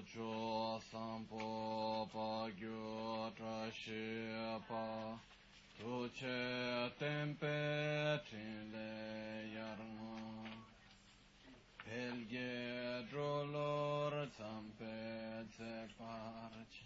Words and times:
Lojo 0.00 0.80
Sampo 0.90 2.08
Pa 2.10 2.48
Gyo 2.58 3.30
Tra 3.36 3.70
Shi 3.70 4.32
Pa 4.66 5.18
Tu 5.76 6.10
Che 6.14 6.92
Tempe 6.98 8.22
Trin 8.26 8.70
Le 8.72 9.44
Yarno 9.52 10.16
Pelge 11.84 13.04
Drolor 13.10 14.28
Zampe 14.38 15.44
Tse 15.50 15.88
Parche 15.98 16.84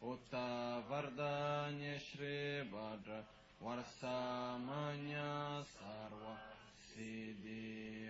Utta 0.04 0.84
Vardanya 0.90 1.96
Shri 2.00 2.68
Bhadra 2.70 3.24
Varsamanya 3.64 5.32
Sarva 5.64 6.36
Siddhi 6.92 8.10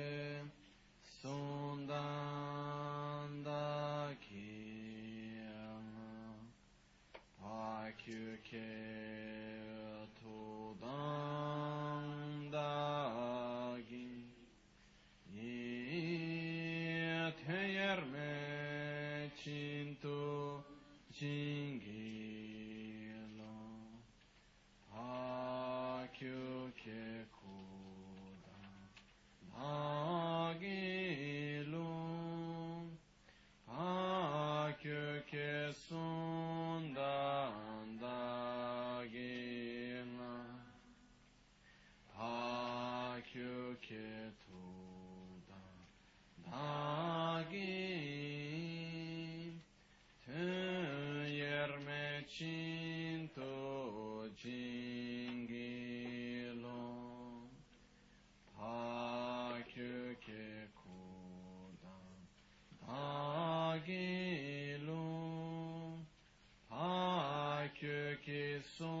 sont 68.77 69.00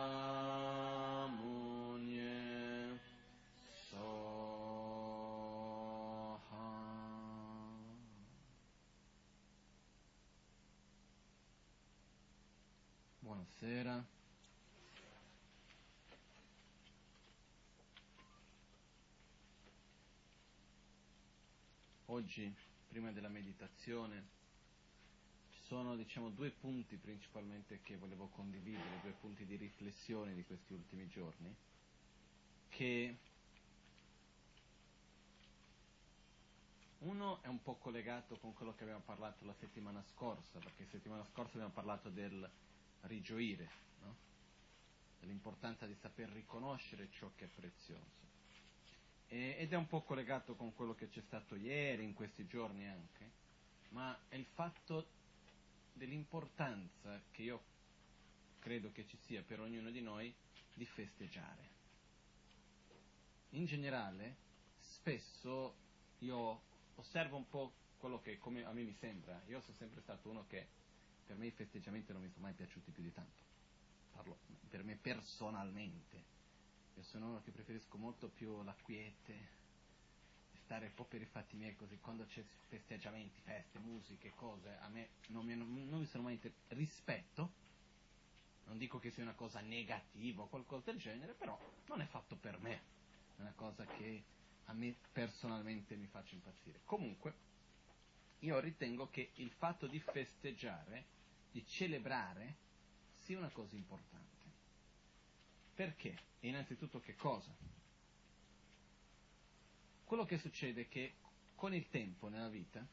Oggi, 22.11 22.53
prima 22.89 23.09
della 23.13 23.29
meditazione, 23.29 24.27
ci 25.49 25.61
sono 25.61 25.95
diciamo, 25.95 26.29
due 26.29 26.51
punti 26.51 26.97
principalmente 26.97 27.79
che 27.83 27.95
volevo 27.95 28.27
condividere, 28.27 28.99
due 29.01 29.13
punti 29.13 29.45
di 29.45 29.55
riflessione 29.55 30.33
di 30.35 30.43
questi 30.43 30.73
ultimi 30.73 31.07
giorni, 31.07 31.55
che 32.67 33.17
uno 36.99 37.41
è 37.43 37.47
un 37.47 37.61
po' 37.61 37.75
collegato 37.75 38.37
con 38.39 38.53
quello 38.55 38.75
che 38.75 38.83
abbiamo 38.83 39.03
parlato 39.05 39.45
la 39.45 39.55
settimana 39.57 40.03
scorsa, 40.03 40.59
perché 40.59 40.85
settimana 40.87 41.23
scorsa 41.23 41.53
abbiamo 41.53 41.71
parlato 41.71 42.09
del 42.09 42.47
rigioire, 43.03 43.69
no? 44.01 44.15
dell'importanza 45.21 45.85
di 45.85 45.95
saper 45.95 46.29
riconoscere 46.31 47.09
ciò 47.09 47.31
che 47.37 47.45
è 47.45 47.47
prezioso. 47.47 48.30
E, 49.33 49.55
ed 49.59 49.71
è 49.71 49.77
un 49.77 49.87
po' 49.87 50.01
collegato 50.01 50.55
con 50.55 50.75
quello 50.75 50.93
che 50.93 51.07
c'è 51.07 51.21
stato 51.21 51.55
ieri, 51.55 52.03
in 52.03 52.13
questi 52.13 52.45
giorni 52.47 52.85
anche, 52.85 53.31
ma 53.91 54.17
è 54.27 54.35
il 54.35 54.45
fatto 54.45 55.07
dell'importanza 55.93 57.21
che 57.31 57.43
io 57.43 57.63
credo 58.59 58.91
che 58.91 59.07
ci 59.07 59.15
sia 59.25 59.41
per 59.41 59.61
ognuno 59.61 59.89
di 59.89 60.01
noi 60.01 60.35
di 60.73 60.85
festeggiare. 60.85 61.69
In 63.51 63.65
generale, 63.65 64.35
spesso 64.79 65.75
io 66.19 66.61
osservo 66.95 67.37
un 67.37 67.47
po' 67.47 67.73
quello 67.99 68.19
che 68.19 68.37
come 68.37 68.65
a 68.65 68.73
me 68.73 68.83
mi 68.83 68.95
sembra, 68.99 69.41
io 69.47 69.61
sono 69.61 69.77
sempre 69.77 70.01
stato 70.01 70.29
uno 70.29 70.45
che 70.47 70.67
per 71.25 71.37
me 71.37 71.47
i 71.47 71.51
festeggiamenti 71.51 72.11
non 72.11 72.21
mi 72.21 72.27
sono 72.27 72.41
mai 72.41 72.53
piaciuti 72.53 72.91
più 72.91 73.01
di 73.01 73.13
tanto, 73.13 73.43
parlo 74.11 74.39
per 74.69 74.83
me 74.83 74.97
personalmente, 74.97 76.39
io 76.95 77.03
sono 77.03 77.29
uno 77.29 77.41
che 77.41 77.51
preferisco 77.51 77.97
molto 77.97 78.29
più 78.29 78.63
la 78.63 78.75
quiete, 78.81 79.59
stare 80.63 80.87
un 80.87 80.93
po' 80.93 81.05
per 81.05 81.21
i 81.21 81.25
fatti 81.25 81.57
miei 81.57 81.75
così, 81.75 81.99
quando 81.99 82.25
c'è 82.25 82.43
festeggiamenti, 82.69 83.41
feste, 83.41 83.79
musiche, 83.79 84.31
cose, 84.35 84.77
a 84.79 84.87
me 84.87 85.09
non 85.27 85.45
mi, 85.45 85.55
non, 85.55 85.99
mi 85.99 86.05
sono 86.05 86.23
mai 86.23 86.33
inter... 86.33 86.53
rispetto, 86.69 87.51
non 88.65 88.77
dico 88.77 88.99
che 88.99 89.11
sia 89.11 89.23
una 89.23 89.33
cosa 89.33 89.59
negativa 89.59 90.43
o 90.43 90.47
qualcosa 90.47 90.91
del 90.91 90.99
genere, 90.99 91.33
però 91.33 91.59
non 91.87 92.01
è 92.01 92.05
fatto 92.05 92.35
per 92.35 92.59
me, 92.59 92.73
è 93.35 93.41
una 93.41 93.53
cosa 93.53 93.85
che 93.85 94.23
a 94.65 94.73
me 94.73 94.95
personalmente 95.11 95.95
mi 95.95 96.07
faccia 96.07 96.35
impazzire. 96.35 96.79
Comunque, 96.85 97.33
io 98.39 98.59
ritengo 98.59 99.09
che 99.09 99.31
il 99.35 99.51
fatto 99.51 99.87
di 99.87 99.99
festeggiare, 99.99 101.05
di 101.51 101.65
celebrare, 101.67 102.55
sia 103.17 103.37
una 103.37 103.49
cosa 103.49 103.75
importante. 103.75 104.30
Perché? 105.81 106.15
E 106.41 106.47
innanzitutto 106.47 106.99
che 106.99 107.15
cosa? 107.15 107.51
Quello 110.03 110.25
che 110.25 110.37
succede 110.37 110.81
è 110.81 110.87
che 110.87 111.13
con 111.55 111.73
il 111.73 111.89
tempo 111.89 112.27
nella 112.27 112.49
vita, 112.49 112.85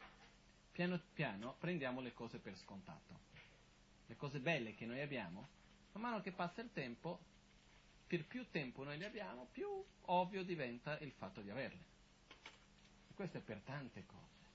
piano 0.72 0.98
piano 1.12 1.54
prendiamo 1.58 2.00
le 2.00 2.14
cose 2.14 2.38
per 2.38 2.56
scontato. 2.56 3.18
Le 4.06 4.16
cose 4.16 4.40
belle 4.40 4.74
che 4.74 4.86
noi 4.86 5.02
abbiamo, 5.02 5.48
man 5.92 6.02
mano 6.02 6.22
che 6.22 6.32
passa 6.32 6.62
il 6.62 6.72
tempo, 6.72 7.20
per 8.06 8.24
più 8.24 8.48
tempo 8.48 8.84
noi 8.84 8.96
le 8.96 9.04
abbiamo, 9.04 9.48
più 9.52 9.68
ovvio 10.06 10.42
diventa 10.42 10.98
il 11.00 11.12
fatto 11.12 11.42
di 11.42 11.50
averle. 11.50 11.84
E 13.10 13.12
questo 13.12 13.36
è 13.36 13.42
per 13.42 13.60
tante 13.66 14.06
cose. 14.06 14.46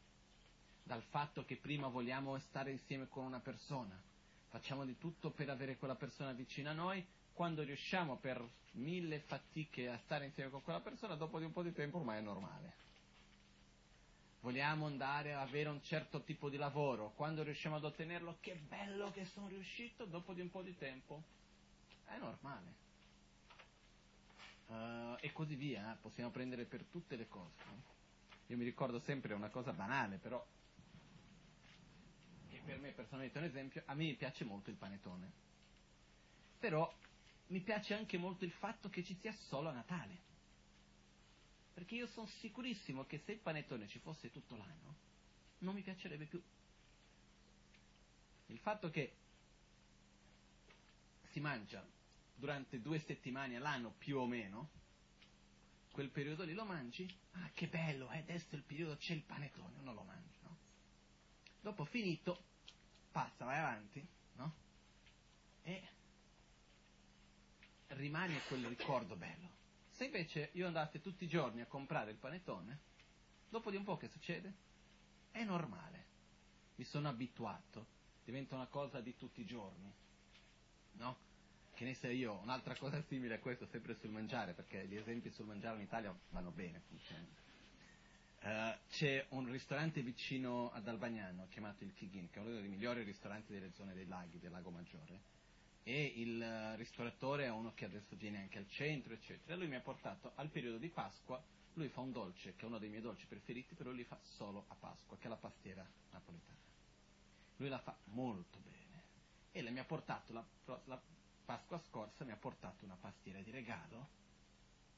Dal 0.81 1.03
fatto 1.03 1.45
che 1.45 1.57
prima 1.57 1.87
vogliamo 1.87 2.39
stare 2.39 2.71
insieme 2.71 3.07
con 3.09 3.25
una 3.25 3.41
persona, 3.41 3.95
facciamo 4.49 4.85
di 4.85 4.97
tutto 4.97 5.29
per 5.29 5.51
avere 5.51 5.77
quella 5.77 5.93
persona 5.93 6.31
vicino 6.31 6.71
a 6.71 6.73
noi, 6.73 7.05
quando 7.33 7.63
riusciamo 7.63 8.17
per 8.17 8.43
mille 8.73 9.19
fatiche 9.19 9.89
a 9.89 9.97
stare 9.97 10.25
insieme 10.25 10.49
con 10.49 10.63
quella 10.63 10.81
persona, 10.81 11.15
dopo 11.15 11.39
di 11.39 11.45
un 11.45 11.51
po' 11.51 11.63
di 11.63 11.73
tempo 11.73 11.97
ormai 11.97 12.19
è 12.19 12.21
normale. 12.21 12.81
Vogliamo 14.41 14.85
andare 14.85 15.33
a 15.33 15.41
avere 15.41 15.69
un 15.69 15.81
certo 15.83 16.21
tipo 16.23 16.49
di 16.49 16.57
lavoro, 16.57 17.13
quando 17.15 17.43
riusciamo 17.43 17.77
ad 17.77 17.83
ottenerlo, 17.83 18.37
che 18.41 18.55
bello 18.55 19.11
che 19.11 19.25
sono 19.25 19.47
riuscito, 19.47 20.05
dopo 20.05 20.33
di 20.33 20.41
un 20.41 20.49
po' 20.49 20.61
di 20.61 20.75
tempo 20.77 21.23
è 22.05 22.17
normale 22.17 22.81
uh, 24.67 25.17
e 25.19 25.31
così 25.31 25.55
via, 25.55 25.97
possiamo 26.01 26.29
prendere 26.29 26.65
per 26.65 26.83
tutte 26.83 27.15
le 27.15 27.27
cose. 27.27 27.63
No? 27.65 27.81
Io 28.47 28.57
mi 28.57 28.63
ricordo 28.63 28.99
sempre 28.99 29.33
una 29.33 29.49
cosa 29.49 29.71
banale, 29.71 30.17
però, 30.17 30.45
che 32.49 32.61
per 32.65 32.79
me 32.79 32.91
personalmente 32.91 33.39
è 33.39 33.41
un 33.41 33.47
esempio, 33.47 33.83
a 33.85 33.93
me 33.93 34.13
piace 34.13 34.43
molto 34.43 34.69
il 34.69 34.75
panettone, 34.75 35.31
però 36.59 36.91
mi 37.53 37.59
piace 37.59 37.93
anche 37.93 38.17
molto 38.17 38.45
il 38.45 38.51
fatto 38.51 38.89
che 38.89 39.03
ci 39.03 39.15
sia 39.21 39.31
solo 39.47 39.69
a 39.69 39.73
Natale. 39.73 40.17
Perché 41.75 41.93
io 41.93 42.07
sono 42.07 42.25
sicurissimo 42.39 43.05
che 43.05 43.21
se 43.25 43.33
il 43.33 43.37
panettone 43.37 43.87
ci 43.87 43.99
fosse 43.99 44.31
tutto 44.31 44.55
l'anno, 44.55 44.95
non 45.59 45.75
mi 45.75 45.83
piacerebbe 45.83 46.25
più. 46.25 46.41
Il 48.47 48.57
fatto 48.57 48.89
che 48.89 49.13
si 51.29 51.39
mangia 51.39 51.85
durante 52.33 52.81
due 52.81 52.99
settimane 53.01 53.55
all'anno 53.55 53.93
più 53.99 54.17
o 54.17 54.25
meno, 54.25 54.69
quel 55.91 56.09
periodo 56.09 56.43
lì 56.45 56.53
lo 56.53 56.65
mangi, 56.65 57.07
ah 57.33 57.51
che 57.53 57.67
bello, 57.67 58.09
eh, 58.09 58.17
adesso 58.17 58.47
è 58.49 58.55
il 58.55 58.63
periodo, 58.63 58.97
c'è 58.97 59.13
il 59.13 59.21
panettone, 59.21 59.79
non 59.81 59.93
lo 59.93 60.01
mangi, 60.01 60.37
no? 60.41 60.57
Dopo 61.61 61.85
finito, 61.85 62.45
passa, 63.11 63.45
vai 63.45 63.59
avanti, 63.59 64.03
no? 64.37 64.53
E 65.61 65.92
rimane 67.93 68.41
quel 68.47 68.65
ricordo 68.65 69.15
bello. 69.15 69.49
Se 69.91 70.05
invece 70.05 70.49
io 70.53 70.67
andassi 70.67 71.01
tutti 71.01 71.23
i 71.23 71.27
giorni 71.27 71.61
a 71.61 71.65
comprare 71.65 72.11
il 72.11 72.17
panettone, 72.17 72.79
dopo 73.49 73.69
di 73.69 73.77
un 73.77 73.83
po' 73.83 73.97
che 73.97 74.07
succede? 74.07 74.53
È 75.31 75.43
normale. 75.43 76.05
Mi 76.75 76.83
sono 76.83 77.09
abituato, 77.09 77.85
diventa 78.23 78.55
una 78.55 78.67
cosa 78.67 78.99
di 79.01 79.15
tutti 79.15 79.41
i 79.41 79.45
giorni, 79.45 79.93
no? 80.93 81.31
che 81.75 81.85
ne 81.85 81.95
so 81.95 82.07
io, 82.07 82.39
un'altra 82.41 82.75
cosa 82.75 83.01
simile 83.03 83.35
a 83.35 83.39
questo, 83.39 83.65
sempre 83.67 83.95
sul 83.95 84.11
mangiare, 84.11 84.53
perché 84.53 84.85
gli 84.87 84.95
esempi 84.95 85.29
sul 85.31 85.45
mangiare 85.45 85.77
in 85.77 85.83
Italia 85.83 86.15
vanno 86.29 86.51
bene. 86.51 86.81
Uh, 88.41 88.75
c'è 88.89 89.25
un 89.29 89.49
ristorante 89.49 90.01
vicino 90.01 90.69
ad 90.71 90.87
Albagnano 90.87 91.47
chiamato 91.49 91.83
il 91.83 91.93
Tighin, 91.93 92.29
che 92.29 92.39
è 92.39 92.41
uno 92.41 92.51
dei 92.51 92.67
migliori 92.67 93.03
ristoranti 93.03 93.53
delle 93.53 93.71
zone 93.71 93.93
dei 93.93 94.05
laghi, 94.05 94.39
del 94.39 94.51
lago 94.51 94.69
Maggiore, 94.69 95.21
e 95.83 96.13
il 96.15 96.39
uh, 96.39 96.77
ristoratore 96.77 97.45
è 97.45 97.49
uno 97.49 97.73
che 97.73 97.85
adesso 97.85 98.15
viene 98.15 98.39
anche 98.39 98.57
al 98.57 98.69
centro, 98.69 99.13
eccetera. 99.13 99.55
Lui 99.55 99.67
mi 99.67 99.75
ha 99.75 99.81
portato 99.81 100.31
al 100.35 100.49
periodo 100.49 100.77
di 100.77 100.89
Pasqua, 100.89 101.41
lui 101.73 101.89
fa 101.89 102.01
un 102.01 102.11
dolce, 102.11 102.55
che 102.55 102.63
è 102.63 102.67
uno 102.67 102.77
dei 102.77 102.89
miei 102.89 103.01
dolci 103.01 103.25
preferiti, 103.25 103.75
però 103.75 103.91
lui 103.91 104.03
fa 104.03 104.17
solo 104.21 104.65
a 104.69 104.75
Pasqua, 104.75 105.17
che 105.17 105.25
è 105.25 105.29
la 105.29 105.35
pastiera 105.35 105.85
napoletana. 106.11 106.57
Lui 107.57 107.69
la 107.69 107.79
fa 107.79 107.95
molto 108.05 108.59
bene. 108.59 108.71
E 109.51 109.69
mi 109.69 109.79
ha 109.79 109.83
portato 109.83 110.33
la, 110.33 110.45
la 110.85 111.01
Pasqua 111.45 111.77
scorsa 111.89 112.23
mi 112.23 112.31
ha 112.31 112.37
portato 112.37 112.85
una 112.85 112.95
pastiera 112.95 113.41
di 113.41 113.51
regalo, 113.51 114.07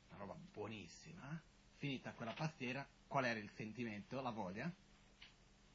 una 0.10 0.18
roba 0.20 0.36
buonissima. 0.36 1.42
Finita 1.78 2.14
quella 2.14 2.34
pastiera, 2.34 2.88
qual 3.08 3.26
era 3.26 3.40
il 3.40 3.50
sentimento, 3.56 4.22
la 4.22 4.30
voglia? 4.30 4.72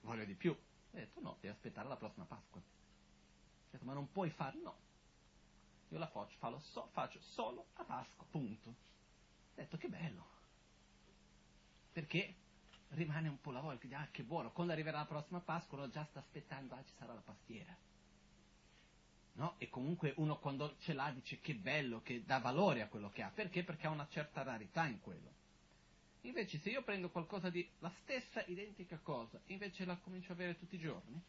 Voglio 0.03 0.25
di 0.25 0.35
più. 0.35 0.53
Ho 0.53 0.97
detto 0.97 1.21
no, 1.21 1.37
devi 1.41 1.53
aspettare 1.53 1.89
la 1.89 1.97
prossima 1.97 2.25
Pasqua. 2.25 2.61
Ho 2.61 3.69
detto 3.71 3.85
ma 3.85 3.93
non 3.93 4.11
puoi 4.11 4.31
fare? 4.31 4.57
No. 4.59 4.89
Io 5.91 5.99
la 5.99 6.09
faccio, 6.09 6.37
so, 6.61 6.89
faccio 6.93 7.21
solo 7.21 7.67
a 7.75 7.85
Pasqua, 7.85 8.25
punto. 8.31 8.69
Ho 8.69 8.75
detto 9.55 9.77
che 9.77 9.89
bello. 9.89 10.27
Perché 11.93 12.35
rimane 12.91 13.29
un 13.29 13.41
po' 13.41 13.51
la 13.51 13.61
voglia, 13.61 13.79
quindi 13.79 13.97
ah 13.97 14.09
che 14.11 14.23
buono, 14.23 14.51
quando 14.51 14.73
arriverà 14.73 14.99
la 14.99 15.07
prossima 15.07 15.41
Pasqua 15.41 15.79
uno 15.79 15.91
già 15.91 16.05
sta 16.05 16.19
aspettando, 16.19 16.75
ah 16.75 16.85
ci 16.85 16.95
sarà 16.97 17.15
la 17.15 17.21
pastiera 17.21 17.77
no? 19.41 19.55
E 19.59 19.69
comunque 19.69 20.13
uno 20.17 20.39
quando 20.39 20.77
ce 20.81 20.93
l'ha 20.93 21.11
dice 21.11 21.41
che 21.41 21.55
bello, 21.55 22.03
che 22.03 22.25
dà 22.25 22.39
valore 22.39 22.83
a 22.83 22.89
quello 22.89 23.11
che 23.11 23.23
ha. 23.23 23.31
Perché? 23.31 23.65
Perché 23.65 23.87
ha 23.87 23.91
una 23.91 24.09
certa 24.09 24.43
rarità 24.43 24.87
in 24.87 25.01
quello. 25.01 25.39
Invece 26.23 26.59
se 26.59 26.71
io 26.71 26.83
prendo 26.83 27.11
qualcosa 27.11 27.49
di 27.49 27.67
la 27.79 27.93
stessa 28.03 28.45
identica 28.47 28.99
cosa, 28.99 29.41
invece 29.47 29.87
la 29.87 29.97
comincio 29.97 30.33
a 30.33 30.35
avere 30.35 30.59
tutti 30.59 30.75
i 30.75 30.79
giorni, 30.79 31.21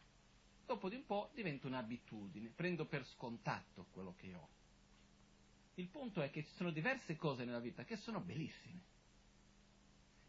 dopo 0.72 0.88
di 0.88 0.96
un 0.96 1.04
po' 1.04 1.30
diventa 1.34 1.66
un'abitudine, 1.66 2.48
prendo 2.48 2.86
per 2.86 3.04
scontato 3.06 3.86
quello 3.92 4.14
che 4.16 4.34
ho. 4.34 4.48
Il 5.74 5.88
punto 5.88 6.22
è 6.22 6.30
che 6.30 6.44
ci 6.44 6.52
sono 6.54 6.70
diverse 6.70 7.16
cose 7.16 7.44
nella 7.44 7.60
vita 7.60 7.84
che 7.84 7.96
sono 7.96 8.20
bellissime 8.20 8.90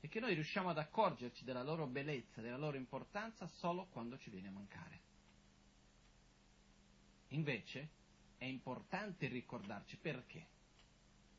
e 0.02 0.10
che 0.10 0.20
noi 0.20 0.34
riusciamo 0.34 0.70
ad 0.70 0.78
accorgerci 0.78 1.46
della 1.46 1.64
loro 1.64 1.88
bellezza, 1.88 2.42
della 2.42 2.58
loro 2.58 2.76
importanza 2.76 3.48
solo 3.48 3.88
quando 3.88 4.18
ci 4.18 4.30
viene 4.30 4.50
a 4.50 4.52
mancare. 4.52 5.02
Invece 7.30 7.90
è 8.38 8.46
importante 8.46 9.28
ricordarci 9.28 9.98
perché. 9.98 10.52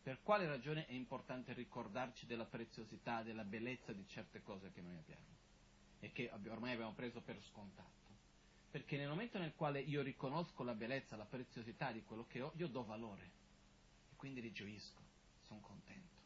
Per 0.02 0.20
quale 0.22 0.46
ragione 0.46 0.86
è 0.86 0.92
importante 0.92 1.52
ricordarci 1.52 2.26
della 2.26 2.44
preziosità, 2.44 3.22
della 3.22 3.44
bellezza 3.44 3.92
di 3.92 4.06
certe 4.08 4.42
cose 4.42 4.70
che 4.72 4.82
noi 4.82 4.96
abbiamo 4.96 5.32
e 6.00 6.12
che 6.12 6.30
ormai 6.48 6.72
abbiamo 6.72 6.92
preso 6.92 7.20
per 7.22 7.40
scontato? 7.42 8.03
Perché 8.74 8.96
nel 8.96 9.06
momento 9.06 9.38
nel 9.38 9.54
quale 9.54 9.78
io 9.78 10.02
riconosco 10.02 10.64
la 10.64 10.74
bellezza, 10.74 11.14
la 11.14 11.24
preziosità 11.24 11.92
di 11.92 12.02
quello 12.02 12.26
che 12.26 12.40
ho, 12.40 12.50
io 12.56 12.66
do 12.66 12.82
valore 12.82 13.30
e 14.10 14.16
quindi 14.16 14.40
rigioisco, 14.40 15.00
sono 15.46 15.60
contento. 15.60 16.16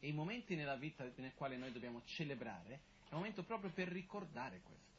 E 0.00 0.08
i 0.08 0.12
momenti 0.12 0.56
nella 0.56 0.76
vita 0.76 1.10
nel 1.16 1.32
quale 1.32 1.56
noi 1.56 1.72
dobbiamo 1.72 2.02
celebrare 2.04 2.74
è 3.08 3.12
un 3.12 3.20
momento 3.20 3.42
proprio 3.42 3.70
per 3.70 3.88
ricordare 3.88 4.60
questo 4.62 4.98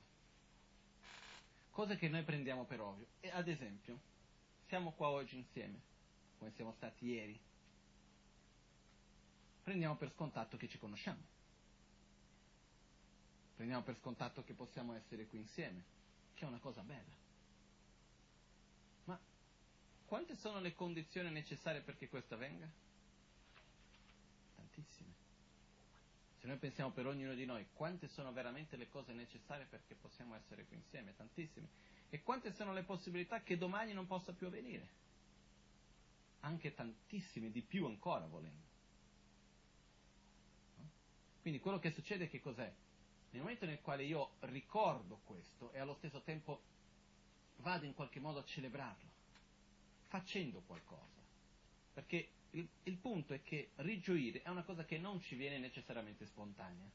cose 1.70 1.96
che 1.96 2.10
noi 2.10 2.24
prendiamo 2.24 2.63
per 2.65 2.82
ovvio. 2.82 3.06
E 3.20 3.30
ad 3.30 3.48
esempio, 3.48 4.00
siamo 4.65 4.94
qua 4.94 5.10
oggi 5.10 5.38
insieme, 5.38 5.80
come 6.39 6.51
siamo 6.56 6.74
stati 6.77 7.06
ieri. 7.06 7.39
Prendiamo 9.62 9.96
per 9.96 10.12
scontato 10.15 10.58
che 10.58 10.68
ci 10.68 10.80
conosciamo. 10.80 11.31
Prendiamo 13.62 13.86
per 13.86 13.96
scontato 13.98 14.44
che 14.44 14.56
possiamo 14.56 14.96
essere 14.96 15.27
qui 15.27 15.38
insieme, 15.38 15.84
che 16.34 16.46
è 16.46 16.48
una 16.48 16.58
cosa 16.58 16.82
bella. 16.82 17.15
Ma 19.03 19.20
quante 20.08 20.36
sono 20.36 20.60
le 20.60 20.74
condizioni 20.74 21.30
necessarie 21.30 21.82
perché 21.82 22.10
questo 22.10 22.34
avvenga? 22.34 22.68
Tantissime. 24.56 25.13
Se 26.39 26.48
noi 26.48 26.58
pensiamo 26.58 26.89
per 26.89 27.06
ognuno 27.06 27.36
di 27.36 27.46
noi, 27.46 27.68
quante 27.74 28.08
sono 28.08 28.34
veramente 28.34 28.77
le 28.77 28.89
cose 28.89 29.13
necessarie 29.13 29.65
perché 29.65 29.94
possiamo 29.94 30.34
essere 30.34 30.65
qui 30.65 30.77
insieme? 30.77 31.15
Tantissime. 31.15 31.68
E 32.10 32.24
quante 32.24 32.51
sono 32.53 32.74
le 32.74 32.82
possibilità 32.82 33.44
che 33.44 33.60
domani 33.60 33.94
non 33.94 34.08
possa 34.08 34.34
più 34.34 34.48
avvenire? 34.48 34.89
Anche 36.39 36.74
tantissime, 36.74 37.51
di 37.51 37.62
più 37.62 37.86
ancora 37.86 38.25
volendo. 38.25 38.65
Quindi 41.41 41.60
quello 41.60 41.77
che 41.77 41.91
succede 41.91 42.27
che 42.27 42.41
cos'è? 42.41 42.74
Nel 43.32 43.42
momento 43.42 43.66
nel 43.66 43.82
quale 43.82 44.04
io 44.04 44.32
ricordo 44.42 45.22
questo 45.26 45.72
e 45.72 45.80
allo 45.80 45.94
stesso 45.96 46.22
tempo 46.22 46.62
vado 47.58 47.86
in 47.86 47.94
qualche 47.94 48.20
modo 48.20 48.40
a 48.40 48.44
celebrarlo, 48.44 49.10
facendo 50.08 50.62
qualcosa. 50.66 51.20
Perché 51.94 52.30
il, 52.52 52.68
il, 52.84 52.98
punto 52.98 53.34
è 53.34 53.42
che 53.42 53.72
rigioire 53.76 54.42
è 54.42 54.50
una 54.50 54.64
cosa 54.64 54.84
che 54.84 54.98
non 54.98 55.22
ci 55.22 55.36
viene 55.36 55.58
necessariamente 55.60 56.26
spontanea. 56.26 56.90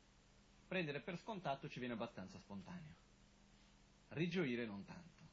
Prendere 0.69 1.01
per 1.01 1.19
scontato 1.19 1.69
ci 1.69 1.79
viene 1.79 1.95
abbastanza 1.95 2.39
spontaneo. 2.39 2.95
Rigioire 4.09 4.67
non 4.67 4.85
tanto. 4.85 5.25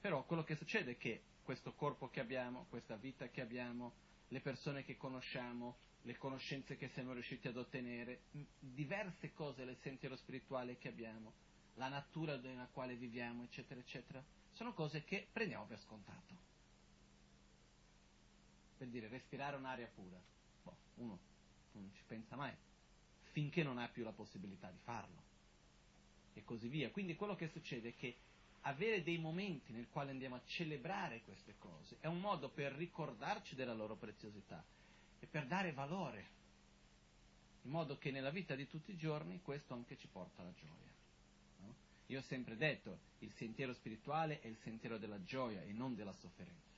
Però 0.00 0.24
quello 0.24 0.44
che 0.44 0.56
succede 0.56 0.92
è 0.92 0.96
che 0.96 1.22
questo 1.42 1.74
corpo 1.74 2.08
che 2.08 2.20
abbiamo, 2.20 2.66
questa 2.68 2.96
vita 2.96 3.28
che 3.28 3.40
abbiamo, 3.40 3.92
le 4.28 4.40
persone 4.40 4.84
che 4.84 4.96
conosciamo, 4.96 5.76
le 6.06 6.16
conoscenze 6.18 6.76
che 6.76 6.88
siamo 6.90 7.12
riusciti 7.12 7.48
ad 7.48 7.56
ottenere, 7.56 8.22
diverse 8.60 9.32
cose 9.32 9.64
del 9.64 9.76
sentiero 9.82 10.16
spirituale 10.16 10.78
che 10.78 10.86
abbiamo, 10.88 11.32
la 11.74 11.88
natura 11.88 12.36
nella 12.36 12.68
quale 12.72 12.94
viviamo, 12.94 13.42
eccetera, 13.42 13.80
eccetera, 13.80 14.22
sono 14.52 14.72
cose 14.72 15.02
che 15.02 15.26
prendiamo 15.32 15.66
per 15.66 15.80
scontato. 15.80 16.34
Per 18.78 18.86
dire, 18.86 19.08
respirare 19.08 19.56
un'aria 19.56 19.90
pura. 19.92 20.20
Boh, 20.62 20.76
uno 20.96 21.18
non 21.72 21.90
ci 21.92 22.02
pensa 22.06 22.36
mai, 22.36 22.54
finché 23.32 23.64
non 23.64 23.78
ha 23.78 23.88
più 23.88 24.04
la 24.04 24.12
possibilità 24.12 24.70
di 24.70 24.78
farlo. 24.84 25.24
E 26.34 26.44
così 26.44 26.68
via. 26.68 26.90
Quindi 26.90 27.16
quello 27.16 27.34
che 27.34 27.48
succede 27.48 27.88
è 27.88 27.94
che 27.96 28.16
avere 28.60 29.02
dei 29.02 29.18
momenti 29.18 29.72
nel 29.72 29.88
quale 29.90 30.12
andiamo 30.12 30.36
a 30.36 30.42
celebrare 30.44 31.22
queste 31.22 31.56
cose 31.58 31.96
è 32.00 32.06
un 32.06 32.20
modo 32.20 32.48
per 32.48 32.72
ricordarci 32.72 33.54
della 33.54 33.74
loro 33.74 33.96
preziosità 33.96 34.64
e 35.18 35.26
per 35.26 35.46
dare 35.46 35.72
valore, 35.72 36.34
in 37.62 37.70
modo 37.70 37.98
che 37.98 38.10
nella 38.10 38.30
vita 38.30 38.54
di 38.54 38.68
tutti 38.68 38.92
i 38.92 38.96
giorni 38.96 39.40
questo 39.42 39.74
anche 39.74 39.96
ci 39.96 40.06
porta 40.06 40.42
alla 40.42 40.54
gioia. 40.54 40.92
No? 41.58 41.74
Io 42.06 42.20
ho 42.20 42.22
sempre 42.22 42.56
detto, 42.56 42.98
il 43.18 43.32
sentiero 43.36 43.72
spirituale 43.74 44.40
è 44.40 44.46
il 44.46 44.58
sentiero 44.62 44.98
della 44.98 45.22
gioia 45.24 45.62
e 45.62 45.72
non 45.72 45.94
della 45.94 46.12
sofferenza. 46.12 46.74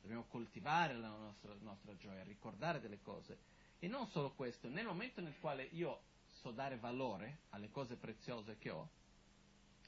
Dobbiamo 0.00 0.24
coltivare 0.24 0.96
la 0.96 1.08
nostra, 1.08 1.54
nostra 1.60 1.96
gioia, 1.96 2.22
ricordare 2.22 2.80
delle 2.80 3.00
cose. 3.02 3.38
E 3.78 3.88
non 3.88 4.06
solo 4.08 4.32
questo, 4.32 4.68
nel 4.68 4.84
momento 4.84 5.20
nel 5.20 5.38
quale 5.40 5.68
io 5.72 6.02
so 6.40 6.50
dare 6.50 6.76
valore 6.76 7.38
alle 7.50 7.70
cose 7.70 7.96
preziose 7.96 8.56
che 8.58 8.70
ho, 8.70 8.88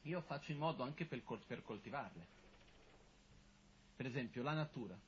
io 0.02 0.20
faccio 0.22 0.52
in 0.52 0.58
modo 0.58 0.82
anche 0.82 1.04
per, 1.04 1.22
per 1.46 1.62
coltivarle. 1.62 2.26
Per 3.96 4.06
esempio, 4.06 4.42
la 4.42 4.54
natura 4.54 4.98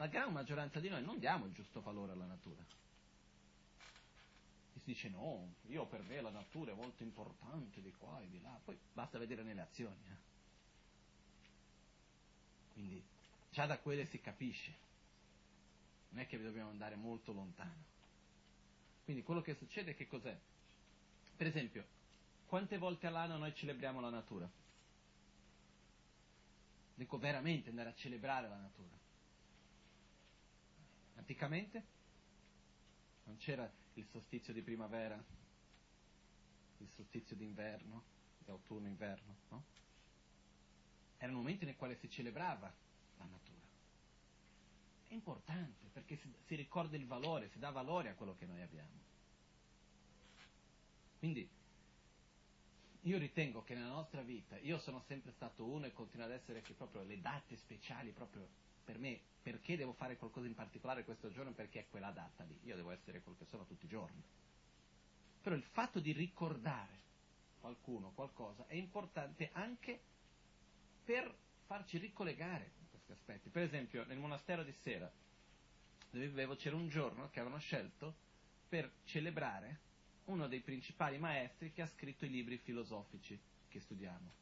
la 0.00 0.06
gran 0.06 0.32
maggioranza 0.32 0.80
di 0.80 0.88
noi 0.88 1.04
non 1.04 1.18
diamo 1.18 1.44
il 1.44 1.52
giusto 1.52 1.82
valore 1.82 2.12
alla 2.12 2.24
natura. 2.24 2.64
E 4.72 4.78
si 4.78 4.86
dice 4.86 5.10
no, 5.10 5.56
io 5.66 5.84
per 5.84 6.02
me 6.04 6.22
la 6.22 6.30
natura 6.30 6.72
è 6.72 6.74
molto 6.74 7.02
importante 7.02 7.82
di 7.82 7.92
qua 7.98 8.18
e 8.22 8.30
di 8.30 8.40
là, 8.40 8.58
poi 8.64 8.78
basta 8.94 9.18
vedere 9.18 9.42
nelle 9.42 9.60
azioni. 9.60 10.00
Eh. 10.06 10.28
Quindi 12.72 13.04
già 13.50 13.66
da 13.66 13.78
quelle 13.78 14.06
si 14.06 14.18
capisce, 14.22 14.74
non 16.08 16.22
è 16.22 16.26
che 16.26 16.40
dobbiamo 16.40 16.70
andare 16.70 16.96
molto 16.96 17.34
lontano. 17.34 17.84
Quindi 19.04 19.22
quello 19.22 19.42
che 19.42 19.54
succede 19.56 19.94
che 19.94 20.06
cos'è? 20.06 20.34
Per 21.36 21.46
esempio, 21.46 21.84
quante 22.46 22.78
volte 22.78 23.06
all'anno 23.06 23.36
noi 23.36 23.54
celebriamo 23.54 24.00
la 24.00 24.08
natura? 24.08 24.48
Dico 26.94 27.18
veramente 27.18 27.68
andare 27.68 27.90
a 27.90 27.94
celebrare 27.94 28.48
la 28.48 28.56
natura. 28.56 28.99
Anticamente 31.20 31.84
non 33.24 33.36
c'era 33.36 33.70
il 33.94 34.06
solstizio 34.10 34.54
di 34.54 34.62
primavera, 34.62 35.22
il 36.78 36.88
solstizio 36.88 37.36
d'inverno, 37.36 38.02
di 38.38 38.50
autunno-inverno, 38.50 39.36
no? 39.50 39.64
Erano 41.18 41.36
momenti 41.36 41.66
nei 41.66 41.76
quali 41.76 41.94
si 41.96 42.08
celebrava 42.08 42.72
la 43.18 43.24
natura. 43.26 43.60
È 45.08 45.12
importante 45.12 45.88
perché 45.92 46.16
si, 46.16 46.32
si 46.46 46.54
ricorda 46.54 46.96
il 46.96 47.06
valore, 47.06 47.50
si 47.50 47.58
dà 47.58 47.70
valore 47.70 48.08
a 48.08 48.14
quello 48.14 48.34
che 48.36 48.46
noi 48.46 48.62
abbiamo. 48.62 48.98
Quindi 51.18 51.46
io 53.02 53.18
ritengo 53.18 53.62
che 53.62 53.74
nella 53.74 53.88
nostra 53.88 54.22
vita, 54.22 54.56
io 54.56 54.78
sono 54.78 55.02
sempre 55.06 55.32
stato 55.32 55.66
uno 55.66 55.84
e 55.84 55.92
continuo 55.92 56.24
ad 56.24 56.32
essere 56.32 56.62
che 56.62 56.72
proprio 56.72 57.02
le 57.02 57.20
date 57.20 57.56
speciali 57.58 58.10
proprio 58.10 58.48
per 58.82 58.98
me 58.98 59.29
perché 59.42 59.76
devo 59.76 59.92
fare 59.92 60.16
qualcosa 60.16 60.46
in 60.46 60.54
particolare 60.54 61.04
questo 61.04 61.30
giorno 61.30 61.52
perché 61.52 61.80
è 61.80 61.86
quella 61.88 62.10
data 62.10 62.44
lì, 62.44 62.58
io 62.64 62.76
devo 62.76 62.90
essere 62.90 63.22
quel 63.22 63.36
che 63.38 63.46
sono 63.46 63.64
tutti 63.64 63.86
i 63.86 63.88
giorni. 63.88 64.22
Però 65.42 65.54
il 65.54 65.62
fatto 65.62 66.00
di 66.00 66.12
ricordare 66.12 66.98
qualcuno, 67.60 68.12
qualcosa, 68.14 68.66
è 68.66 68.74
importante 68.74 69.50
anche 69.52 70.00
per 71.04 71.34
farci 71.66 71.98
ricollegare 71.98 72.72
con 72.76 72.88
questi 72.90 73.12
aspetti. 73.12 73.48
Per 73.48 73.62
esempio, 73.62 74.04
nel 74.04 74.18
monastero 74.18 74.62
di 74.62 74.72
Sera, 74.82 75.10
dove 76.10 76.26
vivevo, 76.26 76.56
c'era 76.56 76.76
un 76.76 76.88
giorno 76.88 77.30
che 77.30 77.40
avevano 77.40 77.60
scelto 77.60 78.14
per 78.68 78.90
celebrare 79.04 79.88
uno 80.26 80.46
dei 80.46 80.60
principali 80.60 81.18
maestri 81.18 81.72
che 81.72 81.82
ha 81.82 81.86
scritto 81.86 82.24
i 82.24 82.30
libri 82.30 82.58
filosofici 82.58 83.38
che 83.68 83.80
studiamo. 83.80 84.38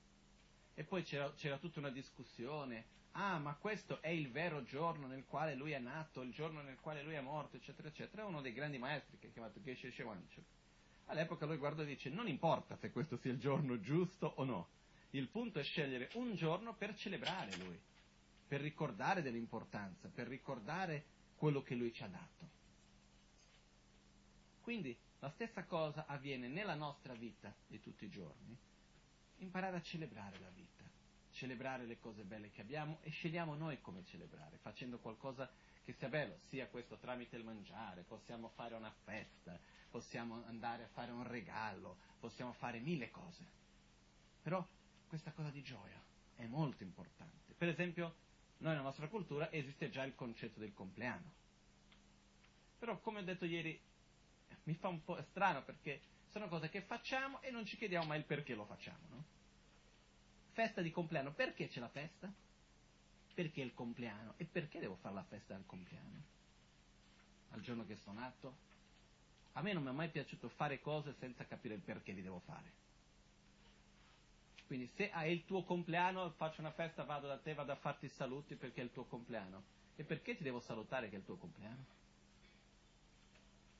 E 0.75 0.85
poi 0.85 1.03
c'era, 1.03 1.33
c'era 1.35 1.59
tutta 1.59 1.79
una 1.79 1.91
discussione 1.91 2.97
ah, 3.13 3.39
ma 3.39 3.55
questo 3.55 4.01
è 4.01 4.09
il 4.09 4.31
vero 4.31 4.63
giorno 4.65 5.07
nel 5.07 5.25
quale 5.27 5.55
lui 5.55 5.73
è 5.73 5.79
nato, 5.79 6.23
il 6.23 6.33
giorno 6.33 6.63
nel 6.63 6.79
quale 6.81 7.03
lui 7.03 7.15
è 7.15 7.21
morto, 7.21 7.57
eccetera, 7.57 7.89
eccetera, 7.89 8.23
è 8.23 8.25
uno 8.25 8.41
dei 8.41 8.53
grandi 8.53 8.79
maestri 8.79 9.19
che 9.19 9.29
è 9.29 9.33
chiamato 9.33 9.61
Geshe 9.61 9.91
Shewanchuk. 9.91 10.45
All'epoca 11.07 11.47
lui 11.47 11.57
guarda 11.57 11.83
e 11.83 11.87
dice, 11.87 12.11
non 12.11 12.29
importa 12.29 12.77
se 12.77 12.91
questo 12.91 13.17
sia 13.17 13.33
il 13.33 13.39
giorno 13.39 13.81
giusto 13.81 14.33
o 14.37 14.45
no, 14.45 14.69
il 15.11 15.29
punto 15.29 15.59
è 15.59 15.63
scegliere 15.63 16.11
un 16.15 16.35
giorno 16.35 16.75
per 16.75 16.95
celebrare 16.95 17.57
lui, 17.57 17.79
per 18.47 18.61
ricordare 18.61 19.23
dell'importanza, 19.23 20.09
per 20.09 20.29
ricordare 20.29 21.05
quello 21.37 21.63
che 21.63 21.75
lui 21.75 21.93
ci 21.93 22.03
ha 22.03 22.09
dato. 22.09 22.57
Quindi 24.61 24.97
la 25.21 25.31
stessa 25.31 25.65
cosa 25.65 26.05
avviene 26.07 26.47
nella 26.47 26.75
nostra 26.75 27.15
vita 27.15 27.55
di 27.67 27.81
tutti 27.81 28.05
i 28.05 28.11
giorni, 28.11 28.57
imparare 29.39 29.77
a 29.77 29.83
celebrare 29.83 30.39
la 30.41 30.51
vita 30.51 30.88
celebrare 31.39 31.87
le 31.87 32.01
cose 32.01 32.25
belle 32.25 32.51
che 32.51 32.61
abbiamo 32.61 32.99
e 33.03 33.11
scegliamo 33.11 33.55
noi 33.55 33.81
come 33.81 34.05
celebrare, 34.05 34.59
facendo 34.59 34.99
qualcosa 34.99 35.49
che 35.85 35.93
sia 35.93 36.09
bello, 36.09 36.37
sia 36.49 36.67
questo 36.67 36.99
tramite 36.99 37.37
il 37.37 37.45
mangiare, 37.45 38.03
possiamo 38.03 38.49
fare 38.49 38.75
una 38.75 38.93
festa, 39.05 39.59
possiamo 39.89 40.45
andare 40.47 40.85
a 40.85 40.89
fare 40.89 41.13
un 41.13 41.27
regalo, 41.27 41.97
possiamo 42.19 42.53
fare 42.55 42.81
mille 42.81 43.11
cose. 43.11 43.47
Però 44.43 44.67
questa 45.07 45.31
cosa 45.31 45.51
di 45.51 45.63
gioia 45.63 46.03
è 46.35 46.45
molto 46.47 46.83
importante. 46.83 47.55
Per 47.57 47.69
esempio, 47.69 48.17
noi 48.59 48.73
nella 48.73 48.83
nostra 48.83 49.09
cultura 49.09 49.51
esiste 49.53 49.91
già 49.91 50.03
il 50.05 50.17
concetto 50.17 50.59
del 50.59 50.75
compleanno. 50.75 51.33
Però, 52.79 52.99
come 53.01 53.21
ho 53.21 53.25
detto 53.25 53.45
ieri, 53.45 53.81
mi 54.65 54.75
fa 54.75 54.89
un 54.89 55.03
po' 55.05 55.23
strano 55.31 55.63
perché 55.63 56.01
sono 56.31 56.49
cose 56.49 56.69
che 56.69 56.83
facciamo 56.83 57.41
e 57.43 57.51
non 57.51 57.65
ci 57.65 57.77
chiediamo 57.77 58.07
mai 58.07 58.19
il 58.19 58.25
perché 58.25 58.55
lo 58.55 58.67
facciamo, 58.67 59.07
no? 59.09 59.37
Festa 60.59 60.83
di 60.83 60.91
compleanno, 60.91 61.31
perché 61.31 61.69
c'è 61.69 61.79
la 61.79 61.89
festa? 61.89 62.29
Perché 63.33 63.63
è 63.63 63.65
il 63.65 63.75
compleanno. 63.75 64.35
E 64.39 64.45
perché 64.45 64.81
devo 64.81 64.97
fare 64.97 65.15
la 65.15 65.23
festa 65.23 65.55
al 65.55 65.65
compleanno? 65.65 66.23
Al 67.51 67.61
giorno 67.61 67.87
che 67.87 67.95
sono 67.95 68.19
nato? 68.19 68.57
A 69.53 69.63
me 69.63 69.73
non 69.73 69.85
mi 69.85 69.91
è 69.91 69.93
mai 69.93 70.09
piaciuto 70.09 70.49
fare 70.49 70.81
cose 70.81 71.15
senza 71.21 71.47
capire 71.47 71.75
il 71.75 71.81
perché 71.81 72.11
li 72.11 72.23
devo 72.23 72.41
fare. 72.41 72.73
Quindi 74.67 74.91
se 74.97 75.11
è 75.11 75.27
il 75.27 75.45
tuo 75.45 75.63
compleanno, 75.63 76.29
faccio 76.31 76.61
una 76.61 76.73
festa, 76.73 77.05
vado 77.05 77.29
da 77.29 77.39
te, 77.39 77.55
vado 77.55 77.71
a 77.71 77.77
farti 77.77 78.07
i 78.07 78.11
saluti 78.17 78.57
perché 78.57 78.81
è 78.81 78.85
il 78.85 78.91
tuo 78.91 79.05
compleanno. 79.05 79.63
E 79.95 80.03
perché 80.03 80.37
ti 80.37 80.43
devo 80.43 80.59
salutare 80.59 81.09
che 81.09 81.15
è 81.15 81.19
il 81.21 81.25
tuo 81.25 81.37
compleanno? 81.37 81.85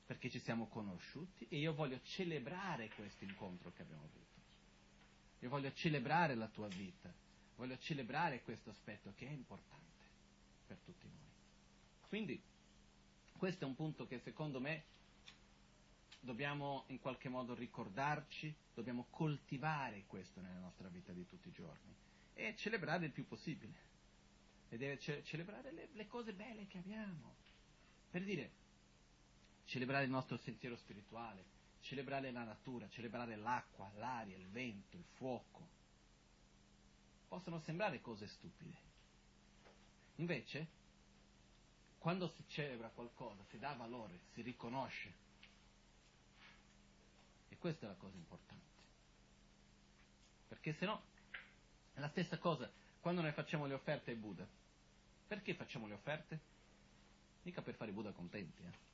Perché 0.05 0.29
ci 0.29 0.39
siamo 0.39 0.67
conosciuti 0.67 1.45
e 1.49 1.57
io 1.57 1.73
voglio 1.73 1.99
celebrare 2.03 2.89
questo 2.95 3.25
incontro 3.25 3.73
che 3.73 3.81
abbiamo 3.81 4.03
avuto. 4.03 4.38
Io 5.39 5.49
voglio 5.49 5.71
celebrare 5.73 6.35
la 6.35 6.47
tua 6.47 6.67
vita, 6.67 7.13
voglio 7.55 7.77
celebrare 7.77 8.41
questo 8.41 8.69
aspetto 8.69 9.13
che 9.15 9.27
è 9.27 9.31
importante 9.31 10.03
per 10.67 10.77
tutti 10.83 11.07
noi. 11.07 11.27
Quindi 12.07 12.41
questo 13.37 13.63
è 13.63 13.67
un 13.67 13.75
punto 13.75 14.05
che 14.05 14.19
secondo 14.19 14.59
me 14.59 14.83
dobbiamo 16.19 16.83
in 16.87 16.99
qualche 16.99 17.29
modo 17.29 17.53
ricordarci, 17.53 18.53
dobbiamo 18.73 19.07
coltivare 19.09 20.03
questo 20.07 20.41
nella 20.41 20.59
nostra 20.59 20.89
vita 20.89 21.13
di 21.13 21.25
tutti 21.25 21.47
i 21.47 21.53
giorni. 21.53 21.95
è 22.33 22.53
celebrare 22.55 23.05
il 23.05 23.11
più 23.11 23.25
possibile. 23.27 23.87
E 24.69 24.77
deve 24.77 24.99
ce- 24.99 25.23
celebrare 25.23 25.71
le, 25.71 25.89
le 25.93 26.07
cose 26.07 26.33
belle 26.33 26.67
che 26.67 26.77
abbiamo. 26.77 27.35
Per 28.11 28.23
dire, 28.23 28.51
celebrare 29.65 30.03
il 30.03 30.09
nostro 30.09 30.37
sentiero 30.37 30.75
spirituale, 30.75 31.43
celebrare 31.89 32.29
la 32.29 32.43
natura, 32.43 32.87
celebrare 32.89 33.35
l'acqua, 33.35 33.91
l'aria, 33.95 34.37
il 34.37 34.47
vento, 34.49 34.95
il 34.95 35.05
fuoco. 35.15 35.67
Possono 37.27 37.59
sembrare 37.61 37.99
cose 37.99 38.27
stupide. 38.27 38.77
Invece, 40.17 40.67
quando 41.97 42.27
si 42.29 42.43
celebra 42.47 42.89
qualcosa, 42.89 43.43
si 43.49 43.57
dà 43.57 43.73
valore, 43.73 44.19
si 44.33 44.43
riconosce. 44.43 45.13
E 47.49 47.57
questa 47.57 47.87
è 47.87 47.89
la 47.89 47.95
cosa 47.95 48.17
importante. 48.17 48.77
Perché 50.47 50.73
se 50.73 50.85
no, 50.85 51.01
è 51.95 51.99
la 51.99 52.09
stessa 52.09 52.37
cosa 52.37 52.71
quando 52.99 53.21
noi 53.21 53.31
facciamo 53.31 53.65
le 53.65 53.73
offerte 53.73 54.11
ai 54.11 54.17
Buddha. 54.17 54.47
Perché 55.25 55.55
facciamo 55.55 55.87
le 55.87 55.95
offerte? 55.95 56.39
Mica 57.41 57.63
per 57.63 57.73
fare 57.73 57.89
i 57.89 57.93
Buddha 57.95 58.11
contenti. 58.11 58.61
Eh? 58.61 58.88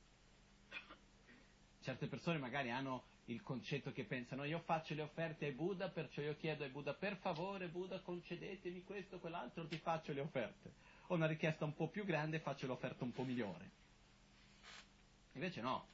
Certe 1.86 2.08
persone 2.08 2.38
magari 2.38 2.72
hanno 2.72 3.04
il 3.26 3.44
concetto 3.44 3.92
che 3.92 4.02
pensano 4.02 4.42
io 4.42 4.58
faccio 4.58 4.92
le 4.94 5.02
offerte 5.02 5.44
ai 5.44 5.52
Buddha, 5.52 5.88
perciò 5.88 6.20
io 6.20 6.36
chiedo 6.36 6.64
ai 6.64 6.70
Buddha 6.70 6.94
per 6.94 7.14
favore 7.14 7.68
Buddha 7.68 8.00
concedetemi 8.00 8.82
questo, 8.82 9.20
quell'altro, 9.20 9.68
ti 9.68 9.78
faccio 9.78 10.12
le 10.12 10.20
offerte. 10.22 10.72
Ho 11.06 11.14
una 11.14 11.28
richiesta 11.28 11.64
un 11.64 11.76
po' 11.76 11.86
più 11.86 12.04
grande, 12.04 12.40
faccio 12.40 12.66
l'offerta 12.66 13.04
un 13.04 13.12
po' 13.12 13.22
migliore. 13.22 13.70
Invece 15.34 15.60
no, 15.60 15.86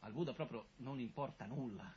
al 0.00 0.10
Buddha 0.10 0.32
proprio 0.32 0.70
non 0.78 0.98
importa 0.98 1.46
nulla 1.46 1.88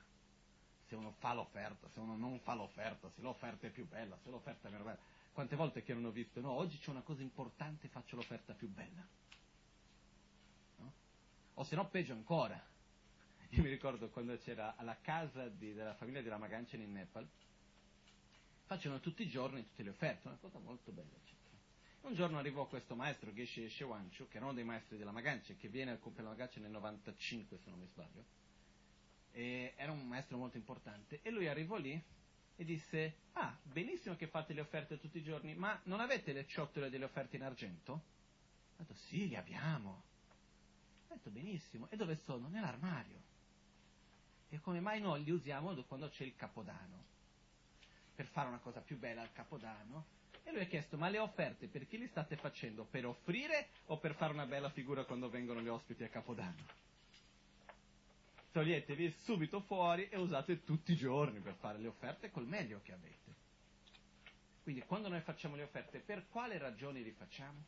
se 0.88 0.94
uno 0.94 1.16
fa 1.18 1.34
l'offerta, 1.34 1.90
se 1.90 2.00
uno 2.00 2.16
non 2.16 2.40
fa 2.42 2.54
l'offerta, 2.54 3.10
se 3.10 3.22
l'offerta 3.22 3.66
è 3.66 3.72
più 3.72 3.88
bella, 3.88 4.20
se 4.22 4.30
l'offerta 4.30 4.68
è 4.68 4.72
meno 4.72 4.84
bella. 4.84 5.00
Quante 5.34 5.56
volte 5.56 5.82
che 5.82 5.96
non 5.96 6.06
ho 6.06 6.12
visto, 6.12 6.42
no, 6.42 6.52
oggi 6.52 6.78
c'è 6.78 6.92
una 6.92 7.02
cosa 7.02 7.24
importante, 7.24 7.88
faccio 7.88 8.16
l'offerta 8.16 8.54
più 8.54 8.70
bella. 8.70 9.04
No? 10.76 10.94
O 11.56 11.64
se 11.64 11.76
no, 11.76 11.88
peggio 11.88 12.14
ancora. 12.14 12.78
Io 13.54 13.64
mi 13.64 13.70
ricordo 13.70 14.10
quando 14.10 14.38
c'era 14.38 14.76
alla 14.76 14.98
casa 15.02 15.48
di, 15.48 15.74
della 15.74 15.96
famiglia 15.96 16.22
di 16.22 16.30
Ramaganchen 16.30 16.82
in 16.82 16.92
Nepal, 16.92 17.28
facevano 18.66 19.00
tutti 19.00 19.24
i 19.24 19.28
giorni 19.28 19.64
tutte 19.64 19.82
le 19.82 19.90
offerte, 19.90 20.28
una 20.28 20.38
cosa 20.38 20.60
molto 20.60 20.92
bella. 20.92 21.16
Eccetera. 21.16 21.58
Un 22.02 22.14
giorno 22.14 22.38
arrivò 22.38 22.68
questo 22.68 22.96
maestro, 22.96 23.34
Geshe 23.34 23.68
Shewanchu, 23.68 24.28
che 24.28 24.38
era 24.38 24.46
uno 24.46 24.54
dei 24.54 24.64
maestri 24.64 24.98
della 24.98 25.12
Maganchen, 25.12 25.58
che 25.58 25.68
viene 25.68 25.92
al 25.92 26.00
compleanno 26.00 26.32
Maganchen 26.32 26.62
nel 26.62 26.72
95, 26.72 27.58
se 27.58 27.70
non 27.72 27.80
mi 27.80 27.88
sbaglio, 27.88 28.24
e 29.32 29.74
era 29.76 29.92
un 29.92 30.08
maestro 30.08 30.38
molto 30.38 30.58
importante, 30.58 31.20
e 31.24 31.32
lui 31.32 31.48
arrivò 31.48 31.78
lì 31.78 32.02
e 32.56 32.64
disse, 32.64 33.16
ah, 33.34 33.58
benissimo 33.64 34.16
che 34.16 34.28
fate 34.28 34.54
le 34.54 34.62
offerte 34.62 35.00
tutti 35.00 35.18
i 35.18 35.24
giorni, 35.24 35.56
ma 35.56 35.80
non 35.86 36.00
avete 36.00 36.34
le 36.34 36.46
ciotole 36.46 36.92
delle 36.92 37.06
offerte 37.06 37.36
in 37.36 37.44
argento? 37.44 37.92
Ho 37.94 38.76
detto, 38.78 38.94
sì, 38.94 39.28
le 39.28 39.38
abbiamo. 39.38 40.04
Ho 41.08 41.14
detto, 41.16 41.32
benissimo, 41.32 41.90
e 41.90 41.96
dove 41.96 42.16
sono? 42.16 42.48
Nell'armadio. 42.48 43.29
E 44.50 44.60
come 44.62 44.80
mai 44.80 45.00
noi 45.00 45.24
li 45.24 45.32
usiamo 45.32 45.74
quando 45.84 46.10
c'è 46.10 46.24
il 46.24 46.36
capodanno? 46.36 47.04
Per 48.16 48.26
fare 48.26 48.48
una 48.48 48.58
cosa 48.58 48.82
più 48.82 48.98
bella 48.98 49.22
al 49.22 49.32
capodanno. 49.32 50.18
E 50.44 50.52
lui 50.52 50.62
ha 50.62 50.66
chiesto, 50.66 50.98
ma 50.98 51.10
le 51.10 51.20
offerte 51.20 51.68
per 51.68 51.88
chi 51.88 51.98
le 51.98 52.08
state 52.08 52.36
facendo? 52.36 52.84
Per 52.84 53.06
offrire 53.06 53.70
o 53.86 53.98
per 53.98 54.16
fare 54.16 54.34
una 54.34 54.48
bella 54.48 54.70
figura 54.70 55.06
quando 55.06 55.30
vengono 55.30 55.62
gli 55.62 55.68
ospiti 55.68 56.04
a 56.04 56.10
capodanno? 56.10 56.78
Toglietevi 58.52 59.12
subito 59.24 59.62
fuori 59.62 60.10
e 60.10 60.18
usate 60.18 60.64
tutti 60.64 60.94
i 60.94 60.96
giorni 60.96 61.40
per 61.40 61.54
fare 61.54 61.78
le 61.78 61.88
offerte 61.88 62.32
col 62.32 62.48
meglio 62.48 62.82
che 62.82 62.94
avete. 62.94 63.36
Quindi 64.64 64.82
quando 64.82 65.08
noi 65.08 65.22
facciamo 65.22 65.56
le 65.56 65.64
offerte, 65.64 66.00
per 66.00 66.28
quale 66.30 66.58
ragioni 66.58 67.04
le 67.04 67.12
facciamo? 67.12 67.64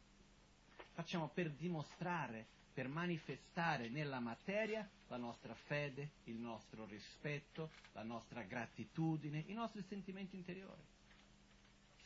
Facciamo 0.94 1.30
per 1.30 1.52
dimostrare 1.52 2.48
per 2.74 2.88
manifestare 2.88 3.90
nella 3.90 4.20
materia 4.20 4.88
la 5.08 5.18
nostra 5.18 5.54
fede, 5.54 6.12
il 6.26 6.36
nostro 6.36 6.86
rispetto, 6.86 7.72
la 7.94 8.04
nostra 8.04 8.44
gratitudine, 8.44 9.44
i 9.48 9.54
nostri 9.54 9.84
sentimenti 9.88 10.36
interiori. 10.36 10.82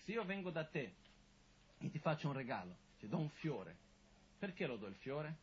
Se 0.04 0.12
io 0.12 0.24
vengo 0.26 0.50
da 0.50 0.66
te 0.66 0.94
e 1.78 1.92
ti 1.92 2.00
faccio 2.00 2.28
un 2.28 2.34
regalo, 2.34 2.76
ti 3.00 3.08
do 3.08 3.18
un 3.18 3.30
fiore, 3.30 3.76
perché 4.40 4.66
lo 4.66 4.78
do 4.78 4.88
il 4.88 4.96
fiore? 4.96 5.36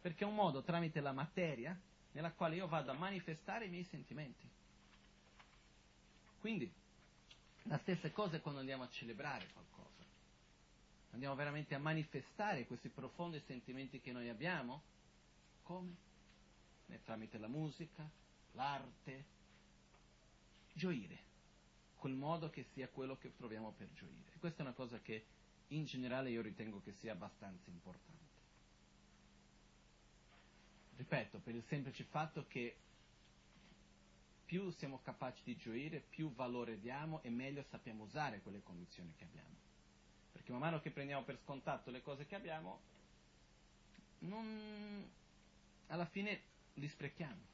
Perché 0.00 0.24
è 0.24 0.26
un 0.26 0.34
modo 0.34 0.62
tramite 0.62 1.00
la 1.00 1.12
materia 1.12 1.78
nella 2.12 2.32
quale 2.32 2.56
io 2.56 2.66
vado 2.66 2.90
a 2.90 2.94
manifestare 2.94 3.66
i 3.66 3.70
miei 3.70 3.84
sentimenti. 3.84 4.48
Quindi, 6.40 6.70
la 7.64 7.78
stessa 7.78 8.10
cosa 8.10 8.36
è 8.36 8.40
quando 8.40 8.60
andiamo 8.60 8.82
a 8.82 8.88
celebrare 8.88 9.46
qualcosa 9.52 9.79
andiamo 11.10 11.34
veramente 11.34 11.74
a 11.74 11.78
manifestare 11.78 12.66
questi 12.66 12.88
profondi 12.88 13.40
sentimenti 13.46 14.00
che 14.00 14.12
noi 14.12 14.28
abbiamo? 14.28 14.82
Come? 15.62 16.08
Tramite 17.04 17.38
la 17.38 17.46
musica, 17.46 18.08
l'arte, 18.52 19.24
gioire, 20.72 21.18
col 21.96 22.14
modo 22.14 22.50
che 22.50 22.64
sia 22.72 22.88
quello 22.88 23.16
che 23.16 23.34
troviamo 23.36 23.72
per 23.72 23.92
gioire. 23.92 24.32
Questa 24.38 24.58
è 24.58 24.62
una 24.62 24.74
cosa 24.74 25.00
che 25.00 25.24
in 25.68 25.84
generale 25.84 26.30
io 26.30 26.42
ritengo 26.42 26.80
che 26.82 26.92
sia 26.94 27.12
abbastanza 27.12 27.70
importante. 27.70 28.18
Ripeto, 30.96 31.38
per 31.38 31.54
il 31.54 31.64
semplice 31.68 32.04
fatto 32.04 32.46
che 32.48 32.76
più 34.44 34.70
siamo 34.72 35.00
capaci 35.00 35.42
di 35.44 35.56
gioire, 35.56 36.00
più 36.00 36.32
valore 36.34 36.80
diamo 36.80 37.22
e 37.22 37.30
meglio 37.30 37.62
sappiamo 37.70 38.02
usare 38.02 38.40
quelle 38.40 38.62
condizioni 38.62 39.14
che 39.16 39.24
abbiamo 39.24 39.69
perché 40.40 40.52
man 40.52 40.60
mano 40.62 40.80
che 40.80 40.90
prendiamo 40.90 41.22
per 41.22 41.38
scontato 41.44 41.90
le 41.90 42.00
cose 42.00 42.24
che 42.24 42.34
abbiamo, 42.34 42.80
non, 44.20 45.06
alla 45.88 46.06
fine 46.06 46.40
li 46.74 46.88
sprechiamo. 46.88 47.48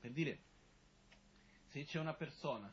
Per 0.00 0.10
dire, 0.10 0.38
se 1.70 1.84
c'è 1.84 1.98
una 1.98 2.12
persona 2.12 2.70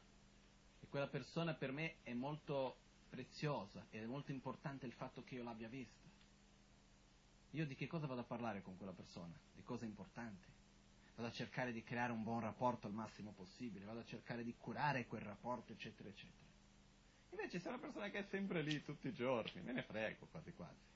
e 0.82 0.88
quella 0.89 1.08
persona 1.08 1.54
per 1.54 1.71
me 1.71 1.95
è 2.04 2.12
molto 2.12 2.75
preziosa 3.10 3.86
ed 3.89 4.04
è 4.04 4.06
molto 4.06 4.32
importante 4.32 4.86
il 4.86 4.91
fatto 4.91 5.23
che 5.23 5.36
io 5.36 5.43
l'abbia 5.43 5.69
vista, 5.69 6.10
io 7.52 7.65
di 7.65 7.75
che 7.75 7.88
cosa 7.88 8.06
vado 8.06 8.19
a 8.19 8.25
parlare 8.25 8.62
con 8.62 8.75
quella 8.75 8.91
persona? 8.91 9.34
Di 9.56 9.63
cose 9.63 9.86
importanti. 9.86 10.45
Vado 11.15 11.30
a 11.30 11.32
cercare 11.32 11.71
di 11.71 11.84
creare 11.84 12.12
un 12.12 12.23
buon 12.23 12.41
rapporto 12.41 12.86
al 12.86 12.93
massimo 12.93 13.32
possibile, 13.32 13.86
vado 13.86 13.99
a 13.99 14.06
cercare 14.06 14.43
di 14.43 14.54
curare 14.58 15.08
quel 15.08 15.21
rapporto, 15.21 15.71
eccetera, 15.71 16.10
eccetera. 16.10 16.48
Invece 17.31 17.59
se 17.59 17.65
è 17.65 17.69
una 17.69 17.79
persona 17.79 18.09
che 18.09 18.19
è 18.19 18.27
sempre 18.29 18.61
lì 18.61 18.83
tutti 18.83 19.07
i 19.07 19.13
giorni, 19.13 19.61
me 19.61 19.71
ne 19.71 19.83
frego 19.83 20.27
quasi 20.27 20.53
quasi. 20.53 20.87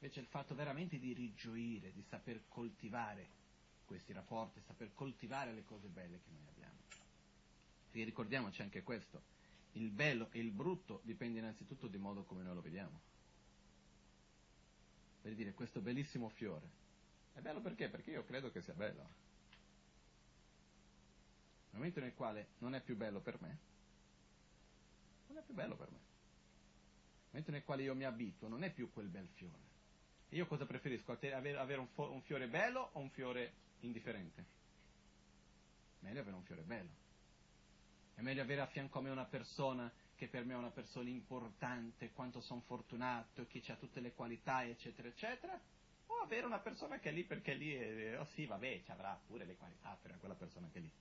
Invece 0.00 0.20
il 0.20 0.26
fatto 0.26 0.54
veramente 0.54 0.98
di 0.98 1.12
rigioire, 1.12 1.92
di 1.92 2.02
saper 2.08 2.42
coltivare 2.48 3.38
questi 3.84 4.12
rapporti, 4.12 4.60
saper 4.66 4.92
coltivare 4.94 5.52
le 5.52 5.64
cose 5.64 5.88
belle 5.88 6.20
che 6.20 6.30
noi 6.30 6.46
abbiamo. 6.48 6.78
Perché 7.84 8.04
ricordiamoci 8.04 8.62
anche 8.62 8.82
questo, 8.82 9.22
il 9.72 9.90
bello 9.90 10.28
e 10.32 10.38
il 10.38 10.50
brutto 10.50 11.00
dipende 11.04 11.38
innanzitutto 11.38 11.86
di 11.86 11.98
modo 11.98 12.22
come 12.22 12.42
noi 12.42 12.54
lo 12.54 12.60
vediamo. 12.60 13.00
Per 15.22 15.34
dire, 15.34 15.52
questo 15.52 15.80
bellissimo 15.80 16.28
fiore, 16.30 16.68
è 17.34 17.40
bello 17.40 17.60
perché? 17.60 17.88
Perché 17.88 18.12
io 18.12 18.24
credo 18.24 18.50
che 18.50 18.62
sia 18.62 18.74
bello. 18.74 19.02
Nel 21.70 21.78
momento 21.78 22.00
nel 22.00 22.14
quale 22.14 22.48
non 22.58 22.74
è 22.74 22.80
più 22.80 22.96
bello 22.96 23.20
per 23.20 23.40
me, 23.40 23.58
non 25.30 25.38
è 25.38 25.42
più 25.44 25.54
bello 25.54 25.76
per 25.76 25.90
me. 25.90 25.98
Nel 25.98 27.28
momento 27.30 27.50
nel 27.52 27.64
quale 27.64 27.82
io 27.82 27.94
mi 27.94 28.04
abituo, 28.04 28.48
non 28.48 28.64
è 28.64 28.72
più 28.72 28.92
quel 28.92 29.08
bel 29.08 29.28
fiore. 29.34 29.68
E 30.28 30.36
io 30.36 30.46
cosa 30.46 30.66
preferisco? 30.66 31.12
Avere 31.12 31.88
un, 31.94 32.22
fiore 32.22 32.48
bello 32.48 32.90
o 32.92 33.00
un 33.00 33.10
fiore 33.10 33.52
indifferente? 33.80 34.44
Meglio 36.00 36.20
avere 36.20 36.36
un 36.36 36.42
fiore 36.42 36.62
bello. 36.62 36.98
È 38.14 38.20
meglio 38.20 38.42
avere 38.42 38.60
a 38.60 38.66
fianco 38.66 38.98
a 38.98 39.02
me 39.02 39.10
una 39.10 39.24
persona 39.24 39.90
che 40.16 40.28
per 40.28 40.44
me 40.44 40.52
è 40.52 40.56
una 40.56 40.70
persona 40.70 41.08
importante, 41.08 42.12
quanto 42.12 42.40
sono 42.40 42.60
fortunato, 42.62 43.46
che 43.46 43.62
ha 43.68 43.76
tutte 43.76 44.00
le 44.00 44.12
qualità, 44.12 44.64
eccetera, 44.64 45.08
eccetera, 45.08 45.58
o 46.06 46.14
avere 46.16 46.44
una 46.44 46.58
persona 46.58 46.98
che 46.98 47.08
è 47.08 47.12
lì 47.12 47.24
perché 47.24 47.54
lì, 47.54 47.72
è, 47.72 48.18
oh 48.18 48.26
sì, 48.34 48.44
vabbè, 48.44 48.82
ci 48.84 48.90
avrà 48.90 49.18
pure 49.26 49.46
le 49.46 49.56
qualità 49.56 49.96
per 50.00 50.18
quella 50.18 50.34
persona 50.34 50.68
che 50.70 50.78
è 50.78 50.82
lì 50.82 50.92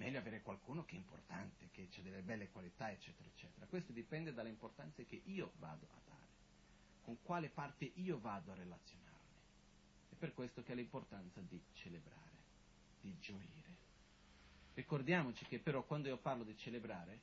meglio 0.00 0.18
avere 0.18 0.40
qualcuno 0.40 0.86
che 0.86 0.94
è 0.94 0.98
importante, 0.98 1.68
che 1.72 1.88
ha 1.94 2.02
delle 2.02 2.22
belle 2.22 2.48
qualità, 2.48 2.90
eccetera, 2.90 3.28
eccetera. 3.28 3.66
Questo 3.66 3.92
dipende 3.92 4.32
dalle 4.32 4.48
importanze 4.48 5.04
che 5.04 5.20
io 5.26 5.52
vado 5.58 5.86
a 5.92 6.00
dare, 6.08 6.26
con 7.02 7.18
quale 7.22 7.50
parte 7.50 7.90
io 7.96 8.18
vado 8.18 8.50
a 8.50 8.54
relazionarmi. 8.54 9.08
È 10.08 10.14
per 10.14 10.32
questo 10.32 10.62
che 10.62 10.72
è 10.72 10.74
l'importanza 10.74 11.42
di 11.42 11.60
celebrare, 11.74 12.38
di 12.98 13.14
gioire. 13.18 13.76
Ricordiamoci 14.72 15.44
che 15.44 15.58
però 15.58 15.84
quando 15.84 16.08
io 16.08 16.16
parlo 16.16 16.44
di 16.44 16.56
celebrare, 16.56 17.20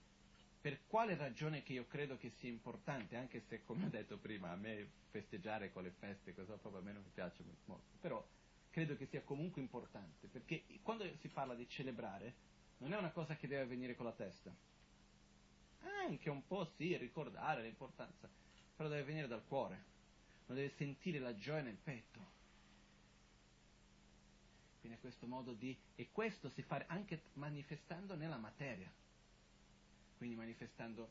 per 0.61 0.85
quale 0.85 1.15
ragione 1.15 1.63
che 1.63 1.73
io 1.73 1.87
credo 1.87 2.17
che 2.17 2.29
sia 2.29 2.49
importante, 2.49 3.15
anche 3.15 3.41
se 3.47 3.63
come 3.63 3.85
ho 3.85 3.89
detto 3.89 4.17
prima, 4.17 4.51
a 4.51 4.55
me 4.55 4.87
festeggiare 5.09 5.71
con 5.71 5.81
le 5.81 5.91
feste, 5.97 6.35
cosa 6.35 6.57
proprio 6.57 6.81
a 6.81 6.83
me 6.83 6.91
non 6.93 7.01
mi 7.01 7.09
piace 7.11 7.43
molto, 7.65 7.95
però 7.99 8.23
credo 8.69 8.95
che 8.95 9.07
sia 9.07 9.23
comunque 9.23 9.61
importante, 9.61 10.27
perché 10.27 10.63
quando 10.83 11.09
si 11.17 11.27
parla 11.29 11.55
di 11.55 11.67
celebrare, 11.67 12.45
non 12.77 12.93
è 12.93 12.97
una 12.97 13.11
cosa 13.11 13.35
che 13.35 13.47
deve 13.47 13.63
avvenire 13.63 13.95
con 13.95 14.05
la 14.05 14.11
testa. 14.11 14.53
Anche 16.07 16.29
un 16.29 16.45
po' 16.45 16.65
sì, 16.75 16.95
ricordare 16.97 17.63
l'importanza, 17.63 18.29
però 18.75 18.89
deve 18.89 19.03
venire 19.03 19.27
dal 19.27 19.45
cuore, 19.45 19.83
non 20.47 20.57
deve 20.57 20.73
sentire 20.77 21.19
la 21.19 21.35
gioia 21.35 21.61
nel 21.61 21.77
petto. 21.77 22.35
Quindi 24.79 24.97
è 24.97 25.01
questo 25.01 25.27
modo 25.27 25.53
di... 25.53 25.77
e 25.95 26.09
questo 26.11 26.49
si 26.49 26.61
fa 26.61 26.83
anche 26.87 27.23
manifestando 27.33 28.15
nella 28.15 28.37
materia. 28.37 28.89
Quindi 30.17 30.35
manifestando, 30.35 31.09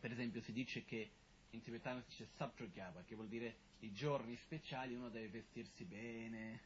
per 0.00 0.10
esempio 0.10 0.42
si 0.42 0.52
dice 0.52 0.84
che 0.84 1.10
in 1.50 1.62
tibetano 1.62 2.00
si 2.00 2.08
dice 2.08 2.28
Sabchogyaba, 2.36 3.04
che 3.04 3.14
vuol 3.14 3.28
dire 3.28 3.56
i 3.80 3.92
giorni 3.92 4.36
speciali 4.36 4.94
uno 4.94 5.10
deve 5.10 5.28
vestirsi 5.28 5.84
bene, 5.84 6.60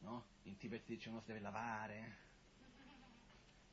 no? 0.00 0.26
In 0.44 0.56
Tibet 0.56 0.82
si 0.84 0.94
dice 0.94 1.08
uno 1.08 1.20
si 1.20 1.28
deve 1.28 1.40
lavare, 1.40 2.16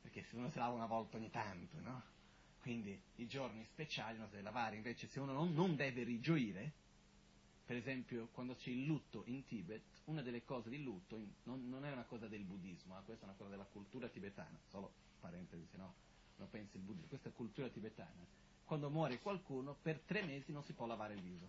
perché 0.00 0.22
se 0.24 0.36
uno 0.36 0.50
si 0.50 0.58
lava 0.58 0.74
una 0.74 0.86
volta 0.86 1.16
ogni 1.16 1.30
tanto, 1.30 1.78
no? 1.80 2.02
Quindi 2.60 3.00
i 3.16 3.26
giorni 3.26 3.64
speciali 3.64 4.16
uno 4.16 4.26
si 4.26 4.32
deve 4.32 4.42
lavare, 4.42 4.76
invece 4.76 5.06
se 5.06 5.20
uno 5.20 5.32
non, 5.32 5.52
non 5.54 5.76
deve 5.76 6.02
rigioire, 6.02 6.72
per 7.64 7.76
esempio 7.76 8.28
quando 8.32 8.54
c'è 8.54 8.70
il 8.70 8.84
lutto 8.84 9.22
in 9.26 9.44
Tibet, 9.44 9.82
una 10.04 10.22
delle 10.22 10.44
cose 10.44 10.68
di 10.70 10.82
lutto 10.82 11.16
in, 11.16 11.30
non, 11.44 11.68
non, 11.68 11.84
è 11.84 11.92
una 11.92 12.04
cosa 12.04 12.26
del 12.26 12.42
buddismo, 12.42 12.98
eh? 12.98 13.04
questa 13.04 13.24
è 13.24 13.28
una 13.28 13.36
cosa 13.36 13.50
della 13.50 13.66
cultura 13.70 14.08
tibetana, 14.08 14.58
solo 14.68 14.92
parentesi, 15.20 15.66
se 15.70 15.76
no 15.76 15.94
non 16.36 16.48
pensi 16.50 16.76
il 16.76 16.82
buddismo, 16.82 17.08
questa 17.08 17.28
è 17.28 17.32
cultura 17.32 17.68
tibetana 17.68 18.40
quando 18.70 18.88
muore 18.88 19.18
qualcuno, 19.18 19.74
per 19.82 19.98
tre 19.98 20.22
mesi 20.22 20.52
non 20.52 20.62
si 20.62 20.74
può 20.74 20.86
lavare 20.86 21.14
il 21.14 21.20
viso. 21.20 21.44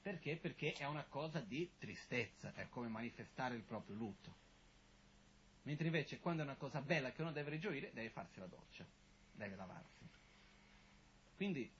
Perché? 0.00 0.36
Perché 0.36 0.72
è 0.74 0.84
una 0.84 1.02
cosa 1.02 1.40
di 1.40 1.68
tristezza, 1.78 2.54
è 2.54 2.68
come 2.68 2.86
manifestare 2.86 3.56
il 3.56 3.62
proprio 3.62 3.96
lutto. 3.96 4.32
Mentre 5.68 5.88
invece 5.88 6.18
quando 6.18 6.40
è 6.40 6.46
una 6.46 6.54
cosa 6.54 6.80
bella 6.80 7.12
che 7.12 7.20
uno 7.20 7.30
deve 7.30 7.50
rigioire, 7.50 7.90
deve 7.92 8.08
farsi 8.08 8.38
la 8.38 8.46
doccia, 8.46 8.86
deve 9.32 9.54
lavarsi. 9.54 10.08
Quindi 11.36 11.70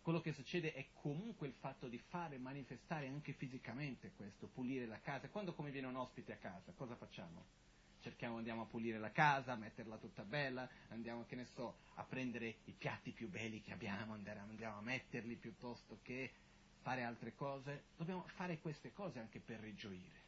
quello 0.00 0.20
che 0.20 0.32
succede 0.32 0.72
è 0.72 0.86
comunque 0.94 1.48
il 1.48 1.52
fatto 1.54 1.88
di 1.88 1.98
fare 1.98 2.38
manifestare 2.38 3.08
anche 3.08 3.32
fisicamente 3.32 4.12
questo, 4.14 4.46
pulire 4.46 4.86
la 4.86 5.00
casa. 5.00 5.28
Quando 5.30 5.52
come 5.52 5.72
viene 5.72 5.88
un 5.88 5.96
ospite 5.96 6.34
a 6.34 6.36
casa, 6.36 6.70
cosa 6.76 6.94
facciamo? 6.94 7.44
cerchiamo, 8.00 8.36
andiamo 8.36 8.62
a 8.62 8.66
pulire 8.66 8.98
la 8.98 9.10
casa, 9.10 9.54
a 9.54 9.56
metterla 9.56 9.96
tutta 9.96 10.22
bella, 10.22 10.68
andiamo, 10.90 11.24
che 11.26 11.34
ne 11.34 11.44
so, 11.44 11.78
a 11.94 12.04
prendere 12.04 12.58
i 12.66 12.72
piatti 12.72 13.10
più 13.10 13.28
belli 13.28 13.60
che 13.60 13.72
abbiamo, 13.72 14.12
andiamo 14.14 14.78
a 14.78 14.82
metterli 14.82 15.34
piuttosto 15.34 15.98
che 16.02 16.30
fare 16.82 17.02
altre 17.02 17.34
cose. 17.34 17.86
Dobbiamo 17.96 18.24
fare 18.36 18.60
queste 18.60 18.92
cose 18.92 19.18
anche 19.18 19.40
per 19.40 19.58
rigioire. 19.58 20.27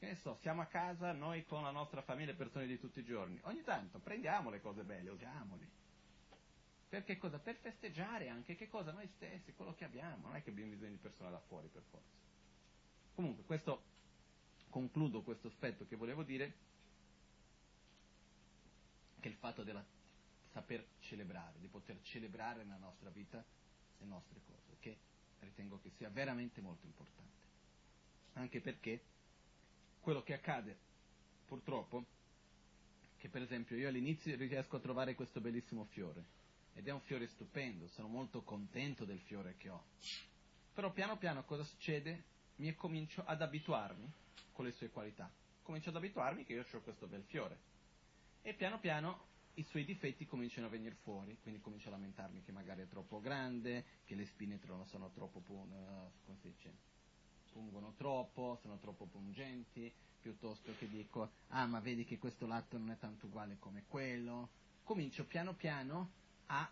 Che 0.00 0.06
ne 0.06 0.16
so, 0.16 0.38
siamo 0.40 0.62
a 0.62 0.64
casa 0.64 1.12
noi 1.12 1.44
con 1.44 1.62
la 1.62 1.70
nostra 1.70 2.00
famiglia 2.00 2.32
e 2.32 2.34
persone 2.34 2.66
di 2.66 2.78
tutti 2.78 3.00
i 3.00 3.04
giorni. 3.04 3.38
Ogni 3.42 3.62
tanto 3.62 3.98
prendiamo 3.98 4.48
le 4.48 4.62
cose 4.62 4.82
belle, 4.82 5.10
usiamoli. 5.10 5.68
Perché 6.88 7.18
cosa? 7.18 7.38
Per 7.38 7.56
festeggiare 7.56 8.30
anche 8.30 8.56
che 8.56 8.66
cosa? 8.66 8.92
Noi 8.92 9.06
stessi, 9.16 9.52
quello 9.52 9.74
che 9.74 9.84
abbiamo, 9.84 10.28
non 10.28 10.36
è 10.36 10.42
che 10.42 10.48
abbiamo 10.48 10.70
bisogno 10.70 10.92
di 10.92 10.96
persone 10.96 11.30
da 11.30 11.38
fuori 11.40 11.68
per 11.68 11.82
forza. 11.90 12.16
Comunque, 13.14 13.44
questo 13.44 13.82
concludo 14.70 15.20
questo 15.20 15.48
aspetto 15.48 15.86
che 15.86 15.96
volevo 15.96 16.22
dire, 16.22 16.54
che 19.20 19.28
il 19.28 19.34
fatto 19.34 19.62
di 19.62 19.72
saper 20.52 20.82
celebrare, 21.00 21.58
di 21.58 21.68
poter 21.68 22.00
celebrare 22.00 22.64
nella 22.64 22.78
nostra 22.78 23.10
vita 23.10 23.44
le 23.98 24.06
nostre 24.06 24.40
cose, 24.46 24.78
che 24.80 24.96
ritengo 25.40 25.78
che 25.78 25.90
sia 25.90 26.08
veramente 26.08 26.62
molto 26.62 26.86
importante. 26.86 27.28
Anche 28.32 28.62
perché 28.62 29.18
quello 30.00 30.22
che 30.22 30.34
accade, 30.34 30.76
purtroppo, 31.46 32.04
che 33.18 33.28
per 33.28 33.42
esempio 33.42 33.76
io 33.76 33.88
all'inizio 33.88 34.34
riesco 34.36 34.76
a 34.76 34.80
trovare 34.80 35.14
questo 35.14 35.40
bellissimo 35.40 35.84
fiore, 35.84 36.24
ed 36.74 36.88
è 36.88 36.90
un 36.90 37.00
fiore 37.02 37.26
stupendo, 37.28 37.86
sono 37.88 38.08
molto 38.08 38.42
contento 38.42 39.04
del 39.04 39.20
fiore 39.20 39.56
che 39.56 39.68
ho. 39.68 39.84
Però 40.72 40.90
piano 40.92 41.18
piano 41.18 41.44
cosa 41.44 41.64
succede? 41.64 42.24
Mi 42.56 42.74
comincio 42.74 43.22
ad 43.24 43.42
abituarmi 43.42 44.10
con 44.52 44.64
le 44.64 44.72
sue 44.72 44.90
qualità. 44.90 45.30
Comincio 45.62 45.90
ad 45.90 45.96
abituarmi 45.96 46.44
che 46.44 46.54
io 46.54 46.64
ho 46.70 46.80
questo 46.80 47.06
bel 47.06 47.24
fiore. 47.24 47.58
E 48.42 48.54
piano 48.54 48.78
piano 48.78 49.28
i 49.54 49.64
suoi 49.64 49.84
difetti 49.84 50.26
cominciano 50.26 50.66
a 50.66 50.70
venire 50.70 50.94
fuori, 51.02 51.36
quindi 51.42 51.60
comincio 51.60 51.88
a 51.88 51.92
lamentarmi 51.92 52.42
che 52.42 52.52
magari 52.52 52.82
è 52.82 52.88
troppo 52.88 53.20
grande, 53.20 53.84
che 54.04 54.14
le 54.14 54.24
spine 54.24 54.58
sono 54.86 55.10
troppo 55.10 55.42
uh, 55.46 56.36
dice, 56.40 56.72
pungono 57.52 57.94
troppo, 57.96 58.58
sono 58.62 58.78
troppo 58.78 59.06
pungenti, 59.06 59.92
piuttosto 60.20 60.72
che 60.78 60.88
dico, 60.88 61.30
ah 61.48 61.66
ma 61.66 61.80
vedi 61.80 62.04
che 62.04 62.18
questo 62.18 62.46
lato 62.46 62.78
non 62.78 62.90
è 62.90 62.98
tanto 62.98 63.26
uguale 63.26 63.56
come 63.58 63.84
quello. 63.88 64.50
Comincio 64.82 65.24
piano 65.24 65.54
piano 65.54 66.10
a 66.46 66.70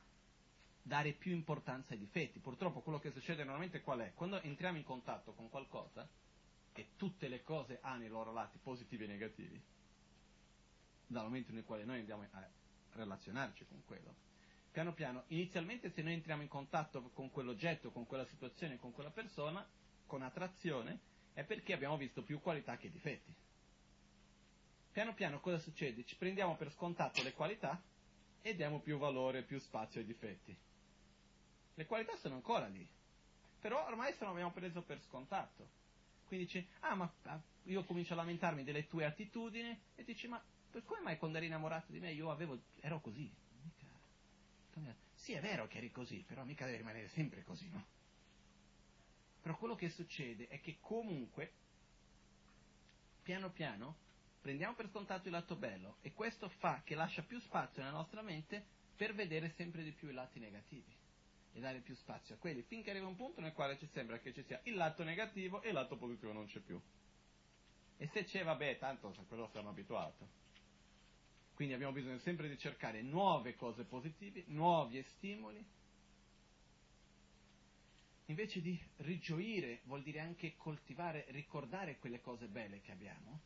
dare 0.83 1.13
più 1.13 1.33
importanza 1.33 1.93
ai 1.93 1.99
difetti. 1.99 2.39
Purtroppo 2.39 2.81
quello 2.81 2.99
che 2.99 3.11
succede 3.11 3.45
normalmente 3.45 3.83
qual 3.83 4.01
è? 4.01 4.13
Quando 4.15 4.41
entriamo 4.41 4.79
in 4.79 4.85
contatto 4.85 5.33
con 5.33 5.49
qualcosa, 5.49 6.09
e 6.79 6.91
tutte 6.97 7.27
le 7.27 7.43
cose 7.43 7.81
hanno 7.83 8.05
i 8.05 8.09
loro 8.09 8.33
lati 8.33 8.59
positivi 8.63 9.05
e 9.05 9.09
negativi, 9.09 9.61
dal 11.07 11.25
momento 11.25 11.53
nel 11.53 11.65
quale 11.65 11.85
noi 11.85 11.99
andiamo 11.99 12.25
a 12.31 12.49
relazionarci 12.93 13.67
con 13.67 13.83
quello. 13.85 14.15
Piano 14.71 14.93
piano, 14.93 15.25
inizialmente 15.29 15.91
se 15.91 16.03
noi 16.03 16.13
entriamo 16.13 16.43
in 16.43 16.49
contatto 16.49 17.03
con 17.15 17.31
quell'oggetto, 17.31 17.91
con 17.91 18.07
quella 18.07 18.27
situazione, 18.27 18.79
con 18.79 18.93
quella 18.93 19.11
persona, 19.11 19.67
con 20.09 20.23
attrazione, 20.23 20.99
è 21.35 21.45
perché 21.45 21.73
abbiamo 21.73 21.97
visto 21.97 22.25
più 22.25 22.41
qualità 22.41 22.77
che 22.77 22.91
difetti. 22.91 23.33
Piano 24.91 25.15
piano 25.15 25.39
cosa 25.39 25.59
succede? 25.59 26.05
Ci 26.05 26.17
prendiamo 26.17 26.57
per 26.57 26.73
scontato 26.73 27.23
le 27.23 27.33
qualità 27.33 27.81
e 28.43 28.57
diamo 28.57 28.81
più 28.81 28.99
valore, 28.99 29.43
più 29.43 29.61
spazio 29.61 30.01
ai 30.01 30.07
difetti. 30.07 30.57
Le 31.75 31.87
qualità 31.87 32.17
sono 32.17 32.35
ancora 32.35 32.67
lì, 32.67 32.85
però 33.61 33.87
ormai 33.87 34.13
se 34.15 34.25
non 34.25 34.33
abbiamo 34.33 34.51
preso 34.51 34.83
per 34.83 35.01
scontato. 35.03 35.77
Quindi 36.27 36.47
dici, 36.47 36.67
ah 36.81 36.97
ma 36.97 37.13
ah, 37.23 37.41
io 37.65 37.85
comincio 37.85 38.15
a 38.15 38.17
lamentarmi 38.17 38.65
delle 38.65 38.89
tue 38.89 39.05
attitudini 39.05 39.79
e 39.95 40.03
dici, 40.03 40.27
ma 40.27 40.43
come 40.85 41.01
mai 41.03 41.19
quando 41.19 41.37
eri 41.37 41.47
innamorato 41.47 41.93
di 41.93 42.01
me 42.01 42.11
io 42.13 42.31
avevo, 42.31 42.59
ero 42.81 43.01
così? 43.01 43.31
Sì, 45.15 45.35
è 45.35 45.41
vero 45.41 45.67
che 45.67 45.77
eri 45.77 45.91
così, 45.91 46.25
però 46.27 46.43
mica 46.45 46.65
devi 46.65 46.79
rimanere 46.79 47.09
sempre 47.09 47.43
così, 47.43 47.69
no? 47.69 47.98
Però 49.43 49.57
quello 49.57 49.75
che 49.75 49.89
succede 49.91 50.49
è 50.49 50.61
che 50.61 50.79
comunque, 50.81 51.53
piano 53.23 53.51
piano, 53.51 53.97
prendiamo 54.41 54.75
per 54.75 54.89
scontato 54.89 55.29
il 55.29 55.33
lato 55.33 55.57
bello 55.57 55.97
e 56.01 56.13
questo 56.13 56.49
fa 56.49 56.83
che 56.85 56.95
lascia 56.95 57.23
più 57.23 57.41
spazio 57.41 57.83
nella 57.83 57.97
nostra 57.97 58.23
mente 58.23 58.65
per 58.97 59.15
vedere 59.15 59.51
sempre 59.51 59.83
di 59.83 59.93
più 59.93 60.09
i 60.09 60.13
lati 60.13 60.39
negativi 60.39 60.97
e 61.53 61.61
dare 61.61 61.81
più 61.81 61.95
spazio 61.95 62.35
a 62.35 62.39
quelli, 62.39 62.63
finché 62.63 62.91
arriva 62.91 63.07
un 63.07 63.17
punto 63.17 63.41
nel 63.41 63.53
quale 63.53 63.79
ci 63.79 63.87
sembra 63.93 64.19
che 64.19 64.33
ci 64.33 64.43
sia 64.45 64.61
il 64.65 64.75
lato 64.75 65.03
negativo 65.05 65.63
e 65.63 65.69
il 65.69 65.75
lato 65.75 65.97
positivo 65.97 66.33
non 66.33 66.47
c'è 66.47 66.61
più. 66.61 66.81
E 67.97 68.07
se 68.13 68.25
c'è, 68.25 68.45
vabbè, 68.45 68.79
tanto 68.79 69.09
a 69.09 69.25
quello 69.27 69.49
siamo 69.53 69.71
abituati. 69.71 70.25
Quindi 71.55 71.75
abbiamo 71.75 71.93
bisogno 71.93 72.19
sempre 72.19 72.49
di 72.49 72.57
cercare 72.57 73.03
nuove 73.03 73.57
cose 73.57 73.83
positive, 73.83 74.45
nuovi 74.47 75.03
stimoli. 75.03 75.65
Invece 78.29 78.61
di 78.61 78.79
rigioire, 78.97 79.81
vuol 79.85 80.03
dire 80.03 80.21
anche 80.21 80.55
coltivare, 80.57 81.25
ricordare 81.31 81.99
quelle 81.99 82.21
cose 82.21 82.47
belle 82.47 82.81
che 82.81 82.93
abbiamo, 82.93 83.41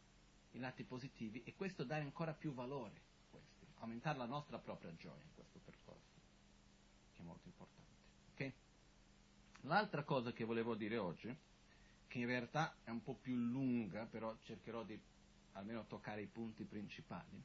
i 0.53 0.59
lati 0.59 0.83
positivi, 0.83 1.43
e 1.45 1.55
questo 1.55 1.85
dare 1.85 2.03
ancora 2.03 2.33
più 2.33 2.53
valore 2.53 2.97
a 2.97 3.31
questi, 3.31 3.67
aumentare 3.79 4.19
la 4.19 4.27
nostra 4.27 4.59
propria 4.59 4.93
gioia 4.97 5.23
in 5.23 5.35
questo 5.35 5.61
percorso, 5.65 6.21
che 7.15 7.23
è 7.23 7.25
molto 7.25 7.47
importante. 7.47 7.81
L'altra 9.67 10.03
cosa 10.03 10.33
che 10.33 10.43
volevo 10.43 10.75
dire 10.75 10.97
oggi, 10.97 11.33
che 12.09 12.19
in 12.19 12.27
realtà 12.27 12.75
è 12.83 12.91
un 12.91 13.01
po' 13.03 13.15
più 13.15 13.37
lunga, 13.37 14.07
però 14.07 14.37
cercherò 14.43 14.83
di 14.83 15.01
almeno 15.53 15.87
toccare 15.87 16.23
i 16.23 16.27
punti 16.27 16.65
principali, 16.65 17.43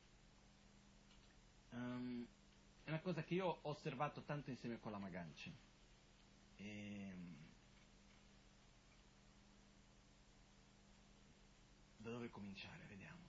um, 1.71 2.25
è 2.83 2.89
una 2.89 2.99
cosa 3.01 3.23
che 3.23 3.35
io 3.35 3.45
ho 3.45 3.59
osservato 3.69 4.23
tanto 4.23 4.49
insieme 4.49 4.79
con 4.79 4.91
la 4.91 4.97
Magancia. 4.97 5.51
E, 6.57 7.09
ehm, 7.09 7.35
da 11.97 12.09
dove 12.11 12.29
cominciare? 12.29 12.85
Vediamo. 12.87 13.27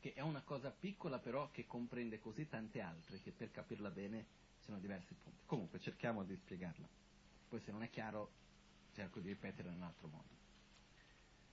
che 0.00 0.14
è 0.14 0.20
una 0.22 0.40
cosa 0.40 0.70
piccola 0.70 1.18
però 1.18 1.50
che 1.50 1.66
comprende 1.66 2.18
così 2.18 2.48
tante 2.48 2.80
altre 2.80 3.20
che 3.20 3.30
per 3.30 3.50
capirla 3.50 3.90
bene 3.90 4.24
sono 4.58 4.78
diversi 4.78 5.14
punti. 5.14 5.44
Comunque 5.44 5.78
cerchiamo 5.78 6.24
di 6.24 6.34
spiegarla. 6.36 6.88
Poi 7.48 7.60
se 7.60 7.70
non 7.70 7.82
è 7.82 7.90
chiaro 7.90 8.30
cerco 8.94 9.20
di 9.20 9.28
ripetere 9.28 9.68
in 9.68 9.74
un 9.74 9.82
altro 9.82 10.08
modo. 10.08 10.49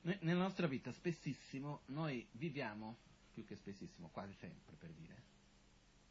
Nella 0.08 0.44
nostra 0.44 0.68
vita 0.68 0.90
spessissimo 0.94 1.82
noi 1.88 2.26
viviamo, 2.32 2.96
più 3.34 3.46
che 3.46 3.58
spessissimo, 3.58 4.08
quasi 4.08 4.34
sempre 4.40 4.74
per 4.78 4.90
dire, 4.92 5.22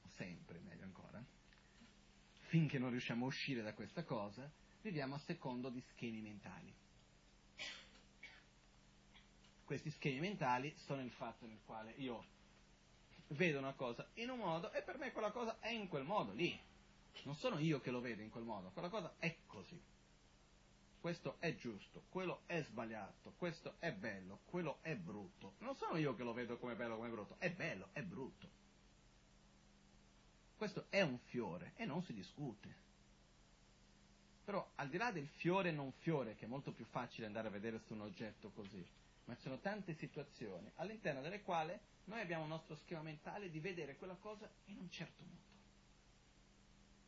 o 0.03 0.09
sempre 0.17 0.59
meglio 0.59 0.85
ancora, 0.85 1.25
finché 2.49 2.79
non 2.79 2.91
riusciamo 2.91 3.25
a 3.25 3.29
uscire 3.29 3.63
da 3.63 3.73
questa 3.73 4.05
cosa, 4.05 4.51
viviamo 4.83 5.15
a 5.15 5.19
secondo 5.21 5.71
di 5.71 5.81
schemi 5.81 6.21
mentali. 6.21 6.75
Questi 9.65 9.91
schemi 9.93 10.21
mentali 10.21 10.75
sono 10.85 11.01
il 11.01 11.11
fatto 11.13 11.47
nel 11.47 11.63
quale 11.65 11.95
io 11.97 12.23
vedo 13.29 13.59
una 13.59 13.73
cosa 13.73 14.07
in 14.17 14.29
un 14.29 14.41
modo 14.41 14.73
e 14.73 14.83
per 14.83 14.99
me 14.99 15.11
quella 15.11 15.31
cosa 15.31 15.59
è 15.59 15.71
in 15.71 15.89
quel 15.89 16.05
modo 16.05 16.33
lì. 16.33 16.61
Non 17.23 17.35
sono 17.35 17.59
io 17.59 17.81
che 17.81 17.91
lo 17.91 18.03
vedo 18.03 18.21
in 18.21 18.29
quel 18.29 18.45
modo, 18.45 18.69
quella 18.73 18.91
cosa 18.91 19.15
è 19.19 19.35
così. 19.47 19.81
Questo 21.07 21.37
è 21.39 21.55
giusto, 21.55 22.03
quello 22.09 22.43
è 22.47 22.61
sbagliato, 22.63 23.35
questo 23.37 23.77
è 23.79 23.93
bello, 23.93 24.41
quello 24.47 24.79
è 24.83 24.97
brutto. 24.97 25.55
Non 25.59 25.77
sono 25.77 25.99
io 25.99 26.17
che 26.17 26.25
lo 26.25 26.33
vedo 26.33 26.59
come 26.59 26.75
bello 26.75 26.95
o 26.95 26.97
come 26.97 27.11
brutto, 27.11 27.37
è 27.39 27.49
bello, 27.49 27.91
è 27.93 28.03
brutto. 28.03 28.51
Questo 30.57 30.87
è 30.89 31.03
un 31.03 31.17
fiore 31.27 31.75
e 31.77 31.85
non 31.85 32.03
si 32.03 32.13
discute. 32.13 32.75
Però 34.47 34.69
al 34.75 34.89
di 34.89 34.97
là 34.97 35.13
del 35.13 35.29
fiore 35.29 35.71
non 35.71 35.93
fiore, 35.93 36.35
che 36.35 36.47
è 36.47 36.49
molto 36.49 36.73
più 36.73 36.85
facile 36.87 37.29
andare 37.29 37.47
a 37.47 37.53
vedere 37.53 37.79
su 37.79 37.95
un 37.95 38.01
oggetto 38.01 38.51
così, 38.51 38.85
ma 39.27 39.37
ci 39.37 39.43
sono 39.43 39.61
tante 39.61 39.95
situazioni 39.95 40.69
all'interno 40.75 41.21
delle 41.21 41.43
quali 41.43 41.79
noi 42.07 42.21
abbiamo 42.21 42.43
un 42.43 42.49
nostro 42.49 42.75
schema 42.75 43.03
mentale 43.03 43.49
di 43.49 43.61
vedere 43.61 43.95
quella 43.95 44.17
cosa 44.17 44.51
in 44.65 44.79
un 44.79 44.91
certo 44.91 45.23
modo. 45.23 45.41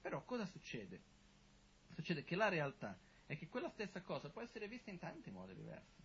Però 0.03 0.23
cosa 0.23 0.47
succede? 0.47 1.01
Succede 1.97 2.23
che 2.23 2.37
la 2.37 2.49
realtà 2.49 2.97
è 3.29 3.37
che 3.37 3.49
quella 3.49 3.69
stessa 3.69 4.01
cosa 4.01 4.31
può 4.31 4.41
essere 4.41 4.69
vista 4.69 4.91
in 4.91 4.99
tanti 4.99 5.31
modi 5.31 5.55
diversi. 5.55 6.03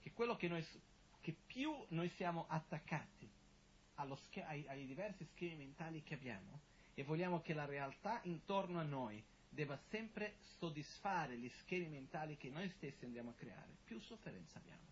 Che 0.00 0.12
quello 0.12 0.36
che 0.36 0.46
noi, 0.46 0.64
che 1.20 1.34
più 1.46 1.74
noi 1.88 2.08
siamo 2.10 2.46
attaccati 2.48 3.28
sch- 4.14 4.44
ai, 4.46 4.64
ai 4.68 4.86
diversi 4.86 5.24
schemi 5.32 5.56
mentali 5.56 6.04
che 6.04 6.14
abbiamo 6.14 6.60
e 6.94 7.02
vogliamo 7.02 7.42
che 7.42 7.52
la 7.52 7.64
realtà 7.64 8.20
intorno 8.22 8.78
a 8.78 8.84
noi 8.84 9.22
debba 9.48 9.76
sempre 9.88 10.36
soddisfare 10.58 11.36
gli 11.36 11.50
schemi 11.60 11.88
mentali 11.88 12.36
che 12.36 12.50
noi 12.50 12.70
stessi 12.70 13.04
andiamo 13.04 13.30
a 13.30 13.34
creare, 13.34 13.76
più 13.84 13.98
sofferenza 14.00 14.58
abbiamo. 14.58 14.82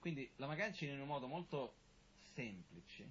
Quindi 0.00 0.28
la 0.36 0.48
Magancina 0.48 0.92
in 0.92 1.00
un 1.00 1.06
modo 1.06 1.28
molto 1.28 1.76
semplice, 2.34 3.08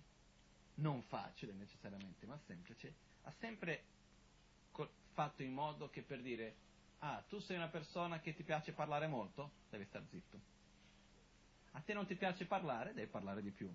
non 0.76 1.02
facile 1.04 1.54
necessariamente, 1.54 2.26
ma 2.26 2.38
semplice, 2.46 2.94
ha 3.22 3.32
sempre 3.40 3.84
fatto 5.14 5.42
in 5.44 5.54
modo 5.54 5.90
che 5.90 6.02
per 6.02 6.22
dire, 6.22 6.56
ah, 7.00 7.24
tu 7.28 7.40
sei 7.40 7.58
una 7.58 7.70
persona 7.70 8.20
che 8.20 8.34
ti 8.34 8.44
piace 8.44 8.72
parlare 8.74 9.08
molto, 9.08 9.52
devi 9.70 9.86
star 9.86 10.04
zitto. 10.10 10.52
A 11.72 11.80
te 11.80 11.94
non 11.94 12.06
ti 12.06 12.16
piace 12.16 12.46
parlare, 12.46 12.94
devi 12.94 13.10
parlare 13.10 13.42
di 13.42 13.52
più. 13.52 13.74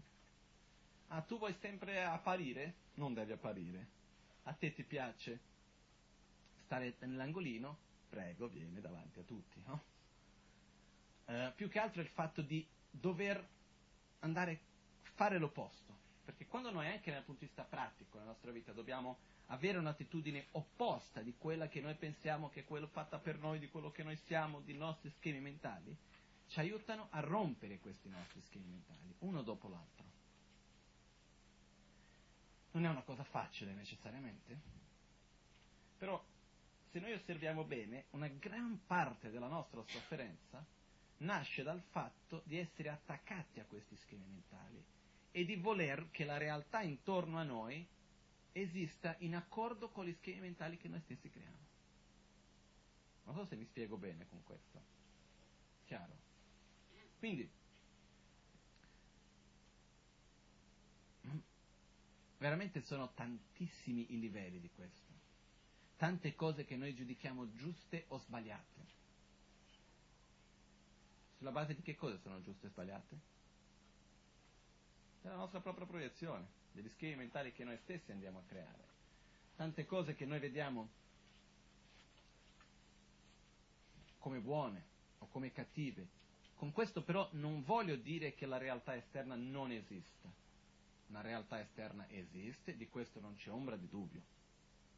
Ah, 1.08 1.22
tu 1.22 1.38
vuoi 1.38 1.54
sempre 1.60 2.04
apparire? 2.04 2.74
Non 2.94 3.14
devi 3.14 3.32
apparire 3.32 3.96
a 4.48 4.52
te 4.54 4.72
ti 4.72 4.82
piace 4.82 5.40
stare 6.64 6.96
nell'angolino, 7.00 7.76
prego, 8.08 8.48
vieni 8.48 8.80
davanti 8.80 9.18
a 9.20 9.22
tutti. 9.22 9.62
No? 9.66 9.82
Uh, 11.26 11.52
più 11.54 11.68
che 11.68 11.78
altro 11.78 12.00
il 12.00 12.08
fatto 12.08 12.40
di 12.40 12.66
dover 12.90 13.46
andare 14.20 14.52
a 15.04 15.10
fare 15.14 15.38
l'opposto, 15.38 15.97
perché 16.28 16.44
quando 16.44 16.70
noi 16.70 16.86
anche 16.88 17.10
dal 17.10 17.22
punto 17.22 17.40
di 17.40 17.46
vista 17.46 17.64
pratico 17.64 18.18
nella 18.18 18.32
nostra 18.32 18.50
vita 18.50 18.72
dobbiamo 18.72 19.16
avere 19.46 19.78
un'attitudine 19.78 20.48
opposta 20.50 21.22
di 21.22 21.34
quella 21.38 21.68
che 21.68 21.80
noi 21.80 21.94
pensiamo 21.94 22.50
che 22.50 22.60
è 22.60 22.64
quella 22.66 22.86
fatta 22.86 23.18
per 23.18 23.38
noi, 23.38 23.58
di 23.58 23.70
quello 23.70 23.90
che 23.90 24.02
noi 24.02 24.14
siamo, 24.26 24.60
dei 24.60 24.76
nostri 24.76 25.08
schemi 25.08 25.40
mentali, 25.40 25.96
ci 26.48 26.58
aiutano 26.58 27.06
a 27.12 27.20
rompere 27.20 27.78
questi 27.78 28.10
nostri 28.10 28.42
schemi 28.42 28.66
mentali, 28.66 29.14
uno 29.20 29.40
dopo 29.40 29.68
l'altro. 29.68 30.04
Non 32.72 32.84
è 32.84 32.90
una 32.90 33.04
cosa 33.04 33.24
facile 33.24 33.72
necessariamente, 33.72 34.60
però 35.96 36.22
se 36.90 36.98
noi 36.98 37.14
osserviamo 37.14 37.64
bene, 37.64 38.04
una 38.10 38.28
gran 38.28 38.82
parte 38.86 39.30
della 39.30 39.48
nostra 39.48 39.82
sofferenza 39.86 40.62
nasce 41.20 41.62
dal 41.62 41.80
fatto 41.88 42.42
di 42.44 42.58
essere 42.58 42.90
attaccati 42.90 43.60
a 43.60 43.64
questi 43.64 43.96
schemi 43.96 44.26
mentali 44.26 44.96
e 45.30 45.44
di 45.44 45.56
voler 45.56 46.10
che 46.10 46.24
la 46.24 46.36
realtà 46.36 46.82
intorno 46.82 47.38
a 47.38 47.42
noi 47.42 47.86
esista 48.52 49.14
in 49.20 49.34
accordo 49.34 49.90
con 49.90 50.04
gli 50.04 50.14
schemi 50.14 50.40
mentali 50.40 50.76
che 50.76 50.88
noi 50.88 51.00
stessi 51.00 51.30
creiamo. 51.30 51.66
Non 53.24 53.34
so 53.34 53.44
se 53.44 53.56
mi 53.56 53.64
spiego 53.64 53.96
bene 53.96 54.26
con 54.28 54.42
questo. 54.42 54.82
Chiaro? 55.84 56.16
Quindi, 57.18 57.50
Veramente 62.38 62.82
sono 62.82 63.10
tantissimi 63.14 64.12
i 64.12 64.20
livelli 64.20 64.60
di 64.60 64.70
questo. 64.70 65.12
Tante 65.96 66.36
cose 66.36 66.64
che 66.64 66.76
noi 66.76 66.94
giudichiamo 66.94 67.52
giuste 67.54 68.04
o 68.08 68.18
sbagliate. 68.18 68.86
Sulla 71.36 71.50
base 71.50 71.74
di 71.74 71.82
che 71.82 71.96
cose 71.96 72.18
sono 72.18 72.40
giuste 72.40 72.66
e 72.68 72.70
sbagliate? 72.70 73.20
Della 75.28 75.40
nostra 75.40 75.60
propria 75.60 75.84
proiezione, 75.84 76.46
degli 76.72 76.88
schemi 76.88 77.16
mentali 77.16 77.52
che 77.52 77.62
noi 77.62 77.76
stessi 77.82 78.10
andiamo 78.12 78.38
a 78.38 78.42
creare. 78.48 78.86
Tante 79.56 79.84
cose 79.84 80.14
che 80.14 80.24
noi 80.24 80.38
vediamo 80.38 80.88
come 84.18 84.38
buone 84.38 84.82
o 85.18 85.28
come 85.28 85.52
cattive. 85.52 86.06
Con 86.54 86.72
questo 86.72 87.02
però 87.02 87.28
non 87.32 87.62
voglio 87.62 87.96
dire 87.96 88.34
che 88.34 88.46
la 88.46 88.56
realtà 88.56 88.96
esterna 88.96 89.34
non 89.36 89.70
esista 89.70 90.18
una 91.08 91.20
realtà 91.20 91.60
esterna 91.60 92.08
esiste, 92.08 92.76
di 92.76 92.88
questo 92.88 93.20
non 93.20 93.34
c'è 93.36 93.50
ombra 93.50 93.76
di 93.76 93.88
dubbio, 93.88 94.22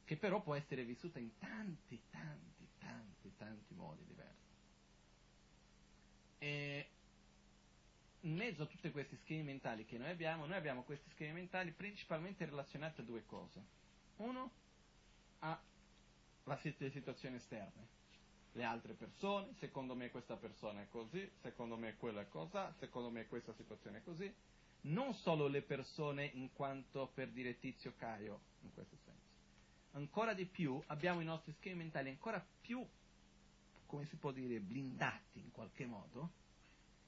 che 0.05 0.17
però 0.17 0.41
può 0.43 0.55
essere 0.55 0.85
vissuta 0.85 1.19
in 1.19 1.37
tanti, 1.39 2.01
tanti, 2.11 2.69
tanti, 2.79 3.33
tanti 3.37 3.75
modi 3.75 4.05
diversi. 4.05 4.49
E 6.39 6.89
in 8.23 8.37
mezzo 8.37 8.63
a 8.65 8.67
tutti 8.67 8.91
questi 8.91 9.17
schemi 9.17 9.43
mentali 9.43 9.85
che 9.85 9.97
noi 9.97 10.11
abbiamo, 10.11 10.47
noi 10.47 10.57
abbiamo 10.57 10.83
questi 10.83 11.09
schemi 11.11 11.33
mentali 11.33 11.71
principalmente 11.71 12.45
relazionati 12.45 13.01
a 13.01 13.05
due 13.05 13.25
cose. 13.25 13.63
Uno, 14.17 14.51
alle 15.39 16.91
situazioni 16.91 17.37
esterne, 17.37 17.89
le 18.53 18.65
altre 18.65 18.95
persone, 18.95 19.55
secondo 19.59 19.95
me 19.95 20.11
questa 20.11 20.37
persona 20.37 20.83
è 20.83 20.89
così, 20.89 21.31
secondo 21.41 21.77
me 21.77 21.97
quella 21.97 22.21
è 22.21 22.29
cosa, 22.29 22.75
secondo 22.79 23.11
me 23.11 23.27
questa 23.27 23.55
situazione 23.55 23.99
è 23.99 24.03
così, 24.03 24.33
non 24.83 25.15
solo 25.15 25.47
le 25.47 25.63
persone 25.63 26.25
in 26.25 26.53
quanto 26.53 27.11
per 27.15 27.31
dire 27.31 27.59
tizio 27.59 27.95
Caio, 27.97 28.41
in 28.63 28.73
questo 28.73 28.97
senso. 29.05 29.29
Ancora 29.93 30.35
di 30.35 30.47
più 30.47 30.83
abbiamo 30.87 31.21
i 31.21 31.25
nostri 31.25 31.53
schemi 31.53 31.79
mentali 31.79 32.11
ancora 32.11 32.45
più, 32.61 32.85
come 33.87 34.07
si 34.07 34.17
può 34.17 34.31
dire, 34.31 34.61
blindati 34.61 35.41
in 35.41 35.51
qualche 35.51 35.87
modo, 35.87 36.39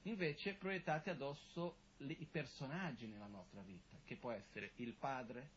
invece 0.03 0.55
proiettati 0.55 1.11
addosso 1.11 1.77
le, 1.99 2.15
i 2.19 2.27
personaggi 2.27 3.07
nella 3.07 3.27
nostra 3.27 3.61
vita, 3.63 3.97
che 4.05 4.17
può 4.17 4.31
essere 4.31 4.73
il 4.77 4.93
padre, 4.95 5.51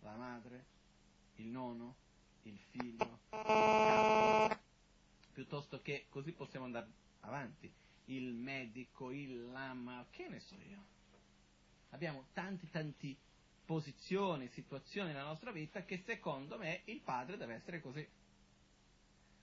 la 0.00 0.14
madre, 0.14 0.64
il 1.36 1.46
nonno, 1.46 1.96
il 2.42 2.58
figlio, 2.70 3.20
il 3.30 3.40
capo, 3.42 4.60
piuttosto 5.32 5.80
che 5.80 6.06
così 6.08 6.32
possiamo 6.32 6.66
andare 6.66 6.86
avanti, 7.20 7.72
il 8.06 8.34
medico, 8.34 9.10
il 9.10 9.50
lama, 9.50 10.06
che 10.10 10.28
ne 10.28 10.40
so 10.40 10.54
io. 10.68 10.94
Abbiamo 11.90 12.26
tanti 12.32 12.68
tanti 12.70 13.16
posizioni, 13.64 14.48
situazioni 14.48 15.12
nella 15.12 15.24
nostra 15.24 15.50
vita 15.50 15.84
che 15.84 16.02
secondo 16.06 16.56
me 16.56 16.82
il 16.84 17.00
padre 17.00 17.36
deve 17.36 17.54
essere 17.54 17.80
così. 17.80 18.06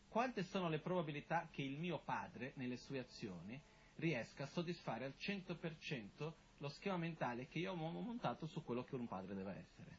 Quante 0.08 0.44
sono 0.44 0.70
le 0.70 0.80
probabilità 0.80 1.48
che 1.52 1.64
il 1.64 1.78
mio 1.78 2.00
padre, 2.00 2.54
nelle 2.56 2.78
sue 2.78 3.00
azioni, 3.00 3.60
riesca 3.96 4.44
a 4.44 4.48
soddisfare 4.48 5.06
al 5.06 5.14
100% 5.20 6.34
lo 6.58 6.70
schema 6.70 6.98
mentale 6.98 7.48
che 7.48 7.60
io 7.60 7.74
ho 7.74 7.76
montato 7.76 8.48
su 8.48 8.64
quello 8.64 8.84
che 8.84 8.96
un 8.96 9.08
padre 9.08 9.36
deve 9.36 9.52
essere? 9.52 9.98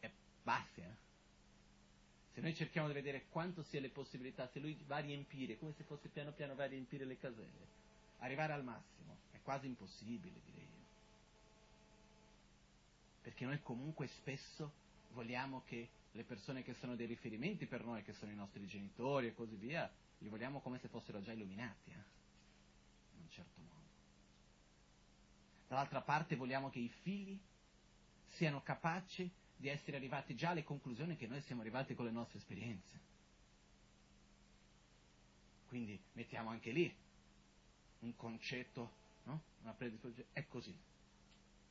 È 0.00 0.10
bassi, 0.42 0.80
eh? 0.80 1.08
Se 2.32 2.40
noi 2.40 2.54
cerchiamo 2.54 2.88
di 2.88 2.94
vedere 2.94 3.26
quanto 3.28 3.62
sia 3.64 3.80
le 3.80 3.90
possibilità, 3.90 4.48
se 4.48 4.60
lui 4.60 4.78
va 4.86 4.96
a 4.96 5.00
riempire, 5.00 5.58
come 5.58 5.74
se 5.76 5.84
fosse 5.84 6.08
piano 6.08 6.32
piano 6.32 6.54
va 6.54 6.64
a 6.64 6.68
riempire 6.68 7.04
le 7.04 7.18
caselle, 7.18 7.66
arrivare 8.18 8.52
al 8.52 8.64
massimo, 8.64 9.18
è 9.32 9.38
quasi 9.42 9.66
impossibile, 9.66 10.40
direi 10.44 10.62
io. 10.62 10.86
Perché 13.22 13.44
noi 13.44 13.60
comunque 13.60 14.06
spesso 14.06 14.72
vogliamo 15.12 15.62
che 15.66 15.88
le 16.12 16.24
persone 16.24 16.62
che 16.62 16.74
sono 16.74 16.96
dei 16.96 17.06
riferimenti 17.06 17.66
per 17.66 17.84
noi, 17.84 18.02
che 18.02 18.12
sono 18.12 18.30
i 18.30 18.34
nostri 18.34 18.66
genitori 18.66 19.28
e 19.28 19.34
così 19.34 19.56
via, 19.56 19.90
li 20.18 20.28
vogliamo 20.28 20.60
come 20.60 20.78
se 20.78 20.88
fossero 20.88 21.20
già 21.20 21.32
illuminati, 21.32 21.90
eh? 21.90 21.94
in 23.14 23.22
un 23.22 23.30
certo 23.30 23.60
modo. 23.60 23.88
Dall'altra 25.68 26.02
parte 26.02 26.36
vogliamo 26.36 26.70
che 26.70 26.80
i 26.80 26.88
figli 26.88 27.38
siano 28.26 28.62
capaci 28.62 29.30
di 29.56 29.68
essere 29.68 29.96
arrivati 29.96 30.34
già 30.34 30.50
alle 30.50 30.64
conclusioni 30.64 31.16
che 31.16 31.26
noi 31.26 31.40
siamo 31.42 31.60
arrivati 31.60 31.94
con 31.94 32.04
le 32.04 32.10
nostre 32.10 32.38
esperienze. 32.38 33.08
Quindi 35.68 36.00
mettiamo 36.14 36.50
anche 36.50 36.72
lì 36.72 36.92
un 38.00 38.16
concetto 38.16 38.98
no? 39.24 39.42
Una 39.62 39.72
predisposizione, 39.72 40.30
è 40.32 40.46
così. 40.46 40.76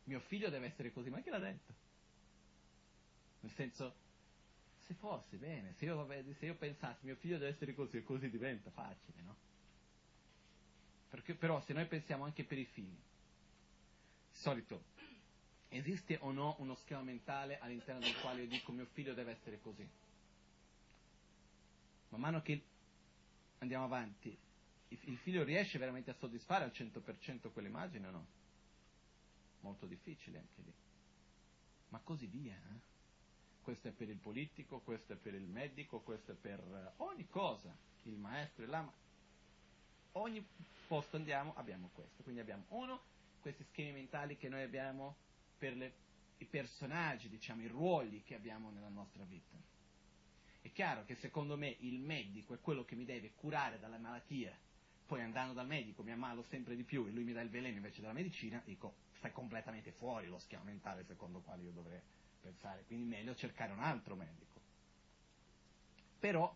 Mio 0.06 0.19
figlio 0.21 0.49
deve 0.49 0.67
essere 0.67 0.91
così, 0.91 1.10
ma 1.10 1.21
chi 1.21 1.30
l'ha 1.30 1.39
detto? 1.39 1.73
Nel 3.41 3.52
senso, 3.54 3.95
se 4.89 4.95
fosse 4.95 5.38
bene, 5.38 5.75
se 5.78 5.86
io, 5.86 6.08
se 6.39 6.45
io 6.47 6.56
pensassi 6.56 7.06
mio 7.06 7.15
figlio 7.17 7.38
deve 7.38 7.52
essere 7.52 7.75
così 7.75 7.97
e 7.97 8.04
così 8.04 8.28
diventa 8.28 8.71
facile, 8.71 9.21
no? 9.21 9.36
Perché, 11.12 11.36
però 11.36 11.62
se 11.62 11.73
noi 11.73 11.86
pensiamo 11.86 12.23
anche 12.23 12.43
per 12.43 12.58
i 12.58 12.65
figli, 12.65 12.97
solito 14.32 14.84
esiste 15.69 16.17
o 16.21 16.32
no 16.32 16.56
uno 16.58 16.73
schema 16.73 17.04
mentale 17.04 17.60
all'interno 17.60 17.99
del 17.99 18.19
quale 18.19 18.41
io 18.41 18.47
dico 18.47 18.71
mio 18.71 18.88
figlio 18.88 19.13
deve 19.13 19.34
essere 19.34 19.62
così? 19.62 19.88
Man 22.10 22.21
mano 22.21 22.41
che 22.41 22.60
andiamo 23.60 23.86
avanti, 23.86 24.36
il 24.88 25.17
figlio 25.17 25.43
riesce 25.43 25.78
veramente 25.78 26.10
a 26.10 26.15
soddisfare 26.15 26.63
al 26.63 26.71
100% 26.73 27.52
quell'immagine 27.52 28.08
o 28.08 28.12
no? 28.12 28.28
Molto 29.60 29.86
difficile 29.86 30.39
anche 30.39 30.62
lì. 30.63 30.73
Ma 31.89 31.99
così 31.99 32.25
via. 32.25 32.56
Eh? 32.56 32.97
Questo 33.62 33.89
è 33.89 33.91
per 33.91 34.10
il 34.10 34.17
politico, 34.17 34.80
questo 34.80 35.13
è 35.13 35.15
per 35.15 35.34
il 35.34 35.48
medico, 35.48 36.00
questo 36.00 36.32
è 36.32 36.36
per 36.36 36.93
ogni 36.98 37.28
cosa. 37.28 37.76
Il 38.04 38.17
maestro, 38.17 38.65
lama. 38.65 38.91
Ogni 40.13 40.45
posto 40.88 41.17
andiamo 41.17 41.54
abbiamo 41.56 41.89
questo. 41.93 42.24
Quindi 42.24 42.41
abbiamo 42.41 42.65
uno, 42.69 43.02
questi 43.41 43.63
schemi 43.65 43.91
mentali 43.91 44.38
che 44.38 44.50
noi 44.50 44.63
abbiamo 44.63 45.15
per 45.58 45.76
le, 45.76 45.93
i 46.38 46.45
personaggi, 46.45 47.30
diciamo, 47.30 47.62
i 47.62 47.67
ruoli 47.67 48.24
che 48.24 48.36
abbiamo 48.36 48.72
nella 48.72 48.89
nostra 48.89 49.24
vita. 49.24 49.56
È 50.62 50.72
chiaro 50.72 51.06
che 51.06 51.15
secondo 51.15 51.56
me 51.56 51.76
il 51.80 52.00
medico 52.00 52.54
è 52.54 52.60
quello 52.60 52.84
che 52.84 52.95
mi 52.95 53.06
deve 53.06 53.32
curare 53.36 53.80
dalla 53.80 53.98
malattia, 53.98 54.58
poi 55.06 55.22
andando 55.22 55.54
dal 55.54 55.67
medico 55.67 56.04
mi 56.04 56.12
ammalo 56.12 56.43
sempre 56.50 56.76
di 56.76 56.84
più 56.84 57.06
e 57.06 57.12
lui 57.12 57.24
mi 57.24 57.34
dà 57.34 57.41
il 57.41 57.50
veleno 57.50 57.78
invece 57.78 58.02
della 58.02 58.13
medicina, 58.13 58.62
dico, 58.65 58.95
stai 59.17 59.32
completamente 59.32 59.91
fuori 59.91 60.28
lo 60.28 60.39
schema 60.39 60.63
mentale 60.63 61.04
secondo 61.06 61.39
quale 61.39 61.63
io 61.63 61.72
dovrei 61.72 62.00
pensare, 62.41 62.84
quindi 62.86 63.06
meglio 63.06 63.36
cercare 63.36 63.71
un 63.71 63.80
altro 63.80 64.15
medico. 64.15 64.60
Però 66.19 66.56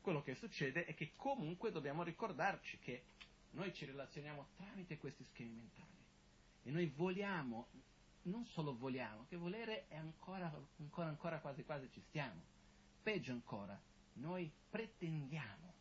quello 0.00 0.22
che 0.22 0.34
succede 0.34 0.84
è 0.84 0.94
che 0.94 1.12
comunque 1.16 1.70
dobbiamo 1.70 2.02
ricordarci 2.02 2.78
che 2.78 3.04
noi 3.52 3.72
ci 3.72 3.84
relazioniamo 3.84 4.48
tramite 4.56 4.98
questi 4.98 5.24
schemi 5.24 5.52
mentali 5.52 6.02
e 6.64 6.70
noi 6.70 6.86
vogliamo, 6.86 7.68
non 8.22 8.44
solo 8.46 8.76
vogliamo, 8.76 9.26
che 9.28 9.36
volere 9.36 9.86
è 9.88 9.96
ancora, 9.96 10.52
ancora, 10.78 11.08
ancora 11.08 11.38
quasi 11.40 11.64
quasi 11.64 11.90
ci 11.92 12.00
stiamo. 12.08 12.40
Peggio 13.02 13.32
ancora, 13.32 13.78
noi 14.14 14.50
pretendiamo 14.70 15.72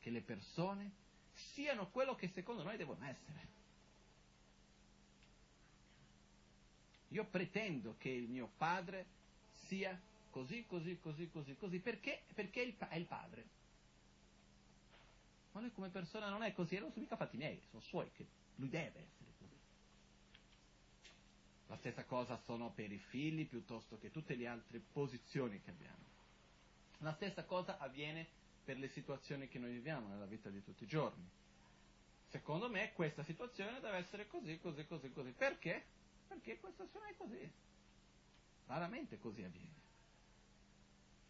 che 0.00 0.10
le 0.10 0.22
persone 0.22 0.92
siano 1.32 1.88
quello 1.90 2.14
che 2.14 2.28
secondo 2.28 2.62
noi 2.62 2.76
devono 2.76 3.04
essere. 3.04 3.48
Io 7.08 7.24
pretendo 7.24 7.96
che 7.98 8.08
il 8.08 8.28
mio 8.28 8.50
padre 8.56 9.06
sia 9.66 9.98
così, 10.30 10.66
così, 10.66 10.98
così, 10.98 11.30
così, 11.30 11.56
così, 11.56 11.78
perché? 11.78 12.22
Perché 12.34 12.74
è 12.88 12.96
il 12.96 13.04
padre. 13.04 13.44
Ma 15.52 15.60
lui 15.60 15.72
come 15.72 15.88
persona 15.88 16.28
non 16.28 16.42
è 16.42 16.52
così, 16.52 16.74
e 16.74 16.80
non 16.80 16.90
sono 16.90 17.02
mica 17.02 17.16
fatti 17.16 17.36
miei, 17.36 17.60
sono 17.70 17.80
suoi, 17.82 18.10
che 18.12 18.26
lui 18.56 18.68
deve 18.68 18.98
essere 18.98 19.32
così. 19.38 19.56
La 21.68 21.76
stessa 21.76 22.04
cosa 22.04 22.36
sono 22.38 22.70
per 22.70 22.90
i 22.90 22.98
figli 22.98 23.46
piuttosto 23.46 23.98
che 23.98 24.10
tutte 24.10 24.34
le 24.34 24.48
altre 24.48 24.80
posizioni 24.80 25.60
che 25.62 25.70
abbiamo. 25.70 26.02
La 26.98 27.12
stessa 27.12 27.44
cosa 27.44 27.78
avviene 27.78 28.26
per 28.64 28.78
le 28.78 28.88
situazioni 28.88 29.46
che 29.46 29.58
noi 29.58 29.72
viviamo 29.72 30.08
nella 30.08 30.26
vita 30.26 30.48
di 30.48 30.64
tutti 30.64 30.82
i 30.82 30.88
giorni. 30.88 31.24
Secondo 32.28 32.68
me 32.68 32.92
questa 32.92 33.22
situazione 33.22 33.78
deve 33.78 33.98
essere 33.98 34.26
così, 34.26 34.58
così, 34.58 34.84
così, 34.86 35.12
così. 35.12 35.30
Perché? 35.30 35.84
Perché 36.34 36.58
questa 36.58 36.84
situazione 36.84 37.10
è 37.10 37.16
così. 37.16 37.52
Raramente 38.66 39.18
così 39.18 39.42
avviene. 39.44 39.82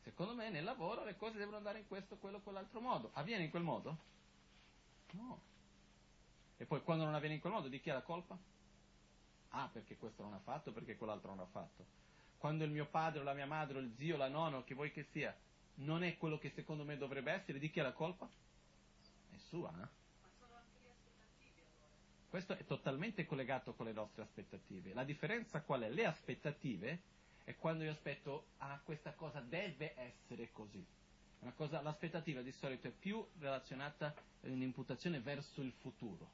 Secondo 0.02 0.34
me 0.34 0.50
nel 0.50 0.64
lavoro 0.64 1.04
le 1.04 1.16
cose 1.16 1.38
devono 1.38 1.58
andare 1.58 1.78
in 1.78 1.86
questo, 1.86 2.16
quello, 2.16 2.40
quell'altro 2.40 2.80
modo. 2.80 3.10
Avviene 3.12 3.44
in 3.44 3.50
quel 3.50 3.62
modo? 3.62 3.96
No. 5.12 5.40
E 6.56 6.64
poi 6.64 6.82
quando 6.82 7.04
non 7.04 7.14
avviene 7.14 7.34
in 7.34 7.40
quel 7.40 7.52
modo, 7.52 7.68
di 7.68 7.80
chi 7.80 7.90
è 7.90 7.92
la 7.92 8.02
colpa? 8.02 8.36
Ah, 9.50 9.68
perché 9.72 9.96
questo 9.96 10.22
non 10.22 10.32
ha 10.32 10.40
fatto, 10.40 10.72
perché 10.72 10.96
quell'altro 10.96 11.30
non 11.30 11.40
ha 11.40 11.46
fatto. 11.46 11.84
Quando 12.38 12.64
il 12.64 12.70
mio 12.70 12.86
padre, 12.86 13.22
la 13.22 13.34
mia 13.34 13.46
madre, 13.46 13.80
il 13.80 13.94
zio, 13.96 14.16
la 14.16 14.28
nonna, 14.28 14.58
o 14.58 14.64
che 14.64 14.74
vuoi 14.74 14.90
che 14.90 15.04
sia, 15.12 15.34
non 15.76 16.02
è 16.02 16.16
quello 16.16 16.38
che 16.38 16.50
secondo 16.50 16.84
me 16.84 16.96
dovrebbe 16.96 17.32
essere, 17.32 17.58
di 17.58 17.70
chi 17.70 17.80
è 17.80 17.82
la 17.82 17.92
colpa? 17.92 18.28
È 19.30 19.36
sua, 19.36 19.70
eh? 19.70 19.88
Ma 20.20 20.28
sono 20.38 20.54
anche 20.54 20.78
le 20.82 20.90
aspettative 20.90 21.62
allora. 21.62 21.92
Questo 22.34 22.58
è 22.58 22.64
totalmente 22.64 23.26
collegato 23.26 23.74
con 23.74 23.86
le 23.86 23.92
nostre 23.92 24.22
aspettative. 24.22 24.92
La 24.92 25.04
differenza 25.04 25.62
qual 25.62 25.82
è? 25.82 25.88
Le 25.88 26.04
aspettative 26.04 27.02
è 27.44 27.54
quando 27.54 27.84
io 27.84 27.92
aspetto, 27.92 28.46
ah, 28.56 28.80
questa 28.82 29.12
cosa 29.12 29.38
deve 29.38 29.94
essere 29.96 30.50
così. 30.50 30.84
Cosa, 31.54 31.80
l'aspettativa 31.80 32.42
di 32.42 32.50
solito 32.50 32.88
è 32.88 32.90
più 32.90 33.24
relazionata 33.38 34.06
a 34.08 34.48
un'imputazione 34.48 35.20
verso 35.20 35.60
il 35.60 35.70
futuro. 35.78 36.28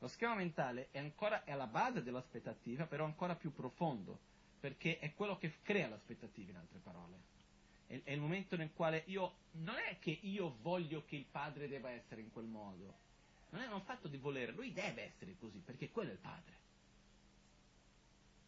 Lo 0.00 0.08
schema 0.08 0.34
mentale 0.34 0.88
è 0.90 0.98
ancora 0.98 1.44
è 1.44 1.52
alla 1.52 1.68
base 1.68 2.02
dell'aspettativa, 2.02 2.86
però 2.86 3.04
ancora 3.04 3.36
più 3.36 3.52
profondo, 3.52 4.18
perché 4.58 4.98
è 4.98 5.14
quello 5.14 5.38
che 5.38 5.60
crea 5.62 5.86
l'aspettativa, 5.86 6.50
in 6.50 6.56
altre 6.56 6.80
parole. 6.80 7.20
È, 7.86 8.00
è 8.02 8.10
il 8.10 8.20
momento 8.20 8.56
nel 8.56 8.72
quale 8.72 9.04
io, 9.06 9.36
non 9.52 9.76
è 9.76 10.00
che 10.00 10.18
io 10.22 10.56
voglio 10.60 11.04
che 11.04 11.14
il 11.14 11.26
padre 11.30 11.68
debba 11.68 11.90
essere 11.90 12.20
in 12.20 12.32
quel 12.32 12.46
modo, 12.46 13.06
non 13.50 13.62
è 13.62 13.66
un 13.72 13.82
fatto 13.82 14.08
di 14.08 14.16
volere, 14.16 14.52
lui 14.52 14.72
deve 14.72 15.04
essere 15.04 15.36
così, 15.38 15.58
perché 15.58 15.90
quello 15.90 16.10
è 16.10 16.12
il 16.12 16.18
padre. 16.18 16.56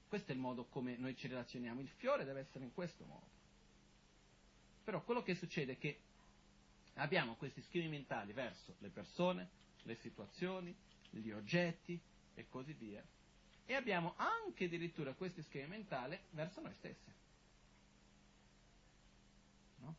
Questo 0.09 0.33
è 0.33 0.35
il 0.35 0.41
modo 0.41 0.65
come 0.65 0.97
noi 0.97 1.17
ci 1.17 1.29
relazioniamo, 1.29 1.81
il 1.81 1.89
fiore 1.89 2.25
deve 2.25 2.41
essere 2.41 2.65
in 2.65 2.75
questo 2.75 3.05
modo. 3.05 3.39
Però 4.85 5.03
quello 5.05 5.23
che 5.23 5.35
succede 5.37 5.73
è 5.73 5.79
che 5.79 6.01
abbiamo 6.95 7.37
questi 7.37 7.63
schemi 7.63 7.89
mentali 7.89 8.33
verso 8.33 8.75
le 8.79 8.89
persone, 8.89 9.49
le 9.85 9.95
situazioni, 9.97 10.75
gli 11.11 11.31
oggetti 11.31 11.99
e 12.35 12.49
così 12.49 12.73
via. 12.73 13.03
E 13.67 13.75
abbiamo 13.75 14.15
anche 14.17 14.65
addirittura 14.65 15.15
questi 15.15 15.43
schemi 15.43 15.69
mentali 15.69 16.19
verso 16.31 16.61
noi 16.61 16.75
stessi. 16.75 17.13
No? 19.77 19.95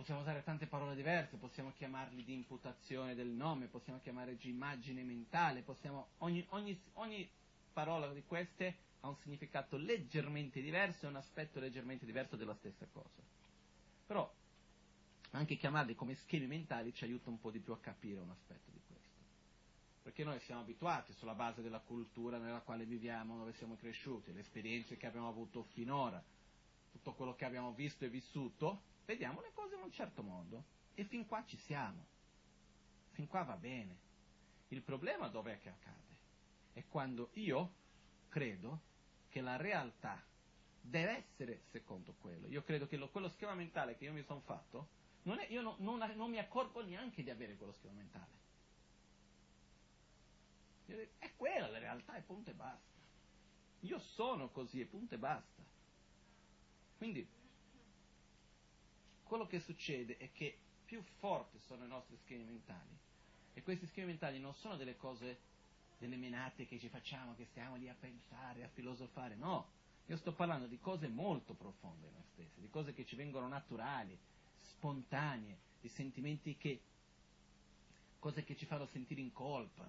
Possiamo 0.00 0.22
usare 0.22 0.42
tante 0.42 0.66
parole 0.66 0.94
diverse, 0.94 1.36
possiamo 1.36 1.74
chiamarli 1.76 2.24
di 2.24 2.32
imputazione 2.32 3.14
del 3.14 3.28
nome, 3.28 3.66
possiamo 3.66 4.00
chiamare 4.00 4.34
di 4.34 4.48
immagine 4.48 5.02
mentale, 5.02 5.60
possiamo, 5.60 6.12
ogni, 6.20 6.42
ogni, 6.52 6.80
ogni 6.94 7.28
parola 7.70 8.10
di 8.10 8.24
queste 8.24 8.76
ha 9.00 9.08
un 9.08 9.16
significato 9.18 9.76
leggermente 9.76 10.62
diverso 10.62 11.04
e 11.04 11.08
un 11.10 11.16
aspetto 11.16 11.60
leggermente 11.60 12.06
diverso 12.06 12.36
della 12.36 12.54
stessa 12.54 12.86
cosa. 12.90 13.20
Però 14.06 14.32
anche 15.32 15.56
chiamarli 15.56 15.94
come 15.94 16.14
schemi 16.14 16.46
mentali 16.46 16.94
ci 16.94 17.04
aiuta 17.04 17.28
un 17.28 17.38
po' 17.38 17.50
di 17.50 17.58
più 17.58 17.74
a 17.74 17.78
capire 17.78 18.20
un 18.20 18.30
aspetto 18.30 18.70
di 18.70 18.80
questo. 18.86 19.18
Perché 20.02 20.24
noi 20.24 20.40
siamo 20.40 20.62
abituati 20.62 21.12
sulla 21.12 21.34
base 21.34 21.60
della 21.60 21.80
cultura 21.80 22.38
nella 22.38 22.60
quale 22.60 22.86
viviamo, 22.86 23.36
dove 23.36 23.52
siamo 23.52 23.76
cresciuti, 23.76 24.32
le 24.32 24.40
esperienze 24.40 24.96
che 24.96 25.06
abbiamo 25.06 25.28
avuto 25.28 25.64
finora, 25.74 26.24
tutto 26.90 27.12
quello 27.12 27.34
che 27.34 27.44
abbiamo 27.44 27.74
visto 27.74 28.06
e 28.06 28.08
vissuto, 28.08 28.88
vediamo 29.10 29.40
le 29.40 29.50
cose 29.52 29.74
in 29.74 29.82
un 29.82 29.90
certo 29.90 30.22
modo. 30.22 30.64
E 30.94 31.04
fin 31.04 31.26
qua 31.26 31.44
ci 31.44 31.56
siamo. 31.56 32.06
Fin 33.10 33.26
qua 33.26 33.42
va 33.42 33.56
bene. 33.56 34.08
Il 34.68 34.82
problema 34.82 35.26
dov'è 35.28 35.58
che 35.58 35.68
accade? 35.68 36.18
È 36.72 36.84
quando 36.88 37.30
io 37.32 37.74
credo 38.28 38.80
che 39.28 39.40
la 39.40 39.56
realtà 39.56 40.22
deve 40.80 41.16
essere 41.16 41.62
secondo 41.70 42.14
quello. 42.20 42.46
Io 42.46 42.62
credo 42.62 42.86
che 42.86 42.96
lo, 42.96 43.08
quello 43.10 43.28
schema 43.30 43.54
mentale 43.54 43.96
che 43.96 44.04
io 44.04 44.12
mi 44.12 44.22
sono 44.22 44.40
fatto, 44.40 44.98
non 45.22 45.40
è, 45.40 45.46
io 45.50 45.60
no, 45.60 45.74
non, 45.78 45.98
non, 46.14 46.30
mi 46.30 46.38
accorgo 46.38 46.82
neanche 46.82 47.24
di 47.24 47.30
avere 47.30 47.56
quello 47.56 47.72
schema 47.72 47.94
mentale. 47.94 48.38
È 51.18 51.32
quella 51.36 51.68
la 51.68 51.78
realtà 51.78 52.16
e 52.16 52.22
punto 52.22 52.50
e 52.50 52.54
basta. 52.54 52.98
Io 53.80 53.98
sono 53.98 54.50
così 54.50 54.80
e 54.80 54.86
punto 54.86 55.14
e 55.14 55.18
basta. 55.18 55.62
Quindi, 56.96 57.28
quello 59.30 59.46
che 59.46 59.60
succede 59.60 60.16
è 60.16 60.32
che 60.32 60.56
più 60.84 61.00
forti 61.20 61.56
sono 61.60 61.84
i 61.84 61.86
nostri 61.86 62.16
schemi 62.24 62.42
mentali, 62.42 62.98
e 63.54 63.62
questi 63.62 63.86
schemi 63.86 64.08
mentali 64.08 64.40
non 64.40 64.52
sono 64.54 64.74
delle 64.74 64.96
cose, 64.96 65.38
delle 65.98 66.16
menate 66.16 66.66
che 66.66 66.80
ci 66.80 66.88
facciamo, 66.88 67.36
che 67.36 67.44
stiamo 67.44 67.76
lì 67.76 67.88
a 67.88 67.94
pensare, 67.94 68.64
a 68.64 68.68
filosofare, 68.74 69.36
no, 69.36 69.68
io 70.06 70.16
sto 70.16 70.32
parlando 70.32 70.66
di 70.66 70.80
cose 70.80 71.06
molto 71.06 71.54
profonde 71.54 72.08
in 72.08 72.12
noi 72.12 72.24
stessi, 72.32 72.60
di 72.60 72.68
cose 72.70 72.92
che 72.92 73.06
ci 73.06 73.14
vengono 73.14 73.46
naturali, 73.46 74.18
spontanee, 74.62 75.58
di 75.80 75.88
sentimenti 75.90 76.56
che, 76.56 76.80
cose 78.18 78.42
che 78.42 78.56
ci 78.56 78.66
fanno 78.66 78.86
sentire 78.86 79.20
in 79.20 79.32
colpa. 79.32 79.88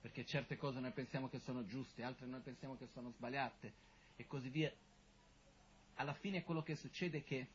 Perché 0.00 0.24
certe 0.24 0.56
cose 0.56 0.80
noi 0.80 0.92
pensiamo 0.92 1.28
che 1.28 1.38
sono 1.40 1.66
giuste, 1.66 2.02
altre 2.02 2.24
noi 2.24 2.40
pensiamo 2.40 2.78
che 2.78 2.88
sono 2.94 3.10
sbagliate 3.10 3.72
e 4.16 4.26
così 4.26 4.48
via. 4.48 4.72
Alla 6.02 6.14
fine 6.14 6.42
quello 6.42 6.64
che 6.64 6.74
succede 6.74 7.18
è 7.18 7.22
che, 7.22 7.46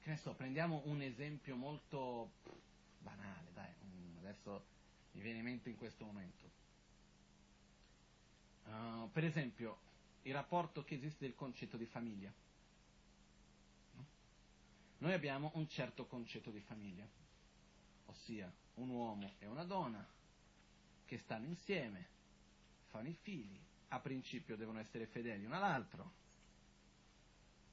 che 0.00 0.10
ne 0.10 0.16
so, 0.16 0.32
prendiamo 0.34 0.82
un 0.84 1.02
esempio 1.02 1.56
molto 1.56 2.30
banale, 3.00 3.48
dai, 3.52 3.72
adesso 4.20 4.64
mi 5.10 5.20
viene 5.20 5.38
in 5.38 5.44
mente 5.44 5.70
in 5.70 5.76
questo 5.76 6.04
momento. 6.04 6.48
Uh, 8.66 9.10
per 9.10 9.24
esempio, 9.24 9.76
il 10.22 10.32
rapporto 10.32 10.84
che 10.84 10.94
esiste 10.94 11.24
del 11.24 11.34
concetto 11.34 11.76
di 11.76 11.84
famiglia. 11.86 12.32
No? 13.94 14.06
Noi 14.98 15.12
abbiamo 15.12 15.50
un 15.54 15.68
certo 15.68 16.06
concetto 16.06 16.52
di 16.52 16.60
famiglia, 16.60 17.08
ossia 18.06 18.48
un 18.74 18.88
uomo 18.88 19.32
e 19.40 19.48
una 19.48 19.64
donna 19.64 20.06
che 21.06 21.18
stanno 21.18 21.46
insieme, 21.46 22.06
fanno 22.86 23.08
i 23.08 23.16
figli, 23.20 23.58
a 23.88 23.98
principio 23.98 24.56
devono 24.56 24.78
essere 24.78 25.06
fedeli 25.06 25.44
uno 25.44 25.56
all'altro 25.56 26.19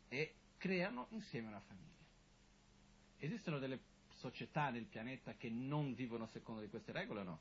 e 0.10 0.36
creano 0.58 1.08
insieme 1.10 1.48
una 1.48 1.60
famiglia. 1.62 1.86
Esistono 3.18 3.60
delle 3.60 3.80
società 4.10 4.70
nel 4.70 4.86
pianeta 4.86 5.36
che 5.36 5.50
non 5.50 5.94
vivono 5.94 6.28
secondo 6.28 6.62
di 6.62 6.70
queste 6.70 6.92
regole 6.92 7.22
o 7.22 7.24
no? 7.24 7.40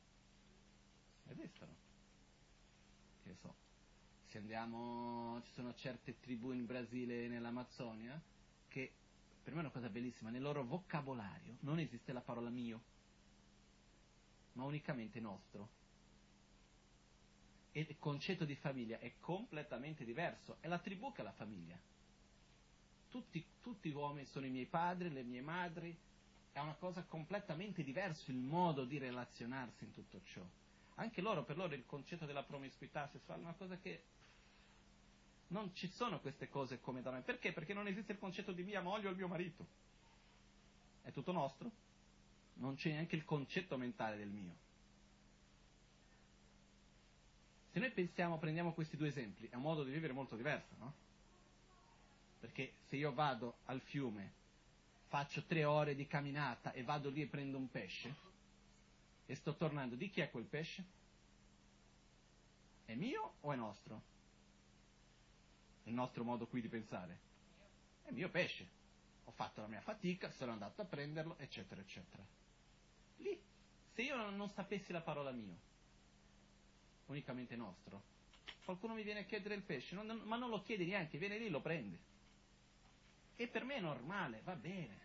Esistono. 1.29 1.75
Che 3.23 3.35
so. 3.41 3.55
Se 4.27 4.39
andiamo, 4.39 5.41
ci 5.45 5.53
sono 5.53 5.75
certe 5.75 6.19
tribù 6.21 6.53
in 6.53 6.67
Brasile 6.67 7.25
e 7.25 7.29
nell'Amazzonia 7.29 8.21
che 8.69 8.93
per 9.43 9.55
me 9.55 9.61
è 9.61 9.64
una 9.64 9.73
cosa 9.73 9.89
bellissima, 9.89 10.31
nel 10.31 10.43
loro 10.43 10.64
vocabolario 10.64 11.57
non 11.61 11.79
esiste 11.79 12.12
la 12.12 12.21
parola 12.21 12.51
mio, 12.51 12.83
ma 14.55 14.64
unicamente 14.64 15.21
nostro. 15.21 15.69
E 17.71 17.87
il 17.89 17.97
concetto 17.99 18.45
di 18.45 18.57
famiglia 18.57 18.99
è 18.99 19.14
completamente 19.21 20.05
diverso, 20.05 20.57
è 20.61 20.67
la 20.67 20.81
tribù 20.81 21.12
che 21.12 21.21
è 21.21 21.25
la 21.25 21.33
famiglia. 21.33 21.79
Tutti, 23.11 23.45
tutti 23.63 23.91
uomini 23.91 24.27
sono 24.27 24.47
i 24.47 24.51
miei 24.51 24.67
padri, 24.67 25.11
le 25.11 25.23
mie 25.23 25.41
madri, 25.41 25.97
è 26.53 26.59
una 26.59 26.75
cosa 26.75 27.03
completamente 27.05 27.83
diversa 27.83 28.31
il 28.31 28.39
modo 28.39 28.85
di 28.85 28.99
relazionarsi 28.99 29.85
in 29.85 29.93
tutto 29.93 30.21
ciò. 30.25 30.43
Anche 30.97 31.21
loro, 31.21 31.45
per 31.45 31.57
loro 31.57 31.75
il 31.75 31.85
concetto 31.85 32.25
della 32.25 32.43
promiscuità 32.43 33.07
sessuale 33.09 33.43
è 33.43 33.45
una 33.45 33.55
cosa 33.55 33.77
che 33.79 34.03
non 35.49 35.75
ci 35.75 35.89
sono 35.89 36.21
queste 36.21 36.49
cose 36.49 36.81
come 36.81 37.03
da 37.03 37.11
noi. 37.11 37.21
Perché? 37.21 37.53
Perché 37.53 37.75
non 37.75 37.87
esiste 37.87 38.13
il 38.13 38.19
concetto 38.19 38.53
di 38.53 38.63
mia 38.63 38.81
moglie 38.81 39.09
o 39.09 39.11
il 39.11 39.17
mio 39.17 39.29
marito. 39.29 39.67
È 41.03 41.13
tutto 41.13 41.33
nostro. 41.33 41.71
Non 42.55 42.77
c'è 42.77 42.91
neanche 42.91 43.17
il 43.17 43.25
concetto 43.25 43.77
mentale 43.77 44.17
del 44.17 44.29
mio. 44.29 44.55
Se 47.73 47.79
noi 47.79 47.91
pensiamo, 47.91 48.39
prendiamo 48.39 48.73
questi 48.73 48.97
due 48.97 49.09
esempi, 49.09 49.47
è 49.51 49.55
un 49.55 49.61
modo 49.61 49.85
di 49.85 49.91
vivere 49.91 50.15
molto 50.15 50.35
diverso, 50.35 50.75
no? 50.79 50.95
Perché 52.47 52.74
se 52.86 52.94
io 52.94 53.12
vado 53.12 53.57
al 53.64 53.80
fiume 53.80 54.32
faccio 55.09 55.42
tre 55.47 55.64
ore 55.64 55.97
di 55.97 56.07
camminata 56.07 56.70
e 56.70 56.84
vado 56.84 57.11
lì 57.11 57.22
e 57.22 57.26
prendo 57.26 57.59
un 57.59 57.68
pesce 57.68 58.14
e 59.26 59.34
sto 59.34 59.57
tornando, 59.57 59.97
di 59.97 60.09
chi 60.09 60.20
è 60.20 60.30
quel 60.30 60.44
pesce? 60.44 60.84
È 62.84 62.94
mio 62.94 63.34
o 63.40 63.53
è 63.53 63.57
nostro? 63.57 64.01
Il 65.86 65.92
nostro 65.92 66.22
modo 66.22 66.47
qui 66.47 66.61
di 66.61 66.68
pensare? 66.68 67.18
È 68.05 68.12
mio 68.12 68.30
pesce. 68.30 68.68
Ho 69.24 69.32
fatto 69.32 69.61
la 69.61 69.66
mia 69.66 69.80
fatica, 69.80 70.30
sono 70.30 70.53
andato 70.53 70.82
a 70.82 70.84
prenderlo, 70.84 71.36
eccetera, 71.38 71.80
eccetera. 71.80 72.24
Lì, 73.16 73.42
se 73.92 74.03
io 74.03 74.30
non 74.30 74.49
sapessi 74.51 74.92
la 74.92 75.01
parola 75.01 75.32
mio, 75.32 75.57
unicamente 77.07 77.57
nostro, 77.57 78.03
qualcuno 78.64 78.94
mi 78.94 79.03
viene 79.03 79.20
a 79.20 79.24
chiedere 79.24 79.57
il 79.57 79.62
pesce, 79.62 79.97
non, 79.97 80.22
ma 80.24 80.36
non 80.36 80.49
lo 80.49 80.62
chiede 80.62 80.84
neanche, 80.84 81.18
viene 81.18 81.38
lì 81.38 81.47
e 81.47 81.51
lo 81.51 81.61
prende. 81.61 82.14
E 83.37 83.49
per 83.49 83.64
me 83.64 83.76
è 83.76 83.80
normale, 83.80 84.41
va 84.45 84.55
bene. 84.55 85.05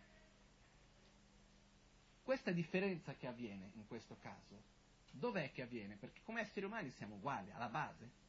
Questa 2.22 2.50
differenza 2.50 3.14
che 3.14 3.26
avviene 3.26 3.70
in 3.74 3.86
questo 3.86 4.16
caso, 4.20 4.62
dov'è 5.10 5.52
che 5.52 5.62
avviene? 5.62 5.96
Perché 5.96 6.22
come 6.24 6.40
esseri 6.40 6.64
umani 6.64 6.90
siamo 6.92 7.16
uguali, 7.16 7.50
alla 7.50 7.68
base. 7.68 8.20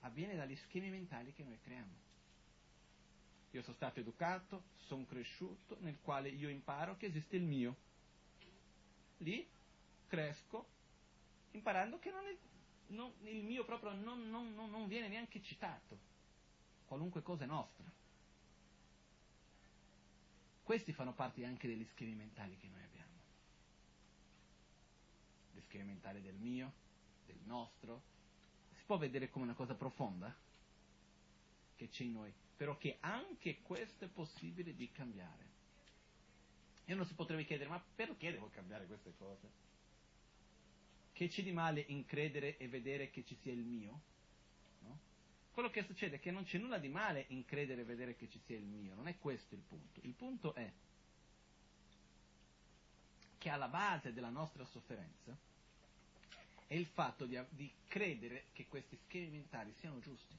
Avviene 0.00 0.36
dagli 0.36 0.56
schemi 0.56 0.90
mentali 0.90 1.32
che 1.32 1.42
noi 1.42 1.58
creiamo. 1.60 2.10
Io 3.52 3.62
sono 3.62 3.76
stato 3.76 4.00
educato, 4.00 4.62
sono 4.86 5.04
cresciuto, 5.04 5.76
nel 5.80 5.98
quale 6.00 6.28
io 6.28 6.48
imparo 6.48 6.96
che 6.96 7.06
esiste 7.06 7.36
il 7.36 7.42
mio. 7.42 7.76
Lì 9.18 9.46
cresco 10.06 10.66
imparando 11.52 11.98
che 11.98 12.10
non 12.10 12.26
è, 12.26 12.36
non, 12.88 13.12
il 13.24 13.42
mio 13.44 13.64
proprio 13.64 13.92
non, 13.92 14.28
non, 14.30 14.54
non 14.54 14.86
viene 14.86 15.08
neanche 15.08 15.42
citato. 15.42 15.98
Qualunque 16.86 17.22
cosa 17.22 17.44
è 17.44 17.46
nostra. 17.46 17.90
Questi 20.62 20.92
fanno 20.92 21.12
parte 21.12 21.44
anche 21.44 21.66
degli 21.66 21.84
schemi 21.84 22.14
mentali 22.14 22.56
che 22.56 22.68
noi 22.68 22.82
abbiamo. 22.82 23.10
Gli 25.52 25.60
schemi 25.60 25.84
mentali 25.84 26.22
del 26.22 26.36
mio, 26.36 26.72
del 27.26 27.40
nostro. 27.44 28.02
Si 28.70 28.82
può 28.84 28.96
vedere 28.96 29.28
come 29.30 29.44
una 29.44 29.54
cosa 29.54 29.74
profonda 29.74 30.34
che 31.76 31.88
c'è 31.88 32.04
in 32.04 32.12
noi, 32.12 32.32
però 32.56 32.78
che 32.78 32.98
anche 33.00 33.60
questo 33.62 34.04
è 34.04 34.08
possibile 34.08 34.74
di 34.74 34.90
cambiare. 34.92 35.50
E 36.84 36.94
uno 36.94 37.04
si 37.04 37.14
potrebbe 37.14 37.44
chiedere, 37.44 37.68
ma 37.68 37.82
perché 37.94 38.30
devo 38.30 38.50
cambiare 38.50 38.86
queste 38.86 39.12
cose? 39.18 39.50
Che 41.12 41.28
c'è 41.28 41.42
di 41.42 41.52
male 41.52 41.84
in 41.88 42.04
credere 42.06 42.56
e 42.56 42.68
vedere 42.68 43.10
che 43.10 43.24
ci 43.24 43.36
sia 43.36 43.52
il 43.52 43.64
mio? 43.64 44.00
Quello 45.52 45.68
che 45.68 45.84
succede 45.84 46.16
è 46.16 46.20
che 46.20 46.30
non 46.30 46.44
c'è 46.44 46.56
nulla 46.56 46.78
di 46.78 46.88
male 46.88 47.26
in 47.28 47.44
credere 47.44 47.82
e 47.82 47.84
vedere 47.84 48.16
che 48.16 48.28
ci 48.28 48.40
sia 48.46 48.56
il 48.56 48.64
mio, 48.64 48.94
non 48.94 49.06
è 49.06 49.18
questo 49.18 49.54
il 49.54 49.60
punto. 49.60 50.00
Il 50.02 50.14
punto 50.14 50.54
è 50.54 50.72
che 53.36 53.48
alla 53.50 53.68
base 53.68 54.14
della 54.14 54.30
nostra 54.30 54.64
sofferenza 54.64 55.36
è 56.66 56.74
il 56.74 56.86
fatto 56.86 57.26
di, 57.26 57.38
di 57.50 57.70
credere 57.86 58.46
che 58.52 58.66
questi 58.66 58.96
schemi 59.04 59.28
mentali 59.28 59.74
siano 59.74 59.98
giusti. 59.98 60.34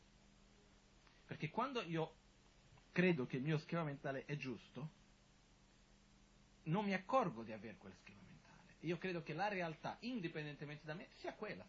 Perché 1.27 1.51
quando 1.51 1.83
io 1.83 2.15
credo 2.91 3.27
che 3.27 3.37
il 3.37 3.43
mio 3.43 3.59
schema 3.59 3.83
mentale 3.83 4.25
è 4.25 4.35
giusto, 4.35 4.89
non 6.63 6.85
mi 6.85 6.93
accorgo 6.93 7.43
di 7.43 7.51
avere 7.51 7.77
quel 7.77 7.93
schema 8.01 8.21
mentale. 8.25 8.77
Io 8.79 8.97
credo 8.97 9.21
che 9.21 9.33
la 9.33 9.47
realtà, 9.47 9.95
indipendentemente 9.99 10.85
da 10.85 10.95
me, 10.95 11.09
sia 11.19 11.33
quella 11.33 11.65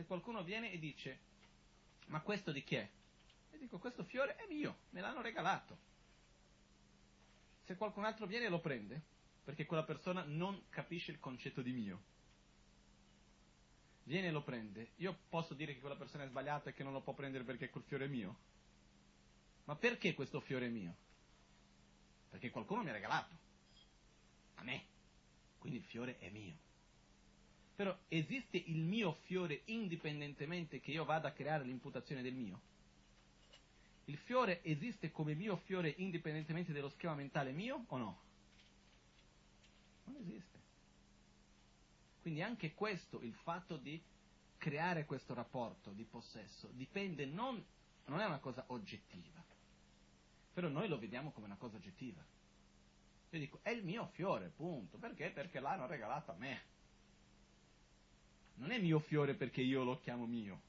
se 0.00 0.06
qualcuno 0.06 0.42
viene 0.42 0.72
e 0.72 0.78
dice, 0.78 1.18
ma 2.06 2.22
questo 2.22 2.52
di 2.52 2.64
chi 2.64 2.76
è? 2.76 2.88
E 3.50 3.58
dico, 3.58 3.78
questo 3.78 4.02
fiore 4.04 4.34
è 4.36 4.46
mio, 4.48 4.78
me 4.90 5.02
l'hanno 5.02 5.20
regalato. 5.20 5.76
Se 7.64 7.76
qualcun 7.76 8.06
altro 8.06 8.26
viene 8.26 8.46
e 8.46 8.48
lo 8.48 8.60
prende, 8.60 8.98
perché 9.44 9.66
quella 9.66 9.82
persona 9.82 10.24
non 10.24 10.68
capisce 10.70 11.10
il 11.10 11.20
concetto 11.20 11.60
di 11.60 11.72
mio, 11.72 12.02
viene 14.04 14.28
e 14.28 14.30
lo 14.30 14.42
prende, 14.42 14.92
io 14.96 15.18
posso 15.28 15.52
dire 15.52 15.74
che 15.74 15.80
quella 15.80 15.96
persona 15.96 16.24
è 16.24 16.28
sbagliata 16.28 16.70
e 16.70 16.72
che 16.72 16.82
non 16.82 16.94
lo 16.94 17.02
può 17.02 17.12
prendere 17.12 17.44
perché 17.44 17.68
quel 17.68 17.84
fiore 17.84 18.06
è 18.06 18.08
mio? 18.08 18.38
Ma 19.64 19.76
perché 19.76 20.14
questo 20.14 20.40
fiore 20.40 20.66
è 20.66 20.70
mio? 20.70 20.96
Perché 22.30 22.48
qualcuno 22.48 22.82
mi 22.82 22.88
ha 22.88 22.92
regalato. 22.92 23.36
A 24.54 24.62
me. 24.62 24.84
Quindi 25.58 25.78
il 25.78 25.84
fiore 25.84 26.18
è 26.18 26.30
mio. 26.30 26.68
Però 27.80 27.96
esiste 28.08 28.58
il 28.58 28.82
mio 28.82 29.14
fiore 29.24 29.62
indipendentemente 29.64 30.80
che 30.80 30.90
io 30.90 31.06
vada 31.06 31.28
a 31.28 31.32
creare 31.32 31.64
l'imputazione 31.64 32.20
del 32.20 32.34
mio? 32.34 32.60
Il 34.04 34.18
fiore 34.18 34.62
esiste 34.64 35.10
come 35.10 35.32
mio 35.32 35.56
fiore 35.56 35.94
indipendentemente 35.96 36.74
dello 36.74 36.90
schema 36.90 37.14
mentale 37.14 37.52
mio 37.52 37.86
o 37.88 37.96
no? 37.96 38.20
Non 40.04 40.16
esiste. 40.16 40.58
Quindi 42.20 42.42
anche 42.42 42.74
questo, 42.74 43.22
il 43.22 43.32
fatto 43.32 43.78
di 43.78 43.98
creare 44.58 45.06
questo 45.06 45.32
rapporto 45.32 45.90
di 45.92 46.04
possesso, 46.04 46.68
dipende 46.74 47.24
non, 47.24 47.64
non 48.04 48.20
è 48.20 48.26
una 48.26 48.40
cosa 48.40 48.62
oggettiva, 48.66 49.42
però 50.52 50.68
noi 50.68 50.86
lo 50.86 50.98
vediamo 50.98 51.30
come 51.30 51.46
una 51.46 51.56
cosa 51.56 51.76
oggettiva. 51.76 52.22
Io 53.30 53.38
dico, 53.38 53.60
è 53.62 53.70
il 53.70 53.84
mio 53.84 54.10
fiore, 54.12 54.52
punto. 54.54 54.98
Perché? 54.98 55.30
Perché 55.30 55.60
l'hanno 55.60 55.86
regalato 55.86 56.32
a 56.32 56.34
me 56.34 56.78
non 58.60 58.72
è 58.72 58.78
mio 58.78 59.00
fiore 59.00 59.34
perché 59.34 59.62
io 59.62 59.82
lo 59.84 59.98
chiamo 60.00 60.26
mio, 60.26 60.60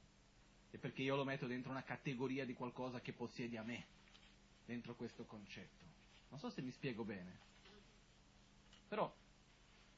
è 0.71 0.77
perché 0.77 1.01
io 1.01 1.15
lo 1.17 1.25
metto 1.25 1.45
dentro 1.45 1.71
una 1.71 1.83
categoria 1.83 2.45
di 2.45 2.53
qualcosa 2.53 3.01
che 3.01 3.11
possiede 3.11 3.57
a 3.57 3.63
me, 3.63 3.85
dentro 4.65 4.95
questo 4.95 5.25
concetto. 5.25 5.83
Non 6.29 6.39
so 6.39 6.49
se 6.49 6.61
mi 6.61 6.71
spiego 6.71 7.03
bene. 7.03 7.49
Però 8.87 9.13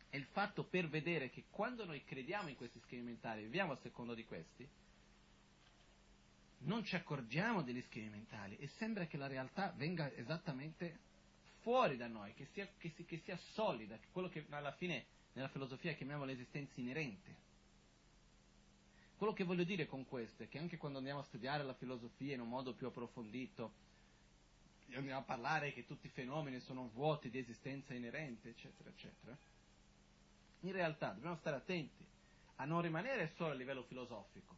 è 0.09 0.15
il 0.15 0.25
fatto 0.25 0.63
per 0.63 0.89
vedere 0.89 1.29
che 1.29 1.45
quando 1.51 1.85
noi 1.85 2.03
crediamo 2.03 2.49
in 2.49 2.55
questi 2.55 2.79
schemi 2.79 3.03
mentali, 3.03 3.43
viviamo 3.43 3.73
a 3.73 3.79
secondo 3.81 4.15
di 4.15 4.25
questi, 4.25 4.67
non 6.65 6.83
ci 6.83 6.95
accorgiamo 6.95 7.61
degli 7.61 7.81
schemi 7.81 8.09
mentali 8.09 8.57
e 8.57 8.67
sembra 8.77 9.05
che 9.05 9.17
la 9.17 9.27
realtà 9.27 9.71
venga 9.77 10.11
esattamente 10.15 10.99
fuori 11.59 11.95
da 11.95 12.07
noi, 12.07 12.33
che 12.33 12.47
sia, 12.53 12.67
che, 12.77 12.91
che 12.93 13.21
sia 13.23 13.37
solida, 13.53 13.99
quello 14.11 14.29
che 14.29 14.45
alla 14.49 14.71
fine 14.73 15.05
nella 15.33 15.49
filosofia 15.49 15.93
chiamiamo 15.93 16.25
l'esistenza 16.25 16.79
inerente. 16.79 17.51
Quello 19.23 19.37
che 19.37 19.45
voglio 19.45 19.63
dire 19.63 19.85
con 19.85 20.05
questo 20.05 20.43
è 20.43 20.49
che 20.49 20.59
anche 20.59 20.75
quando 20.75 20.97
andiamo 20.97 21.21
a 21.21 21.23
studiare 21.23 21.63
la 21.63 21.73
filosofia 21.75 22.33
in 22.33 22.41
un 22.41 22.49
modo 22.49 22.73
più 22.73 22.87
approfondito, 22.87 23.71
andiamo 24.95 25.19
a 25.21 25.23
parlare 25.23 25.71
che 25.71 25.85
tutti 25.85 26.07
i 26.07 26.09
fenomeni 26.09 26.59
sono 26.59 26.89
vuoti 26.93 27.29
di 27.29 27.37
esistenza 27.37 27.93
inerente, 27.93 28.49
eccetera, 28.49 28.89
eccetera. 28.89 29.33
In 30.59 30.73
realtà 30.73 31.13
dobbiamo 31.13 31.37
stare 31.37 31.55
attenti 31.55 32.05
a 32.57 32.65
non 32.65 32.81
rimanere 32.81 33.31
solo 33.37 33.51
a 33.51 33.53
livello 33.53 33.83
filosofico, 33.83 34.55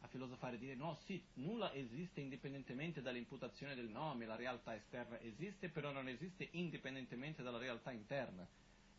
a 0.00 0.06
filosofare 0.08 0.56
e 0.56 0.58
dire 0.58 0.74
no, 0.74 0.98
sì, 1.06 1.24
nulla 1.36 1.72
esiste 1.72 2.20
indipendentemente 2.20 3.00
dall'imputazione 3.00 3.74
del 3.74 3.88
nome, 3.88 4.26
la 4.26 4.36
realtà 4.36 4.74
esterna 4.74 5.18
esiste, 5.20 5.70
però 5.70 5.92
non 5.92 6.08
esiste 6.08 6.48
indipendentemente 6.50 7.42
dalla 7.42 7.56
realtà 7.56 7.90
interna. 7.90 8.46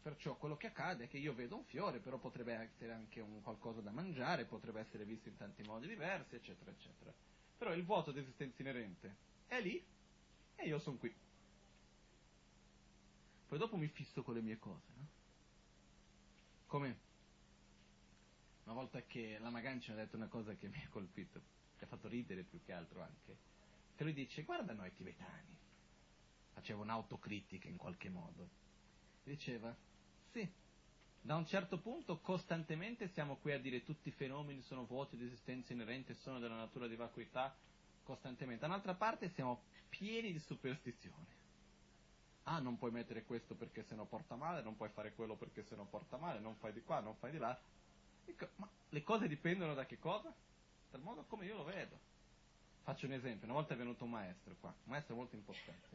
Perciò 0.05 0.35
quello 0.35 0.55
che 0.55 0.67
accade 0.67 1.05
è 1.05 1.07
che 1.07 1.17
io 1.17 1.33
vedo 1.33 1.55
un 1.55 1.63
fiore, 1.63 1.97
però 1.97 2.19
potrebbe 2.19 2.53
essere 2.53 2.91
anche 2.91 3.21
un 3.21 3.41
qualcosa 3.41 3.81
da 3.81 3.89
mangiare, 3.89 4.45
potrebbe 4.45 4.81
essere 4.81 5.03
visto 5.03 5.29
in 5.29 5.35
tanti 5.35 5.63
modi 5.63 5.87
diversi, 5.87 6.35
eccetera, 6.35 6.69
eccetera. 6.69 7.11
Però 7.57 7.73
il 7.73 7.83
vuoto 7.83 8.11
di 8.11 8.19
esistenza 8.19 8.61
inerente 8.61 9.15
è 9.47 9.59
lì 9.59 9.83
e 10.57 10.67
io 10.67 10.77
sono 10.77 10.97
qui. 10.97 11.11
Poi 13.47 13.57
dopo 13.57 13.77
mi 13.77 13.87
fisso 13.87 14.21
con 14.21 14.35
le 14.35 14.41
mie 14.41 14.59
cose, 14.59 14.91
no? 14.95 15.07
Come 16.67 16.97
una 18.65 18.75
volta 18.75 19.01
che 19.01 19.39
la 19.39 19.49
Magancia 19.49 19.91
mi 19.91 20.01
ha 20.01 20.03
detto 20.03 20.17
una 20.17 20.27
cosa 20.27 20.53
che 20.53 20.67
mi 20.67 20.83
ha 20.83 20.89
colpito, 20.89 21.41
che 21.79 21.85
ha 21.85 21.87
fatto 21.87 22.07
ridere 22.07 22.43
più 22.43 22.61
che 22.63 22.73
altro 22.73 23.01
anche, 23.01 23.37
che 23.95 24.03
lui 24.03 24.13
dice 24.13 24.43
guarda 24.43 24.71
noi 24.71 24.93
tibetani, 24.93 25.57
faceva 26.53 26.83
un'autocritica 26.83 27.67
in 27.67 27.77
qualche 27.77 28.09
modo, 28.09 28.47
diceva 29.23 29.75
sì, 30.35 30.53
da 31.21 31.37
un 31.37 31.45
certo 31.45 31.79
punto 31.79 32.19
costantemente 32.19 33.07
siamo 33.07 33.37
qui 33.37 33.53
a 33.53 33.59
dire 33.59 33.83
tutti 33.83 34.09
i 34.09 34.11
fenomeni 34.11 34.61
sono 34.63 34.83
vuoti 34.83 35.15
di 35.15 35.23
esistenza 35.23 35.71
inerente, 35.71 36.13
sono 36.13 36.39
della 36.39 36.57
natura 36.57 36.87
di 36.87 36.97
vacuità, 36.97 37.55
costantemente, 38.03 38.59
da 38.59 38.67
un'altra 38.67 38.95
parte 38.95 39.29
siamo 39.29 39.63
pieni 39.87 40.33
di 40.33 40.39
superstizione. 40.39 41.43
Ah, 42.43 42.59
non 42.59 42.77
puoi 42.77 42.91
mettere 42.91 43.23
questo 43.23 43.55
perché 43.55 43.83
se 43.83 43.95
no 43.95 44.05
porta 44.07 44.35
male, 44.35 44.61
non 44.61 44.75
puoi 44.75 44.89
fare 44.89 45.13
quello 45.13 45.37
perché 45.37 45.63
se 45.63 45.75
no 45.77 45.85
porta 45.85 46.17
male, 46.17 46.39
non 46.41 46.57
fai 46.57 46.73
di 46.73 46.81
qua, 46.83 46.99
non 46.99 47.15
fai 47.15 47.31
di 47.31 47.37
là. 47.37 47.57
Dico, 48.25 48.49
ma 48.57 48.69
le 48.89 49.03
cose 49.03 49.29
dipendono 49.29 49.73
da 49.73 49.85
che 49.85 49.97
cosa? 49.99 50.35
Dal 50.91 51.01
modo 51.01 51.23
come 51.23 51.45
io 51.45 51.55
lo 51.55 51.63
vedo. 51.63 51.97
Faccio 52.83 53.05
un 53.05 53.13
esempio, 53.13 53.45
una 53.45 53.55
volta 53.55 53.73
è 53.73 53.77
venuto 53.77 54.03
un 54.03 54.11
maestro 54.11 54.53
qua, 54.59 54.69
un 54.69 54.91
maestro 54.91 55.15
molto 55.15 55.35
importante, 55.35 55.89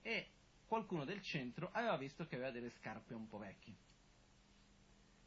e 0.00 0.30
qualcuno 0.72 1.04
del 1.04 1.20
centro 1.20 1.68
aveva 1.72 1.98
visto 1.98 2.26
che 2.26 2.36
aveva 2.36 2.50
delle 2.50 2.70
scarpe 2.70 3.12
un 3.12 3.28
po' 3.28 3.36
vecchie, 3.36 3.74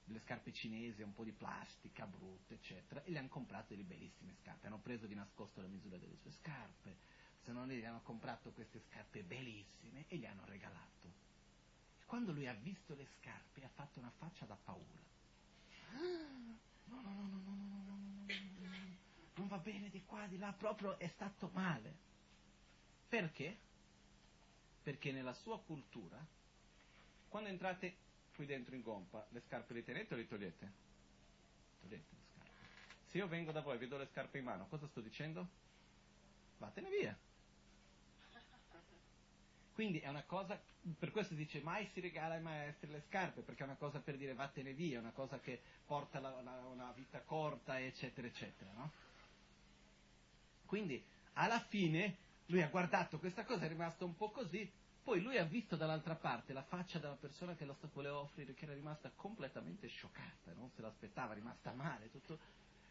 delle 0.05 0.19
scarpe 0.21 0.51
cinesi, 0.51 1.03
un 1.03 1.13
po' 1.13 1.23
di 1.23 1.33
plastica, 1.33 2.07
brutte, 2.07 2.55
eccetera, 2.55 3.03
e 3.03 3.11
le 3.11 3.19
hanno 3.19 3.27
comprate 3.27 3.75
delle 3.75 3.87
bellissime 3.87 4.33
scarpe, 4.41 4.65
hanno 4.65 4.79
preso 4.79 5.05
di 5.05 5.13
nascosto 5.13 5.61
la 5.61 5.67
misura 5.67 5.97
delle 5.97 6.15
sue 6.15 6.31
scarpe, 6.31 6.97
se 7.43 7.51
non 7.51 7.67
gli 7.67 7.85
hanno 7.85 8.01
comprato 8.01 8.53
queste 8.53 8.81
scarpe 8.89 9.21
bellissime 9.21 10.05
e 10.07 10.17
gli 10.17 10.25
hanno 10.25 10.45
regalato. 10.45 11.13
E 11.99 12.05
quando 12.05 12.31
lui 12.31 12.47
ha 12.47 12.53
visto 12.53 12.95
le 12.95 13.05
scarpe 13.19 13.63
ha 13.63 13.69
fatto 13.69 13.99
una 13.99 14.11
faccia 14.17 14.47
da 14.47 14.55
paura. 14.55 15.03
No, 16.85 17.01
no, 17.01 17.11
no, 17.11 17.27
no, 17.27 17.27
no, 17.27 17.53
no, 17.53 17.53
no, 17.53 17.83
no, 17.85 17.97
no, 18.25 18.97
non 19.35 19.47
va 19.47 19.59
bene 19.59 19.91
di 19.91 20.03
qua, 20.05 20.25
di 20.25 20.39
là, 20.39 20.51
proprio 20.53 20.97
è 20.97 21.07
stato 21.09 21.51
male. 21.53 21.95
Perché? 23.07 23.64
Perché 24.85 25.11
nella 25.11 25.33
sua 25.33 25.59
cultura, 25.59 26.23
quando 27.27 27.49
entrate 27.49 27.95
qui 28.35 28.45
dentro 28.45 28.75
in 28.75 28.83
gompa, 28.83 29.25
le 29.31 29.41
scarpe 29.47 29.73
le 29.73 29.83
tenete 29.83 30.13
o 30.13 30.17
le 30.17 30.27
togliete? 30.27 30.71
Togliete 31.81 32.05
le 32.11 32.21
scarpe. 32.35 33.07
Se 33.07 33.17
io 33.17 33.27
vengo 33.27 33.51
da 33.51 33.61
voi 33.61 33.77
e 33.77 33.77
vedo 33.79 33.97
le 33.97 34.05
scarpe 34.05 34.37
in 34.37 34.43
mano, 34.43 34.67
cosa 34.67 34.85
sto 34.85 35.01
dicendo? 35.01 35.47
Vattene 36.59 36.89
via. 36.91 37.17
Quindi 39.73 39.97
è 40.01 40.07
una 40.07 40.21
cosa, 40.21 40.61
per 40.99 41.09
questo 41.09 41.33
si 41.33 41.39
dice 41.39 41.61
mai 41.61 41.87
si 41.87 41.99
regala 41.99 42.35
ai 42.35 42.41
maestri 42.41 42.91
le 42.91 43.01
scarpe, 43.07 43.41
perché 43.41 43.63
è 43.63 43.65
una 43.65 43.77
cosa 43.77 43.99
per 43.99 44.17
dire 44.17 44.35
vattene 44.35 44.73
via, 44.73 44.97
è 44.97 45.01
una 45.01 45.13
cosa 45.13 45.39
che 45.39 45.59
porta 45.83 46.19
la, 46.19 46.29
la, 46.43 46.59
una 46.71 46.91
vita 46.91 47.21
corta, 47.21 47.81
eccetera, 47.81 48.27
eccetera, 48.27 48.71
no? 48.71 48.91
Quindi 50.67 51.03
alla 51.33 51.59
fine 51.59 52.17
lui 52.47 52.61
ha 52.61 52.67
guardato 52.67 53.19
questa 53.19 53.43
cosa, 53.43 53.65
è 53.65 53.67
rimasto 53.67 54.05
un 54.05 54.15
po' 54.15 54.29
così, 54.29 54.71
poi 55.03 55.21
lui 55.21 55.37
ha 55.37 55.45
visto 55.45 55.75
dall'altra 55.75 56.15
parte 56.15 56.51
la 56.51 56.63
faccia 56.63 56.97
della 56.97 57.15
persona 57.15 57.55
che 57.55 57.65
lo 57.65 57.77
voleva 57.93 58.17
offrire, 58.17 58.53
che 58.53 58.65
era 58.65 58.73
rimasta 58.73 59.11
completamente 59.15 59.87
scioccata, 59.87 60.53
non 60.53 60.71
se 60.71 60.81
l'aspettava, 60.81 61.33
rimasta 61.33 61.71
male, 61.73 62.09
tutto. 62.09 62.39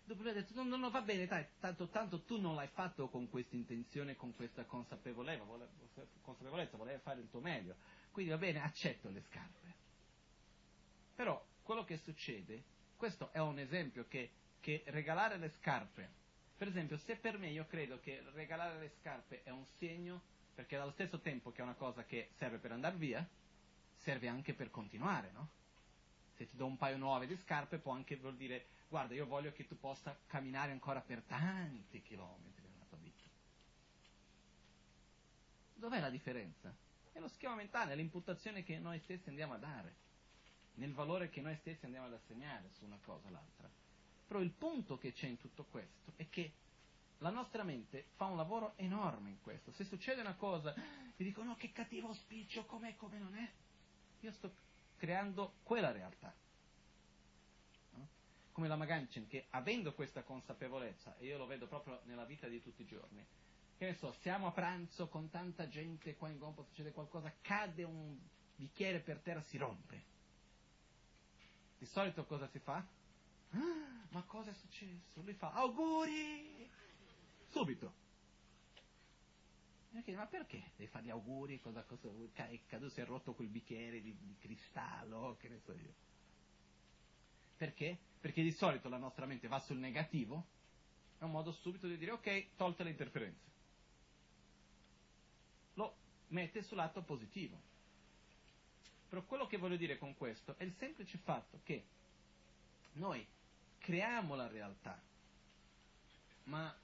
Dopo 0.04 0.22
lui 0.22 0.30
ha 0.30 0.34
detto, 0.34 0.62
no, 0.62 0.76
no, 0.76 0.90
va 0.90 1.00
bene, 1.00 1.26
dai, 1.26 1.46
tanto, 1.58 1.88
tanto 1.88 2.22
tu 2.22 2.38
non 2.38 2.54
l'hai 2.54 2.68
fatto 2.68 3.08
con 3.08 3.28
questa 3.28 3.56
intenzione, 3.56 4.16
con 4.16 4.34
questa 4.36 4.64
consapevolezza, 4.64 5.44
vole, 5.44 5.68
consapevolezza, 6.20 6.76
volevi 6.76 7.00
fare 7.00 7.20
il 7.20 7.30
tuo 7.30 7.40
meglio. 7.40 7.74
Quindi 8.12 8.30
va 8.30 8.38
bene, 8.38 8.60
accetto 8.60 9.08
le 9.08 9.22
scarpe. 9.22 9.74
Però 11.14 11.44
quello 11.62 11.84
che 11.84 11.96
succede, 11.98 12.62
questo 12.96 13.32
è 13.32 13.40
un 13.40 13.58
esempio 13.58 14.06
che, 14.06 14.30
che 14.60 14.84
regalare 14.86 15.38
le 15.38 15.48
scarpe, 15.58 16.12
per 16.64 16.72
esempio, 16.72 16.96
se 16.96 17.16
per 17.16 17.36
me 17.36 17.50
io 17.50 17.66
credo 17.66 18.00
che 18.00 18.24
regalare 18.32 18.78
le 18.78 18.90
scarpe 18.98 19.42
è 19.42 19.50
un 19.50 19.66
segno, 19.76 20.22
perché 20.54 20.78
dallo 20.78 20.92
stesso 20.92 21.20
tempo 21.20 21.52
che 21.52 21.60
è 21.60 21.62
una 21.62 21.74
cosa 21.74 22.06
che 22.06 22.30
serve 22.38 22.56
per 22.56 22.72
andare 22.72 22.96
via, 22.96 23.28
serve 23.96 24.28
anche 24.28 24.54
per 24.54 24.70
continuare, 24.70 25.30
no? 25.32 25.48
Se 26.36 26.48
ti 26.48 26.56
do 26.56 26.64
un 26.64 26.78
paio 26.78 26.96
nuove 26.96 27.26
di 27.26 27.36
scarpe 27.36 27.76
può 27.76 27.92
anche 27.92 28.16
vuol 28.16 28.36
dire 28.36 28.68
guarda, 28.88 29.12
io 29.12 29.26
voglio 29.26 29.52
che 29.52 29.66
tu 29.66 29.78
possa 29.78 30.18
camminare 30.26 30.72
ancora 30.72 31.02
per 31.02 31.20
tanti 31.26 32.00
chilometri 32.00 32.66
nella 32.66 32.84
tua 32.88 32.98
vita. 32.98 33.24
Dov'è 35.74 36.00
la 36.00 36.08
differenza? 36.08 36.74
È 37.12 37.18
lo 37.18 37.28
schema 37.28 37.56
mentale, 37.56 37.92
è 37.92 37.96
l'imputazione 37.96 38.64
che 38.64 38.78
noi 38.78 39.00
stessi 39.00 39.28
andiamo 39.28 39.52
a 39.52 39.58
dare, 39.58 39.94
nel 40.76 40.94
valore 40.94 41.28
che 41.28 41.42
noi 41.42 41.56
stessi 41.56 41.84
andiamo 41.84 42.06
ad 42.06 42.14
assegnare 42.14 42.70
su 42.70 42.86
una 42.86 42.98
cosa 43.04 43.28
o 43.28 43.30
l'altra. 43.32 43.83
Però 44.26 44.40
il 44.40 44.52
punto 44.52 44.98
che 44.98 45.12
c'è 45.12 45.26
in 45.26 45.38
tutto 45.38 45.64
questo 45.64 46.12
è 46.16 46.28
che 46.28 46.52
la 47.18 47.30
nostra 47.30 47.62
mente 47.62 48.06
fa 48.16 48.26
un 48.26 48.36
lavoro 48.36 48.72
enorme 48.76 49.30
in 49.30 49.40
questo. 49.40 49.72
Se 49.72 49.84
succede 49.84 50.20
una 50.20 50.34
cosa 50.34 50.74
e 50.74 51.22
dico 51.22 51.42
no, 51.42 51.56
che 51.56 51.72
cattivo 51.72 52.12
spiccio, 52.14 52.64
com'è, 52.64 52.96
come 52.96 53.18
non 53.18 53.34
è, 53.34 53.50
io 54.20 54.32
sto 54.32 54.52
creando 54.96 55.54
quella 55.62 55.92
realtà 55.92 56.34
come 58.54 58.68
la 58.68 58.76
Maganchen, 58.76 59.26
che 59.26 59.46
avendo 59.50 59.94
questa 59.94 60.22
consapevolezza, 60.22 61.16
e 61.18 61.26
io 61.26 61.38
lo 61.38 61.46
vedo 61.46 61.66
proprio 61.66 62.00
nella 62.04 62.24
vita 62.24 62.46
di 62.46 62.62
tutti 62.62 62.82
i 62.82 62.86
giorni, 62.86 63.26
che 63.76 63.84
ne 63.84 63.94
so, 63.96 64.12
siamo 64.20 64.46
a 64.46 64.52
pranzo 64.52 65.08
con 65.08 65.28
tanta 65.28 65.68
gente, 65.68 66.14
qua 66.14 66.28
in 66.28 66.38
gompa 66.38 66.62
succede 66.62 66.92
qualcosa, 66.92 67.34
cade 67.40 67.82
un 67.82 68.16
bicchiere 68.54 69.00
per 69.00 69.18
terra, 69.18 69.42
si 69.42 69.56
rompe. 69.56 70.02
Di 71.78 71.86
solito 71.86 72.24
cosa 72.26 72.46
si 72.46 72.60
fa? 72.60 72.86
Ah, 73.50 74.06
ma 74.10 74.22
cosa 74.22 74.50
è 74.50 74.54
successo? 74.54 75.22
Lui 75.22 75.34
fa 75.34 75.52
auguri! 75.52 76.68
Subito. 77.48 78.02
Chiedo, 80.02 80.20
ma 80.20 80.26
perché 80.26 80.72
devi 80.76 80.90
fare 80.90 81.04
gli 81.04 81.10
auguri? 81.10 81.60
Cosa, 81.60 81.82
cosa, 81.84 82.08
è 82.34 82.60
caduto, 82.66 82.90
si 82.90 83.00
è 83.00 83.04
rotto 83.04 83.32
quel 83.32 83.48
bicchiere 83.48 84.02
di, 84.02 84.14
di 84.18 84.36
cristallo, 84.38 85.36
che 85.38 85.48
ne 85.48 85.60
so 85.60 85.72
io. 85.72 85.94
Perché? 87.56 87.96
Perché 88.20 88.42
di 88.42 88.50
solito 88.50 88.88
la 88.88 88.96
nostra 88.96 89.24
mente 89.24 89.46
va 89.46 89.60
sul 89.60 89.78
negativo, 89.78 90.44
è 91.18 91.24
un 91.24 91.30
modo 91.30 91.52
subito 91.52 91.86
di 91.86 91.96
dire 91.96 92.10
ok, 92.10 92.56
tolte 92.56 92.82
le 92.82 92.90
interferenze. 92.90 93.52
Lo 95.74 95.94
mette 96.28 96.62
sul 96.62 96.76
lato 96.76 97.02
positivo. 97.02 97.58
Però 99.08 99.22
quello 99.22 99.46
che 99.46 99.56
voglio 99.56 99.76
dire 99.76 99.96
con 99.96 100.16
questo 100.16 100.56
è 100.58 100.64
il 100.64 100.74
semplice 100.74 101.18
fatto 101.18 101.60
che 101.62 101.84
noi 102.94 103.24
creiamo 103.84 104.34
la 104.34 104.48
realtà, 104.48 104.98
ma 106.44 106.74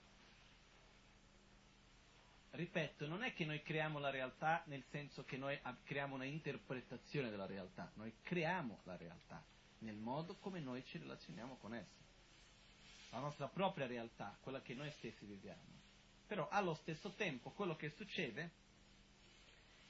ripeto, 2.51 3.07
non 3.07 3.23
è 3.23 3.33
che 3.33 3.47
noi 3.47 3.63
creiamo 3.63 3.99
la 3.99 4.11
realtà 4.11 4.63
nel 4.67 4.85
senso 4.91 5.25
che 5.25 5.39
noi 5.39 5.59
creiamo 5.85 6.15
una 6.15 6.25
interpretazione 6.25 7.31
della 7.31 7.47
realtà, 7.47 7.91
noi 7.95 8.13
creiamo 8.23 8.81
la 8.85 8.97
realtà 8.99 9.43
nel 9.79 9.97
modo 9.97 10.37
come 10.37 10.61
noi 10.61 10.85
ci 10.85 10.99
relazioniamo 10.99 11.57
con 11.57 11.75
essa. 11.75 11.99
La 13.13 13.19
nostra 13.19 13.49
propria 13.49 13.87
realtà, 13.87 14.37
quella 14.43 14.61
che 14.61 14.75
noi 14.75 14.91
stessi 14.99 15.25
viviamo. 15.25 15.79
Però 16.27 16.49
allo 16.51 16.75
stesso 16.75 17.15
tempo 17.15 17.51
quello 17.53 17.77
che 17.77 17.89
succede 17.97 18.51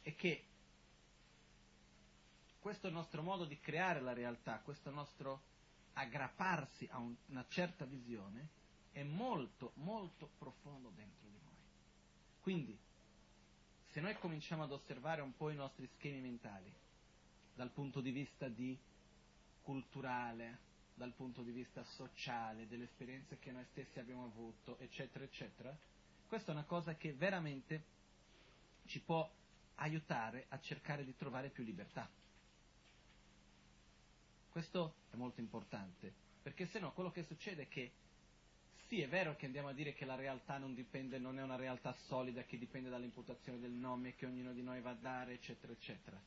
è 0.02 0.14
che 0.14 0.44
questo 2.61 2.88
nostro 2.88 3.22
modo 3.22 3.46
di 3.46 3.58
creare 3.58 4.00
la 4.00 4.12
realtà, 4.12 4.61
questo 4.61 4.90
nostro 4.90 5.48
aggrapparsi 6.01 6.88
a 6.90 6.98
un, 6.98 7.14
una 7.26 7.44
certa 7.48 7.84
visione, 7.84 8.48
è 8.92 9.03
molto, 9.03 9.72
molto 9.76 10.30
profondo 10.38 10.90
dentro 10.94 11.28
di 11.28 11.38
noi. 11.42 11.55
Quindi, 12.40 12.78
se 13.90 14.01
noi 14.01 14.14
cominciamo 14.18 14.62
ad 14.62 14.72
osservare 14.72 15.20
un 15.20 15.36
po' 15.36 15.51
i 15.51 15.55
nostri 15.55 15.88
schemi 15.96 16.20
mentali, 16.20 16.72
dal 17.55 17.70
punto 17.70 18.01
di 18.01 18.11
vista 18.11 18.48
di 18.48 18.76
culturale, 19.62 20.68
dal 20.94 21.12
punto 21.12 21.42
di 21.42 21.51
vista 21.51 21.84
sociale, 21.84 22.66
delle 22.66 22.84
esperienze 22.84 23.38
che 23.38 23.53
noi 23.53 23.64
stessi 23.70 23.98
abbiamo 23.98 24.24
avuto, 24.24 24.78
eccetera, 24.78 25.24
eccetera, 25.24 25.76
questa 26.26 26.53
è 26.53 26.55
una 26.55 26.64
cosa 26.64 26.94
che 26.94 27.12
veramente 27.12 27.84
ci 28.86 29.01
può 29.01 29.28
aiutare 29.76 30.46
a 30.48 30.61
cercare 30.61 31.05
di 31.05 31.16
trovare 31.16 31.48
più 31.48 31.64
libertà. 31.64 32.09
Questo 34.51 34.94
è 35.11 35.16
molto 35.16 35.40
importante, 35.40 36.12
perché 36.42 36.66
se 36.66 36.78
no 36.80 36.92
quello 36.92 37.11
che 37.11 37.22
succede 37.22 37.62
è 37.62 37.68
che 37.68 37.92
sì, 38.88 39.01
è 39.01 39.09
vero 39.09 39.36
che 39.36 39.46
andiamo 39.46 39.68
a 39.68 39.72
dire 39.72 39.92
che 39.92 40.05
la 40.05 40.16
realtà 40.16 40.59
non 40.59 40.74
dipende, 40.74 41.18
non 41.18 41.38
è 41.38 41.42
una 41.42 41.55
realtà 41.55 41.92
solida 42.09 42.42
che 42.42 42.59
dipende 42.59 42.90
dall'imputazione 42.90 43.61
del 43.61 43.70
nome 43.70 44.16
che 44.16 44.26
ognuno 44.26 44.53
di 44.53 44.62
noi 44.62 44.80
va 44.80 44.90
a 44.90 44.94
dare, 44.94 45.34
eccetera, 45.34 45.72
eccetera. 45.72 46.20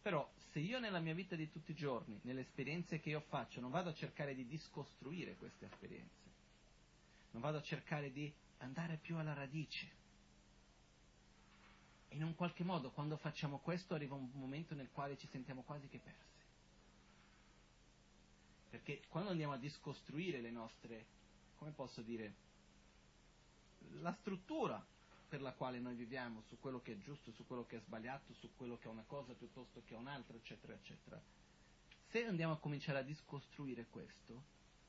Però 0.00 0.26
se 0.52 0.60
io 0.60 0.78
nella 0.78 1.00
mia 1.00 1.12
vita 1.12 1.36
di 1.36 1.50
tutti 1.50 1.72
i 1.72 1.74
giorni, 1.74 2.18
nelle 2.22 2.40
esperienze 2.40 2.98
che 2.98 3.10
io 3.10 3.20
faccio, 3.28 3.60
non 3.60 3.70
vado 3.70 3.90
a 3.90 3.94
cercare 3.94 4.34
di 4.34 4.46
discostruire 4.46 5.34
queste 5.34 5.66
esperienze, 5.66 6.24
non 7.32 7.42
vado 7.42 7.58
a 7.58 7.62
cercare 7.62 8.10
di 8.10 8.32
andare 8.58 8.96
più 8.96 9.18
alla 9.18 9.34
radice, 9.34 9.86
in 12.10 12.22
un 12.22 12.34
qualche 12.34 12.64
modo 12.64 12.90
quando 12.92 13.18
facciamo 13.18 13.58
questo 13.58 13.92
arriva 13.92 14.14
un 14.14 14.30
momento 14.32 14.74
nel 14.74 14.88
quale 14.92 15.18
ci 15.18 15.26
sentiamo 15.26 15.62
quasi 15.62 15.86
che 15.88 15.98
persi. 15.98 16.35
Perché 18.76 19.00
quando 19.08 19.30
andiamo 19.30 19.54
a 19.54 19.56
discostruire 19.56 20.42
le 20.42 20.50
nostre 20.50 21.06
come 21.56 21.70
posso 21.70 22.02
dire, 22.02 22.34
la 24.00 24.12
struttura 24.20 24.84
per 25.28 25.40
la 25.40 25.52
quale 25.52 25.78
noi 25.78 25.94
viviamo, 25.94 26.42
su 26.42 26.58
quello 26.60 26.82
che 26.82 26.92
è 26.92 26.98
giusto, 26.98 27.32
su 27.32 27.46
quello 27.46 27.64
che 27.64 27.78
è 27.78 27.80
sbagliato, 27.80 28.34
su 28.34 28.50
quello 28.54 28.76
che 28.76 28.86
è 28.86 28.90
una 28.90 29.04
cosa 29.06 29.32
piuttosto 29.32 29.82
che 29.86 29.94
un'altra, 29.94 30.36
eccetera, 30.36 30.74
eccetera. 30.74 31.18
Se 32.10 32.24
andiamo 32.26 32.52
a 32.52 32.58
cominciare 32.58 32.98
a 32.98 33.02
discostruire 33.02 33.86
questo, 33.88 34.42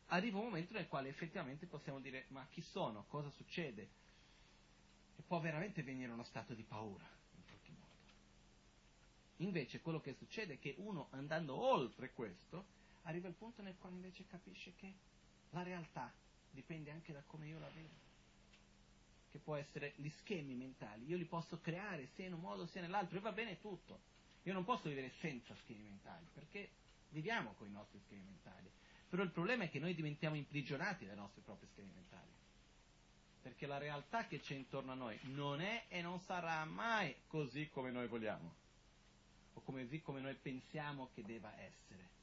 arriva 0.08 0.38
un 0.38 0.46
momento 0.46 0.74
nel 0.74 0.90
quale 0.90 1.08
effettivamente 1.08 1.66
possiamo 1.66 2.02
dire 2.02 2.26
ma 2.28 2.46
chi 2.52 2.62
sono, 2.62 3.06
cosa 3.08 3.30
succede? 3.30 3.90
E 5.16 5.22
può 5.26 5.40
veramente 5.40 5.82
venire 5.82 6.12
uno 6.12 6.24
stato 6.24 6.54
di 6.54 6.64
paura, 6.64 7.10
in 7.36 7.46
qualche 7.46 7.72
modo. 7.72 8.12
Invece 9.38 9.80
quello 9.80 10.02
che 10.02 10.14
succede 10.16 10.56
è 10.56 10.60
che 10.60 10.76
uno 10.80 11.08
andando 11.12 11.56
oltre 11.56 12.12
questo, 12.12 12.76
arriva 13.08 13.28
al 13.28 13.34
punto 13.34 13.62
nel 13.62 13.78
quale 13.78 13.96
invece 13.96 14.26
capisce 14.28 14.74
che 14.76 14.94
la 15.52 15.64
realtà 15.64 16.14
dipende 16.52 16.92
anche 16.92 17.14
da 17.14 17.24
come 17.26 17.48
io 17.48 17.60
la 17.60 17.70
vedo. 17.70 18.06
Che 19.32 19.40
può 19.40 19.56
essere 19.56 19.94
gli 19.98 20.10
schemi 20.10 20.56
mentali. 20.56 21.06
Io 21.06 21.18
li 21.18 21.26
posso 21.26 21.60
creare 21.60 22.08
sia 22.16 22.26
in 22.26 22.34
un 22.34 22.42
modo 22.42 22.66
sia 22.68 22.82
nell'altro 22.82 23.18
e 23.18 23.22
va 23.22 23.32
bene 23.32 23.60
tutto. 23.60 24.16
Io 24.44 24.54
non 24.54 24.64
posso 24.64 24.90
vivere 24.90 25.12
senza 25.20 25.56
schemi 25.56 25.84
mentali, 25.84 26.26
perché 26.34 26.70
viviamo 27.10 27.54
con 27.54 27.68
i 27.68 27.72
nostri 27.72 28.00
schemi 28.06 28.24
mentali. 28.24 28.70
Però 29.10 29.24
il 29.24 29.32
problema 29.32 29.64
è 29.64 29.70
che 29.70 29.80
noi 29.80 29.96
diventiamo 29.96 30.36
imprigionati 30.36 31.06
dai 31.06 31.16
nostri 31.16 31.42
propri 31.42 31.68
schemi 31.68 31.92
mentali. 31.94 32.32
Perché 33.42 33.68
la 33.68 33.78
realtà 33.78 34.28
che 34.28 34.40
c'è 34.40 34.56
intorno 34.56 34.92
a 34.92 34.96
noi 34.96 35.18
non 35.24 35.62
è 35.62 35.86
e 35.88 36.02
non 36.02 36.20
sarà 36.20 36.66
mai 36.66 37.16
così 37.28 37.70
come 37.70 37.92
noi 37.92 38.08
vogliamo. 38.08 38.56
O 39.54 39.62
così 39.62 40.02
come 40.02 40.20
noi 40.20 40.36
pensiamo 40.36 41.10
che 41.14 41.24
debba 41.24 41.54
essere. 41.60 42.17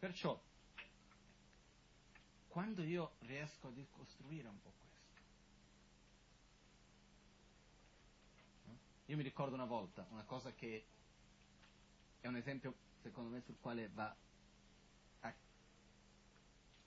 Perciò 0.00 0.42
quando 2.48 2.82
io 2.82 3.12
riesco 3.20 3.68
a 3.68 3.72
ricostruire 3.72 4.48
un 4.48 4.60
po' 4.62 4.72
questo. 4.80 5.22
Io 9.06 9.16
mi 9.16 9.22
ricordo 9.22 9.54
una 9.54 9.66
volta, 9.66 10.06
una 10.10 10.24
cosa 10.24 10.52
che 10.54 10.84
è 12.20 12.26
un 12.26 12.36
esempio 12.36 12.74
secondo 13.02 13.28
me 13.28 13.42
sul 13.42 13.56
quale 13.60 13.90
va 13.92 14.14
a 15.20 15.34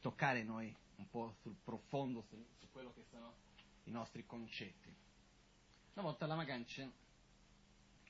toccare 0.02 0.44
noi 0.44 0.76
un 0.96 1.08
po' 1.10 1.36
sul 1.44 1.56
profondo, 1.64 2.24
su, 2.24 2.44
quello 2.72 2.92
che 2.94 3.04
sono 3.12 3.36
i 3.84 3.92
nostri 3.92 4.26
concetti. 4.26 4.92
Una 5.94 6.04
volta 6.04 6.26
la 6.26 6.36
Maganchen 6.36 6.92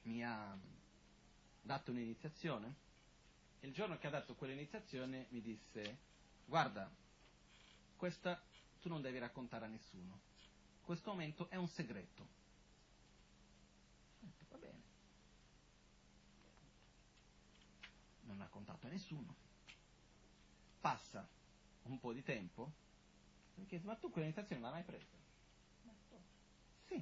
mi 0.03 0.23
ha 0.23 0.57
dato 1.61 1.91
un'iniziazione 1.91 2.91
il 3.63 3.73
giorno 3.73 3.97
che 3.97 4.07
ha 4.07 4.11
dato 4.11 4.35
quell'iniziazione 4.35 5.27
mi 5.29 5.41
disse 5.41 5.97
guarda 6.45 6.89
questa 7.95 8.41
tu 8.81 8.89
non 8.89 9.01
devi 9.01 9.17
raccontare 9.17 9.63
a 9.63 9.69
nessuno. 9.69 10.19
Questo 10.81 11.11
momento 11.11 11.47
è 11.49 11.55
un 11.55 11.69
segreto. 11.69 12.27
Va 14.49 14.57
bene. 14.57 14.81
Non 18.23 18.41
ha 18.41 18.43
raccontato 18.43 18.87
a 18.87 18.89
nessuno. 18.89 19.33
Passa 20.81 21.25
un 21.83 21.97
po' 21.97 22.11
di 22.11 22.23
tempo. 22.23 22.73
Mi 23.55 23.65
chiede, 23.65 23.85
ma 23.85 23.95
tu 23.95 24.11
quell'iniziazione 24.11 24.61
non 24.61 24.71
l'hai 24.71 24.83
mai 24.83 24.89
presa? 24.89 25.15
Sì. 26.87 27.01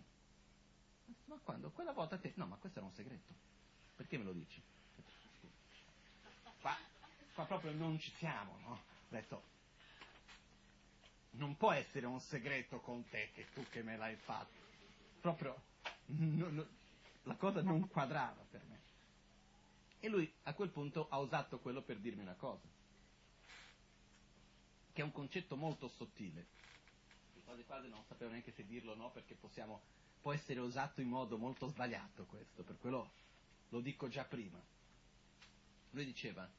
Ma 1.26 1.40
quando? 1.40 1.72
Quella 1.72 1.94
volta 1.94 2.20
te... 2.20 2.34
No, 2.36 2.46
ma 2.46 2.58
questo 2.58 2.78
era 2.78 2.88
un 2.88 2.94
segreto. 2.94 3.34
Perché 3.96 4.20
me 4.20 4.26
lo 4.26 4.34
dici? 4.34 4.62
Qua, 7.34 7.46
proprio 7.46 7.72
non 7.72 8.00
ci 8.00 8.12
siamo, 8.18 8.58
no? 8.60 8.72
Ho 8.72 8.80
detto, 9.10 9.44
non 11.32 11.56
può 11.56 11.72
essere 11.72 12.06
un 12.06 12.20
segreto 12.20 12.80
con 12.80 13.08
te 13.10 13.30
che 13.34 13.48
tu 13.54 13.66
che 13.70 13.84
me 13.84 13.96
l'hai 13.98 14.16
fatto. 14.16 14.60
Proprio 15.22 15.62
no, 16.08 16.50
no, 16.50 16.68
la 17.24 17.36
cosa 17.36 17.62
non 17.62 17.88
quadrava 17.88 18.44
per 18.50 18.62
me. 18.68 18.80
E 20.00 20.10
lui 20.10 20.32
a 20.44 20.54
quel 20.54 20.70
punto 20.70 21.08
ha 21.10 21.20
usato 21.20 21.60
quello 21.60 21.82
per 21.82 21.98
dirmi 22.00 22.22
una 22.22 22.34
cosa, 22.34 22.68
che 24.92 25.02
è 25.02 25.04
un 25.04 25.12
concetto 25.12 25.56
molto 25.56 25.88
sottile. 25.90 26.60
Quasi 27.46 27.64
quasi 27.64 27.88
non 27.90 28.04
sapevo 28.08 28.32
neanche 28.32 28.52
se 28.52 28.66
dirlo 28.66 28.94
o 28.94 28.96
no, 28.96 29.12
perché 29.12 29.36
possiamo, 29.36 29.82
può 30.22 30.34
essere 30.34 30.60
usato 30.60 31.02
in 31.02 31.10
modo 31.10 31.38
molto 31.38 31.68
sbagliato 31.68 32.26
questo, 32.26 32.64
per 32.64 32.78
quello 32.80 33.12
lo 33.70 33.80
dico 33.80 34.08
già 34.08 34.24
prima. 34.24 34.60
Lui 35.92 36.06
diceva, 36.06 36.50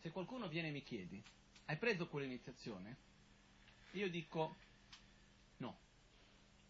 se 0.00 0.10
qualcuno 0.10 0.48
viene 0.48 0.68
e 0.68 0.72
mi 0.72 0.82
chiedi, 0.82 1.22
hai 1.66 1.76
preso 1.76 2.08
quell'iniziazione? 2.08 2.96
Io 3.92 4.08
dico 4.08 4.56
no. 5.58 5.78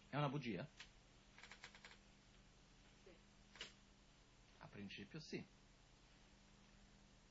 È 0.09 0.17
una 0.17 0.29
bugia? 0.29 0.67
A 4.59 4.67
principio 4.67 5.19
sì. 5.19 5.43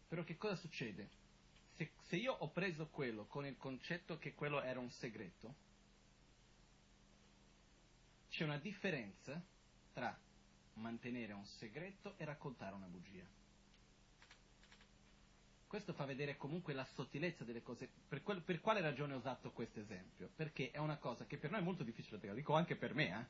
Però 0.08 0.24
che 0.24 0.36
cosa 0.36 0.56
succede? 0.56 1.08
Se, 1.76 1.92
se 2.08 2.16
io 2.16 2.32
ho 2.32 2.50
preso 2.50 2.88
quello 2.88 3.26
con 3.26 3.46
il 3.46 3.56
concetto 3.56 4.18
che 4.18 4.34
quello 4.34 4.60
era 4.62 4.80
un 4.80 4.90
segreto, 4.90 5.54
c'è 8.30 8.44
una 8.44 8.58
differenza 8.58 9.40
tra 9.92 10.18
mantenere 10.74 11.32
un 11.32 11.44
segreto 11.44 12.14
e 12.16 12.24
raccontare 12.24 12.74
una 12.74 12.86
bugia. 12.86 13.39
Questo 15.70 15.92
fa 15.92 16.04
vedere 16.04 16.36
comunque 16.36 16.72
la 16.72 16.84
sottilezza 16.94 17.44
delle 17.44 17.62
cose. 17.62 17.88
Per, 18.08 18.24
quel, 18.24 18.42
per 18.42 18.60
quale 18.60 18.80
ragione 18.80 19.14
ho 19.14 19.18
usato 19.18 19.52
questo 19.52 19.78
esempio? 19.78 20.28
Perché 20.34 20.72
è 20.72 20.78
una 20.78 20.96
cosa 20.96 21.26
che 21.26 21.36
per 21.36 21.52
noi 21.52 21.60
è 21.60 21.62
molto 21.62 21.84
difficile 21.84 22.16
da 22.16 22.22
capire, 22.22 22.34
dico 22.34 22.54
anche 22.54 22.74
per 22.74 22.92
me, 22.92 23.06
eh? 23.06 23.20
è 23.20 23.26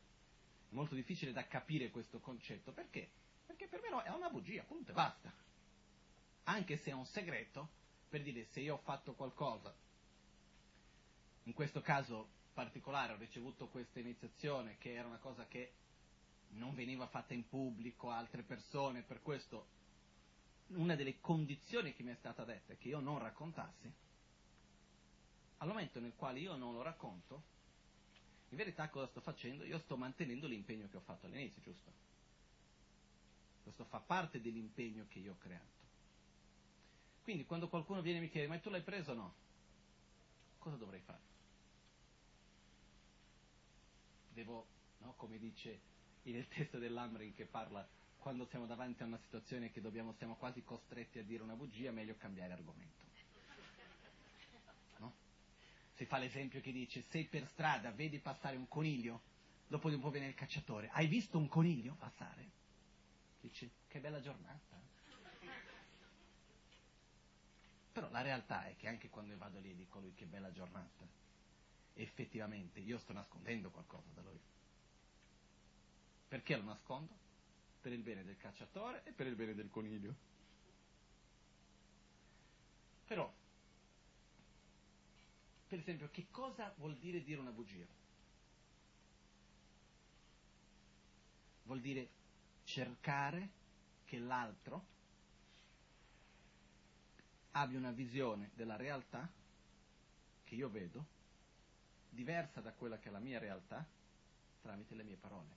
molto 0.70 0.95
difficile 0.95 1.32
da 1.32 1.47
capire 1.47 1.91
questo 1.91 2.18
concetto. 2.18 2.72
Perché? 2.72 3.11
Perché 3.45 3.66
per 3.68 3.82
me 3.82 3.91
no, 3.91 4.01
è 4.01 4.09
una 4.09 4.30
bugia, 4.30 4.62
punto 4.62 4.91
e 4.91 4.95
basta. 4.95 5.30
Anche 6.45 6.78
se 6.78 6.93
è 6.93 6.95
un 6.95 7.05
segreto, 7.05 7.68
per 8.09 8.22
dire 8.22 8.47
se 8.53 8.61
io 8.61 8.76
ho 8.76 8.80
fatto 8.84 9.12
qualcosa, 9.12 9.76
in 11.43 11.53
questo 11.53 11.82
caso 11.82 12.26
particolare 12.55 13.12
ho 13.12 13.16
ricevuto 13.16 13.68
questa 13.68 14.01
iniziazione 14.01 14.78
che 14.78 14.95
era 14.95 15.07
una 15.07 15.18
cosa 15.18 15.47
che 15.47 15.74
non 16.53 16.74
veniva 16.74 17.07
fatta 17.07 17.34
in 17.34 17.47
pubblico 17.47 18.09
a 18.09 18.16
altre 18.16 18.45
persone, 18.45 19.03
per 19.03 19.20
questo 19.20 19.78
una 20.75 20.95
delle 20.95 21.21
condizioni 21.21 21.95
che 21.95 22.03
mi 22.03 22.12
è 22.12 22.16
stata 22.16 22.45
detta 22.45 22.73
è 22.73 22.79
che 22.79 22.89
io 22.89 23.01
non 23.01 23.18
raccontassi, 23.18 23.93
al 25.59 25.68
momento 25.68 26.01
nel 26.01 26.14
quale 26.16 26.39
io 26.39 26.57
non 26.57 26.75
lo 26.75 26.83
racconto, 26.83 27.43
in 28.51 28.57
verità 28.57 28.89
cosa 28.89 29.07
sto 29.07 29.21
facendo? 29.21 29.64
Io 29.64 29.79
sto 29.79 29.97
mantenendo 29.97 30.47
l'impegno 30.47 30.89
che 30.89 30.97
ho 30.97 31.01
fatto 31.01 31.27
all'inizio, 31.27 31.62
giusto? 31.62 31.93
Questo 33.62 33.85
fa 33.85 34.01
parte 34.01 34.41
dell'impegno 34.41 35.07
che 35.09 35.18
io 35.18 35.33
ho 35.33 35.39
creato. 35.39 35.79
Quindi 37.23 37.45
quando 37.45 37.68
qualcuno 37.68 38.01
viene 38.01 38.18
e 38.18 38.23
mi 38.23 38.31
chiede, 38.31 38.49
ma 38.49 38.59
tu 38.59 38.71
l'hai 38.71 38.83
preso 38.83 39.12
o 39.12 39.14
no? 39.14 39.35
Cosa 40.59 40.77
dovrei 40.77 41.01
fare? 41.01 41.21
Devo, 44.33 44.66
no, 44.99 45.14
come 45.16 45.39
dice 45.39 45.81
il 46.25 46.49
testo 46.49 46.79
dell'Amrin 46.79 47.35
che 47.35 47.45
parla 47.45 47.87
quando 48.21 48.47
siamo 48.47 48.66
davanti 48.66 49.03
a 49.03 49.07
una 49.07 49.18
situazione 49.18 49.71
che 49.71 49.81
dobbiamo, 49.81 50.12
siamo 50.12 50.37
quasi 50.37 50.62
costretti 50.62 51.18
a 51.18 51.25
dire 51.25 51.43
una 51.43 51.55
bugia, 51.55 51.91
meglio 51.91 52.14
cambiare 52.16 52.53
argomento. 52.53 53.05
No? 54.99 55.14
Si 55.95 56.05
fa 56.05 56.18
l'esempio 56.18 56.61
che 56.61 56.71
dice, 56.71 57.03
sei 57.09 57.25
per 57.25 57.49
strada, 57.49 57.91
vedi 57.91 58.18
passare 58.21 58.57
un 58.57 58.68
coniglio, 58.68 59.23
dopo 59.66 59.89
di 59.89 59.97
un 59.97 60.01
po' 60.01 60.11
viene 60.11 60.29
il 60.29 60.35
cacciatore, 60.35 60.91
hai 60.93 61.07
visto 61.07 61.39
un 61.39 61.49
coniglio 61.49 61.95
passare? 61.95 62.51
Dice, 63.41 63.71
che 63.89 63.99
bella 63.99 64.21
giornata. 64.21 64.79
Però 67.93 68.09
la 68.11 68.21
realtà 68.21 68.66
è 68.66 68.77
che 68.77 68.87
anche 68.87 69.09
quando 69.09 69.33
io 69.33 69.39
vado 69.39 69.59
lì 69.59 69.71
e 69.71 69.75
dico 69.75 69.99
lui 69.99 70.14
che 70.14 70.27
bella 70.27 70.53
giornata, 70.53 71.09
effettivamente 71.95 72.81
io 72.81 72.99
sto 72.99 73.12
nascondendo 73.12 73.71
qualcosa 73.71 74.09
da 74.14 74.23
lui 74.23 74.39
Perché 76.29 76.57
lo 76.57 76.62
nascondo? 76.62 77.29
Per 77.83 77.93
il 77.93 78.03
bene 78.03 78.24
del 78.24 78.37
cacciatore 78.37 79.03
e 79.05 79.12
per 79.12 79.26
il 79.26 79.35
bene 79.35 79.55
del 79.55 79.70
coniglio. 79.70 80.14
Però, 83.07 83.33
per 85.68 85.78
esempio, 85.78 86.09
che 86.11 86.26
cosa 86.31 86.72
vuol 86.76 86.97
dire 86.97 87.22
dire 87.22 87.41
una 87.41 87.51
bugia? 87.51 87.87
Vuol 91.64 91.81
dire 91.81 92.09
cercare 92.64 93.49
che 94.05 94.18
l'altro 94.18 94.85
abbia 97.53 97.78
una 97.78 97.91
visione 97.93 98.51
della 98.55 98.76
realtà 98.76 99.28
che 100.45 100.55
io 100.55 100.68
vedo 100.68 101.05
diversa 102.11 102.61
da 102.61 102.72
quella 102.72 102.99
che 102.99 103.09
è 103.09 103.12
la 103.12 103.18
mia 103.20 103.39
realtà 103.39 103.85
tramite 104.62 104.95
le 104.95 105.03
mie 105.05 105.16
parole. 105.16 105.49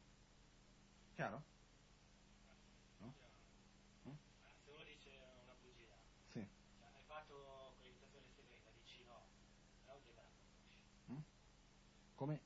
Chiaro? 1.15 1.41
No? 3.01 3.13
Mm? 4.07 4.11
Se 4.63 4.69
uno 4.71 4.84
dice 4.84 5.09
una 5.43 5.53
bugia, 5.61 5.93
Sì. 6.32 6.45
cioè, 6.78 6.88
hai 6.95 7.03
fatto 7.05 7.74
quell'imitazione 7.78 8.26
segreta, 8.36 8.69
dici 8.71 9.03
no, 9.05 9.21
però 9.86 9.99
che 10.05 10.13
la 10.15 10.24
conosci. 10.24 10.78
Mm? 11.11 11.17
Come? 12.24 12.39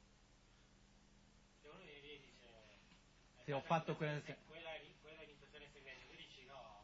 Se 1.62 1.68
uno 1.70 1.78
viene 1.84 2.00
lì 2.02 2.10
e 2.14 2.20
dice... 2.20 2.48
hai 3.38 3.46
Se 3.46 3.54
ho 3.54 3.62
fatto 3.62 3.96
quella, 3.96 4.20
quella- 4.22 4.42
quella, 4.48 4.70
quella 5.04 5.22
imitazione 5.22 5.70
segreta, 5.72 6.02
tu 6.10 6.16
dici 6.16 6.46
no, 6.46 6.82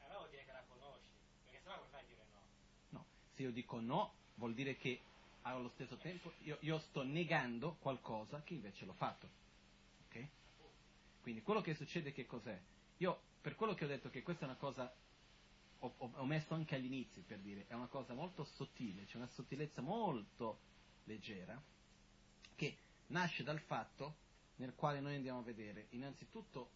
allora 0.00 0.18
vuol 0.18 0.28
dire 0.30 0.44
che 0.44 0.52
la 0.52 0.62
conosci, 0.68 1.08
perché 1.44 1.60
sennò 1.62 1.76
come 1.78 1.88
fai 1.88 2.02
a 2.02 2.06
dire 2.06 2.24
no? 2.34 2.40
No. 2.98 3.06
Se 3.32 3.42
io 3.42 3.52
dico 3.52 3.80
no, 3.80 4.12
vuol 4.34 4.52
dire 4.52 4.76
che 4.76 5.00
allo 5.42 5.70
stesso 5.70 5.96
tempo 5.96 6.30
io, 6.42 6.58
io 6.60 6.78
sto 6.90 7.02
negando 7.04 7.76
qualcosa 7.80 8.42
che 8.42 8.52
invece 8.52 8.84
l'ho 8.84 8.92
fatto. 8.92 9.30
Ok? 10.04 10.28
Quindi 11.22 11.40
quello 11.40 11.62
che 11.62 11.74
succede 11.74 12.12
che 12.12 12.26
cos'è? 12.26 12.60
Io, 12.98 13.18
per 13.40 13.54
quello 13.56 13.72
che 13.72 13.86
ho 13.86 13.88
detto 13.88 14.10
che 14.10 14.22
questa 14.22 14.42
è 14.44 14.48
una 14.48 14.58
cosa, 14.58 14.94
ho, 15.78 15.94
ho- 15.96 16.12
ho 16.16 16.24
messo 16.26 16.52
anche 16.52 16.74
all'inizio 16.74 17.22
per 17.26 17.38
dire, 17.38 17.64
è 17.66 17.72
una 17.72 17.86
cosa 17.86 18.12
molto 18.12 18.44
sottile, 18.44 19.06
c'è 19.06 19.16
una 19.16 19.28
sottilezza 19.28 19.80
molto 19.80 20.58
leggera, 21.04 21.58
che 22.56 22.76
nasce 23.08 23.44
dal 23.44 23.60
fatto 23.60 24.24
nel 24.56 24.74
quale 24.74 25.00
noi 25.00 25.14
andiamo 25.14 25.40
a 25.40 25.42
vedere, 25.42 25.86
innanzitutto, 25.90 26.70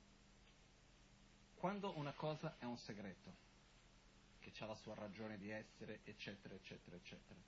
quando 1.54 1.96
una 1.96 2.12
cosa 2.12 2.56
è 2.58 2.64
un 2.64 2.78
segreto, 2.78 3.48
che 4.38 4.52
ha 4.58 4.66
la 4.66 4.74
sua 4.76 4.94
ragione 4.94 5.38
di 5.38 5.50
essere, 5.50 6.00
eccetera, 6.04 6.54
eccetera, 6.54 6.96
eccetera. 6.96 7.38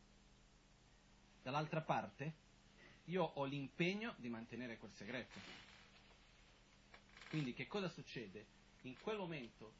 Dall'altra 1.42 1.80
parte, 1.80 2.34
io 3.06 3.24
ho 3.24 3.44
l'impegno 3.44 4.14
di 4.18 4.28
mantenere 4.28 4.78
quel 4.78 4.92
segreto. 4.94 5.38
Quindi 7.28 7.52
che 7.54 7.66
cosa 7.66 7.88
succede? 7.88 8.46
In 8.82 8.98
quel 9.00 9.16
momento 9.16 9.72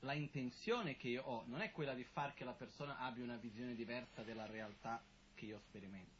la 0.00 0.12
intenzione 0.12 0.96
che 0.96 1.08
io 1.08 1.22
ho 1.22 1.44
non 1.46 1.60
è 1.60 1.70
quella 1.70 1.94
di 1.94 2.04
far 2.04 2.34
che 2.34 2.44
la 2.44 2.52
persona 2.52 2.98
abbia 2.98 3.24
una 3.24 3.36
visione 3.36 3.74
diversa 3.74 4.22
della 4.22 4.46
realtà 4.46 5.02
che 5.34 5.46
io 5.46 5.60
sperimento. 5.68 6.19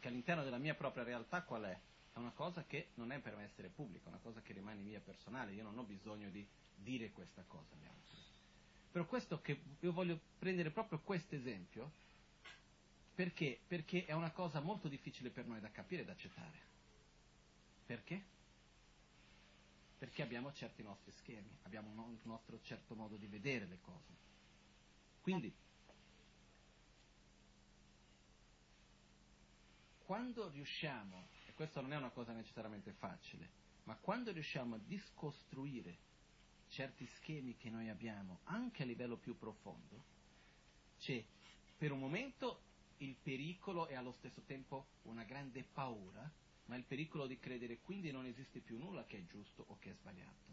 Perché 0.00 0.14
all'interno 0.14 0.44
della 0.44 0.56
mia 0.56 0.74
propria 0.74 1.04
realtà 1.04 1.42
qual 1.42 1.64
è? 1.64 1.78
È 2.14 2.18
una 2.18 2.30
cosa 2.30 2.64
che 2.64 2.88
non 2.94 3.12
è 3.12 3.18
per 3.18 3.36
me 3.36 3.44
essere 3.44 3.68
pubblica, 3.68 4.06
è 4.06 4.08
una 4.08 4.20
cosa 4.22 4.40
che 4.40 4.54
rimane 4.54 4.80
mia 4.80 4.98
personale, 4.98 5.52
io 5.52 5.62
non 5.62 5.76
ho 5.76 5.82
bisogno 5.82 6.30
di 6.30 6.42
dire 6.74 7.10
questa 7.10 7.44
cosa 7.46 7.74
agli 7.74 7.84
altri. 7.84 8.16
Per 8.92 9.04
questo 9.04 9.42
che 9.42 9.60
io 9.78 9.92
voglio 9.92 10.18
prendere 10.38 10.70
proprio 10.70 11.00
questo 11.00 11.34
esempio, 11.34 11.92
perché? 13.14 13.60
Perché 13.68 14.06
è 14.06 14.12
una 14.12 14.30
cosa 14.30 14.60
molto 14.60 14.88
difficile 14.88 15.28
per 15.28 15.44
noi 15.44 15.60
da 15.60 15.70
capire 15.70 16.00
e 16.00 16.04
da 16.06 16.12
accettare. 16.12 16.58
Perché? 17.84 18.22
Perché 19.98 20.22
abbiamo 20.22 20.50
certi 20.54 20.82
nostri 20.82 21.12
schemi, 21.12 21.58
abbiamo 21.64 21.90
un 21.90 22.16
nostro 22.22 22.58
certo 22.62 22.94
modo 22.94 23.16
di 23.16 23.26
vedere 23.26 23.66
le 23.66 23.78
cose. 23.82 24.16
Quindi, 25.20 25.52
quando 30.10 30.48
riusciamo, 30.48 31.28
e 31.46 31.54
questa 31.54 31.80
non 31.80 31.92
è 31.92 31.96
una 31.96 32.10
cosa 32.10 32.32
necessariamente 32.32 32.90
facile, 32.94 33.48
ma 33.84 33.94
quando 33.94 34.32
riusciamo 34.32 34.74
a 34.74 34.80
discostruire 34.84 35.98
certi 36.66 37.06
schemi 37.06 37.56
che 37.56 37.70
noi 37.70 37.88
abbiamo 37.88 38.40
anche 38.46 38.82
a 38.82 38.86
livello 38.86 39.18
più 39.18 39.38
profondo, 39.38 40.02
c'è 40.98 41.24
per 41.78 41.92
un 41.92 42.00
momento 42.00 42.60
il 42.96 43.14
pericolo 43.22 43.86
e 43.86 43.94
allo 43.94 44.10
stesso 44.18 44.40
tempo 44.46 44.88
una 45.02 45.22
grande 45.22 45.62
paura, 45.62 46.28
ma 46.64 46.74
il 46.74 46.82
pericolo 46.82 47.28
di 47.28 47.38
credere 47.38 47.78
quindi 47.78 48.10
non 48.10 48.26
esiste 48.26 48.58
più 48.58 48.78
nulla 48.78 49.04
che 49.04 49.18
è 49.18 49.24
giusto 49.26 49.64
o 49.68 49.78
che 49.78 49.90
è 49.90 49.94
sbagliato. 49.94 50.48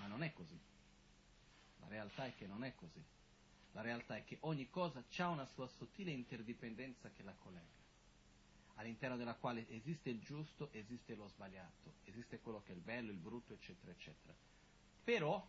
Ma 0.00 0.06
non 0.06 0.22
è 0.22 0.34
così. 0.34 0.60
La 1.80 1.88
realtà 1.88 2.26
è 2.26 2.34
che 2.34 2.46
non 2.46 2.62
è 2.62 2.74
così. 2.74 3.02
La 3.74 3.80
realtà 3.82 4.16
è 4.16 4.24
che 4.24 4.38
ogni 4.42 4.70
cosa 4.70 5.02
ha 5.16 5.28
una 5.28 5.46
sua 5.46 5.66
sottile 5.66 6.12
interdipendenza 6.12 7.10
che 7.10 7.24
la 7.24 7.34
collega, 7.34 7.82
all'interno 8.76 9.16
della 9.16 9.34
quale 9.34 9.68
esiste 9.68 10.10
il 10.10 10.20
giusto, 10.20 10.70
esiste 10.72 11.16
lo 11.16 11.26
sbagliato, 11.26 11.94
esiste 12.04 12.38
quello 12.38 12.62
che 12.62 12.72
è 12.72 12.76
il 12.76 12.80
bello, 12.80 13.10
il 13.10 13.18
brutto, 13.18 13.52
eccetera, 13.52 13.90
eccetera. 13.90 14.32
Però 15.02 15.44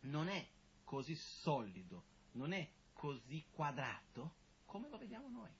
non 0.00 0.28
è 0.28 0.46
così 0.84 1.14
solido, 1.14 2.04
non 2.32 2.52
è 2.52 2.68
così 2.92 3.42
quadrato 3.50 4.34
come 4.66 4.90
lo 4.90 4.98
vediamo 4.98 5.28
noi. 5.28 5.50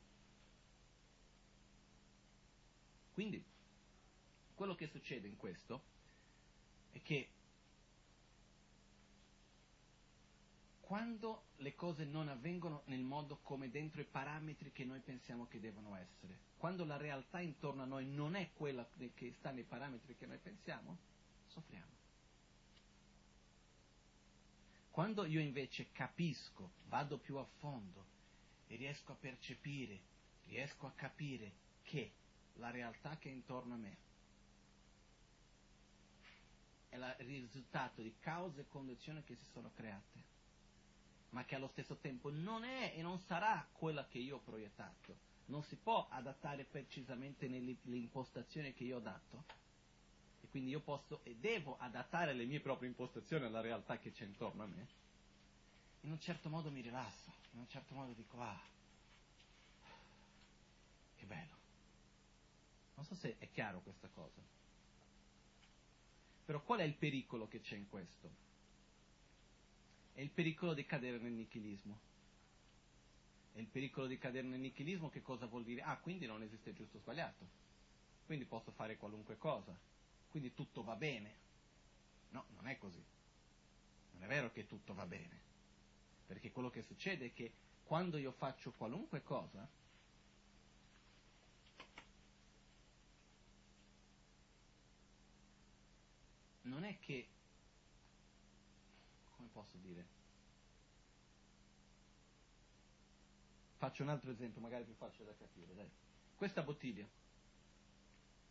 Quindi, 3.14 3.43
quello 4.55 4.75
che 4.75 4.89
succede 4.89 5.27
in 5.27 5.37
questo 5.37 5.83
è 6.93 7.01
che 7.01 7.29
quando 10.93 11.45
le 11.57 11.74
cose 11.74 12.05
non 12.05 12.28
avvengono 12.28 12.82
nel 12.88 13.01
modo 13.01 13.38
come 13.38 13.70
dentro 13.70 14.03
i 14.03 14.05
parametri 14.05 14.72
che 14.72 14.84
noi 14.84 15.01
pensiamo 15.01 15.47
che 15.47 15.59
devono 15.59 15.97
essere, 15.97 16.38
quando 16.59 16.84
la 16.84 16.99
realtà 16.99 17.40
intorno 17.40 17.80
a 17.80 17.86
noi 17.86 18.05
non 18.05 18.34
è 18.34 18.51
quella 18.53 18.86
che 19.14 19.32
sta 19.38 19.53
nei 19.53 19.62
parametri 19.62 20.14
che 20.18 20.26
noi 20.26 20.36
pensiamo, 20.36 20.99
soffriamo. 21.47 21.93
Quando 24.90 25.24
io 25.24 25.40
invece 25.40 25.90
capisco, 25.93 26.72
vado 26.88 27.16
più 27.16 27.38
a 27.38 27.47
fondo 27.57 28.05
e 28.66 28.76
riesco 28.76 29.12
a 29.12 29.16
percepire, 29.18 29.99
riesco 30.45 30.86
a 30.86 30.93
capire 30.93 31.53
che 31.84 32.12
la 32.57 32.70
realtà 32.70 33.16
che 33.16 33.30
è 33.30 33.32
intorno 33.32 33.72
a 33.72 33.78
me 33.78 33.97
è 36.90 36.97
il 36.97 37.40
risultato 37.40 38.03
di 38.03 38.14
cause 38.20 38.61
e 38.61 38.68
condizioni 38.68 39.24
che 39.24 39.36
si 39.36 39.47
sono 39.55 39.70
create, 39.74 40.32
ma 41.33 41.45
che 41.45 41.55
allo 41.55 41.68
stesso 41.68 41.97
tempo 41.97 42.30
non 42.30 42.64
è 42.64 42.93
e 42.95 43.03
non 43.03 43.18
sarà 43.18 43.66
quella 43.72 44.07
che 44.07 44.18
io 44.18 44.37
ho 44.37 44.41
proiettato. 44.41 45.30
Non 45.47 45.62
si 45.64 45.76
può 45.76 46.07
adattare 46.11 46.64
precisamente 46.64 47.47
impostazioni 47.47 48.74
che 48.74 48.85
io 48.85 48.99
ho 48.99 49.01
dato. 49.01 49.45
E 50.43 50.49
quindi 50.49 50.70
io 50.70 50.80
posso 50.80 51.20
e 51.22 51.37
devo 51.37 51.76
adattare 51.78 52.35
le 52.35 52.45
mie 52.45 52.61
proprie 52.61 52.89
impostazioni 52.89 53.45
alla 53.45 53.61
realtà 53.61 53.99
che 53.99 54.12
c'è 54.12 54.24
intorno 54.24 54.62
a 54.62 54.66
me. 54.66 54.87
In 56.03 56.11
un 56.11 56.20
certo 56.20 56.49
modo 56.49 56.70
mi 56.70 56.80
rilasso, 56.80 57.33
in 57.53 57.61
un 57.61 57.68
certo 57.68 57.95
modo 57.95 58.12
dico, 58.12 58.41
ah, 58.41 58.61
che 61.16 61.24
bello. 61.24 61.57
Non 62.97 63.07
so 63.07 63.14
se 63.14 63.37
è 63.39 63.51
chiaro 63.51 63.80
questa 63.80 64.09
cosa. 64.09 64.41
Però 66.45 66.61
qual 66.62 66.80
è 66.80 66.85
il 66.85 66.95
pericolo 66.95 67.49
che 67.49 67.61
c'è 67.61 67.76
in 67.76 67.89
questo? 67.89 68.51
È 70.14 70.20
il 70.20 70.30
pericolo 70.30 70.74
di 70.74 70.84
cadere 70.84 71.18
nel 71.18 71.32
nichilismo. 71.32 71.98
E 73.54 73.60
il 73.60 73.66
pericolo 73.66 74.06
di 74.06 74.18
cadere 74.18 74.46
nel 74.46 74.60
nichilismo 74.60 75.10
che 75.10 75.22
cosa 75.22 75.46
vuol 75.46 75.64
dire? 75.64 75.82
Ah, 75.82 75.98
quindi 75.98 76.26
non 76.26 76.42
esiste 76.42 76.72
giusto 76.72 76.98
o 76.98 77.00
sbagliato. 77.00 77.46
Quindi 78.26 78.44
posso 78.44 78.70
fare 78.72 78.96
qualunque 78.96 79.36
cosa. 79.36 79.76
Quindi 80.28 80.54
tutto 80.54 80.82
va 80.82 80.96
bene. 80.96 81.34
No, 82.30 82.46
non 82.54 82.66
è 82.66 82.78
così. 82.78 83.02
Non 84.12 84.24
è 84.24 84.26
vero 84.26 84.50
che 84.52 84.66
tutto 84.66 84.94
va 84.94 85.06
bene. 85.06 85.40
Perché 86.26 86.50
quello 86.50 86.70
che 86.70 86.82
succede 86.82 87.26
è 87.26 87.32
che 87.32 87.52
quando 87.84 88.16
io 88.16 88.32
faccio 88.32 88.72
qualunque 88.72 89.22
cosa, 89.22 89.68
non 96.62 96.84
è 96.84 96.98
che, 97.00 97.26
come 99.43 99.49
posso 99.51 99.76
dire, 99.78 100.07
faccio 103.76 104.03
un 104.03 104.09
altro 104.11 104.30
esempio, 104.30 104.61
magari 104.61 104.84
più 104.84 104.95
facile 104.95 105.26
da 105.26 105.34
capire, 105.34 105.74
dai. 105.74 105.90
Questa 106.36 106.62
bottiglia 106.62 107.07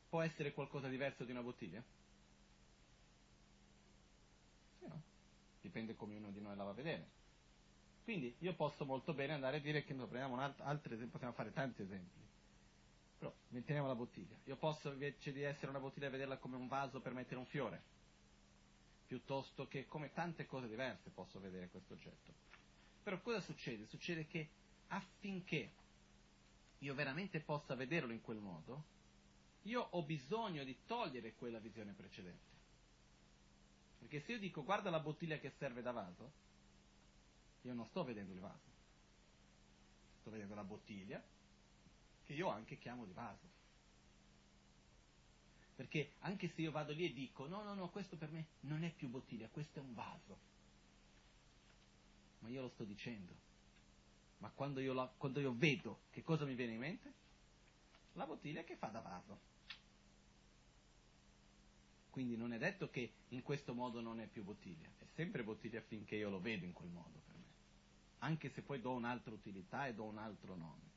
può 0.09 0.21
essere 0.21 0.53
qualcosa 0.53 0.87
diverso 0.89 1.23
di 1.23 1.31
una 1.31 1.41
bottiglia? 1.41 1.81
Sì, 4.79 4.85
no? 4.87 5.01
Dipende 5.61 5.95
come 5.95 6.15
uno 6.17 6.31
di 6.31 6.41
noi 6.41 6.55
la 6.55 6.63
va 6.63 6.71
a 6.71 6.73
vedere. 6.73 7.11
Quindi 8.03 8.35
io 8.39 8.53
posso 8.55 8.85
molto 8.85 9.13
bene 9.13 9.33
andare 9.33 9.57
a 9.57 9.59
dire 9.59 9.83
che 9.83 9.93
prendiamo 9.93 10.33
un 10.33 10.41
alt- 10.41 10.59
altro 10.61 10.93
esempio, 10.93 11.11
possiamo 11.11 11.33
fare 11.33 11.51
tanti 11.51 11.81
esempi. 11.83 12.19
Però 13.17 13.33
mettiamo 13.49 13.87
la 13.87 13.95
bottiglia. 13.95 14.35
Io 14.45 14.57
posso 14.57 14.91
invece 14.91 15.31
di 15.31 15.43
essere 15.43 15.69
una 15.69 15.79
bottiglia 15.79 16.09
vederla 16.09 16.37
come 16.37 16.55
un 16.57 16.67
vaso 16.67 16.99
per 16.99 17.13
mettere 17.13 17.37
un 17.37 17.45
fiore, 17.45 17.81
piuttosto 19.11 19.67
che 19.67 19.87
come 19.87 20.13
tante 20.13 20.45
cose 20.45 20.69
diverse 20.69 21.09
posso 21.09 21.37
vedere 21.41 21.67
questo 21.67 21.95
oggetto. 21.95 22.31
Però 23.03 23.19
cosa 23.19 23.41
succede? 23.41 23.85
Succede 23.87 24.25
che 24.25 24.47
affinché 24.87 25.69
io 26.77 26.93
veramente 26.93 27.41
possa 27.41 27.75
vederlo 27.75 28.13
in 28.13 28.21
quel 28.21 28.37
modo, 28.37 28.85
io 29.63 29.81
ho 29.81 30.01
bisogno 30.03 30.63
di 30.63 30.77
togliere 30.85 31.33
quella 31.33 31.59
visione 31.59 31.91
precedente. 31.91 32.55
Perché 33.99 34.21
se 34.21 34.31
io 34.31 34.39
dico 34.39 34.63
guarda 34.63 34.89
la 34.89 35.01
bottiglia 35.01 35.39
che 35.39 35.51
serve 35.57 35.81
da 35.81 35.91
vaso, 35.91 36.31
io 37.63 37.73
non 37.73 37.85
sto 37.87 38.05
vedendo 38.05 38.31
il 38.31 38.39
vaso, 38.39 38.69
sto 40.21 40.29
vedendo 40.29 40.55
la 40.55 40.63
bottiglia 40.63 41.21
che 42.23 42.31
io 42.31 42.47
anche 42.47 42.77
chiamo 42.77 43.03
di 43.03 43.11
vaso. 43.11 43.59
Perché 45.81 46.11
anche 46.19 46.47
se 46.53 46.61
io 46.61 46.69
vado 46.69 46.93
lì 46.93 47.05
e 47.05 47.11
dico 47.11 47.47
no, 47.47 47.63
no, 47.63 47.73
no, 47.73 47.89
questo 47.89 48.15
per 48.15 48.29
me 48.29 48.45
non 48.59 48.83
è 48.83 48.91
più 48.91 49.09
bottiglia, 49.09 49.47
questo 49.47 49.79
è 49.79 49.81
un 49.81 49.95
vaso. 49.95 50.37
Ma 52.37 52.49
io 52.49 52.61
lo 52.61 52.69
sto 52.69 52.83
dicendo. 52.83 53.33
Ma 54.37 54.51
quando 54.51 54.79
io, 54.79 54.93
la, 54.93 55.11
quando 55.17 55.39
io 55.39 55.55
vedo, 55.55 56.01
che 56.11 56.21
cosa 56.21 56.45
mi 56.45 56.53
viene 56.53 56.73
in 56.73 56.77
mente? 56.77 57.13
La 58.13 58.27
bottiglia 58.27 58.63
che 58.63 58.75
fa 58.75 58.89
da 58.89 58.99
vaso. 58.99 59.39
Quindi 62.11 62.37
non 62.37 62.53
è 62.53 62.59
detto 62.59 62.91
che 62.91 63.13
in 63.29 63.41
questo 63.41 63.73
modo 63.73 64.01
non 64.01 64.19
è 64.19 64.27
più 64.27 64.43
bottiglia, 64.43 64.87
è 64.99 65.05
sempre 65.15 65.43
bottiglia 65.43 65.81
finché 65.81 66.15
io 66.15 66.29
lo 66.29 66.39
vedo 66.39 66.63
in 66.63 66.73
quel 66.73 66.91
modo 66.91 67.21
per 67.25 67.35
me. 67.37 67.45
Anche 68.19 68.51
se 68.51 68.61
poi 68.61 68.79
do 68.79 68.91
un'altra 68.91 69.33
utilità 69.33 69.87
e 69.87 69.95
do 69.95 70.03
un 70.03 70.19
altro 70.19 70.55
nome. 70.55 70.90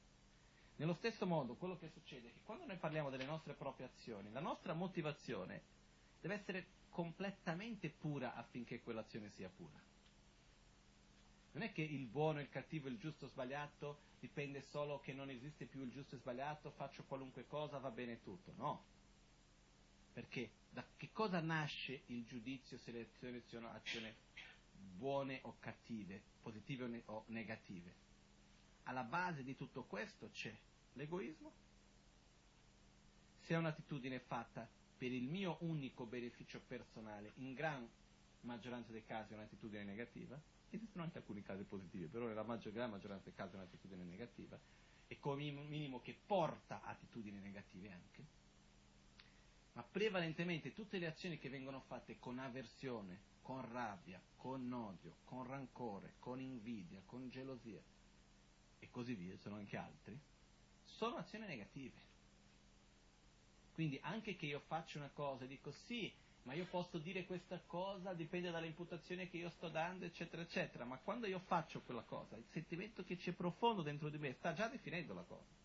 Nello 0.76 0.94
stesso 0.94 1.24
modo, 1.26 1.54
quello 1.54 1.78
che 1.78 1.88
succede 1.90 2.28
è 2.28 2.32
che 2.32 2.40
quando 2.44 2.66
noi 2.66 2.76
parliamo 2.76 3.10
delle 3.10 3.24
nostre 3.24 3.54
proprie 3.54 3.86
azioni, 3.86 4.32
la 4.32 4.40
nostra 4.40 4.74
motivazione 4.74 5.62
deve 6.20 6.34
essere 6.34 6.66
completamente 6.88 7.90
pura 7.90 8.34
affinché 8.34 8.80
quell'azione 8.80 9.30
sia 9.30 9.48
pura. 9.48 9.80
Non 11.52 11.62
è 11.62 11.72
che 11.72 11.82
il 11.82 12.06
buono, 12.06 12.40
il 12.40 12.48
cattivo, 12.48 12.88
il 12.88 12.98
giusto, 12.98 13.26
il 13.26 13.30
sbagliato 13.30 13.98
dipende 14.18 14.62
solo 14.70 14.98
che 15.00 15.12
non 15.12 15.30
esiste 15.30 15.66
più 15.66 15.82
il 15.82 15.90
giusto 15.90 16.16
e 16.16 16.18
sbagliato, 16.18 16.70
faccio 16.72 17.04
qualunque 17.04 17.46
cosa, 17.46 17.78
va 17.78 17.90
bene 17.90 18.22
tutto. 18.22 18.52
No. 18.56 18.82
Perché 20.12 20.50
da 20.70 20.84
che 20.96 21.10
cosa 21.12 21.40
nasce 21.40 22.02
il 22.06 22.24
giudizio 22.24 22.78
se 22.78 22.90
le 22.90 23.02
azioni 23.02 23.40
sono 23.46 23.70
azioni 23.70 24.12
buone 24.96 25.38
o 25.42 25.56
cattive, 25.60 26.20
positive 26.42 27.02
o 27.06 27.24
negative? 27.28 28.02
Alla 28.84 29.02
base 29.02 29.42
di 29.42 29.54
tutto 29.54 29.84
questo 29.84 30.30
c'è 30.30 30.54
l'egoismo. 30.94 31.52
Se 33.40 33.54
è 33.54 33.56
un'attitudine 33.56 34.20
fatta 34.20 34.68
per 34.96 35.12
il 35.12 35.28
mio 35.28 35.58
unico 35.60 36.06
beneficio 36.06 36.60
personale, 36.66 37.32
in 37.36 37.52
gran 37.52 37.86
maggioranza 38.40 38.92
dei 38.92 39.04
casi 39.04 39.32
è 39.32 39.36
un'attitudine 39.36 39.84
negativa, 39.84 40.40
esistono 40.70 41.04
anche 41.04 41.18
alcuni 41.18 41.42
casi 41.42 41.64
positivi, 41.64 42.06
però 42.06 42.26
nella 42.26 42.42
maggior, 42.42 42.72
gran 42.72 42.90
maggioranza 42.90 43.24
dei 43.24 43.34
casi 43.34 43.54
è 43.54 43.56
un'attitudine 43.56 44.04
negativa, 44.04 44.58
e 45.06 45.18
come 45.18 45.50
minimo 45.50 46.00
che 46.00 46.16
porta 46.26 46.82
attitudini 46.82 47.40
negative 47.40 47.90
anche. 47.90 48.24
Ma 49.72 49.82
prevalentemente 49.82 50.72
tutte 50.72 50.98
le 50.98 51.06
azioni 51.06 51.38
che 51.38 51.48
vengono 51.48 51.80
fatte 51.80 52.18
con 52.18 52.38
avversione, 52.38 53.32
con 53.42 53.68
rabbia, 53.70 54.20
con 54.36 54.72
odio, 54.72 55.16
con 55.24 55.44
rancore, 55.44 56.14
con 56.18 56.40
invidia, 56.40 57.02
con 57.04 57.28
gelosia, 57.28 57.82
e 58.84 58.90
così 58.90 59.14
via, 59.14 59.36
sono 59.38 59.56
anche 59.56 59.76
altri, 59.76 60.18
sono 60.84 61.16
azioni 61.16 61.46
negative. 61.46 62.12
Quindi 63.72 63.98
anche 64.02 64.36
che 64.36 64.46
io 64.46 64.60
faccia 64.66 64.98
una 64.98 65.10
cosa 65.12 65.44
e 65.44 65.48
dico 65.48 65.72
sì, 65.86 66.12
ma 66.44 66.52
io 66.52 66.66
posso 66.66 66.98
dire 66.98 67.24
questa 67.24 67.60
cosa, 67.66 68.12
dipende 68.12 68.50
dall'imputazione 68.50 69.28
che 69.28 69.38
io 69.38 69.50
sto 69.50 69.68
dando, 69.68 70.04
eccetera, 70.04 70.42
eccetera, 70.42 70.84
ma 70.84 70.98
quando 70.98 71.26
io 71.26 71.40
faccio 71.40 71.80
quella 71.80 72.02
cosa, 72.02 72.36
il 72.36 72.44
sentimento 72.52 73.02
che 73.02 73.16
c'è 73.16 73.32
profondo 73.32 73.82
dentro 73.82 74.10
di 74.10 74.18
me 74.18 74.34
sta 74.34 74.52
già 74.52 74.68
definendo 74.68 75.14
la 75.14 75.22
cosa. 75.22 75.62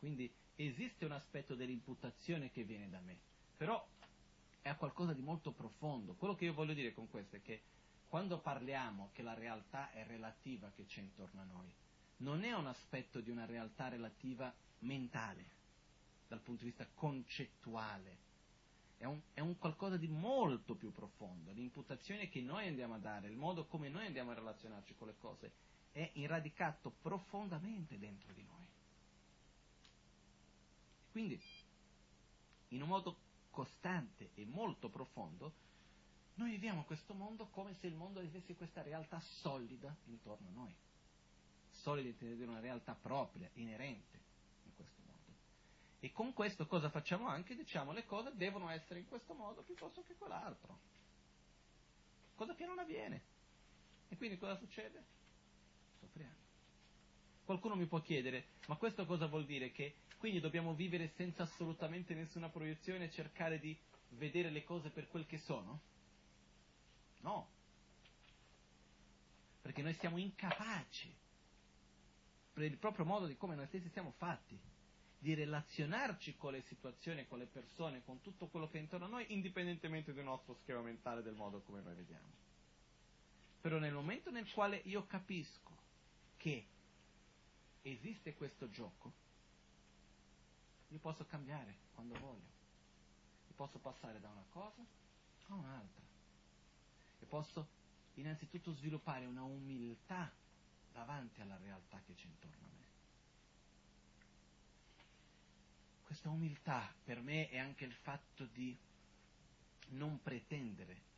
Quindi 0.00 0.30
esiste 0.56 1.04
un 1.04 1.12
aspetto 1.12 1.54
dell'imputazione 1.54 2.50
che 2.50 2.64
viene 2.64 2.90
da 2.90 2.98
me, 2.98 3.16
però 3.56 3.86
è 4.60 4.74
qualcosa 4.76 5.12
di 5.12 5.22
molto 5.22 5.52
profondo. 5.52 6.14
Quello 6.14 6.34
che 6.34 6.44
io 6.46 6.52
voglio 6.52 6.74
dire 6.74 6.92
con 6.92 7.08
questo 7.08 7.36
è 7.36 7.42
che 7.42 7.62
quando 8.12 8.40
parliamo 8.40 9.08
che 9.14 9.22
la 9.22 9.32
realtà 9.32 9.90
è 9.92 10.04
relativa 10.04 10.70
che 10.72 10.84
c'è 10.84 11.00
intorno 11.00 11.40
a 11.40 11.44
noi, 11.44 11.72
non 12.18 12.44
è 12.44 12.52
un 12.52 12.66
aspetto 12.66 13.22
di 13.22 13.30
una 13.30 13.46
realtà 13.46 13.88
relativa 13.88 14.54
mentale, 14.80 15.46
dal 16.28 16.42
punto 16.42 16.62
di 16.62 16.68
vista 16.68 16.86
concettuale, 16.92 18.18
è 18.98 19.06
un, 19.06 19.18
è 19.32 19.40
un, 19.40 19.56
qualcosa 19.56 19.96
di 19.96 20.08
molto 20.08 20.74
più 20.74 20.92
profondo. 20.92 21.52
L'imputazione 21.52 22.28
che 22.28 22.42
noi 22.42 22.68
andiamo 22.68 22.96
a 22.96 22.98
dare, 22.98 23.28
il 23.28 23.36
modo 23.38 23.64
come 23.64 23.88
noi 23.88 24.04
andiamo 24.04 24.32
a 24.32 24.34
relazionarci 24.34 24.94
con 24.96 25.06
le 25.06 25.16
cose, 25.16 25.52
è 25.92 26.10
irradicato 26.16 26.90
profondamente 27.00 27.98
dentro 27.98 28.30
di 28.34 28.42
noi. 28.42 28.66
Quindi, 31.12 31.40
in 32.68 32.82
un 32.82 32.88
modo 32.88 33.16
costante 33.48 34.32
e 34.34 34.44
molto 34.44 34.90
profondo, 34.90 35.70
noi 36.34 36.50
viviamo 36.50 36.84
questo 36.84 37.12
mondo 37.14 37.46
come 37.48 37.74
se 37.74 37.86
il 37.86 37.94
mondo 37.94 38.20
avesse 38.20 38.54
questa 38.54 38.82
realtà 38.82 39.20
solida 39.20 39.94
intorno 40.06 40.48
a 40.48 40.52
noi. 40.52 40.74
Solida 41.70 42.08
intende 42.08 42.44
una 42.44 42.60
realtà 42.60 42.94
propria, 42.94 43.48
inerente 43.54 44.18
in 44.64 44.74
questo 44.74 45.02
modo. 45.04 45.36
E 46.00 46.10
con 46.12 46.32
questo 46.32 46.66
cosa 46.66 46.88
facciamo 46.88 47.26
anche? 47.26 47.54
Diciamo 47.54 47.92
le 47.92 48.06
cose 48.06 48.30
devono 48.34 48.70
essere 48.70 49.00
in 49.00 49.08
questo 49.08 49.34
modo 49.34 49.62
piuttosto 49.62 50.02
che 50.06 50.14
quell'altro. 50.14 50.78
Cosa 52.34 52.54
che 52.54 52.64
non 52.64 52.78
avviene. 52.78 53.22
E 54.08 54.16
quindi 54.16 54.38
cosa 54.38 54.56
succede? 54.56 55.04
Soffriamo. 56.00 56.40
Qualcuno 57.44 57.76
mi 57.76 57.86
può 57.86 58.00
chiedere, 58.00 58.46
ma 58.66 58.76
questo 58.76 59.04
cosa 59.04 59.26
vuol 59.26 59.44
dire? 59.44 59.70
Che 59.70 59.96
quindi 60.16 60.40
dobbiamo 60.40 60.74
vivere 60.74 61.08
senza 61.16 61.42
assolutamente 61.42 62.14
nessuna 62.14 62.48
proiezione 62.48 63.04
e 63.04 63.10
cercare 63.10 63.58
di 63.58 63.76
vedere 64.10 64.50
le 64.50 64.64
cose 64.64 64.90
per 64.90 65.08
quel 65.08 65.26
che 65.26 65.38
sono? 65.38 65.80
No. 67.22 67.48
Perché 69.62 69.82
noi 69.82 69.94
siamo 69.94 70.18
incapaci, 70.18 71.14
per 72.52 72.64
il 72.64 72.76
proprio 72.76 73.04
modo 73.04 73.26
di 73.26 73.36
come 73.36 73.54
noi 73.54 73.66
stessi 73.66 73.88
siamo 73.90 74.12
fatti, 74.16 74.58
di 75.18 75.34
relazionarci 75.34 76.36
con 76.36 76.52
le 76.52 76.62
situazioni, 76.62 77.26
con 77.28 77.38
le 77.38 77.46
persone, 77.46 78.02
con 78.04 78.20
tutto 78.20 78.48
quello 78.48 78.68
che 78.68 78.78
è 78.78 78.80
intorno 78.80 79.06
a 79.06 79.08
noi, 79.08 79.32
indipendentemente 79.32 80.12
dal 80.12 80.24
nostro 80.24 80.54
schema 80.62 80.80
mentale, 80.80 81.22
del 81.22 81.34
modo 81.34 81.60
come 81.62 81.80
noi 81.80 81.94
vediamo. 81.94 82.28
Però 83.60 83.78
nel 83.78 83.94
momento 83.94 84.30
nel 84.30 84.50
quale 84.50 84.82
io 84.84 85.06
capisco 85.06 85.70
che 86.36 86.66
esiste 87.82 88.34
questo 88.34 88.68
gioco, 88.68 89.12
io 90.88 90.98
posso 90.98 91.24
cambiare 91.24 91.76
quando 91.94 92.18
voglio. 92.18 92.50
Io 93.46 93.54
posso 93.54 93.78
passare 93.78 94.20
da 94.20 94.28
una 94.28 94.44
cosa 94.50 94.84
a 95.46 95.54
un'altra 95.54 96.11
e 97.22 97.26
posso 97.26 97.68
innanzitutto 98.14 98.72
sviluppare 98.72 99.24
una 99.24 99.42
umiltà 99.42 100.30
davanti 100.92 101.40
alla 101.40 101.56
realtà 101.56 102.02
che 102.04 102.14
c'è 102.14 102.26
intorno 102.26 102.66
a 102.66 102.70
me. 102.76 102.86
Questa 106.04 106.28
umiltà 106.28 106.92
per 107.04 107.20
me 107.20 107.48
è 107.48 107.58
anche 107.58 107.84
il 107.84 107.94
fatto 107.94 108.44
di 108.46 108.76
non 109.90 110.20
pretendere 110.22 111.10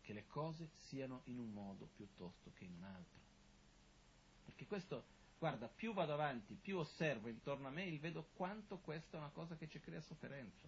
che 0.00 0.12
le 0.12 0.26
cose 0.28 0.70
siano 0.86 1.22
in 1.24 1.38
un 1.38 1.52
modo 1.52 1.88
piuttosto 1.96 2.52
che 2.54 2.64
in 2.64 2.72
un 2.72 2.84
altro. 2.84 3.20
Perché 4.44 4.66
questo, 4.66 5.04
guarda, 5.38 5.68
più 5.68 5.92
vado 5.92 6.14
avanti, 6.14 6.54
più 6.54 6.78
osservo 6.78 7.28
intorno 7.28 7.66
a 7.66 7.70
me, 7.70 7.84
il 7.84 7.98
vedo 7.98 8.30
quanto 8.34 8.78
questa 8.78 9.16
è 9.16 9.20
una 9.20 9.30
cosa 9.30 9.56
che 9.56 9.68
ci 9.68 9.80
crea 9.80 10.00
sofferenza. 10.00 10.66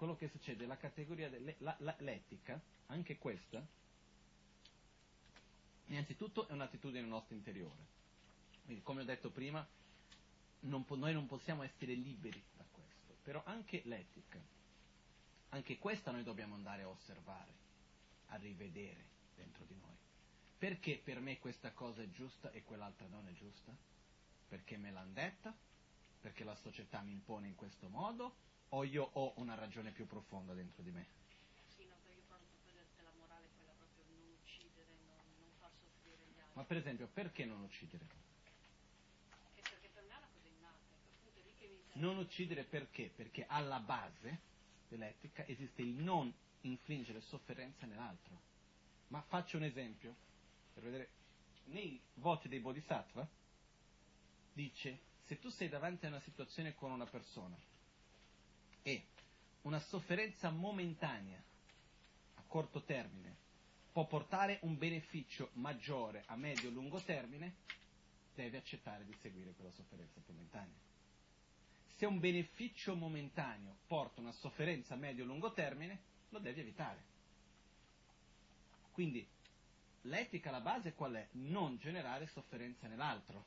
Quello 0.00 0.16
che 0.16 0.28
succede, 0.28 0.64
la 0.64 0.78
categoria 0.78 1.28
dell'etica, 1.28 2.58
anche 2.86 3.18
questa, 3.18 3.62
innanzitutto 5.88 6.48
è 6.48 6.52
un'attitudine 6.52 7.06
nostra 7.06 7.34
interiore. 7.34 7.86
Quindi, 8.64 8.82
come 8.82 9.02
ho 9.02 9.04
detto 9.04 9.28
prima, 9.28 9.62
non 10.60 10.86
po- 10.86 10.96
noi 10.96 11.12
non 11.12 11.26
possiamo 11.26 11.64
essere 11.64 11.92
liberi 11.92 12.42
da 12.56 12.64
questo, 12.72 13.14
però 13.22 13.42
anche 13.44 13.82
l'etica, 13.84 14.40
anche 15.50 15.76
questa 15.76 16.10
noi 16.10 16.22
dobbiamo 16.22 16.54
andare 16.54 16.80
a 16.80 16.88
osservare, 16.88 17.52
a 18.28 18.36
rivedere 18.36 19.04
dentro 19.36 19.64
di 19.66 19.76
noi. 19.78 19.96
Perché 20.56 20.98
per 21.04 21.20
me 21.20 21.38
questa 21.38 21.72
cosa 21.72 22.00
è 22.00 22.08
giusta 22.08 22.50
e 22.52 22.64
quell'altra 22.64 23.06
non 23.08 23.28
è 23.28 23.32
giusta? 23.32 23.76
Perché 24.48 24.78
me 24.78 24.92
l'hanno 24.92 25.12
detta? 25.12 25.54
Perché 26.22 26.42
la 26.42 26.56
società 26.56 27.02
mi 27.02 27.12
impone 27.12 27.48
in 27.48 27.54
questo 27.54 27.90
modo? 27.90 28.48
O 28.70 28.84
io 28.84 29.04
ho 29.12 29.32
una 29.36 29.54
ragione 29.54 29.90
più 29.92 30.06
profonda 30.06 30.54
dentro 30.54 30.82
di 30.82 30.90
me? 30.90 31.06
Sì, 31.76 31.84
no, 31.86 31.94
io 32.14 32.22
parlo 32.28 32.46
proprio 32.50 32.72
de- 32.72 32.86
della 32.96 33.12
morale, 33.18 33.48
quella 33.56 33.72
proprio 33.72 34.04
non 34.14 34.28
uccidere, 34.40 34.92
non, 35.06 35.16
non 35.38 35.50
far 35.58 35.70
soffrire 35.80 36.24
gli 36.26 36.38
altri. 36.38 36.54
Ma 36.54 36.64
per 36.64 36.76
esempio, 36.76 37.08
perché 37.08 37.44
non 37.44 37.62
uccidere? 37.62 38.06
Che 39.54 39.62
perché 39.68 39.88
per 39.88 40.04
me 40.04 40.14
è 40.14 40.18
una 40.18 40.28
cosa 40.32 40.48
innata, 40.48 40.78
appunto 41.18 41.40
lì 41.42 41.54
che 41.56 41.66
mi 41.66 41.74
interessa. 41.76 42.00
Non 42.00 42.16
uccidere 42.18 42.64
perché? 42.64 43.10
Perché 43.10 43.44
alla 43.46 43.80
base 43.80 44.38
dell'etica 44.88 45.46
esiste 45.46 45.82
il 45.82 45.94
non 45.94 46.32
infliggere 46.62 47.20
sofferenza 47.20 47.86
nell'altro. 47.86 48.38
Ma 49.08 49.22
faccio 49.22 49.56
un 49.56 49.64
esempio 49.64 50.14
per 50.72 50.84
vedere. 50.84 51.08
Nei 51.64 52.00
voti 52.14 52.48
dei 52.48 52.60
Bodhisattva 52.60 53.28
dice 54.52 54.98
se 55.26 55.38
tu 55.38 55.48
sei 55.50 55.68
davanti 55.68 56.06
a 56.06 56.08
una 56.08 56.20
situazione 56.20 56.74
con 56.74 56.90
una 56.90 57.06
persona 57.06 57.56
e 58.82 59.06
una 59.62 59.80
sofferenza 59.80 60.50
momentanea 60.50 61.42
a 62.34 62.42
corto 62.46 62.82
termine 62.82 63.36
può 63.92 64.06
portare 64.06 64.58
un 64.62 64.78
beneficio 64.78 65.50
maggiore 65.54 66.22
a 66.26 66.36
medio-lungo 66.36 67.00
termine, 67.00 67.54
devi 68.34 68.56
accettare 68.56 69.04
di 69.04 69.14
seguire 69.20 69.52
quella 69.52 69.72
sofferenza 69.72 70.20
momentanea 70.26 70.88
se 72.00 72.06
un 72.06 72.18
beneficio 72.18 72.94
momentaneo 72.94 73.76
porta 73.86 74.22
una 74.22 74.32
sofferenza 74.32 74.94
a 74.94 74.96
medio-lungo 74.96 75.52
termine, 75.52 76.00
lo 76.30 76.38
devi 76.38 76.60
evitare. 76.60 77.04
Quindi 78.90 79.28
l'etica 80.04 80.48
alla 80.48 80.62
base 80.62 80.94
qual 80.94 81.12
è? 81.12 81.28
Non 81.32 81.76
generare 81.76 82.26
sofferenza 82.26 82.88
nell'altro. 82.88 83.44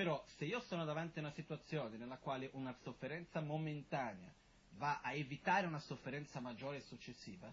Però 0.00 0.24
se 0.38 0.46
io 0.46 0.60
sono 0.60 0.86
davanti 0.86 1.18
a 1.18 1.20
una 1.20 1.32
situazione 1.32 1.98
nella 1.98 2.16
quale 2.16 2.48
una 2.54 2.74
sofferenza 2.82 3.42
momentanea 3.42 4.32
va 4.78 5.02
a 5.02 5.12
evitare 5.12 5.66
una 5.66 5.78
sofferenza 5.78 6.40
maggiore 6.40 6.78
e 6.78 6.80
successiva, 6.80 7.52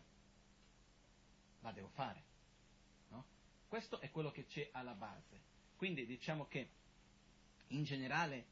la 1.59 1.71
devo 1.73 1.89
fare. 1.89 2.23
no? 3.09 3.25
Questo 3.67 3.99
è 3.99 4.09
quello 4.11 4.31
che 4.31 4.45
c'è 4.45 4.69
alla 4.71 4.93
base. 4.93 5.41
Quindi 5.75 6.05
diciamo 6.05 6.47
che 6.47 6.69
in 7.67 7.83
generale 7.83 8.45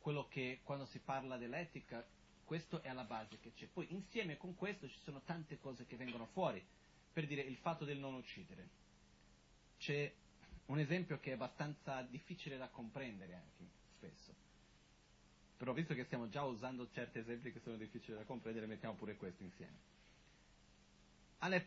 quello 0.00 0.26
che 0.26 0.58
quando 0.64 0.84
si 0.86 0.98
parla 0.98 1.36
dell'etica, 1.36 2.04
questo 2.44 2.82
è 2.82 2.88
alla 2.88 3.04
base 3.04 3.38
che 3.38 3.52
c'è. 3.54 3.66
Poi 3.66 3.86
insieme 3.92 4.36
con 4.36 4.56
questo 4.56 4.88
ci 4.88 4.98
sono 5.04 5.20
tante 5.24 5.60
cose 5.60 5.86
che 5.86 5.94
vengono 5.94 6.26
fuori, 6.32 6.66
per 7.12 7.28
dire 7.28 7.42
il 7.42 7.58
fatto 7.58 7.84
del 7.84 7.98
non 7.98 8.14
uccidere. 8.14 8.68
C'è 9.78 10.12
un 10.66 10.78
esempio 10.78 11.18
che 11.20 11.30
è 11.30 11.34
abbastanza 11.34 12.02
difficile 12.02 12.56
da 12.56 12.68
comprendere 12.68 13.34
anche 13.34 13.68
spesso. 13.96 14.34
Però 15.56 15.72
visto 15.72 15.94
che 15.94 16.04
stiamo 16.04 16.28
già 16.28 16.42
usando 16.42 16.90
certi 16.90 17.18
esempi 17.18 17.52
che 17.52 17.60
sono 17.60 17.76
difficili 17.76 18.16
da 18.16 18.24
comprendere, 18.24 18.66
mettiamo 18.66 18.94
pure 18.94 19.16
questo 19.16 19.42
insieme. 19.42 19.92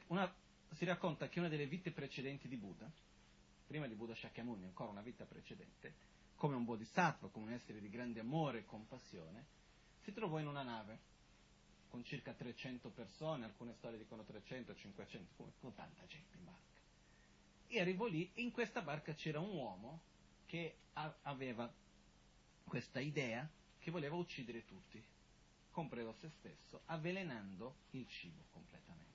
Una- 0.08 0.34
si 0.72 0.86
racconta 0.86 1.30
che 1.30 1.39
una 1.39 1.50
delle 1.50 1.68
vite 1.68 1.91
precedenti 1.91 2.48
di 2.48 2.58
Buddha, 2.58 2.91
prima 3.68 3.88
di 3.88 3.93
Buddha 3.93 4.16
Shakyamuni, 4.16 4.66
ancora 4.66 4.89
una 4.89 5.02
vita 5.02 5.26
precedente, 5.26 5.93
come 6.36 6.56
un 6.56 6.66
bodhisattva, 6.66 7.30
come 7.30 7.45
un 7.45 7.52
essere 7.54 7.80
di 7.80 7.89
grande 7.89 8.20
amore 8.20 8.60
e 8.60 8.66
compassione, 8.66 9.45
si 10.04 10.14
trovò 10.14 10.39
in 10.39 10.48
una 10.48 10.64
nave 10.64 11.00
con 11.89 12.04
circa 12.04 12.34
300 12.34 12.89
persone, 12.89 13.45
alcune 13.45 13.74
storie 13.78 13.98
dicono 13.98 14.24
300, 14.24 14.76
500, 14.76 15.34
con, 15.36 15.52
con 15.60 15.74
tanta 15.74 16.06
gente 16.06 16.36
in 16.38 16.45
barca. 16.45 16.76
E 17.68 17.80
arrivò 17.80 18.05
lì 18.05 18.30
in 18.36 18.51
questa 18.51 18.82
barca 18.82 19.13
c'era 19.13 19.39
un 19.39 19.49
uomo 19.49 20.01
che 20.45 20.76
a- 20.93 21.13
aveva 21.24 21.72
questa 22.63 22.99
idea 22.99 23.47
che 23.80 23.91
voleva 23.91 24.15
uccidere 24.15 24.65
tutti, 24.65 25.03
compreso 25.72 26.13
se 26.13 26.30
stesso, 26.39 26.82
avvelenando 26.86 27.76
il 27.91 28.07
cibo 28.07 28.43
completamente. 28.51 29.05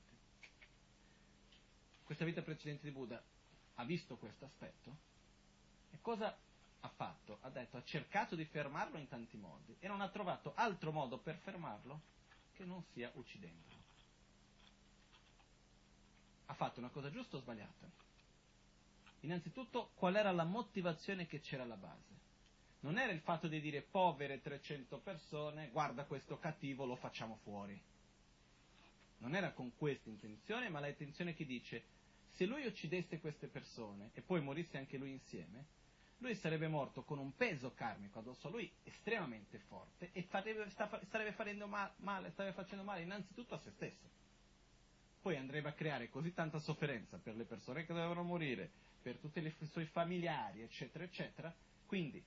Questa 2.04 2.24
vita 2.24 2.42
precedente 2.42 2.84
di 2.84 2.92
Buddha 2.92 3.22
ha 3.76 3.84
visto 3.84 4.16
questo 4.16 4.44
aspetto 4.44 4.96
e 5.90 5.98
cosa 6.00 6.36
ha 6.80 6.88
fatto? 6.88 7.38
Ha 7.40 7.48
detto, 7.50 7.76
ha 7.76 7.84
cercato 7.84 8.34
di 8.34 8.44
fermarlo 8.44 8.98
in 8.98 9.08
tanti 9.08 9.36
modi 9.36 9.74
e 9.78 9.88
non 9.88 10.00
ha 10.00 10.08
trovato 10.08 10.52
altro 10.54 10.92
modo 10.92 11.18
per 11.18 11.38
fermarlo 11.38 12.00
che 12.52 12.64
non 12.64 12.82
sia 12.92 13.10
uccidendolo. 13.14 13.80
Ha 16.46 16.54
fatto 16.54 16.80
una 16.80 16.90
cosa 16.90 17.10
giusta 17.10 17.36
o 17.36 17.40
sbagliata? 17.40 18.01
Innanzitutto, 19.22 19.90
qual 19.94 20.16
era 20.16 20.32
la 20.32 20.44
motivazione 20.44 21.26
che 21.26 21.40
c'era 21.40 21.62
alla 21.62 21.76
base? 21.76 22.20
Non 22.80 22.98
era 22.98 23.12
il 23.12 23.20
fatto 23.20 23.46
di 23.46 23.60
dire 23.60 23.82
povere 23.82 24.40
300 24.40 24.98
persone, 24.98 25.68
guarda 25.70 26.04
questo 26.04 26.38
cattivo, 26.38 26.84
lo 26.84 26.96
facciamo 26.96 27.38
fuori. 27.44 27.80
Non 29.18 29.36
era 29.36 29.52
con 29.52 29.72
questa 29.76 30.08
intenzione, 30.08 30.68
ma 30.68 30.80
la 30.80 30.88
intenzione 30.88 31.34
che 31.34 31.46
dice, 31.46 31.84
se 32.32 32.44
lui 32.44 32.66
uccidesse 32.66 33.20
queste 33.20 33.46
persone 33.46 34.10
e 34.14 34.22
poi 34.22 34.40
morisse 34.40 34.78
anche 34.78 34.96
lui 34.96 35.12
insieme, 35.12 35.66
lui 36.18 36.34
sarebbe 36.36 36.66
morto 36.66 37.02
con 37.02 37.18
un 37.18 37.34
peso 37.36 37.72
karmico 37.74 38.18
addosso 38.18 38.48
a 38.48 38.50
lui 38.50 38.70
estremamente 38.82 39.58
forte 39.68 40.10
e 40.12 40.22
farebbe, 40.22 40.68
sta- 40.70 41.00
starebbe, 41.04 41.64
male, 41.96 42.30
starebbe 42.30 42.54
facendo 42.54 42.82
male 42.82 43.02
innanzitutto 43.02 43.54
a 43.54 43.58
se 43.58 43.70
stesso. 43.70 44.10
Poi 45.20 45.36
andrebbe 45.36 45.68
a 45.68 45.72
creare 45.72 46.10
così 46.10 46.32
tanta 46.32 46.58
sofferenza 46.58 47.18
per 47.18 47.36
le 47.36 47.44
persone 47.44 47.86
che 47.86 47.92
dovevano 47.92 48.24
morire, 48.24 48.70
per 49.02 49.16
tutti 49.16 49.40
i 49.40 49.66
suoi 49.66 49.86
familiari, 49.86 50.62
eccetera, 50.62 51.04
eccetera. 51.04 51.54
Quindi, 51.86 52.22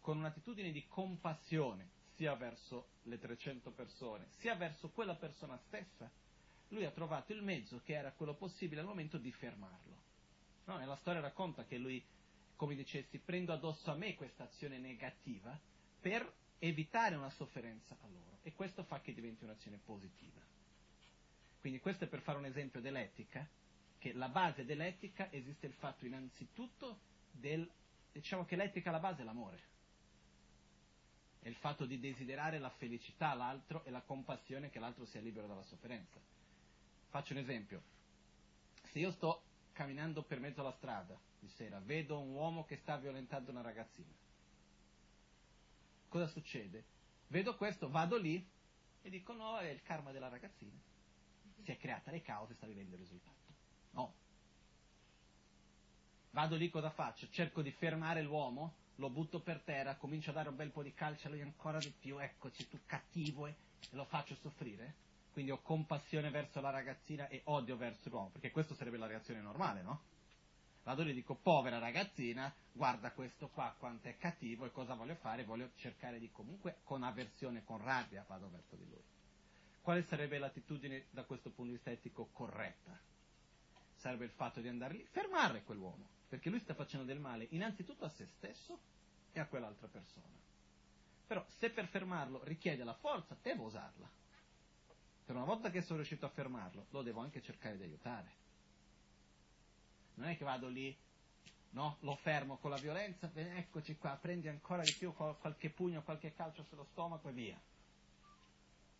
con 0.00 0.18
un'attitudine 0.18 0.72
di 0.72 0.86
compassione 0.86 1.88
sia 2.16 2.34
verso 2.34 2.88
le 3.04 3.18
300 3.18 3.70
persone, 3.70 4.26
sia 4.38 4.54
verso 4.56 4.90
quella 4.90 5.14
persona 5.14 5.56
stessa, 5.66 6.10
lui 6.68 6.84
ha 6.84 6.90
trovato 6.90 7.32
il 7.32 7.42
mezzo 7.42 7.80
che 7.84 7.94
era 7.94 8.12
quello 8.12 8.34
possibile 8.34 8.80
al 8.80 8.86
momento 8.86 9.16
di 9.16 9.32
fermarlo. 9.32 9.96
No, 10.64 10.76
nella 10.76 10.96
storia 10.96 11.20
racconta 11.20 11.64
che 11.64 11.78
lui 11.78 12.04
come 12.58 12.74
dicessi, 12.74 13.18
prendo 13.18 13.52
addosso 13.52 13.92
a 13.92 13.94
me 13.94 14.16
questa 14.16 14.42
azione 14.42 14.78
negativa 14.78 15.56
per 16.00 16.30
evitare 16.58 17.14
una 17.14 17.30
sofferenza 17.30 17.96
a 18.00 18.08
loro 18.08 18.38
e 18.42 18.52
questo 18.52 18.82
fa 18.82 19.00
che 19.00 19.14
diventi 19.14 19.44
un'azione 19.44 19.78
positiva. 19.84 20.40
Quindi 21.60 21.78
questo 21.78 22.04
è 22.04 22.08
per 22.08 22.20
fare 22.20 22.36
un 22.36 22.46
esempio 22.46 22.80
dell'etica, 22.80 23.48
che 23.98 24.12
la 24.12 24.28
base 24.28 24.64
dell'etica 24.64 25.30
esiste 25.32 25.66
il 25.66 25.74
fatto 25.74 26.06
innanzitutto 26.06 27.00
del, 27.30 27.68
diciamo 28.12 28.44
che 28.44 28.56
l'etica 28.56 28.88
alla 28.90 29.00
base 29.00 29.22
è 29.22 29.24
l'amore, 29.24 29.60
è 31.40 31.48
il 31.48 31.56
fatto 31.56 31.86
di 31.86 31.98
desiderare 31.98 32.58
la 32.58 32.70
felicità 32.70 33.30
all'altro 33.30 33.84
e 33.84 33.90
la 33.90 34.02
compassione 34.02 34.70
che 34.70 34.78
l'altro 34.78 35.04
sia 35.04 35.20
libero 35.20 35.46
dalla 35.46 35.64
sofferenza. 35.64 36.20
Faccio 37.08 37.32
un 37.32 37.38
esempio, 37.38 37.82
se 38.90 38.98
io 38.98 39.10
sto 39.12 39.42
camminando 39.72 40.22
per 40.22 40.40
mezzo 40.40 40.60
alla 40.60 40.72
strada 40.72 41.18
di 41.38 41.48
sera, 41.48 41.78
vedo 41.80 42.18
un 42.18 42.32
uomo 42.32 42.64
che 42.64 42.76
sta 42.76 42.96
violentando 42.96 43.50
una 43.50 43.62
ragazzina. 43.62 44.12
Cosa 46.08 46.26
succede? 46.26 46.84
Vedo 47.28 47.56
questo, 47.56 47.88
vado 47.88 48.16
lì 48.16 48.46
e 49.02 49.10
dico 49.10 49.32
no, 49.32 49.58
è 49.58 49.68
il 49.68 49.82
karma 49.82 50.10
della 50.10 50.28
ragazzina. 50.28 50.76
Si 51.62 51.70
è 51.70 51.76
creata 51.76 52.10
le 52.10 52.22
cause, 52.22 52.54
sta 52.54 52.66
vivendo 52.66 52.94
il 52.94 53.00
risultato. 53.00 53.37
No. 53.92 54.14
Vado 56.30 56.56
lì, 56.56 56.68
cosa 56.70 56.90
faccio? 56.90 57.28
Cerco 57.30 57.62
di 57.62 57.70
fermare 57.72 58.22
l'uomo, 58.22 58.74
lo 58.96 59.10
butto 59.10 59.40
per 59.40 59.60
terra, 59.62 59.96
comincio 59.96 60.30
a 60.30 60.34
dare 60.34 60.48
un 60.48 60.56
bel 60.56 60.70
po' 60.70 60.82
di 60.82 60.92
calcio 60.94 61.28
a 61.28 61.30
lui 61.30 61.40
ancora 61.40 61.78
di 61.78 61.92
più, 61.98 62.18
eccoci 62.18 62.68
tu 62.68 62.78
cattivo 62.86 63.46
e, 63.46 63.54
lo 63.90 64.04
faccio 64.04 64.34
soffrire. 64.36 65.06
Quindi 65.32 65.50
ho 65.52 65.62
compassione 65.62 66.30
verso 66.30 66.60
la 66.60 66.70
ragazzina 66.70 67.28
e 67.28 67.42
odio 67.44 67.76
verso 67.76 68.08
l'uomo, 68.08 68.30
perché 68.30 68.50
questa 68.50 68.74
sarebbe 68.74 68.96
la 68.96 69.06
reazione 69.06 69.40
normale, 69.40 69.82
no? 69.82 70.02
Vado 70.82 71.02
lì 71.02 71.10
e 71.10 71.14
dico, 71.14 71.34
povera 71.34 71.78
ragazzina, 71.78 72.52
guarda 72.72 73.12
questo 73.12 73.48
qua 73.48 73.74
quanto 73.78 74.08
è 74.08 74.16
cattivo 74.16 74.64
e 74.64 74.72
cosa 74.72 74.94
voglio 74.94 75.16
fare? 75.16 75.44
Voglio 75.44 75.70
cercare 75.76 76.18
di 76.18 76.30
comunque, 76.32 76.78
con 76.82 77.02
avversione, 77.02 77.62
con 77.62 77.78
rabbia, 77.78 78.24
vado 78.26 78.48
verso 78.50 78.74
di 78.74 78.86
lui. 78.88 79.02
Quale 79.82 80.02
sarebbe 80.04 80.38
l'attitudine 80.38 81.06
da 81.10 81.24
questo 81.24 81.50
punto 81.50 81.70
di 81.70 81.76
vista 81.76 81.90
etico 81.90 82.30
corretta? 82.32 82.98
Sarebbe 83.98 84.24
il 84.24 84.30
fatto 84.30 84.60
di 84.60 84.68
andare 84.68 84.94
lì, 84.94 85.04
fermare 85.10 85.64
quell'uomo, 85.64 86.08
perché 86.28 86.50
lui 86.50 86.60
sta 86.60 86.72
facendo 86.72 87.04
del 87.04 87.18
male 87.18 87.48
innanzitutto 87.50 88.04
a 88.04 88.08
se 88.08 88.26
stesso 88.26 88.78
e 89.32 89.40
a 89.40 89.46
quell'altra 89.46 89.88
persona. 89.88 90.36
Però 91.26 91.44
se 91.58 91.70
per 91.70 91.88
fermarlo 91.88 92.42
richiede 92.44 92.84
la 92.84 92.94
forza, 92.94 93.36
devo 93.42 93.64
usarla. 93.64 94.08
Per 95.24 95.34
una 95.34 95.44
volta 95.44 95.70
che 95.70 95.82
sono 95.82 95.96
riuscito 95.96 96.26
a 96.26 96.30
fermarlo, 96.30 96.86
lo 96.90 97.02
devo 97.02 97.20
anche 97.20 97.42
cercare 97.42 97.76
di 97.76 97.82
aiutare. 97.82 98.36
Non 100.14 100.28
è 100.28 100.36
che 100.36 100.44
vado 100.44 100.68
lì, 100.68 100.96
no? 101.70 101.96
Lo 102.00 102.14
fermo 102.14 102.56
con 102.58 102.70
la 102.70 102.78
violenza, 102.78 103.30
eccoci 103.34 103.96
qua, 103.96 104.16
prendi 104.16 104.46
ancora 104.46 104.82
di 104.82 104.92
più 104.92 105.12
qualche 105.12 105.70
pugno, 105.70 106.02
qualche 106.02 106.32
calcio 106.34 106.62
sullo 106.62 106.84
stomaco 106.84 107.28
e 107.28 107.32
via. 107.32 107.60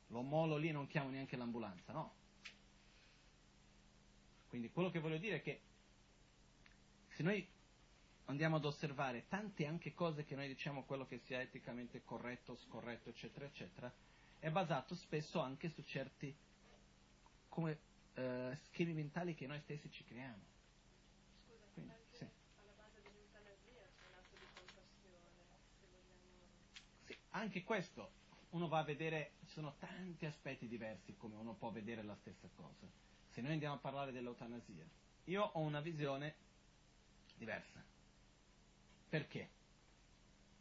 Lo 0.09 0.23
molo 0.23 0.57
lì, 0.57 0.73
non 0.73 0.89
chiamo 0.89 1.09
neanche 1.09 1.37
l'ambulanza, 1.37 1.93
no? 1.93 2.15
Quindi 4.49 4.71
quello 4.71 4.91
che 4.91 4.99
voglio 4.99 5.19
dire 5.19 5.37
è 5.37 5.43
che 5.43 5.61
se 7.09 7.23
noi 7.23 7.47
andiamo 8.27 8.57
ad 8.57 8.65
osservare 8.65 9.27
tante 9.29 9.67
anche 9.67 9.95
cose 9.95 10.25
che 10.25 10.35
noi 10.35 10.49
diciamo 10.49 10.85
quello 10.85 11.07
che 11.07 11.19
sia 11.19 11.41
eticamente 11.41 12.03
corretto, 12.05 12.57
scorretto, 12.57 13.11
eccetera, 13.11 13.45
eccetera, 13.47 13.93
è 14.39 14.51
basato 14.51 14.95
spesso 14.95 15.41
anche 15.41 15.69
su 15.71 15.83
certi 15.83 16.35
come, 17.49 17.79
eh, 18.15 18.57
schemi 18.65 18.93
mentali 18.93 19.35
che 19.35 19.47
noi 19.47 19.61
stessi 19.61 19.91
ci 19.91 20.05
creiamo. 20.05 20.43
Scusa, 21.45 21.65
Quindi, 21.75 21.93
sì. 22.13 22.25
alla 22.25 22.73
base 22.77 23.03
dell'eutanasia 23.03 23.83
c'è 23.97 24.07
un 24.07 24.15
atto 24.15 24.37
di 24.37 24.47
compassione, 24.55 25.25
se 25.79 25.85
vogliamo... 25.89 26.53
Sì, 27.05 27.17
anche 27.31 27.65
questo, 27.65 28.11
uno 28.51 28.69
va 28.69 28.79
a 28.79 28.85
vedere, 28.85 29.33
ci 29.47 29.53
sono 29.53 29.75
tanti 29.79 30.27
aspetti 30.27 30.69
diversi 30.69 31.17
come 31.17 31.35
uno 31.37 31.55
può 31.55 31.71
vedere 31.71 32.03
la 32.03 32.15
stessa 32.17 32.49
cosa. 32.55 32.87
Se 33.39 33.45
noi 33.45 33.53
andiamo 33.53 33.77
a 33.77 33.79
parlare 33.79 34.11
dell'eutanasia, 34.11 34.85
io 35.27 35.45
ho 35.45 35.61
una 35.61 35.81
visione 35.81 36.35
diversa. 37.37 37.81
Perché? 39.09 39.49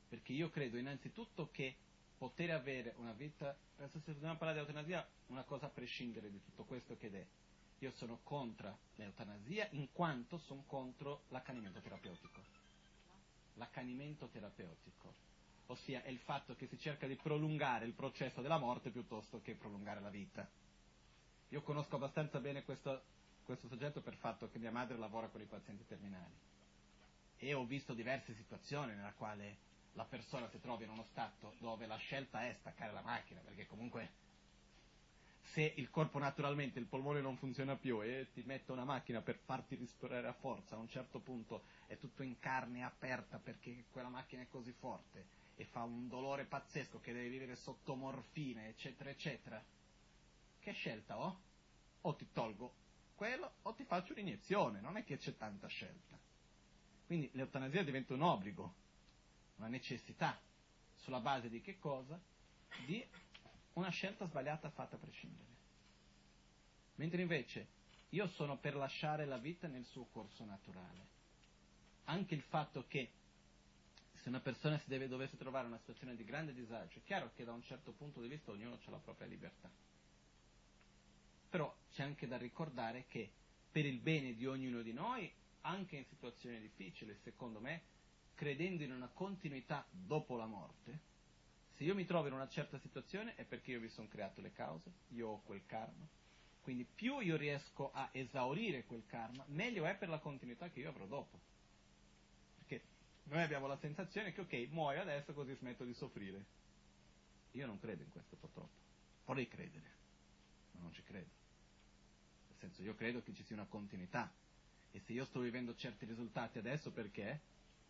Perché 0.08 0.34
io 0.34 0.52
credo 0.52 0.78
innanzitutto 0.78 1.50
che 1.50 1.76
poter 2.20 2.52
avere 2.52 2.94
una 2.98 3.14
vita, 3.14 3.58
adesso 3.78 4.00
se 4.06 4.14
dobbiamo 4.14 4.38
parlare 4.38 4.62
di 4.62 4.68
eutanasia, 4.68 5.08
una 5.30 5.42
cosa 5.42 5.66
a 5.66 5.70
prescindere 5.70 6.30
di 6.30 6.40
tutto 6.44 6.66
questo 6.66 6.96
che 6.98 7.10
è, 7.12 7.26
io 7.80 7.90
sono 7.94 8.20
contro 8.22 8.78
l'eutanasia 8.98 9.70
in 9.72 9.92
quanto 9.92 10.38
sono 10.38 10.64
contro 10.68 11.24
l'accanimento 11.30 11.80
terapeutico. 11.80 12.42
L'accanimento 13.56 14.28
terapeutico, 14.28 15.16
ossia 15.66 16.04
è 16.04 16.10
il 16.10 16.20
fatto 16.20 16.56
che 16.56 16.68
si 16.68 16.78
cerca 16.78 17.08
di 17.08 17.16
prolungare 17.16 17.86
il 17.86 17.94
processo 17.94 18.44
della 18.44 18.60
morte 18.60 18.92
piuttosto 18.92 19.42
che 19.42 19.56
prolungare 19.56 20.00
la 20.00 20.12
vita. 20.12 20.48
Io 21.50 21.62
conosco 21.62 21.96
abbastanza 21.96 22.40
bene 22.40 22.64
questo, 22.64 23.02
questo 23.44 23.68
soggetto 23.68 24.02
per 24.02 24.14
il 24.14 24.20
fatto 24.20 24.50
che 24.50 24.60
mia 24.60 24.72
madre 24.72 24.98
lavora 24.98 25.28
con 25.28 25.42
i 25.42 25.46
pazienti 25.46 25.86
terminali 25.88 26.34
e 27.38 27.54
ho 27.54 27.66
visto 27.66 27.94
diverse 27.94 28.34
situazioni 28.34 28.96
nella 28.96 29.14
quale 29.14 29.66
la 29.94 30.06
persona 30.06 30.50
si 30.50 30.60
trova 30.60 30.84
in 30.84 30.90
uno 30.90 31.06
stato 31.12 31.54
dove 31.60 31.88
la 31.88 31.98
scelta 31.98 32.46
è 32.46 32.56
staccare 32.60 32.92
la 32.92 33.02
macchina, 33.02 33.42
perché 33.42 33.66
comunque 33.68 34.26
se 35.54 35.74
il 35.78 35.90
corpo 35.90 36.20
naturalmente, 36.20 36.78
il 36.78 36.86
polmone 36.86 37.22
non 37.22 37.38
funziona 37.38 37.76
più 37.76 38.02
e 38.04 38.28
ti 38.34 38.44
mette 38.46 38.72
una 38.72 38.84
macchina 38.84 39.22
per 39.22 39.38
farti 39.46 39.76
respirare 39.76 40.28
a 40.28 40.34
forza, 40.34 40.76
a 40.76 40.80
un 40.80 40.90
certo 40.90 41.20
punto 41.20 41.64
è 41.88 41.98
tutto 41.98 42.22
in 42.22 42.38
carne 42.40 42.84
aperta 42.84 43.40
perché 43.40 43.86
quella 43.92 44.10
macchina 44.10 44.42
è 44.42 44.48
così 44.50 44.72
forte 44.74 45.26
e 45.56 45.66
fa 45.66 45.84
un 45.84 46.08
dolore 46.10 46.44
pazzesco 46.46 47.00
che 47.00 47.14
devi 47.14 47.30
vivere 47.30 47.56
sotto 47.56 47.96
morfine, 47.96 48.68
eccetera, 48.68 49.10
eccetera. 49.10 49.64
Che 50.68 50.74
scelta 50.74 51.18
ho? 51.18 51.40
O 52.02 52.16
ti 52.16 52.28
tolgo 52.34 52.74
quello 53.16 53.54
o 53.62 53.74
ti 53.74 53.86
faccio 53.86 54.12
un'iniezione, 54.12 54.82
non 54.82 54.98
è 54.98 55.06
che 55.06 55.16
c'è 55.16 55.38
tanta 55.38 55.68
scelta. 55.68 56.20
Quindi 57.06 57.30
l'eutanasia 57.36 57.86
diventa 57.86 58.14
un 58.14 58.22
obbligo, 58.22 58.74
una 59.56 59.70
necessità, 59.70 60.38
sulla 60.96 61.22
base 61.22 61.48
di 61.48 61.62
che 61.62 61.80
cosa? 61.80 62.20
Di 62.86 63.02
una 63.76 63.88
scelta 63.92 64.28
sbagliata 64.28 64.70
fatta 64.70 64.98
a 64.98 65.00
prescindere. 65.00 65.48
Mentre 66.96 67.22
invece 67.22 67.68
io 68.10 68.28
sono 68.28 68.58
per 68.58 68.76
lasciare 68.76 69.24
la 69.24 69.38
vita 69.38 69.70
nel 69.70 69.86
suo 69.86 70.08
corso 70.12 70.44
naturale. 70.44 71.08
Anche 72.08 72.36
il 72.36 72.42
fatto 72.42 72.84
che 72.90 73.10
se 74.16 74.28
una 74.28 74.42
persona 74.42 74.78
si 74.80 74.90
deve, 74.90 75.08
dovesse 75.08 75.38
trovare 75.38 75.64
in 75.64 75.72
una 75.72 75.80
situazione 75.80 76.18
di 76.18 76.26
grande 76.26 76.54
disagio, 76.54 77.00
è 77.00 77.04
chiaro 77.06 77.32
che 77.38 77.46
da 77.46 77.54
un 77.54 77.64
certo 77.64 77.94
punto 77.94 78.20
di 78.20 78.28
vista 78.28 78.52
ognuno 78.52 78.74
ha 78.74 78.92
la 78.92 78.98
propria 78.98 79.28
libertà. 79.28 79.72
Però 81.50 81.74
c'è 81.92 82.04
anche 82.04 82.28
da 82.28 82.38
ricordare 82.38 83.06
che 83.08 83.32
per 83.72 83.86
il 83.86 84.00
bene 84.00 84.36
di 84.36 84.46
ognuno 84.46 84.82
di 84.82 84.94
noi, 84.94 85.32
anche 85.62 85.98
in 85.98 86.06
situazioni 86.06 86.60
difficili, 86.60 87.16
secondo 87.24 87.60
me, 87.60 87.82
credendo 88.36 88.84
in 88.84 88.92
una 88.92 89.08
continuità 89.08 89.86
dopo 89.90 90.36
la 90.36 90.46
morte, 90.46 91.00
se 91.78 91.84
io 91.84 91.94
mi 91.94 92.06
trovo 92.06 92.28
in 92.28 92.34
una 92.34 92.50
certa 92.50 92.80
situazione 92.80 93.36
è 93.36 93.44
perché 93.44 93.72
io 93.72 93.80
mi 93.80 93.90
sono 93.90 94.08
creato 94.08 94.42
le 94.42 94.52
cause, 94.52 94.92
io 95.10 95.28
ho 95.28 95.42
quel 95.44 95.64
karma. 95.68 96.08
Quindi 96.62 96.86
più 96.86 97.20
io 97.20 97.38
riesco 97.38 97.92
a 97.94 98.10
esaurire 98.12 98.84
quel 98.86 99.06
karma, 99.06 99.46
meglio 99.50 99.86
è 99.86 99.96
per 99.96 100.10
la 100.10 100.18
continuità 100.18 100.70
che 100.70 100.80
io 100.80 100.90
avrò 100.90 101.06
dopo. 101.06 101.40
Perché 102.58 102.84
noi 103.26 103.44
abbiamo 103.44 103.68
la 103.68 103.78
sensazione 103.78 104.34
che 104.34 104.42
ok, 104.42 104.68
muoio 104.72 105.02
adesso 105.02 105.34
così 105.34 105.54
smetto 105.54 105.84
di 105.84 105.94
soffrire. 105.94 106.46
Io 107.52 107.66
non 107.68 107.80
credo 107.80 108.02
in 108.04 108.12
questo 108.12 108.36
purtroppo. 108.36 108.86
Vorrei 109.26 109.48
credere, 109.48 109.92
ma 110.72 110.82
non 110.82 110.94
ci 110.94 111.04
credo. 111.04 111.37
Senso, 112.60 112.82
io 112.82 112.96
credo 112.96 113.22
che 113.24 113.34
ci 113.34 113.44
sia 113.44 113.56
una 113.56 113.66
continuità. 113.66 114.32
E 114.92 115.00
se 115.00 115.14
io 115.14 115.26
sto 115.26 115.40
vivendo 115.40 115.76
certi 115.76 116.06
risultati 116.06 116.58
adesso 116.58 116.92
perché? 116.92 117.40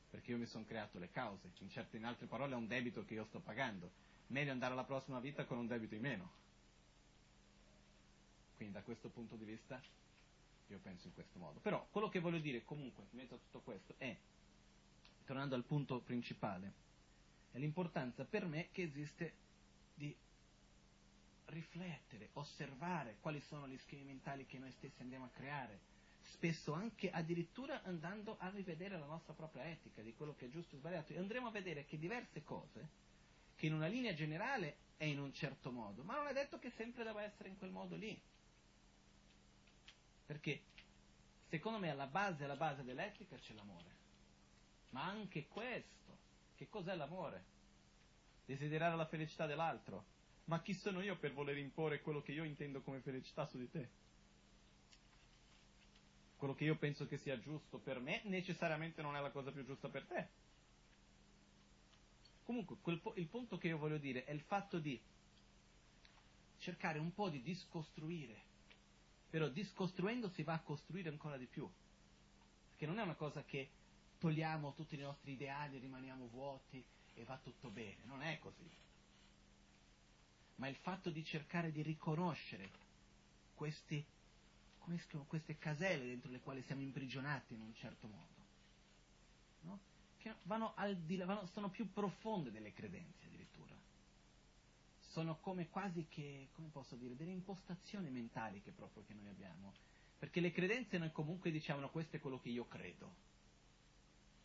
Perché 0.09 0.31
io 0.31 0.37
mi 0.37 0.45
sono 0.45 0.65
creato 0.65 0.99
le 0.99 1.09
cause. 1.09 1.51
In, 1.59 1.69
certe, 1.69 1.97
in 1.97 2.05
altre 2.05 2.25
parole 2.25 2.53
è 2.53 2.57
un 2.57 2.67
debito 2.67 3.05
che 3.05 3.13
io 3.13 3.25
sto 3.25 3.39
pagando. 3.39 3.91
Meglio 4.27 4.51
andare 4.51 4.73
alla 4.73 4.83
prossima 4.83 5.19
vita 5.19 5.45
con 5.45 5.57
un 5.57 5.67
debito 5.67 5.95
in 5.95 6.01
meno. 6.01 6.31
Quindi 8.55 8.73
da 8.73 8.81
questo 8.81 9.09
punto 9.09 9.35
di 9.35 9.45
vista 9.45 9.81
io 10.67 10.79
penso 10.79 11.07
in 11.07 11.13
questo 11.13 11.39
modo. 11.39 11.59
Però 11.59 11.87
quello 11.91 12.09
che 12.09 12.19
voglio 12.19 12.39
dire 12.39 12.63
comunque 12.65 13.05
in 13.11 13.17
mezzo 13.19 13.35
a 13.35 13.37
tutto 13.37 13.59
questo 13.61 13.93
è, 13.97 14.15
tornando 15.25 15.55
al 15.55 15.63
punto 15.63 15.99
principale, 15.99 16.73
è 17.51 17.57
l'importanza 17.57 18.25
per 18.25 18.45
me 18.45 18.69
che 18.71 18.83
esiste 18.83 19.33
di 19.93 20.15
riflettere, 21.47 22.29
osservare 22.33 23.17
quali 23.21 23.41
sono 23.41 23.67
gli 23.67 23.77
schemi 23.77 24.03
mentali 24.03 24.45
che 24.45 24.57
noi 24.57 24.71
stessi 24.71 25.01
andiamo 25.01 25.25
a 25.25 25.29
creare, 25.29 25.79
spesso 26.21 26.73
anche 26.73 27.09
addirittura 27.09 27.83
andando 27.83 28.35
a 28.39 28.49
rivedere 28.49 28.97
la 28.97 29.05
nostra 29.05 29.33
propria 29.33 29.65
etica 29.65 30.01
di 30.01 30.13
quello 30.13 30.35
che 30.35 30.45
è 30.45 30.49
giusto 30.49 30.75
e 30.75 30.79
sbagliato 30.79 31.13
e 31.13 31.17
andremo 31.17 31.47
a 31.47 31.51
vedere 31.51 31.85
che 31.85 31.97
diverse 31.97 32.43
cose, 32.43 32.87
che 33.55 33.65
in 33.65 33.73
una 33.73 33.87
linea 33.87 34.13
generale 34.13 34.85
è 34.97 35.05
in 35.05 35.19
un 35.19 35.33
certo 35.33 35.71
modo, 35.71 36.03
ma 36.03 36.15
non 36.15 36.27
è 36.27 36.33
detto 36.33 36.59
che 36.59 36.71
sempre 36.71 37.03
debba 37.03 37.23
essere 37.23 37.49
in 37.49 37.57
quel 37.57 37.71
modo 37.71 37.95
lì. 37.95 38.19
Perché 40.25 40.61
secondo 41.47 41.79
me 41.79 41.89
alla 41.89 42.07
base, 42.07 42.43
alla 42.43 42.55
base 42.55 42.83
dell'etica 42.83 43.37
c'è 43.37 43.53
l'amore. 43.53 43.95
Ma 44.89 45.05
anche 45.05 45.47
questo, 45.47 46.17
che 46.55 46.67
cos'è 46.67 46.95
l'amore? 46.95 47.55
Desiderare 48.45 48.95
la 48.95 49.05
felicità 49.05 49.45
dell'altro. 49.45 50.15
Ma 50.47 50.61
chi 50.61 50.73
sono 50.73 51.01
io 51.01 51.17
per 51.17 51.33
voler 51.33 51.57
imporre 51.57 52.01
quello 52.01 52.21
che 52.21 52.31
io 52.31 52.43
intendo 52.43 52.81
come 52.81 52.99
felicità 52.99 53.45
su 53.45 53.57
di 53.57 53.69
te? 53.69 53.87
Quello 56.37 56.55
che 56.55 56.65
io 56.65 56.75
penso 56.77 57.07
che 57.07 57.17
sia 57.17 57.39
giusto 57.39 57.79
per 57.79 57.99
me 57.99 58.21
necessariamente 58.25 59.01
non 59.01 59.15
è 59.15 59.21
la 59.21 59.31
cosa 59.31 59.51
più 59.51 59.65
giusta 59.65 59.89
per 59.89 60.05
te. 60.05 60.27
Comunque, 62.43 62.75
po- 63.01 63.13
il 63.15 63.27
punto 63.27 63.57
che 63.57 63.67
io 63.67 63.77
voglio 63.77 63.97
dire 63.97 64.23
è 64.25 64.31
il 64.31 64.41
fatto 64.41 64.79
di 64.79 64.99
cercare 66.59 66.99
un 66.99 67.13
po' 67.13 67.29
di 67.29 67.41
discostruire 67.41 68.47
però 69.29 69.49
discostruendo 69.49 70.29
si 70.29 70.43
va 70.43 70.53
a 70.53 70.61
costruire 70.61 71.09
ancora 71.09 71.37
di 71.37 71.45
più. 71.45 71.69
Perché 72.69 72.85
non 72.85 72.99
è 72.99 73.03
una 73.03 73.15
cosa 73.15 73.43
che 73.43 73.69
togliamo 74.19 74.73
tutti 74.73 74.95
i 74.95 74.99
nostri 74.99 75.33
ideali, 75.33 75.79
rimaniamo 75.79 76.27
vuoti 76.27 76.83
e 77.13 77.23
va 77.23 77.37
tutto 77.43 77.69
bene, 77.69 77.97
non 78.05 78.21
è 78.21 78.39
così. 78.39 78.67
Ma 80.57 80.67
il 80.67 80.75
fatto 80.75 81.09
di 81.09 81.23
cercare 81.23 81.71
di 81.71 81.81
riconoscere 81.81 82.69
questi, 83.55 84.03
sono, 85.09 85.23
queste 85.27 85.57
caselle 85.57 86.05
dentro 86.05 86.29
le 86.29 86.39
quali 86.39 86.61
siamo 86.63 86.81
imprigionati 86.81 87.53
in 87.53 87.61
un 87.61 87.73
certo 87.75 88.07
modo, 88.07 88.45
no? 89.61 89.79
che 90.17 90.33
vanno 90.43 90.73
là, 90.75 91.25
vanno, 91.25 91.47
sono 91.47 91.69
più 91.69 91.91
profonde 91.91 92.51
delle 92.51 92.73
credenze 92.73 93.25
addirittura 93.25 93.37
sono 95.17 95.39
come 95.39 95.67
quasi 95.69 96.05
che, 96.09 96.49
come 96.53 96.67
posso 96.71 96.95
dire, 96.95 97.15
delle 97.15 97.31
impostazioni 97.31 98.07
mentali 98.11 98.61
che 98.61 98.69
proprio 98.69 99.03
che 99.07 99.15
noi 99.15 99.27
abbiamo. 99.27 99.73
Perché 100.19 100.39
le 100.39 100.51
credenze 100.51 100.99
noi 100.99 101.11
comunque 101.11 101.49
diciamo 101.49 101.89
questo 101.89 102.17
è 102.17 102.19
quello 102.19 102.39
che 102.39 102.49
io 102.49 102.67
credo. 102.67 103.11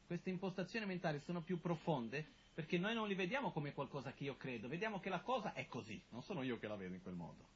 Queste 0.06 0.30
impostazioni 0.30 0.86
mentali 0.86 1.20
sono 1.20 1.42
più 1.42 1.60
profonde 1.60 2.26
perché 2.54 2.78
noi 2.78 2.94
non 2.94 3.08
li 3.08 3.14
vediamo 3.14 3.50
come 3.52 3.72
qualcosa 3.72 4.12
che 4.12 4.24
io 4.24 4.36
credo, 4.36 4.68
vediamo 4.68 5.00
che 5.00 5.08
la 5.08 5.20
cosa 5.20 5.52
è 5.52 5.66
così, 5.66 6.00
non 6.10 6.22
sono 6.22 6.42
io 6.42 6.58
che 6.58 6.68
la 6.68 6.76
vedo 6.76 6.94
in 6.94 7.02
quel 7.02 7.14
modo. 7.14 7.48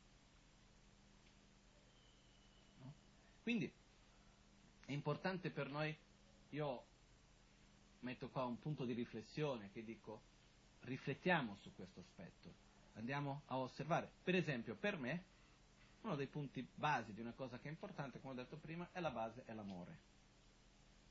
No? 2.80 2.92
Quindi 3.42 3.70
è 4.86 4.92
importante 4.92 5.50
per 5.50 5.68
noi, 5.68 5.96
io 6.50 6.84
metto 8.00 8.28
qua 8.28 8.44
un 8.44 8.58
punto 8.58 8.84
di 8.84 8.92
riflessione 8.92 9.70
che 9.72 9.84
dico, 9.84 10.20
riflettiamo 10.82 11.56
su 11.60 11.74
questo 11.74 12.00
aspetto 12.00 12.64
andiamo 12.96 13.42
a 13.46 13.58
osservare. 13.58 14.10
Per 14.22 14.34
esempio, 14.34 14.74
per 14.74 14.96
me, 14.96 15.24
uno 16.02 16.16
dei 16.16 16.26
punti 16.26 16.66
basi 16.74 17.12
di 17.12 17.20
una 17.20 17.32
cosa 17.32 17.58
che 17.58 17.68
è 17.68 17.70
importante, 17.70 18.20
come 18.20 18.32
ho 18.32 18.36
detto 18.36 18.56
prima, 18.56 18.88
è 18.92 19.00
la 19.00 19.10
base, 19.10 19.44
è 19.46 19.52
l'amore. 19.52 19.98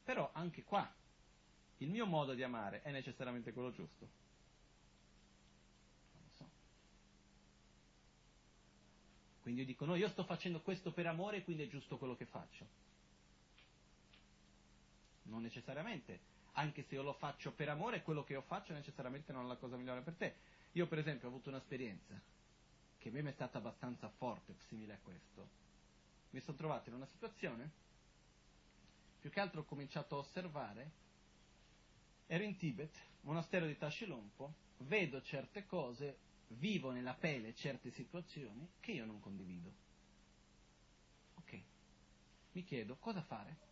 Però 0.04 0.30
anche 0.34 0.64
qua, 0.64 0.92
il 1.78 1.90
mio 1.90 2.06
modo 2.06 2.34
di 2.34 2.44
amare 2.44 2.82
è 2.82 2.92
necessariamente 2.92 3.54
quello 3.54 3.72
giusto? 3.72 4.08
Non 6.12 6.24
lo 6.24 6.30
so. 6.36 6.50
Quindi 9.42 9.62
io 9.62 9.68
dico, 9.68 9.86
no, 9.86 9.96
io 9.96 10.10
sto 10.10 10.24
facendo 10.24 10.62
questo 10.62 10.92
per 10.92 11.08
amore, 11.08 11.44
quindi 11.44 11.64
è 11.64 11.68
giusto 11.68 11.98
quello 11.98 12.16
che 12.16 12.26
faccio. 12.26 12.66
Non 15.24 15.42
necessariamente. 15.42 16.34
Anche 16.54 16.84
se 16.84 16.96
io 16.96 17.04
lo 17.04 17.14
faccio 17.14 17.52
per 17.52 17.68
amore, 17.68 18.02
quello 18.02 18.24
che 18.24 18.34
io 18.34 18.42
faccio 18.42 18.72
necessariamente 18.74 19.34
non 19.34 19.46
è 19.46 19.48
la 19.48 19.58
cosa 19.58 19.76
migliore 19.76 20.02
per 20.02 20.14
te 20.14 20.54
io 20.76 20.88
per 20.88 21.00
esempio 21.00 21.28
ho 21.28 21.32
avuto 21.32 21.50
un'esperienza 21.50 22.20
che 22.98 23.10
a 23.10 23.12
me 23.12 23.30
è 23.30 23.34
stata 23.34 23.60
abbastanza 23.60 24.10
forte, 24.10 24.56
simile 24.68 24.94
a 24.94 25.00
questo, 25.02 25.48
mi 26.32 26.40
sono 26.42 26.58
trovato 26.58 26.90
in 26.90 26.96
una 26.96 27.06
situazione, 27.06 27.72
più 29.22 29.30
che 29.30 29.40
altro 29.40 29.62
ho 29.62 29.64
cominciato 29.64 30.16
a 30.16 30.20
osservare, 30.20 30.92
ero 32.28 32.44
in 32.44 32.58
Tibet, 32.58 32.96
monastero 33.22 33.66
di 33.66 33.78
Tashilompo, 33.78 34.54
vedo 34.80 35.22
certe 35.22 35.66
cose, 35.66 36.18
vivo 36.48 36.92
nella 36.92 37.14
pelle 37.14 37.54
certe 37.56 37.92
situazioni 37.92 38.68
che 38.80 38.92
io 38.92 39.06
non 39.06 39.20
condivido. 39.20 39.72
Ok, 41.36 41.62
mi 42.54 42.64
chiedo 42.64 42.96
cosa 42.98 43.22
fare? 43.22 43.64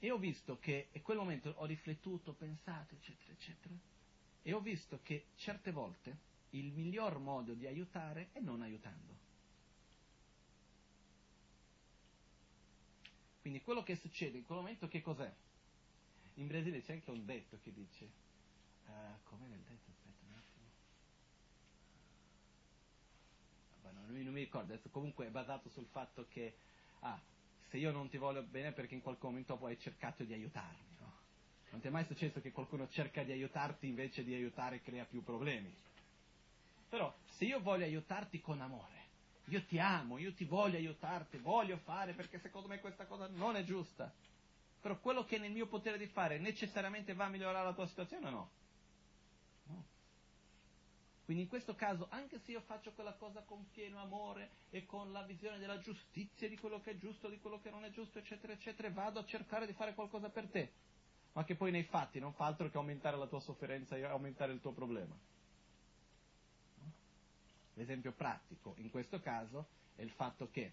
E 0.00 0.10
ho 0.10 0.18
visto 0.18 0.58
che 0.58 0.88
in 0.92 1.02
quel 1.02 1.18
momento 1.18 1.52
ho 1.56 1.64
riflettuto, 1.64 2.32
pensato, 2.32 2.94
eccetera, 2.94 3.32
eccetera, 3.32 3.74
e 4.42 4.52
ho 4.52 4.60
visto 4.60 5.00
che 5.02 5.26
certe 5.36 5.72
volte 5.72 6.26
il 6.50 6.72
miglior 6.72 7.18
modo 7.18 7.52
di 7.54 7.66
aiutare 7.66 8.28
è 8.32 8.40
non 8.40 8.62
aiutando. 8.62 9.27
Quindi 13.48 13.64
quello 13.64 13.82
che 13.82 13.96
succede 13.96 14.36
in 14.36 14.44
quel 14.44 14.58
momento 14.58 14.88
che 14.88 15.00
cos'è? 15.00 15.32
In 16.34 16.48
Brasile 16.48 16.82
c'è 16.82 16.92
anche 16.92 17.10
un 17.10 17.24
detto 17.24 17.58
che 17.62 17.72
dice, 17.72 18.04
uh, 18.84 18.90
com'è 19.24 19.46
nel 19.46 19.60
detto? 19.60 19.90
Aspetta 19.90 20.26
un 20.26 20.34
attimo. 20.34 20.66
Non, 24.04 24.22
non 24.22 24.34
mi 24.34 24.40
ricordo, 24.40 24.74
adesso 24.74 24.90
comunque 24.90 25.28
è 25.28 25.30
basato 25.30 25.70
sul 25.70 25.86
fatto 25.86 26.26
che, 26.28 26.58
ah, 27.00 27.18
se 27.70 27.78
io 27.78 27.90
non 27.90 28.10
ti 28.10 28.18
voglio 28.18 28.42
bene 28.42 28.72
perché 28.72 28.94
in 28.94 29.00
qualche 29.00 29.24
momento 29.24 29.56
poi 29.56 29.72
hai 29.72 29.80
cercato 29.80 30.24
di 30.24 30.34
aiutarmi, 30.34 30.96
no? 31.00 31.12
Non 31.70 31.80
ti 31.80 31.86
è 31.86 31.90
mai 31.90 32.04
successo 32.04 32.42
che 32.42 32.52
qualcuno 32.52 32.86
cerca 32.90 33.22
di 33.22 33.32
aiutarti 33.32 33.86
invece 33.86 34.24
di 34.24 34.34
aiutare 34.34 34.82
crea 34.82 35.06
più 35.06 35.24
problemi? 35.24 35.74
Però 36.90 37.16
se 37.24 37.46
io 37.46 37.60
voglio 37.60 37.84
aiutarti 37.84 38.42
con 38.42 38.60
amore, 38.60 38.97
io 39.48 39.64
ti 39.64 39.78
amo, 39.78 40.18
io 40.18 40.32
ti 40.32 40.44
voglio 40.44 40.76
aiutarti, 40.76 41.38
voglio 41.38 41.78
fare 41.78 42.12
perché 42.12 42.38
secondo 42.38 42.68
me 42.68 42.80
questa 42.80 43.06
cosa 43.06 43.28
non 43.28 43.56
è 43.56 43.64
giusta, 43.64 44.12
però 44.80 44.98
quello 44.98 45.24
che 45.24 45.36
è 45.36 45.38
nel 45.38 45.52
mio 45.52 45.66
potere 45.66 45.98
di 45.98 46.06
fare 46.06 46.38
necessariamente 46.38 47.14
va 47.14 47.24
a 47.24 47.28
migliorare 47.28 47.64
la 47.64 47.72
tua 47.72 47.86
situazione 47.86 48.26
o 48.26 48.30
no? 48.30 48.50
No. 49.64 49.84
Quindi 51.24 51.42
in 51.44 51.48
questo 51.48 51.74
caso, 51.74 52.06
anche 52.10 52.38
se 52.44 52.52
io 52.52 52.60
faccio 52.60 52.92
quella 52.92 53.14
cosa 53.14 53.42
con 53.42 53.68
pieno 53.70 54.00
amore 54.00 54.50
e 54.70 54.86
con 54.86 55.12
la 55.12 55.22
visione 55.22 55.58
della 55.58 55.78
giustizia, 55.78 56.48
di 56.48 56.58
quello 56.58 56.80
che 56.80 56.92
è 56.92 56.96
giusto, 56.96 57.28
di 57.28 57.38
quello 57.38 57.60
che 57.60 57.70
non 57.70 57.84
è 57.84 57.90
giusto, 57.90 58.18
eccetera, 58.18 58.52
eccetera, 58.52 58.90
vado 58.90 59.18
a 59.18 59.24
cercare 59.24 59.66
di 59.66 59.72
fare 59.72 59.94
qualcosa 59.94 60.28
per 60.28 60.46
te, 60.48 60.72
ma 61.32 61.44
che 61.44 61.54
poi 61.54 61.70
nei 61.70 61.84
fatti 61.84 62.18
non 62.18 62.32
fa 62.32 62.46
altro 62.46 62.70
che 62.70 62.76
aumentare 62.76 63.16
la 63.16 63.26
tua 63.26 63.40
sofferenza 63.40 63.96
e 63.96 64.04
aumentare 64.04 64.52
il 64.52 64.60
tuo 64.60 64.72
problema. 64.72 65.14
L'esempio 67.78 68.10
pratico 68.10 68.74
in 68.78 68.90
questo 68.90 69.20
caso 69.20 69.68
è 69.94 70.02
il 70.02 70.10
fatto 70.10 70.50
che 70.50 70.72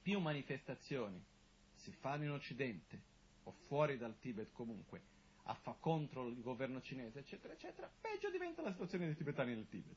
più 0.00 0.20
manifestazioni 0.20 1.20
si 1.74 1.90
fanno 1.90 2.22
in 2.22 2.30
Occidente 2.30 3.02
o 3.42 3.50
fuori 3.66 3.98
dal 3.98 4.16
Tibet 4.20 4.52
comunque 4.52 5.02
a 5.42 5.54
fa 5.54 5.74
contro 5.80 6.28
il 6.28 6.40
governo 6.40 6.80
cinese, 6.80 7.18
eccetera, 7.18 7.52
eccetera, 7.52 7.90
peggio 8.00 8.30
diventa 8.30 8.62
la 8.62 8.70
situazione 8.70 9.06
dei 9.06 9.16
tibetani 9.16 9.54
nel 9.54 9.68
Tibet. 9.68 9.96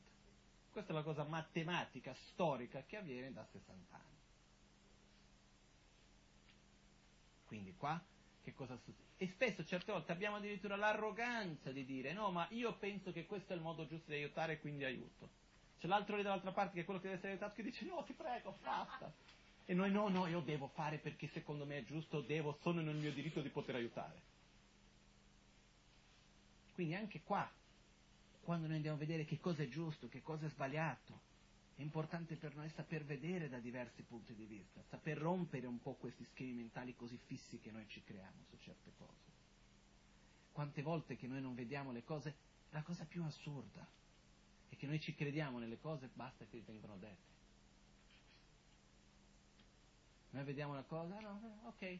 Questa 0.72 0.90
è 0.90 0.94
la 0.94 1.02
cosa 1.02 1.22
matematica, 1.22 2.14
storica, 2.14 2.82
che 2.82 2.96
avviene 2.96 3.32
da 3.32 3.44
60 3.44 3.94
anni. 3.94 4.16
Quindi 7.46 7.76
qua 7.76 8.02
che 8.42 8.54
cosa 8.54 8.76
succede? 8.76 9.10
E 9.18 9.28
spesso 9.28 9.64
certe 9.64 9.92
volte 9.92 10.10
abbiamo 10.10 10.36
addirittura 10.36 10.74
l'arroganza 10.74 11.70
di 11.70 11.84
dire 11.84 12.12
no, 12.12 12.32
ma 12.32 12.48
io 12.50 12.76
penso 12.78 13.12
che 13.12 13.24
questo 13.26 13.52
è 13.52 13.56
il 13.56 13.62
modo 13.62 13.86
giusto 13.86 14.10
di 14.10 14.16
aiutare, 14.16 14.58
quindi 14.58 14.84
aiuto. 14.84 15.41
C'è 15.82 15.88
l'altro 15.88 16.14
lì 16.14 16.22
dall'altra 16.22 16.52
parte 16.52 16.74
che 16.74 16.82
è 16.82 16.84
quello 16.84 17.00
che 17.00 17.06
deve 17.06 17.18
essere 17.18 17.32
aiutato 17.32 17.56
che 17.56 17.64
dice 17.64 17.84
no, 17.86 18.04
ti 18.04 18.12
prego, 18.12 18.56
basta. 18.62 19.12
E 19.64 19.74
noi 19.74 19.90
no, 19.90 20.08
no, 20.08 20.28
io 20.28 20.38
devo 20.38 20.68
fare 20.68 20.98
perché 20.98 21.26
secondo 21.32 21.66
me 21.66 21.78
è 21.78 21.84
giusto, 21.84 22.20
devo, 22.20 22.56
sono 22.62 22.80
nel 22.80 22.94
mio 22.94 23.12
diritto 23.12 23.40
di 23.40 23.48
poter 23.48 23.74
aiutare. 23.74 24.22
Quindi 26.74 26.94
anche 26.94 27.22
qua, 27.24 27.50
quando 28.42 28.68
noi 28.68 28.76
andiamo 28.76 28.96
a 28.96 29.00
vedere 29.00 29.24
che 29.24 29.40
cosa 29.40 29.64
è 29.64 29.68
giusto, 29.68 30.08
che 30.08 30.22
cosa 30.22 30.46
è 30.46 30.50
sbagliato, 30.50 31.18
è 31.74 31.82
importante 31.82 32.36
per 32.36 32.54
noi 32.54 32.68
saper 32.68 33.04
vedere 33.04 33.48
da 33.48 33.58
diversi 33.58 34.02
punti 34.02 34.36
di 34.36 34.44
vista, 34.44 34.84
saper 34.88 35.18
rompere 35.18 35.66
un 35.66 35.82
po' 35.82 35.94
questi 35.94 36.24
schemi 36.26 36.52
mentali 36.52 36.94
così 36.94 37.18
fissi 37.26 37.58
che 37.58 37.72
noi 37.72 37.88
ci 37.88 38.04
creiamo 38.04 38.44
su 38.50 38.56
certe 38.60 38.92
cose. 38.96 39.30
Quante 40.52 40.80
volte 40.80 41.16
che 41.16 41.26
noi 41.26 41.40
non 41.40 41.56
vediamo 41.56 41.90
le 41.90 42.04
cose, 42.04 42.36
la 42.70 42.82
cosa 42.82 43.04
più 43.04 43.24
assurda 43.24 43.84
è 44.72 44.76
che 44.76 44.86
noi 44.86 45.00
ci 45.00 45.14
crediamo 45.14 45.58
nelle 45.58 45.78
cose, 45.78 46.08
basta 46.14 46.46
che 46.46 46.62
vengono 46.64 46.96
dette. 46.96 47.30
Noi 50.30 50.44
vediamo 50.44 50.72
una 50.72 50.82
cosa, 50.82 51.20
no, 51.20 51.60
ok, 51.64 51.98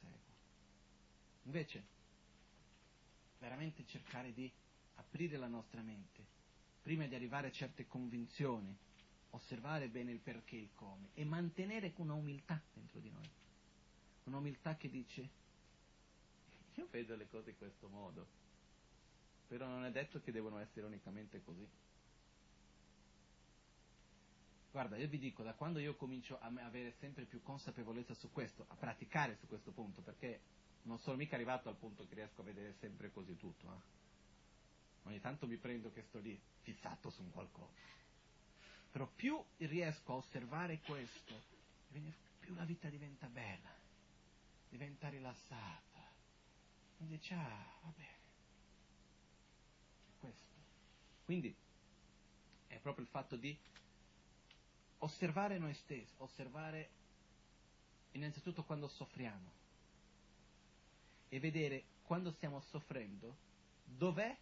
seguo. 0.00 0.18
Invece, 1.44 1.84
veramente 3.38 3.86
cercare 3.86 4.32
di 4.32 4.50
aprire 4.96 5.36
la 5.36 5.46
nostra 5.46 5.80
mente, 5.82 6.26
prima 6.82 7.06
di 7.06 7.14
arrivare 7.14 7.46
a 7.46 7.52
certe 7.52 7.86
convinzioni, 7.86 8.76
osservare 9.30 9.88
bene 9.88 10.10
il 10.10 10.18
perché 10.18 10.56
e 10.56 10.62
il 10.62 10.70
come 10.74 11.10
e 11.14 11.24
mantenere 11.24 11.92
una 11.98 12.14
umiltà 12.14 12.60
dentro 12.74 12.98
di 12.98 13.10
noi. 13.10 13.30
Un'umiltà 14.24 14.76
che 14.76 14.90
dice, 14.90 15.28
io 16.74 16.88
vedo 16.90 17.14
le 17.14 17.28
cose 17.28 17.50
in 17.50 17.56
questo 17.56 17.86
modo, 17.86 18.41
però 19.52 19.66
non 19.66 19.84
è 19.84 19.90
detto 19.90 20.18
che 20.22 20.32
devono 20.32 20.58
essere 20.60 20.86
unicamente 20.86 21.42
così. 21.44 21.68
Guarda, 24.70 24.96
io 24.96 25.08
vi 25.08 25.18
dico, 25.18 25.42
da 25.42 25.52
quando 25.52 25.78
io 25.78 25.94
comincio 25.94 26.40
a 26.40 26.50
avere 26.62 26.94
sempre 27.00 27.24
più 27.24 27.42
consapevolezza 27.42 28.14
su 28.14 28.32
questo, 28.32 28.64
a 28.68 28.74
praticare 28.74 29.36
su 29.36 29.46
questo 29.46 29.70
punto, 29.70 30.00
perché 30.00 30.40
non 30.84 30.98
sono 31.00 31.18
mica 31.18 31.34
arrivato 31.34 31.68
al 31.68 31.76
punto 31.76 32.06
che 32.08 32.14
riesco 32.14 32.40
a 32.40 32.44
vedere 32.44 32.72
sempre 32.80 33.12
così 33.12 33.36
tutto. 33.36 33.66
Eh? 33.66 35.08
Ogni 35.08 35.20
tanto 35.20 35.46
mi 35.46 35.58
prendo 35.58 35.92
che 35.92 36.00
sto 36.08 36.18
lì 36.18 36.40
fissato 36.62 37.10
su 37.10 37.20
un 37.20 37.30
qualcosa. 37.30 37.78
Però 38.90 39.06
più 39.06 39.38
riesco 39.58 40.12
a 40.12 40.16
osservare 40.16 40.80
questo, 40.80 41.34
più 42.40 42.54
la 42.54 42.64
vita 42.64 42.88
diventa 42.88 43.26
bella, 43.26 43.74
diventa 44.70 45.10
rilassata. 45.10 46.00
Dice, 46.96 47.34
ah, 47.34 47.78
va 47.82 47.92
bene. 47.94 48.20
È 50.06 50.20
questo. 50.20 50.54
Quindi 51.24 51.54
è 52.66 52.78
proprio 52.78 53.04
il 53.04 53.10
fatto 53.10 53.36
di 53.36 53.56
osservare 54.98 55.58
noi 55.58 55.74
stessi, 55.74 56.12
osservare 56.18 56.90
innanzitutto 58.12 58.62
quando 58.64 58.88
soffriamo 58.88 59.50
e 61.28 61.40
vedere 61.40 61.84
quando 62.02 62.30
stiamo 62.32 62.60
soffrendo 62.60 63.36
dov'è 63.84 64.36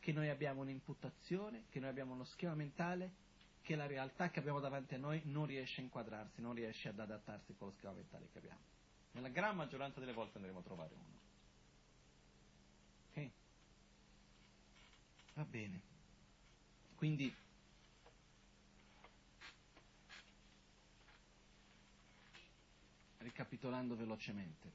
che 0.00 0.12
noi 0.12 0.28
abbiamo 0.28 0.60
un'imputazione, 0.62 1.64
che 1.70 1.80
noi 1.80 1.88
abbiamo 1.88 2.12
uno 2.12 2.24
schema 2.24 2.54
mentale 2.54 3.22
che 3.62 3.76
la 3.76 3.86
realtà 3.86 4.30
che 4.30 4.40
abbiamo 4.40 4.60
davanti 4.60 4.94
a 4.94 4.98
noi 4.98 5.22
non 5.24 5.46
riesce 5.46 5.80
a 5.80 5.84
inquadrarsi, 5.84 6.42
non 6.42 6.54
riesce 6.54 6.88
ad 6.88 6.98
adattarsi 6.98 7.54
con 7.56 7.68
lo 7.68 7.74
schema 7.74 7.94
mentale 7.94 8.28
che 8.30 8.38
abbiamo. 8.38 8.60
Nella 9.12 9.28
gran 9.28 9.56
maggioranza 9.56 10.00
delle 10.00 10.12
volte 10.12 10.36
andremo 10.36 10.58
a 10.58 10.62
trovare 10.62 10.92
uno. 10.92 11.18
Ok? 13.10 13.30
Va 15.34 15.44
bene. 15.44 15.92
Quindi 17.04 17.30
ricapitolando 23.18 23.94
velocemente 23.94 24.72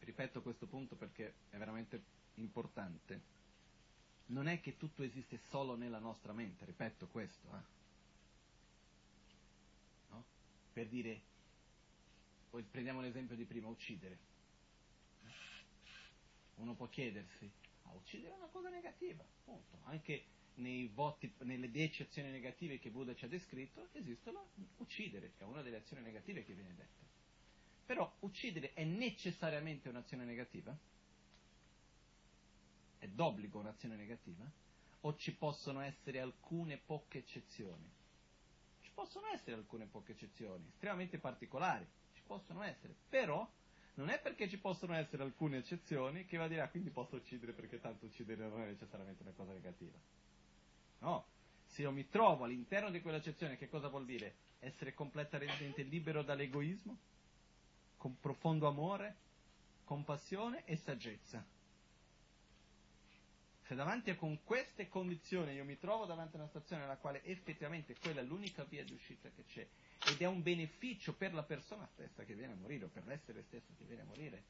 ripeto 0.00 0.42
questo 0.42 0.66
punto 0.66 0.96
perché 0.96 1.34
è 1.50 1.56
veramente 1.56 2.02
importante, 2.34 3.20
non 4.26 4.48
è 4.48 4.60
che 4.60 4.76
tutto 4.76 5.04
esiste 5.04 5.38
solo 5.50 5.76
nella 5.76 6.00
nostra 6.00 6.32
mente, 6.32 6.64
ripeto 6.64 7.06
questo, 7.06 7.46
eh? 7.54 7.62
no? 10.10 10.24
per 10.72 10.88
dire, 10.88 11.20
prendiamo 12.72 13.00
l'esempio 13.00 13.36
di 13.36 13.44
prima, 13.44 13.68
uccidere. 13.68 14.18
Uno 16.56 16.74
può 16.74 16.88
chiedersi, 16.88 17.48
ah, 17.84 17.92
uccidere 17.92 18.34
è 18.34 18.36
una 18.36 18.48
cosa 18.48 18.68
negativa, 18.68 19.24
punto. 19.44 19.78
Anche 19.84 20.40
voti, 20.92 21.32
nelle 21.38 21.70
dieci 21.70 22.02
azioni 22.02 22.30
negative 22.30 22.78
che 22.78 22.90
Buddha 22.90 23.14
ci 23.14 23.24
ha 23.24 23.28
descritto, 23.28 23.88
esistono 23.92 24.48
uccidere, 24.78 25.32
è 25.38 25.44
una 25.44 25.62
delle 25.62 25.78
azioni 25.78 26.02
negative 26.02 26.44
che 26.44 26.52
viene 26.52 26.74
detta. 26.74 27.00
Però 27.86 28.10
uccidere 28.20 28.72
è 28.74 28.84
necessariamente 28.84 29.88
un'azione 29.88 30.24
negativa? 30.24 30.76
È 32.98 33.08
d'obbligo 33.08 33.58
un'azione 33.58 33.96
negativa? 33.96 34.50
O 35.00 35.16
ci 35.16 35.34
possono 35.34 35.80
essere 35.80 36.20
alcune 36.20 36.76
poche 36.78 37.18
eccezioni? 37.18 37.90
Ci 38.80 38.90
possono 38.94 39.26
essere 39.28 39.56
alcune 39.56 39.86
poche 39.86 40.12
eccezioni, 40.12 40.68
estremamente 40.68 41.18
particolari, 41.18 41.86
ci 42.14 42.22
possono 42.24 42.62
essere, 42.62 42.94
però 43.08 43.48
non 43.94 44.08
è 44.08 44.20
perché 44.20 44.48
ci 44.48 44.58
possono 44.58 44.94
essere 44.94 45.22
alcune 45.22 45.58
eccezioni 45.58 46.24
che 46.24 46.36
va 46.36 46.44
a 46.44 46.48
dire, 46.48 46.60
ah, 46.60 46.68
quindi 46.68 46.90
posso 46.90 47.16
uccidere 47.16 47.52
perché 47.52 47.80
tanto 47.80 48.06
uccidere 48.06 48.48
non 48.48 48.62
è 48.62 48.66
necessariamente 48.66 49.22
una 49.22 49.32
cosa 49.32 49.52
negativa. 49.52 49.98
No, 51.02 51.26
se 51.66 51.82
io 51.82 51.90
mi 51.90 52.08
trovo 52.08 52.44
all'interno 52.44 52.88
di 52.88 53.00
quell'eccezione, 53.00 53.56
che 53.56 53.68
cosa 53.68 53.88
vuol 53.88 54.04
dire? 54.04 54.36
Essere 54.60 54.94
completamente 54.94 55.82
libero 55.82 56.22
dall'egoismo, 56.22 56.96
con 57.96 58.20
profondo 58.20 58.68
amore, 58.68 59.16
compassione 59.84 60.64
e 60.64 60.76
saggezza. 60.76 61.44
Se 63.64 63.74
davanti 63.74 64.10
a 64.10 64.16
con 64.16 64.44
queste 64.44 64.88
condizioni 64.88 65.54
io 65.54 65.64
mi 65.64 65.76
trovo 65.76 66.06
davanti 66.06 66.36
a 66.36 66.38
una 66.38 66.46
situazione 66.46 66.82
nella 66.82 66.98
quale 66.98 67.24
effettivamente 67.24 67.96
quella 67.96 68.20
è 68.20 68.24
l'unica 68.24 68.62
via 68.64 68.84
di 68.84 68.92
uscita 68.92 69.28
che 69.30 69.44
c'è 69.44 69.66
ed 70.02 70.20
è 70.20 70.26
un 70.26 70.42
beneficio 70.42 71.14
per 71.14 71.34
la 71.34 71.42
persona 71.42 71.86
stessa 71.86 72.24
che 72.24 72.34
viene 72.34 72.52
a 72.52 72.56
morire 72.56 72.84
o 72.84 72.88
per 72.88 73.06
l'essere 73.06 73.42
stesso 73.42 73.72
che 73.76 73.84
viene 73.84 74.02
a 74.02 74.04
morire, 74.04 74.44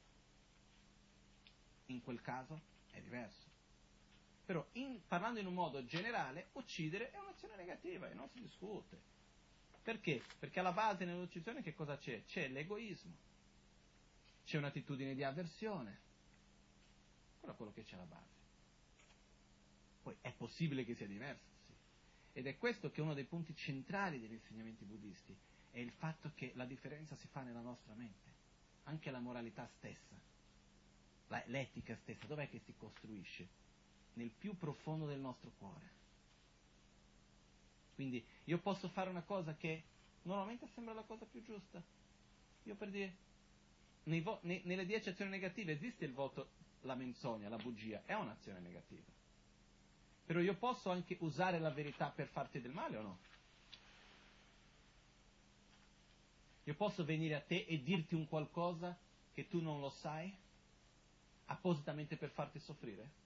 in 1.86 2.02
quel 2.02 2.20
caso 2.20 2.60
è 2.90 3.00
diverso. 3.00 3.51
Però 4.52 4.68
in, 4.72 5.00
parlando 5.08 5.40
in 5.40 5.46
un 5.46 5.54
modo 5.54 5.82
generale, 5.86 6.50
uccidere 6.52 7.10
è 7.10 7.18
un'azione 7.18 7.56
negativa 7.56 8.10
e 8.10 8.12
non 8.12 8.28
si 8.28 8.38
discute. 8.38 9.00
Perché? 9.82 10.22
Perché 10.38 10.60
alla 10.60 10.72
base 10.72 11.06
nell'uccisione 11.06 11.62
che 11.62 11.72
cosa 11.72 11.96
c'è? 11.96 12.26
C'è 12.26 12.48
l'egoismo, 12.48 13.16
c'è 14.44 14.58
un'attitudine 14.58 15.14
di 15.14 15.24
avversione, 15.24 16.00
quello 17.40 17.54
è 17.54 17.56
quello 17.56 17.72
che 17.72 17.82
c'è 17.82 17.94
alla 17.94 18.04
base. 18.04 18.40
Poi 20.02 20.16
è 20.20 20.30
possibile 20.32 20.84
che 20.84 20.96
sia 20.96 21.06
diverso, 21.06 21.48
sì. 21.66 21.72
Ed 22.34 22.46
è 22.46 22.58
questo 22.58 22.90
che 22.90 23.00
è 23.00 23.04
uno 23.04 23.14
dei 23.14 23.24
punti 23.24 23.56
centrali 23.56 24.20
degli 24.20 24.34
insegnamenti 24.34 24.84
buddisti, 24.84 25.34
è 25.70 25.78
il 25.78 25.92
fatto 25.92 26.30
che 26.34 26.52
la 26.56 26.66
differenza 26.66 27.16
si 27.16 27.26
fa 27.28 27.40
nella 27.40 27.62
nostra 27.62 27.94
mente, 27.94 28.30
anche 28.82 29.10
la 29.10 29.20
moralità 29.20 29.66
stessa, 29.78 30.20
l'etica 31.46 31.96
stessa, 32.02 32.26
dov'è 32.26 32.50
che 32.50 32.60
si 32.66 32.74
costruisce? 32.76 33.61
Nel 34.14 34.30
più 34.30 34.56
profondo 34.56 35.06
del 35.06 35.20
nostro 35.20 35.50
cuore. 35.58 35.90
Quindi 37.94 38.24
io 38.44 38.58
posso 38.58 38.88
fare 38.88 39.10
una 39.10 39.22
cosa 39.22 39.54
che 39.56 39.82
normalmente 40.22 40.66
sembra 40.74 40.94
la 40.94 41.02
cosa 41.02 41.24
più 41.24 41.42
giusta. 41.42 41.82
Io 42.64 42.74
per 42.74 42.90
dire, 42.90 43.16
vo- 44.22 44.40
ne- 44.42 44.62
nelle 44.64 44.86
dieci 44.86 45.08
azioni 45.08 45.30
negative 45.30 45.72
esiste 45.72 46.04
il 46.04 46.12
voto, 46.12 46.48
la 46.82 46.94
menzogna, 46.94 47.48
la 47.48 47.56
bugia, 47.56 48.02
è 48.04 48.14
un'azione 48.14 48.60
negativa. 48.60 49.02
Però 50.26 50.40
io 50.40 50.54
posso 50.54 50.90
anche 50.90 51.16
usare 51.20 51.58
la 51.58 51.70
verità 51.70 52.08
per 52.10 52.28
farti 52.28 52.60
del 52.60 52.72
male 52.72 52.96
o 52.96 53.02
no? 53.02 53.18
Io 56.64 56.74
posso 56.74 57.04
venire 57.04 57.34
a 57.34 57.40
te 57.40 57.64
e 57.68 57.82
dirti 57.82 58.14
un 58.14 58.26
qualcosa 58.28 58.96
che 59.34 59.48
tu 59.48 59.60
non 59.60 59.80
lo 59.80 59.90
sai, 59.90 60.32
appositamente 61.46 62.16
per 62.16 62.30
farti 62.30 62.58
soffrire? 62.60 63.21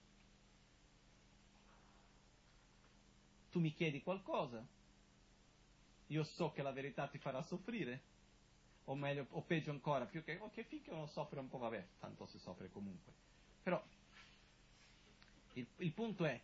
Tu 3.57 3.63
mi 3.63 3.73
chiedi 3.73 4.03
qualcosa, 4.03 4.63
io 6.05 6.23
so 6.23 6.51
che 6.51 6.61
la 6.61 6.71
verità 6.71 7.07
ti 7.07 7.17
farà 7.17 7.41
soffrire, 7.41 8.01
o 8.83 8.93
meglio, 8.93 9.25
o 9.31 9.41
peggio 9.41 9.71
ancora, 9.71 10.05
più 10.05 10.23
che, 10.23 10.37
ok, 10.39 10.61
finché 10.61 10.91
uno 10.91 11.07
soffre 11.07 11.39
un 11.39 11.49
po', 11.49 11.57
vabbè, 11.57 11.87
tanto 11.99 12.27
si 12.27 12.37
soffre 12.37 12.69
comunque. 12.69 13.11
Però 13.63 13.83
il, 15.53 15.65
il 15.77 15.91
punto 15.91 16.25
è, 16.25 16.39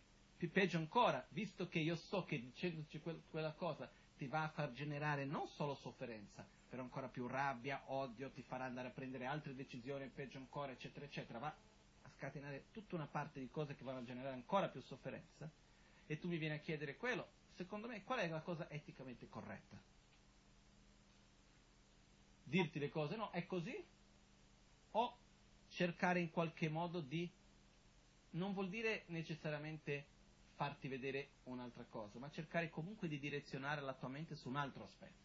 peggio 0.50 0.76
ancora, 0.76 1.24
visto 1.28 1.68
che 1.68 1.78
io 1.78 1.94
so 1.94 2.24
che 2.24 2.40
dicendoci 2.40 2.98
quel, 2.98 3.22
quella 3.30 3.52
cosa 3.52 3.88
ti 4.16 4.26
va 4.26 4.42
a 4.42 4.48
far 4.48 4.72
generare 4.72 5.24
non 5.24 5.46
solo 5.46 5.76
sofferenza, 5.76 6.44
però 6.68 6.82
ancora 6.82 7.06
più 7.06 7.28
rabbia, 7.28 7.80
odio, 7.92 8.32
ti 8.32 8.42
farà 8.42 8.64
andare 8.64 8.88
a 8.88 8.90
prendere 8.90 9.26
altre 9.26 9.54
decisioni, 9.54 10.08
peggio 10.08 10.38
ancora, 10.38 10.72
eccetera, 10.72 11.04
eccetera, 11.04 11.38
va 11.38 11.54
a 12.02 12.10
scatenare 12.16 12.64
tutta 12.72 12.96
una 12.96 13.06
parte 13.06 13.38
di 13.38 13.48
cose 13.50 13.76
che 13.76 13.84
vanno 13.84 14.00
a 14.00 14.04
generare 14.04 14.34
ancora 14.34 14.68
più 14.68 14.80
sofferenza, 14.80 15.48
e 16.06 16.18
tu 16.18 16.28
mi 16.28 16.36
vieni 16.36 16.54
a 16.54 16.58
chiedere 16.58 16.96
quello, 16.96 17.28
secondo 17.54 17.86
me 17.86 18.02
qual 18.04 18.20
è 18.20 18.28
la 18.28 18.42
cosa 18.42 18.68
eticamente 18.70 19.28
corretta? 19.28 19.80
Dirti 22.44 22.78
le 22.78 22.90
cose, 22.90 23.16
no, 23.16 23.30
è 23.30 23.46
così? 23.46 23.74
O 24.92 25.18
cercare 25.70 26.20
in 26.20 26.30
qualche 26.30 26.68
modo 26.68 27.00
di... 27.00 27.30
non 28.30 28.52
vuol 28.52 28.68
dire 28.68 29.04
necessariamente 29.06 30.06
farti 30.54 30.86
vedere 30.88 31.30
un'altra 31.44 31.84
cosa, 31.84 32.18
ma 32.18 32.30
cercare 32.30 32.70
comunque 32.70 33.08
di 33.08 33.18
direzionare 33.18 33.80
la 33.80 33.94
tua 33.94 34.08
mente 34.08 34.36
su 34.36 34.48
un 34.48 34.56
altro 34.56 34.84
aspetto. 34.84 35.22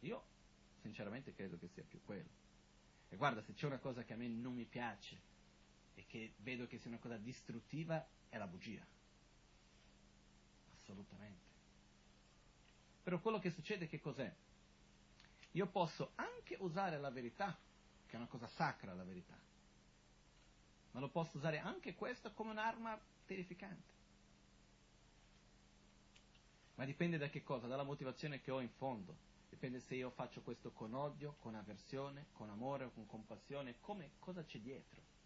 Io 0.00 0.24
sinceramente 0.82 1.34
credo 1.34 1.58
che 1.58 1.68
sia 1.68 1.82
più 1.82 2.00
quello. 2.04 2.46
E 3.08 3.16
guarda, 3.16 3.42
se 3.42 3.54
c'è 3.54 3.66
una 3.66 3.78
cosa 3.78 4.04
che 4.04 4.12
a 4.12 4.16
me 4.16 4.28
non 4.28 4.54
mi 4.54 4.64
piace 4.64 5.36
e 5.98 6.06
che 6.06 6.34
vedo 6.38 6.68
che 6.68 6.78
sia 6.78 6.90
una 6.90 7.00
cosa 7.00 7.16
distruttiva, 7.16 8.06
è 8.28 8.38
la 8.38 8.46
bugia. 8.46 8.86
Assolutamente. 10.80 11.46
Però 13.02 13.18
quello 13.20 13.40
che 13.40 13.50
succede 13.50 13.88
che 13.88 14.00
cos'è? 14.00 14.32
Io 15.52 15.66
posso 15.66 16.12
anche 16.14 16.56
usare 16.60 16.98
la 16.98 17.10
verità, 17.10 17.58
che 18.06 18.12
è 18.12 18.16
una 18.16 18.28
cosa 18.28 18.46
sacra 18.46 18.94
la 18.94 19.02
verità, 19.02 19.36
ma 20.92 21.00
lo 21.00 21.08
posso 21.08 21.36
usare 21.36 21.58
anche 21.58 21.96
questo 21.96 22.32
come 22.32 22.50
un'arma 22.50 22.96
terrificante. 23.26 23.96
Ma 26.76 26.84
dipende 26.84 27.18
da 27.18 27.28
che 27.28 27.42
cosa? 27.42 27.66
Dalla 27.66 27.82
motivazione 27.82 28.40
che 28.40 28.52
ho 28.52 28.60
in 28.60 28.70
fondo. 28.70 29.16
Dipende 29.48 29.80
se 29.80 29.96
io 29.96 30.10
faccio 30.10 30.42
questo 30.42 30.70
con 30.70 30.94
odio, 30.94 31.34
con 31.40 31.56
avversione, 31.56 32.26
con 32.34 32.50
amore 32.50 32.84
o 32.84 32.90
con 32.92 33.04
compassione, 33.06 33.80
come, 33.80 34.12
cosa 34.20 34.44
c'è 34.44 34.60
dietro. 34.60 35.16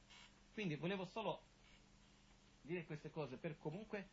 Quindi 0.52 0.76
volevo 0.76 1.06
solo 1.06 1.40
dire 2.62 2.84
queste 2.84 3.10
cose 3.10 3.36
per 3.36 3.58
comunque 3.58 4.08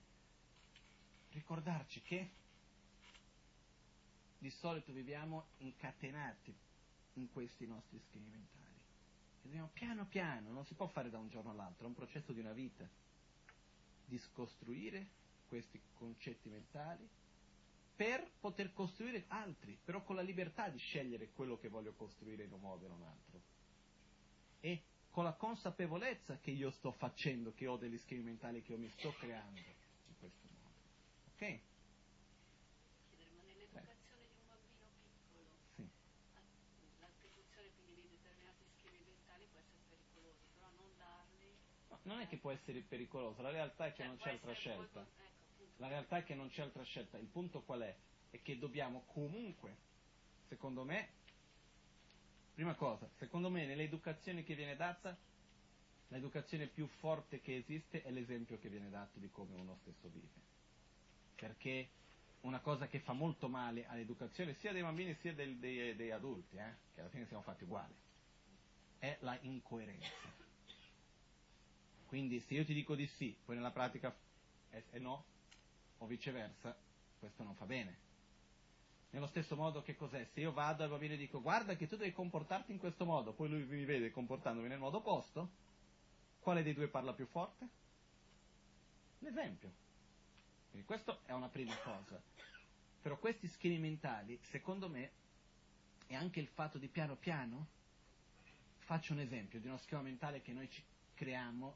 ricordarci 1.32 2.02
che 2.02 2.32
di 4.40 4.50
solito 4.50 4.92
viviamo 4.94 5.48
incatenati 5.58 6.56
in 7.14 7.32
questi 7.32 7.68
nostri 7.68 8.00
schemi 8.00 8.30
mentali. 8.30 8.78
E 9.42 9.44
dobbiamo 9.44 9.70
piano 9.74 10.06
piano, 10.06 10.52
non 10.52 10.66
si 10.66 10.74
può 10.74 10.88
fare 10.88 11.10
da 11.10 11.20
un 11.20 11.30
giorno 11.30 11.52
all'altro, 11.52 11.84
è 11.84 11.88
un 11.88 11.96
processo 11.96 12.32
di 12.32 12.40
una 12.40 12.54
vita, 12.54 12.88
di 14.06 14.18
scostruire 14.18 15.08
questi 15.48 15.80
concetti 15.96 16.50
mentali 16.50 17.08
per 17.96 18.26
poter 18.40 18.72
costruire 18.72 19.26
altri, 19.28 19.78
però 19.84 20.02
con 20.04 20.16
la 20.16 20.22
libertà 20.22 20.70
di 20.70 20.78
scegliere 20.78 21.32
quello 21.34 21.58
che 21.58 21.68
voglio 21.68 21.92
costruire 21.94 22.46
in 22.46 22.54
un 22.54 22.62
modo 22.62 22.86
e 22.86 22.88
in 22.88 22.94
un 22.94 23.04
altro. 23.04 23.42
E 24.62 24.84
con 25.20 25.28
la 25.28 25.36
consapevolezza 25.36 26.38
che 26.38 26.52
io 26.52 26.72
sto 26.72 26.94
facendo, 26.94 27.52
che 27.54 27.68
ho 27.68 27.76
degli 27.76 27.98
schemi 27.98 28.22
mentali 28.22 28.62
che 28.62 28.72
io 28.72 28.78
mi 28.78 28.88
sto 28.88 29.12
creando 29.20 29.60
in 29.60 30.18
questo 30.18 30.48
modo. 30.64 30.76
Ok? 31.34 31.60
non 42.04 42.22
è 42.22 42.28
che 42.28 42.38
può 42.38 42.50
essere 42.52 42.80
pericoloso, 42.82 43.42
la 43.42 43.52
realtà 43.52 43.88
è 43.88 43.92
che 43.92 43.98
cioè, 43.98 44.08
non 44.08 44.18
c'è 44.18 44.32
altra 44.32 44.54
scelta. 44.54 44.78
Molto, 44.78 45.00
ecco, 45.00 45.64
la 45.76 45.88
realtà 45.90 46.18
è 46.18 46.24
che 46.24 46.34
non 46.34 46.48
c'è 46.48 46.62
altra 46.62 46.84
scelta. 46.84 47.18
Il 47.18 47.28
punto 47.28 47.62
qual 47.62 47.82
è? 47.82 47.96
È 48.30 48.42
che 48.42 48.58
dobbiamo 48.58 49.04
comunque, 49.08 49.76
secondo 50.48 50.86
me, 50.86 51.10
prima 52.60 52.76
cosa, 52.76 53.10
secondo 53.20 53.50
me 53.50 53.66
nell'educazione 53.66 54.44
che 54.44 54.54
viene 54.54 54.76
data, 54.76 55.18
l'educazione 56.10 56.68
più 56.68 56.88
forte 56.88 57.40
che 57.40 57.56
esiste 57.56 58.04
è 58.04 58.12
l'esempio 58.12 58.60
che 58.60 58.68
viene 58.68 58.90
dato 58.90 59.18
di 59.18 59.30
come 59.32 59.56
uno 59.56 59.78
stesso 59.80 60.10
vive. 60.10 60.28
Perché 61.36 61.88
una 62.42 62.60
cosa 62.60 62.88
che 62.88 63.00
fa 63.00 63.14
molto 63.14 63.48
male 63.48 63.88
all'educazione 63.88 64.56
sia 64.56 64.74
dei 64.74 64.82
bambini 64.82 65.16
sia 65.22 65.34
dei, 65.34 65.58
dei, 65.58 65.96
dei 65.96 66.12
adulti, 66.12 66.58
eh, 66.58 66.74
che 66.94 67.00
alla 67.00 67.10
fine 67.10 67.28
siamo 67.28 67.44
fatti 67.44 67.64
uguali, 67.64 67.96
è 68.98 69.18
la 69.22 69.38
incoerenza. 69.40 70.10
Quindi 72.08 72.42
se 72.42 72.56
io 72.56 72.66
ti 72.66 72.74
dico 72.74 72.94
di 72.94 73.08
sì, 73.08 73.34
poi 73.46 73.56
nella 73.56 73.72
pratica 73.72 74.14
è, 74.70 74.84
è 74.90 75.00
no, 75.00 75.24
o 76.00 76.06
viceversa, 76.08 76.78
questo 77.20 77.42
non 77.42 77.56
fa 77.56 77.66
bene. 77.66 78.09
Nello 79.12 79.28
stesso 79.28 79.56
modo 79.56 79.82
che 79.82 79.96
cos'è? 79.96 80.24
Se 80.34 80.40
io 80.40 80.52
vado 80.52 80.84
al 80.84 80.90
bambino 80.90 81.14
e 81.14 81.18
dico 81.18 81.42
guarda 81.42 81.76
che 81.76 81.88
tu 81.88 81.96
devi 81.96 82.12
comportarti 82.12 82.72
in 82.72 82.78
questo 82.78 83.06
modo, 83.06 83.34
poi 83.34 83.50
lui 83.50 83.64
mi 83.64 83.86
vede 83.86 84.12
comportandomi 84.12 84.68
nel 84.68 84.78
modo 84.78 84.98
opposto, 84.98 85.50
quale 86.40 86.62
dei 86.62 86.74
due 86.74 86.88
parla 86.88 87.14
più 87.14 87.26
forte? 87.26 87.68
L'esempio. 89.20 89.72
Quindi 90.70 90.86
questa 90.86 91.18
è 91.26 91.32
una 91.32 91.50
prima 91.50 91.76
cosa. 91.78 92.22
Però 93.02 93.18
questi 93.18 93.48
schemi 93.48 93.80
mentali, 93.80 94.40
secondo 94.44 94.88
me, 94.88 95.12
è 96.06 96.14
anche 96.16 96.40
il 96.40 96.48
fatto 96.48 96.78
di 96.78 96.88
piano 96.88 97.16
piano, 97.16 97.68
faccio 98.78 99.14
un 99.14 99.20
esempio 99.20 99.60
di 99.60 99.68
uno 99.68 99.78
schema 99.78 100.02
mentale 100.02 100.42
che 100.42 100.54
noi 100.54 100.70
ci 100.70 100.84
creiamo 101.16 101.76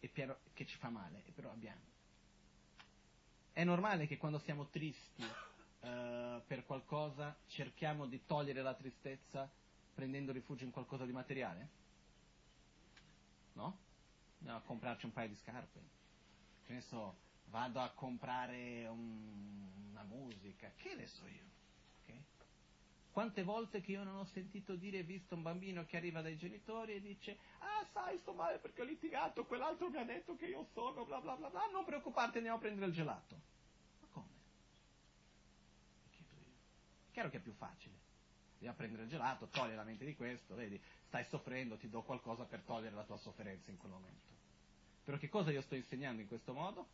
e 0.00 0.08
piano, 0.08 0.36
che 0.52 0.66
ci 0.66 0.76
fa 0.76 0.90
male, 0.90 1.22
e 1.26 1.30
però 1.30 1.50
abbiamo. 1.50 1.80
È 3.52 3.64
normale 3.64 4.06
che 4.06 4.18
quando 4.18 4.38
siamo 4.38 4.66
tristi 4.68 5.24
uh, 5.80 6.42
per 6.46 6.64
qualcosa 6.64 7.36
cerchiamo 7.46 8.06
di 8.06 8.24
togliere 8.26 8.62
la 8.62 8.74
tristezza 8.74 9.50
prendendo 9.94 10.32
rifugio 10.32 10.64
in 10.64 10.70
qualcosa 10.70 11.04
di 11.04 11.12
materiale? 11.12 11.68
No? 13.54 13.78
Andiamo 14.38 14.58
a 14.58 14.62
comprarci 14.62 15.06
un 15.06 15.12
paio 15.12 15.28
di 15.28 15.34
scarpe. 15.36 15.80
Che 16.64 16.72
ne 16.72 16.80
so, 16.82 17.16
vado 17.46 17.80
a 17.80 17.90
comprare 17.90 18.86
un- 18.86 19.88
una 19.90 20.02
musica, 20.04 20.70
che 20.76 20.94
ne 20.94 21.06
so 21.06 21.26
io. 21.26 21.44
ok? 22.04 22.14
Quante 23.10 23.42
volte 23.42 23.80
che 23.80 23.92
io 23.92 24.04
non 24.04 24.16
ho 24.16 24.24
sentito 24.24 24.76
dire 24.76 24.98
e 24.98 25.02
visto 25.02 25.34
un 25.34 25.42
bambino 25.42 25.84
che 25.86 25.96
arriva 25.96 26.20
dai 26.22 26.36
genitori 26.36 26.94
e 26.94 27.00
dice 27.00 27.36
Ah, 27.58 27.84
sai, 27.92 28.18
sto 28.18 28.32
male 28.32 28.58
perché 28.58 28.82
ho 28.82 28.84
litigato, 28.84 29.44
quell'altro 29.44 29.88
mi 29.90 29.96
ha 29.98 30.04
detto 30.04 30.36
che 30.36 30.46
io 30.46 30.64
sono, 30.72 31.04
bla 31.04 31.20
bla 31.20 31.34
bla 31.36 31.48
bla, 31.50 31.68
non 31.72 31.84
preoccuparti, 31.84 32.36
andiamo 32.36 32.58
a 32.58 32.60
prendere 32.60 32.86
il 32.86 32.92
gelato. 32.92 33.34
Ma 34.00 34.06
come? 34.12 34.26
Mi 36.04 36.10
chiedo 36.10 36.34
io. 36.36 36.54
Chiaro 37.18 37.32
che 37.32 37.38
è 37.38 37.42
più 37.42 37.54
facile. 37.54 37.96
A 38.64 38.72
prendere 38.74 39.02
il 39.02 39.08
gelato, 39.08 39.48
togli 39.48 39.74
la 39.74 39.82
mente 39.82 40.04
di 40.04 40.14
questo, 40.14 40.54
vedi, 40.54 40.80
stai 41.08 41.24
soffrendo, 41.24 41.76
ti 41.76 41.88
do 41.88 42.02
qualcosa 42.02 42.44
per 42.44 42.60
togliere 42.60 42.94
la 42.94 43.02
tua 43.02 43.16
sofferenza 43.16 43.72
in 43.72 43.76
quel 43.76 43.90
momento. 43.90 44.26
Però 45.02 45.16
che 45.16 45.28
cosa 45.28 45.50
io 45.50 45.60
sto 45.62 45.74
insegnando 45.74 46.22
in 46.22 46.28
questo 46.28 46.52
modo? 46.52 46.86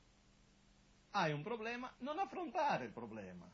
Hai 1.11 1.31
un 1.31 1.43
problema, 1.43 1.93
non 1.99 2.19
affrontare 2.19 2.87
il 2.87 2.93
problema. 2.93 3.47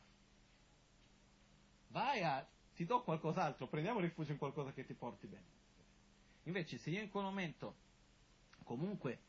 Vai 1.89 2.23
a, 2.23 2.47
ti 2.73 2.85
do 2.85 3.03
qualcos'altro, 3.03 3.67
prendiamo 3.67 3.99
rifugio 3.99 4.31
in 4.31 4.37
qualcosa 4.37 4.71
che 4.71 4.85
ti 4.85 4.93
porti 4.93 5.27
bene. 5.27 5.43
Invece 6.43 6.77
se 6.77 6.89
io 6.89 7.01
in 7.01 7.09
quel 7.09 7.25
momento 7.25 7.75
comunque 8.63 9.19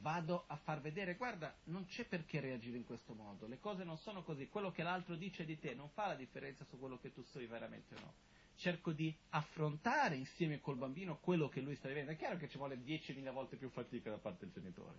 vado 0.00 0.44
a 0.46 0.56
far 0.56 0.80
vedere, 0.80 1.14
guarda, 1.14 1.54
non 1.64 1.86
c'è 1.86 2.04
perché 2.06 2.40
reagire 2.40 2.76
in 2.76 2.84
questo 2.84 3.14
modo, 3.14 3.46
le 3.46 3.58
cose 3.58 3.84
non 3.84 3.98
sono 3.98 4.22
così, 4.22 4.48
quello 4.48 4.70
che 4.70 4.82
l'altro 4.82 5.14
dice 5.14 5.44
di 5.44 5.58
te 5.58 5.74
non 5.74 5.88
fa 5.90 6.06
la 6.06 6.14
differenza 6.14 6.64
su 6.64 6.78
quello 6.78 6.98
che 6.98 7.12
tu 7.12 7.22
sei 7.24 7.46
veramente 7.46 7.94
o 7.94 8.00
no. 8.00 8.14
Cerco 8.56 8.92
di 8.92 9.14
affrontare 9.30 10.16
insieme 10.16 10.60
col 10.60 10.76
bambino 10.76 11.18
quello 11.18 11.48
che 11.48 11.62
lui 11.62 11.76
sta 11.76 11.88
vivendo. 11.88 12.10
È 12.10 12.16
chiaro 12.16 12.36
che 12.36 12.48
ci 12.48 12.58
vuole 12.58 12.76
10.000 12.76 13.32
volte 13.32 13.56
più 13.56 13.70
fatica 13.70 14.10
da 14.10 14.18
parte 14.18 14.44
del 14.44 14.52
genitore. 14.52 14.98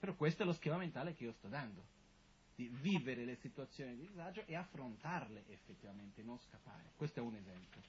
Però 0.00 0.14
questo 0.16 0.42
è 0.42 0.46
lo 0.46 0.52
schema 0.52 0.76
mentale 0.76 1.14
che 1.14 1.22
io 1.22 1.32
sto 1.34 1.46
dando. 1.46 1.84
Di 2.56 2.68
vivere 2.80 3.24
le 3.24 3.36
situazioni 3.36 3.94
di 3.94 4.08
disagio 4.08 4.44
e 4.46 4.56
affrontarle 4.56 5.44
effettivamente, 5.50 6.22
non 6.22 6.38
scappare. 6.40 6.90
Questo 6.96 7.20
è 7.20 7.22
un 7.22 7.36
esempio. 7.36 7.80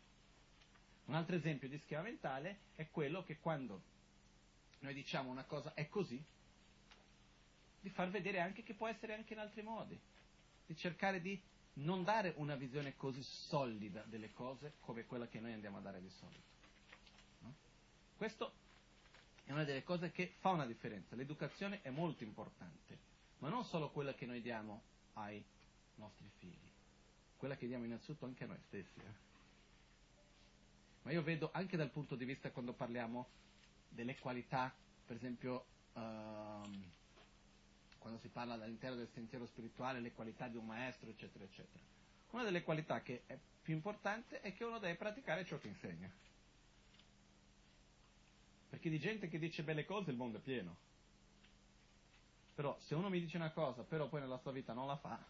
Un 1.06 1.16
altro 1.16 1.36
esempio 1.36 1.68
di 1.68 1.80
schema 1.80 2.04
mentale 2.04 2.60
è 2.76 2.88
quello 2.92 3.24
che 3.24 3.40
quando 3.40 3.82
noi 4.84 4.94
diciamo 4.94 5.30
una 5.30 5.44
cosa 5.44 5.74
è 5.74 5.88
così, 5.88 6.22
di 7.80 7.90
far 7.90 8.10
vedere 8.10 8.40
anche 8.40 8.64
che 8.64 8.74
può 8.74 8.88
essere 8.88 9.14
anche 9.14 9.34
in 9.34 9.40
altri 9.40 9.62
modi, 9.62 10.00
di 10.66 10.76
cercare 10.76 11.22
di 11.22 11.42
non 11.76 12.04
dare 12.04 12.34
una 12.38 12.56
visione 12.56 12.96
così 12.96 13.24
solida 13.24 14.04
delle 14.08 14.32
cose 14.34 14.74
come 14.82 15.06
quella 15.06 15.28
che 15.28 15.40
noi 15.40 15.54
andiamo 15.54 15.78
a 15.78 15.82
dare 15.82 16.02
di 16.02 16.10
solito. 16.10 16.42
No? 17.40 17.54
Questo 18.18 18.54
è 19.46 19.52
una 19.52 19.64
delle 19.64 19.84
cose 19.84 20.12
che 20.12 20.36
fa 20.40 20.50
una 20.50 20.66
differenza. 20.66 21.16
L'educazione 21.16 21.82
è 21.82 21.90
molto 21.90 22.24
importante, 22.24 22.98
ma 23.40 23.50
non 23.50 23.64
solo 23.66 23.90
quella 23.90 24.14
che 24.14 24.26
noi 24.26 24.42
diamo 24.42 24.82
ai 25.14 25.44
nostri 25.96 26.30
figli, 26.40 26.70
quella 27.38 27.56
che 27.56 27.68
diamo 27.68 27.86
innanzitutto 27.86 28.26
anche 28.26 28.44
a 28.44 28.48
noi 28.48 28.60
stessi. 28.68 29.00
eh. 29.00 29.22
Ma 31.04 31.12
io 31.12 31.22
vedo 31.22 31.50
anche 31.54 31.78
dal 31.78 31.90
punto 31.90 32.16
di 32.16 32.26
vista 32.26 32.52
quando 32.52 32.74
parliamo 32.74 33.28
delle 33.94 34.18
qualità, 34.18 34.74
per 35.06 35.16
esempio, 35.16 35.66
ehm, 35.94 36.92
quando 38.00 38.20
si 38.20 38.28
parla 38.28 38.56
all'interno 38.56 38.98
del 38.98 39.10
sentiero 39.14 39.46
spirituale, 39.46 40.00
le 40.00 40.14
qualità 40.14 40.48
di 40.48 40.58
un 40.58 40.66
maestro, 40.66 41.10
eccetera, 41.10 41.44
eccetera. 41.44 41.84
Una 42.32 42.44
delle 42.44 42.64
qualità 42.64 43.02
che 43.02 43.24
è 43.28 43.38
più 43.62 43.74
importante 43.74 44.42
è 44.42 44.54
che 44.54 44.64
uno 44.64 44.80
deve 44.80 44.96
praticare 44.96 45.46
ciò 45.46 45.58
che 45.58 45.68
insegna. 45.68 46.12
Perché 48.70 48.90
di 48.90 49.00
gente 49.00 49.30
che 49.30 49.40
dice 49.40 49.64
belle 49.64 49.86
cose 49.86 50.10
il 50.10 50.18
mondo 50.18 50.40
è 50.40 50.42
pieno. 50.42 50.76
Però 52.56 52.78
se 52.80 52.96
uno 52.96 53.10
mi 53.10 53.20
dice 53.20 53.38
una 53.38 53.52
cosa, 53.52 53.84
però 53.84 54.10
poi 54.10 54.22
nella 54.22 54.38
sua 54.38 54.52
vita 54.52 54.74
non 54.74 54.88
la 54.88 54.98
fa, 54.98 55.14
a 55.14 55.26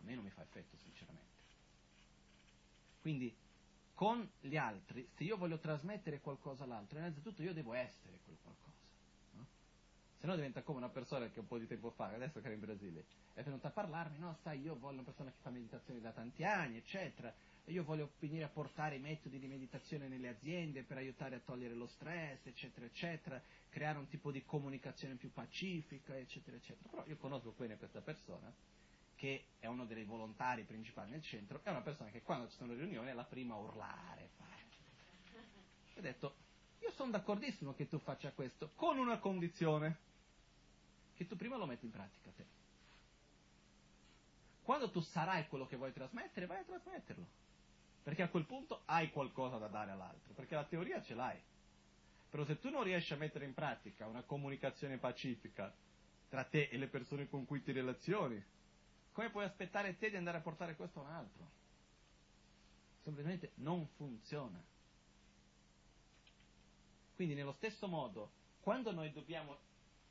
me 0.00 0.14
non 0.14 0.24
mi 0.24 0.30
fa 0.30 0.42
effetto, 0.42 0.76
sinceramente. 0.76 1.28
Quindi 3.00 3.34
con 4.00 4.26
gli 4.40 4.56
altri, 4.56 5.06
se 5.14 5.24
io 5.24 5.36
voglio 5.36 5.58
trasmettere 5.58 6.20
qualcosa 6.20 6.64
all'altro, 6.64 6.96
innanzitutto 6.96 7.42
io 7.42 7.52
devo 7.52 7.74
essere 7.74 8.18
quel 8.24 8.38
qualcosa. 8.42 8.72
No? 9.32 9.46
Se 10.18 10.26
no 10.26 10.36
diventa 10.36 10.62
come 10.62 10.78
una 10.78 10.88
persona 10.88 11.28
che 11.28 11.38
un 11.38 11.46
po' 11.46 11.58
di 11.58 11.66
tempo 11.66 11.90
fa, 11.90 12.06
adesso 12.06 12.40
che 12.40 12.46
era 12.46 12.54
in 12.54 12.60
Brasile, 12.60 13.04
è 13.34 13.42
venuta 13.42 13.68
a 13.68 13.72
parlarmi, 13.72 14.18
no, 14.18 14.38
sai, 14.42 14.62
io 14.62 14.78
voglio 14.78 14.94
una 14.94 15.02
persona 15.02 15.30
che 15.30 15.36
fa 15.42 15.50
meditazione 15.50 16.00
da 16.00 16.12
tanti 16.12 16.44
anni, 16.44 16.78
eccetera, 16.78 17.30
e 17.62 17.72
io 17.72 17.84
voglio 17.84 18.12
venire 18.20 18.44
a 18.44 18.48
portare 18.48 18.96
i 18.96 19.00
metodi 19.00 19.38
di 19.38 19.46
meditazione 19.46 20.08
nelle 20.08 20.28
aziende 20.28 20.82
per 20.82 20.96
aiutare 20.96 21.36
a 21.36 21.40
togliere 21.40 21.74
lo 21.74 21.86
stress, 21.86 22.46
eccetera, 22.46 22.86
eccetera, 22.86 23.42
creare 23.68 23.98
un 23.98 24.08
tipo 24.08 24.30
di 24.30 24.42
comunicazione 24.46 25.16
più 25.16 25.30
pacifica, 25.30 26.16
eccetera, 26.16 26.56
eccetera. 26.56 26.88
Però 26.88 27.04
io 27.06 27.18
conosco 27.18 27.52
bene 27.54 27.76
questa 27.76 28.00
persona, 28.00 28.50
che 29.20 29.48
è 29.58 29.66
uno 29.66 29.84
dei 29.84 30.04
volontari 30.04 30.64
principali 30.64 31.10
nel 31.10 31.20
centro, 31.20 31.60
è 31.62 31.68
una 31.68 31.82
persona 31.82 32.08
che 32.08 32.22
quando 32.22 32.48
ci 32.48 32.56
sono 32.56 32.72
riunioni 32.72 33.10
è 33.10 33.12
la 33.12 33.24
prima 33.24 33.52
a 33.52 33.58
urlare. 33.58 34.30
Ho 35.94 36.00
detto, 36.00 36.36
io 36.78 36.90
sono 36.92 37.10
d'accordissimo 37.10 37.74
che 37.74 37.86
tu 37.86 37.98
faccia 37.98 38.32
questo, 38.32 38.70
con 38.76 38.96
una 38.96 39.18
condizione, 39.18 39.98
che 41.14 41.26
tu 41.26 41.36
prima 41.36 41.58
lo 41.58 41.66
metti 41.66 41.84
in 41.84 41.90
pratica 41.90 42.30
te. 42.34 42.46
Quando 44.62 44.90
tu 44.90 45.00
sarai 45.00 45.46
quello 45.48 45.66
che 45.66 45.76
vuoi 45.76 45.92
trasmettere, 45.92 46.46
vai 46.46 46.60
a 46.60 46.64
trasmetterlo. 46.64 47.26
Perché 48.02 48.22
a 48.22 48.30
quel 48.30 48.46
punto 48.46 48.84
hai 48.86 49.10
qualcosa 49.10 49.58
da 49.58 49.66
dare 49.66 49.90
all'altro, 49.90 50.32
perché 50.32 50.54
la 50.54 50.64
teoria 50.64 51.02
ce 51.02 51.14
l'hai. 51.14 51.38
Però 52.30 52.46
se 52.46 52.58
tu 52.58 52.70
non 52.70 52.84
riesci 52.84 53.12
a 53.12 53.16
mettere 53.16 53.44
in 53.44 53.52
pratica 53.52 54.06
una 54.06 54.22
comunicazione 54.22 54.96
pacifica 54.96 55.70
tra 56.30 56.44
te 56.44 56.68
e 56.70 56.78
le 56.78 56.86
persone 56.86 57.28
con 57.28 57.44
cui 57.44 57.62
ti 57.62 57.72
relazioni, 57.72 58.42
come 59.20 59.32
puoi 59.32 59.44
aspettare 59.44 59.98
te 59.98 60.08
di 60.08 60.16
andare 60.16 60.38
a 60.38 60.40
portare 60.40 60.76
questo 60.76 61.00
a 61.00 61.02
un 61.02 61.10
altro? 61.10 61.50
Semplicemente 63.02 63.50
non 63.56 63.86
funziona. 63.96 64.58
Quindi 67.16 67.34
nello 67.34 67.52
stesso 67.52 67.86
modo, 67.86 68.30
quando 68.62 68.92
noi 68.92 69.12
dobbiamo 69.12 69.58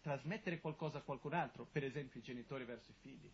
trasmettere 0.01 0.59
qualcosa 0.61 0.99
a 0.99 1.01
qualcun 1.01 1.33
altro, 1.33 1.65
per 1.65 1.83
esempio 1.83 2.19
i 2.19 2.23
genitori 2.23 2.65
verso 2.65 2.91
i 2.91 2.95
figli, 3.01 3.27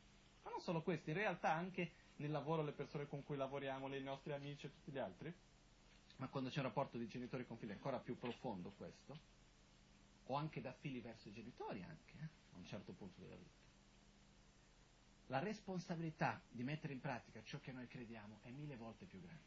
ma 0.44 0.52
non 0.52 0.62
solo 0.62 0.82
questo, 0.82 1.10
in 1.10 1.18
realtà 1.18 1.52
anche 1.52 1.92
nel 2.18 2.32
lavoro 2.32 2.64
le 2.64 2.72
persone 2.72 3.06
con 3.10 3.26
cui 3.26 3.36
lavoriamo, 3.36 3.94
i 3.94 4.02
nostri 4.02 4.32
amici 4.32 4.68
e 4.68 4.72
tutti 4.72 4.92
gli 4.92 4.98
altri, 4.98 5.34
ma 6.18 6.30
quando 6.30 6.52
c'è 6.52 6.60
un 6.60 6.68
rapporto 6.68 6.98
di 6.98 7.10
genitori 7.10 7.46
con 7.46 7.58
figli 7.58 7.72
è 7.72 7.74
ancora 7.74 8.00
più 8.00 8.18
profondo 8.18 8.72
questo, 8.78 9.20
o 10.28 10.36
anche 10.36 10.62
da 10.62 10.72
figli 10.72 11.02
verso 11.02 11.28
i 11.28 11.34
genitori 11.34 11.84
anche, 11.84 12.14
eh, 12.18 12.30
a 12.54 12.58
un 12.60 12.66
certo 12.66 12.94
punto 12.94 13.20
della 13.20 13.36
vita. 13.36 13.65
La 15.28 15.40
responsabilità 15.40 16.42
di 16.50 16.64
mettere 16.64 16.94
in 16.94 17.00
pratica 17.00 17.42
ciò 17.44 17.60
che 17.60 17.72
noi 17.72 17.88
crediamo 17.88 18.40
è 18.44 18.50
mille 18.50 18.76
volte 18.76 19.06
più 19.06 19.20
grande, 19.22 19.42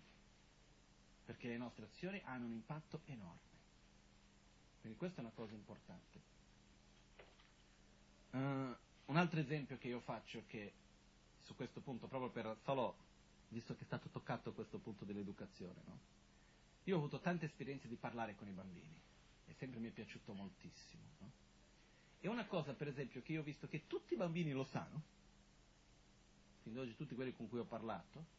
perché 1.24 1.48
le 1.48 1.56
nostre 1.56 1.84
azioni 1.84 2.20
hanno 2.24 2.46
un 2.46 2.52
impatto 2.52 3.02
enorme. 3.06 3.56
Quindi 4.80 4.98
questa 4.98 5.18
è 5.18 5.24
una 5.24 5.32
cosa 5.34 5.54
importante. 5.54 6.20
Uh, 8.30 8.76
un 9.06 9.16
altro 9.16 9.40
esempio 9.40 9.78
che 9.78 9.88
io 9.88 10.00
faccio 10.00 10.42
che 10.48 10.72
su 11.44 11.54
questo 11.54 11.80
punto, 11.80 12.08
proprio 12.08 12.30
per 12.30 12.56
solo, 12.64 12.96
visto 13.48 13.74
che 13.74 13.82
è 13.82 13.86
stato 13.86 14.08
toccato 14.08 14.52
questo 14.52 14.78
punto 14.78 15.04
dell'educazione, 15.04 15.80
no? 15.86 15.98
Io 16.84 16.94
ho 16.94 16.98
avuto 16.98 17.20
tante 17.20 17.46
esperienze 17.46 17.86
di 17.86 17.96
parlare 17.96 18.34
con 18.34 18.48
i 18.48 18.52
bambini 18.52 19.00
e 19.46 19.54
sempre 19.58 19.78
mi 19.78 19.88
è 19.88 19.90
piaciuto 19.90 20.32
moltissimo. 20.32 21.02
No? 21.18 21.30
E 22.20 22.28
una 22.28 22.46
cosa, 22.46 22.72
per 22.72 22.88
esempio, 22.88 23.22
che 23.22 23.32
io 23.32 23.40
ho 23.40 23.44
visto 23.44 23.68
che 23.68 23.86
tutti 23.86 24.14
i 24.14 24.16
bambini 24.16 24.52
lo 24.52 24.64
sanno, 24.64 25.02
fin 26.68 26.74
da 26.74 26.82
oggi 26.82 26.94
tutti 26.94 27.14
quelli 27.14 27.34
con 27.34 27.48
cui 27.48 27.58
ho 27.58 27.64
parlato, 27.64 28.36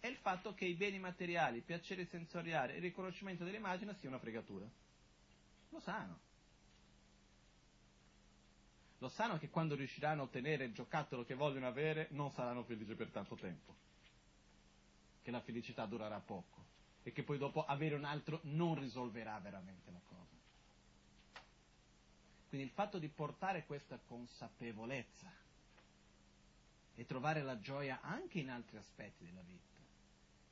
è 0.00 0.06
il 0.06 0.16
fatto 0.16 0.54
che 0.54 0.64
i 0.64 0.74
beni 0.74 0.98
materiali, 0.98 1.58
il 1.58 1.62
piacere 1.62 2.06
sensoriale 2.06 2.74
e 2.74 2.76
il 2.76 2.82
riconoscimento 2.82 3.44
dell'immagine 3.44 3.94
sia 3.94 4.08
una 4.08 4.18
fregatura. 4.18 4.68
Lo 5.70 5.80
sanno. 5.80 6.26
Lo 8.98 9.08
sanno 9.08 9.38
che 9.38 9.48
quando 9.48 9.76
riusciranno 9.76 10.22
a 10.22 10.24
ottenere 10.24 10.64
il 10.64 10.72
giocattolo 10.72 11.24
che 11.24 11.34
vogliono 11.34 11.68
avere 11.68 12.08
non 12.10 12.30
saranno 12.32 12.64
felici 12.64 12.94
per 12.94 13.10
tanto 13.10 13.36
tempo. 13.36 13.74
Che 15.22 15.30
la 15.30 15.40
felicità 15.40 15.86
durerà 15.86 16.18
poco 16.18 16.66
e 17.04 17.12
che 17.12 17.22
poi 17.22 17.38
dopo 17.38 17.64
avere 17.64 17.94
un 17.94 18.04
altro 18.04 18.40
non 18.44 18.78
risolverà 18.78 19.38
veramente 19.38 19.90
la 19.90 20.00
cosa. 20.04 20.36
Quindi 22.48 22.66
il 22.66 22.72
fatto 22.72 22.98
di 22.98 23.08
portare 23.08 23.66
questa 23.66 24.00
consapevolezza 24.04 25.46
e 26.98 27.06
trovare 27.06 27.42
la 27.42 27.60
gioia 27.60 28.00
anche 28.00 28.40
in 28.40 28.50
altri 28.50 28.76
aspetti 28.76 29.24
della 29.24 29.40
vita 29.42 29.76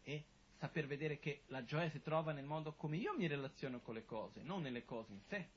e 0.05 0.25
saper 0.59 0.87
vedere 0.87 1.19
che 1.19 1.43
la 1.49 1.65
gioia 1.65 1.91
si 1.91 2.01
trova 2.01 2.31
nel 2.31 2.45
modo 2.45 2.75
come 2.75 2.97
io 2.97 3.17
mi 3.17 3.27
relaziono 3.27 3.81
con 3.81 3.95
le 3.95 4.05
cose, 4.05 4.43
non 4.43 4.63
nelle 4.63 4.85
cose 4.85 5.13
in 5.13 5.21
sé, 5.27 5.49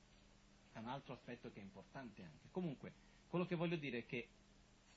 è 0.72 0.78
un 0.78 0.88
altro 0.88 1.14
aspetto 1.14 1.52
che 1.52 1.60
è 1.60 1.62
importante 1.62 2.24
anche. 2.24 2.48
Comunque, 2.50 2.92
quello 3.28 3.46
che 3.46 3.54
voglio 3.54 3.76
dire 3.76 3.98
è 3.98 4.06
che, 4.06 4.26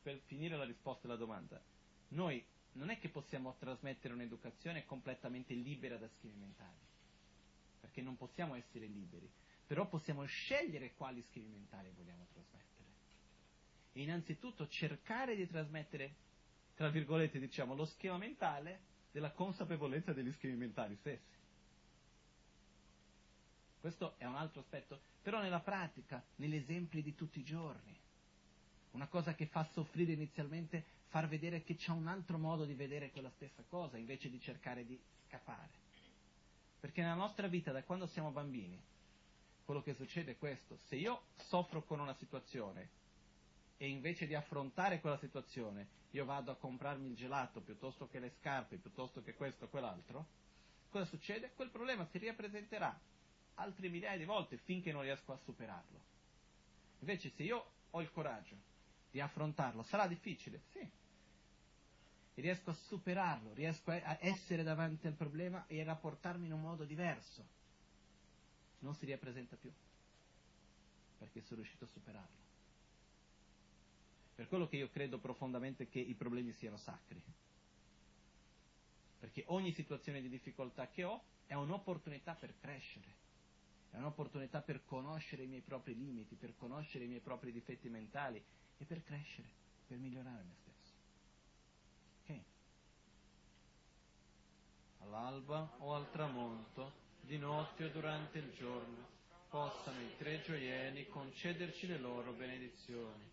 per 0.02 0.20
finire 0.26 0.57
la 0.57 0.65
risposta 0.65 1.06
alla 1.06 1.15
domanda, 1.15 1.61
noi 2.10 2.44
non 2.74 2.90
è 2.90 2.98
che 2.98 3.10
possiamo 3.10 3.56
trasmettere 3.60 4.15
un'educazione 4.15 4.86
completamente 4.86 5.53
libera 5.53 5.98
da 5.98 6.07
schemi 6.07 6.38
mentali, 6.40 6.88
perché 7.80 8.02
non 8.02 8.18
possiamo 8.18 8.56
essere 8.56 8.88
liberi, 8.88 9.32
però 9.68 9.88
possiamo 9.88 10.26
scegliere 10.26 10.95
quali 10.95 11.22
schemi 11.22 11.49
mentali 11.49 11.91
vogliamo 11.95 12.26
trasmettere. 12.34 12.72
Innanzitutto 13.94 14.68
cercare 14.68 15.36
di 15.36 15.48
trasmettere, 15.48 16.14
tra 16.76 16.90
virgolette 16.90 17.40
diciamo, 17.40 17.76
lo 17.76 17.86
schema 17.86 18.18
mentale 18.18 18.91
della 19.11 19.32
consapevolezza 19.32 20.14
degli 20.14 20.32
schemi 20.34 20.56
mentali 20.56 20.95
stessi. 20.95 21.32
Questo 23.80 24.15
è 24.18 24.26
un 24.26 24.36
altro 24.36 24.61
aspetto, 24.61 24.99
però 25.22 25.41
nella 25.41 25.60
pratica, 25.60 26.24
negli 26.38 26.56
esempi 26.56 27.03
di 27.03 27.14
tutti 27.15 27.40
i 27.40 27.44
giorni, 27.44 27.95
una 28.91 29.07
cosa 29.07 29.36
che 29.36 29.45
fa 29.45 29.68
soffrire 29.74 30.14
inizialmente, 30.14 30.84
far 31.10 31.28
vedere 31.28 31.64
che 31.64 31.76
c'è 31.76 31.91
un 31.91 32.07
altro 32.07 32.38
modo 32.38 32.65
di 32.65 32.74
vedere 32.74 33.11
quella 33.11 33.30
stessa 33.32 33.64
cosa, 33.68 33.98
invece 33.98 34.30
di 34.30 34.40
cercare 34.40 34.86
di 34.86 34.99
scappare. 35.28 35.82
Perché 36.80 37.02
nella 37.02 37.14
nostra 37.14 37.48
vita, 37.48 37.72
da 37.72 37.84
quando 37.84 38.07
siamo 38.07 38.32
bambini, 38.32 38.82
quello 39.65 39.84
che 39.84 39.94
succede 39.94 40.32
è 40.32 40.38
questo. 40.38 40.78
Se 40.88 40.95
io 40.95 41.24
soffro 41.36 41.84
con 41.84 41.99
una 41.99 42.15
situazione 42.15 43.02
e 43.77 43.87
invece 43.87 44.27
di 44.27 44.35
affrontare 44.35 44.99
quella 44.99 45.17
situazione 45.17 46.01
io 46.11 46.25
vado 46.25 46.51
a 46.51 46.55
comprarmi 46.55 47.09
il 47.09 47.15
gelato 47.15 47.61
piuttosto 47.61 48.07
che 48.07 48.19
le 48.19 48.31
scarpe, 48.39 48.77
piuttosto 48.77 49.21
che 49.21 49.33
questo 49.33 49.65
o 49.65 49.67
quell'altro, 49.67 50.27
cosa 50.89 51.05
succede? 51.05 51.51
Quel 51.55 51.69
problema 51.69 52.05
si 52.05 52.19
ripresenterà 52.19 52.97
altre 53.55 53.89
migliaia 53.89 54.17
di 54.17 54.25
volte 54.25 54.57
finché 54.57 54.91
non 54.91 55.01
riesco 55.01 55.33
a 55.33 55.37
superarlo. 55.37 56.01
Invece 56.99 57.31
se 57.31 57.43
io 57.43 57.71
ho 57.89 58.01
il 58.01 58.11
coraggio 58.11 58.55
di 59.11 59.19
affrontarlo. 59.19 59.83
Sarà 59.83 60.07
difficile, 60.07 60.61
sì. 60.71 60.79
E 62.35 62.41
riesco 62.41 62.71
a 62.71 62.73
superarlo, 62.73 63.53
riesco 63.53 63.91
a 63.91 64.17
essere 64.21 64.63
davanti 64.63 65.05
al 65.05 65.13
problema 65.13 65.65
e 65.67 65.81
a 65.81 65.83
rapportarmi 65.83 66.45
in 66.45 66.53
un 66.53 66.61
modo 66.61 66.83
diverso. 66.83 67.45
Non 68.79 68.95
si 68.95 69.05
ripresenta 69.05 69.55
più, 69.55 69.71
perché 71.19 71.41
sono 71.41 71.61
riuscito 71.61 71.85
a 71.85 71.87
superarlo. 71.87 72.43
Per 74.35 74.47
quello 74.47 74.68
che 74.68 74.77
io 74.77 74.89
credo 74.89 75.19
profondamente 75.19 75.88
che 75.88 75.99
i 75.99 76.15
problemi 76.15 76.51
siano 76.53 76.77
sacri. 76.77 77.22
Perché 79.19 79.43
ogni 79.47 79.72
situazione 79.73 80.22
di 80.22 80.30
difficoltà 80.30 80.89
che 80.89 81.03
ho 81.03 81.23
è 81.45 81.53
un'opportunità 81.53 82.34
per 82.34 82.55
crescere, 82.60 83.22
è 83.91 83.97
un'opportunità 83.97 84.61
per 84.61 84.84
conoscere 84.85 85.43
i 85.43 85.47
miei 85.47 85.61
propri 85.61 85.95
limiti, 85.95 86.35
per 86.35 86.55
conoscere 86.57 87.05
i 87.05 87.07
miei 87.07 87.19
propri 87.19 87.51
difetti 87.51 87.89
mentali 87.89 88.43
e 88.77 88.85
per 88.85 89.03
crescere, 89.03 89.47
per 89.88 89.97
migliorare 89.97 90.43
me 90.43 90.55
stesso. 90.61 90.93
Ok? 92.23 92.43
All'alba 94.99 95.76
o 95.77 95.93
al 95.93 96.10
tramonto, 96.11 97.01
di 97.22 97.38
notte 97.38 97.85
o 97.85 97.89
durante 97.89 98.39
il 98.39 98.51
giorno, 98.53 99.11
possano 99.49 100.01
i 100.01 100.18
tre 100.18 100.41
gioielli 100.41 101.07
concederci 101.07 101.85
le 101.85 101.99
loro 101.99 102.34
benedizioni, 102.34 103.32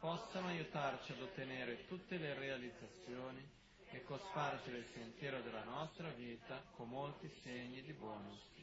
possano 0.00 0.48
aiutarci 0.48 1.12
ad 1.12 1.20
ottenere 1.20 1.86
tutte 1.86 2.16
le 2.16 2.34
realizzazioni 2.34 3.46
e 3.90 4.02
cospargere 4.04 4.78
il 4.78 4.86
sentiero 4.94 5.40
della 5.42 5.64
nostra 5.64 6.08
vita 6.10 6.62
con 6.74 6.88
molti 6.88 7.30
segni 7.42 7.82
di 7.82 7.92
buon 7.92 8.24
auspicio. 8.24 8.58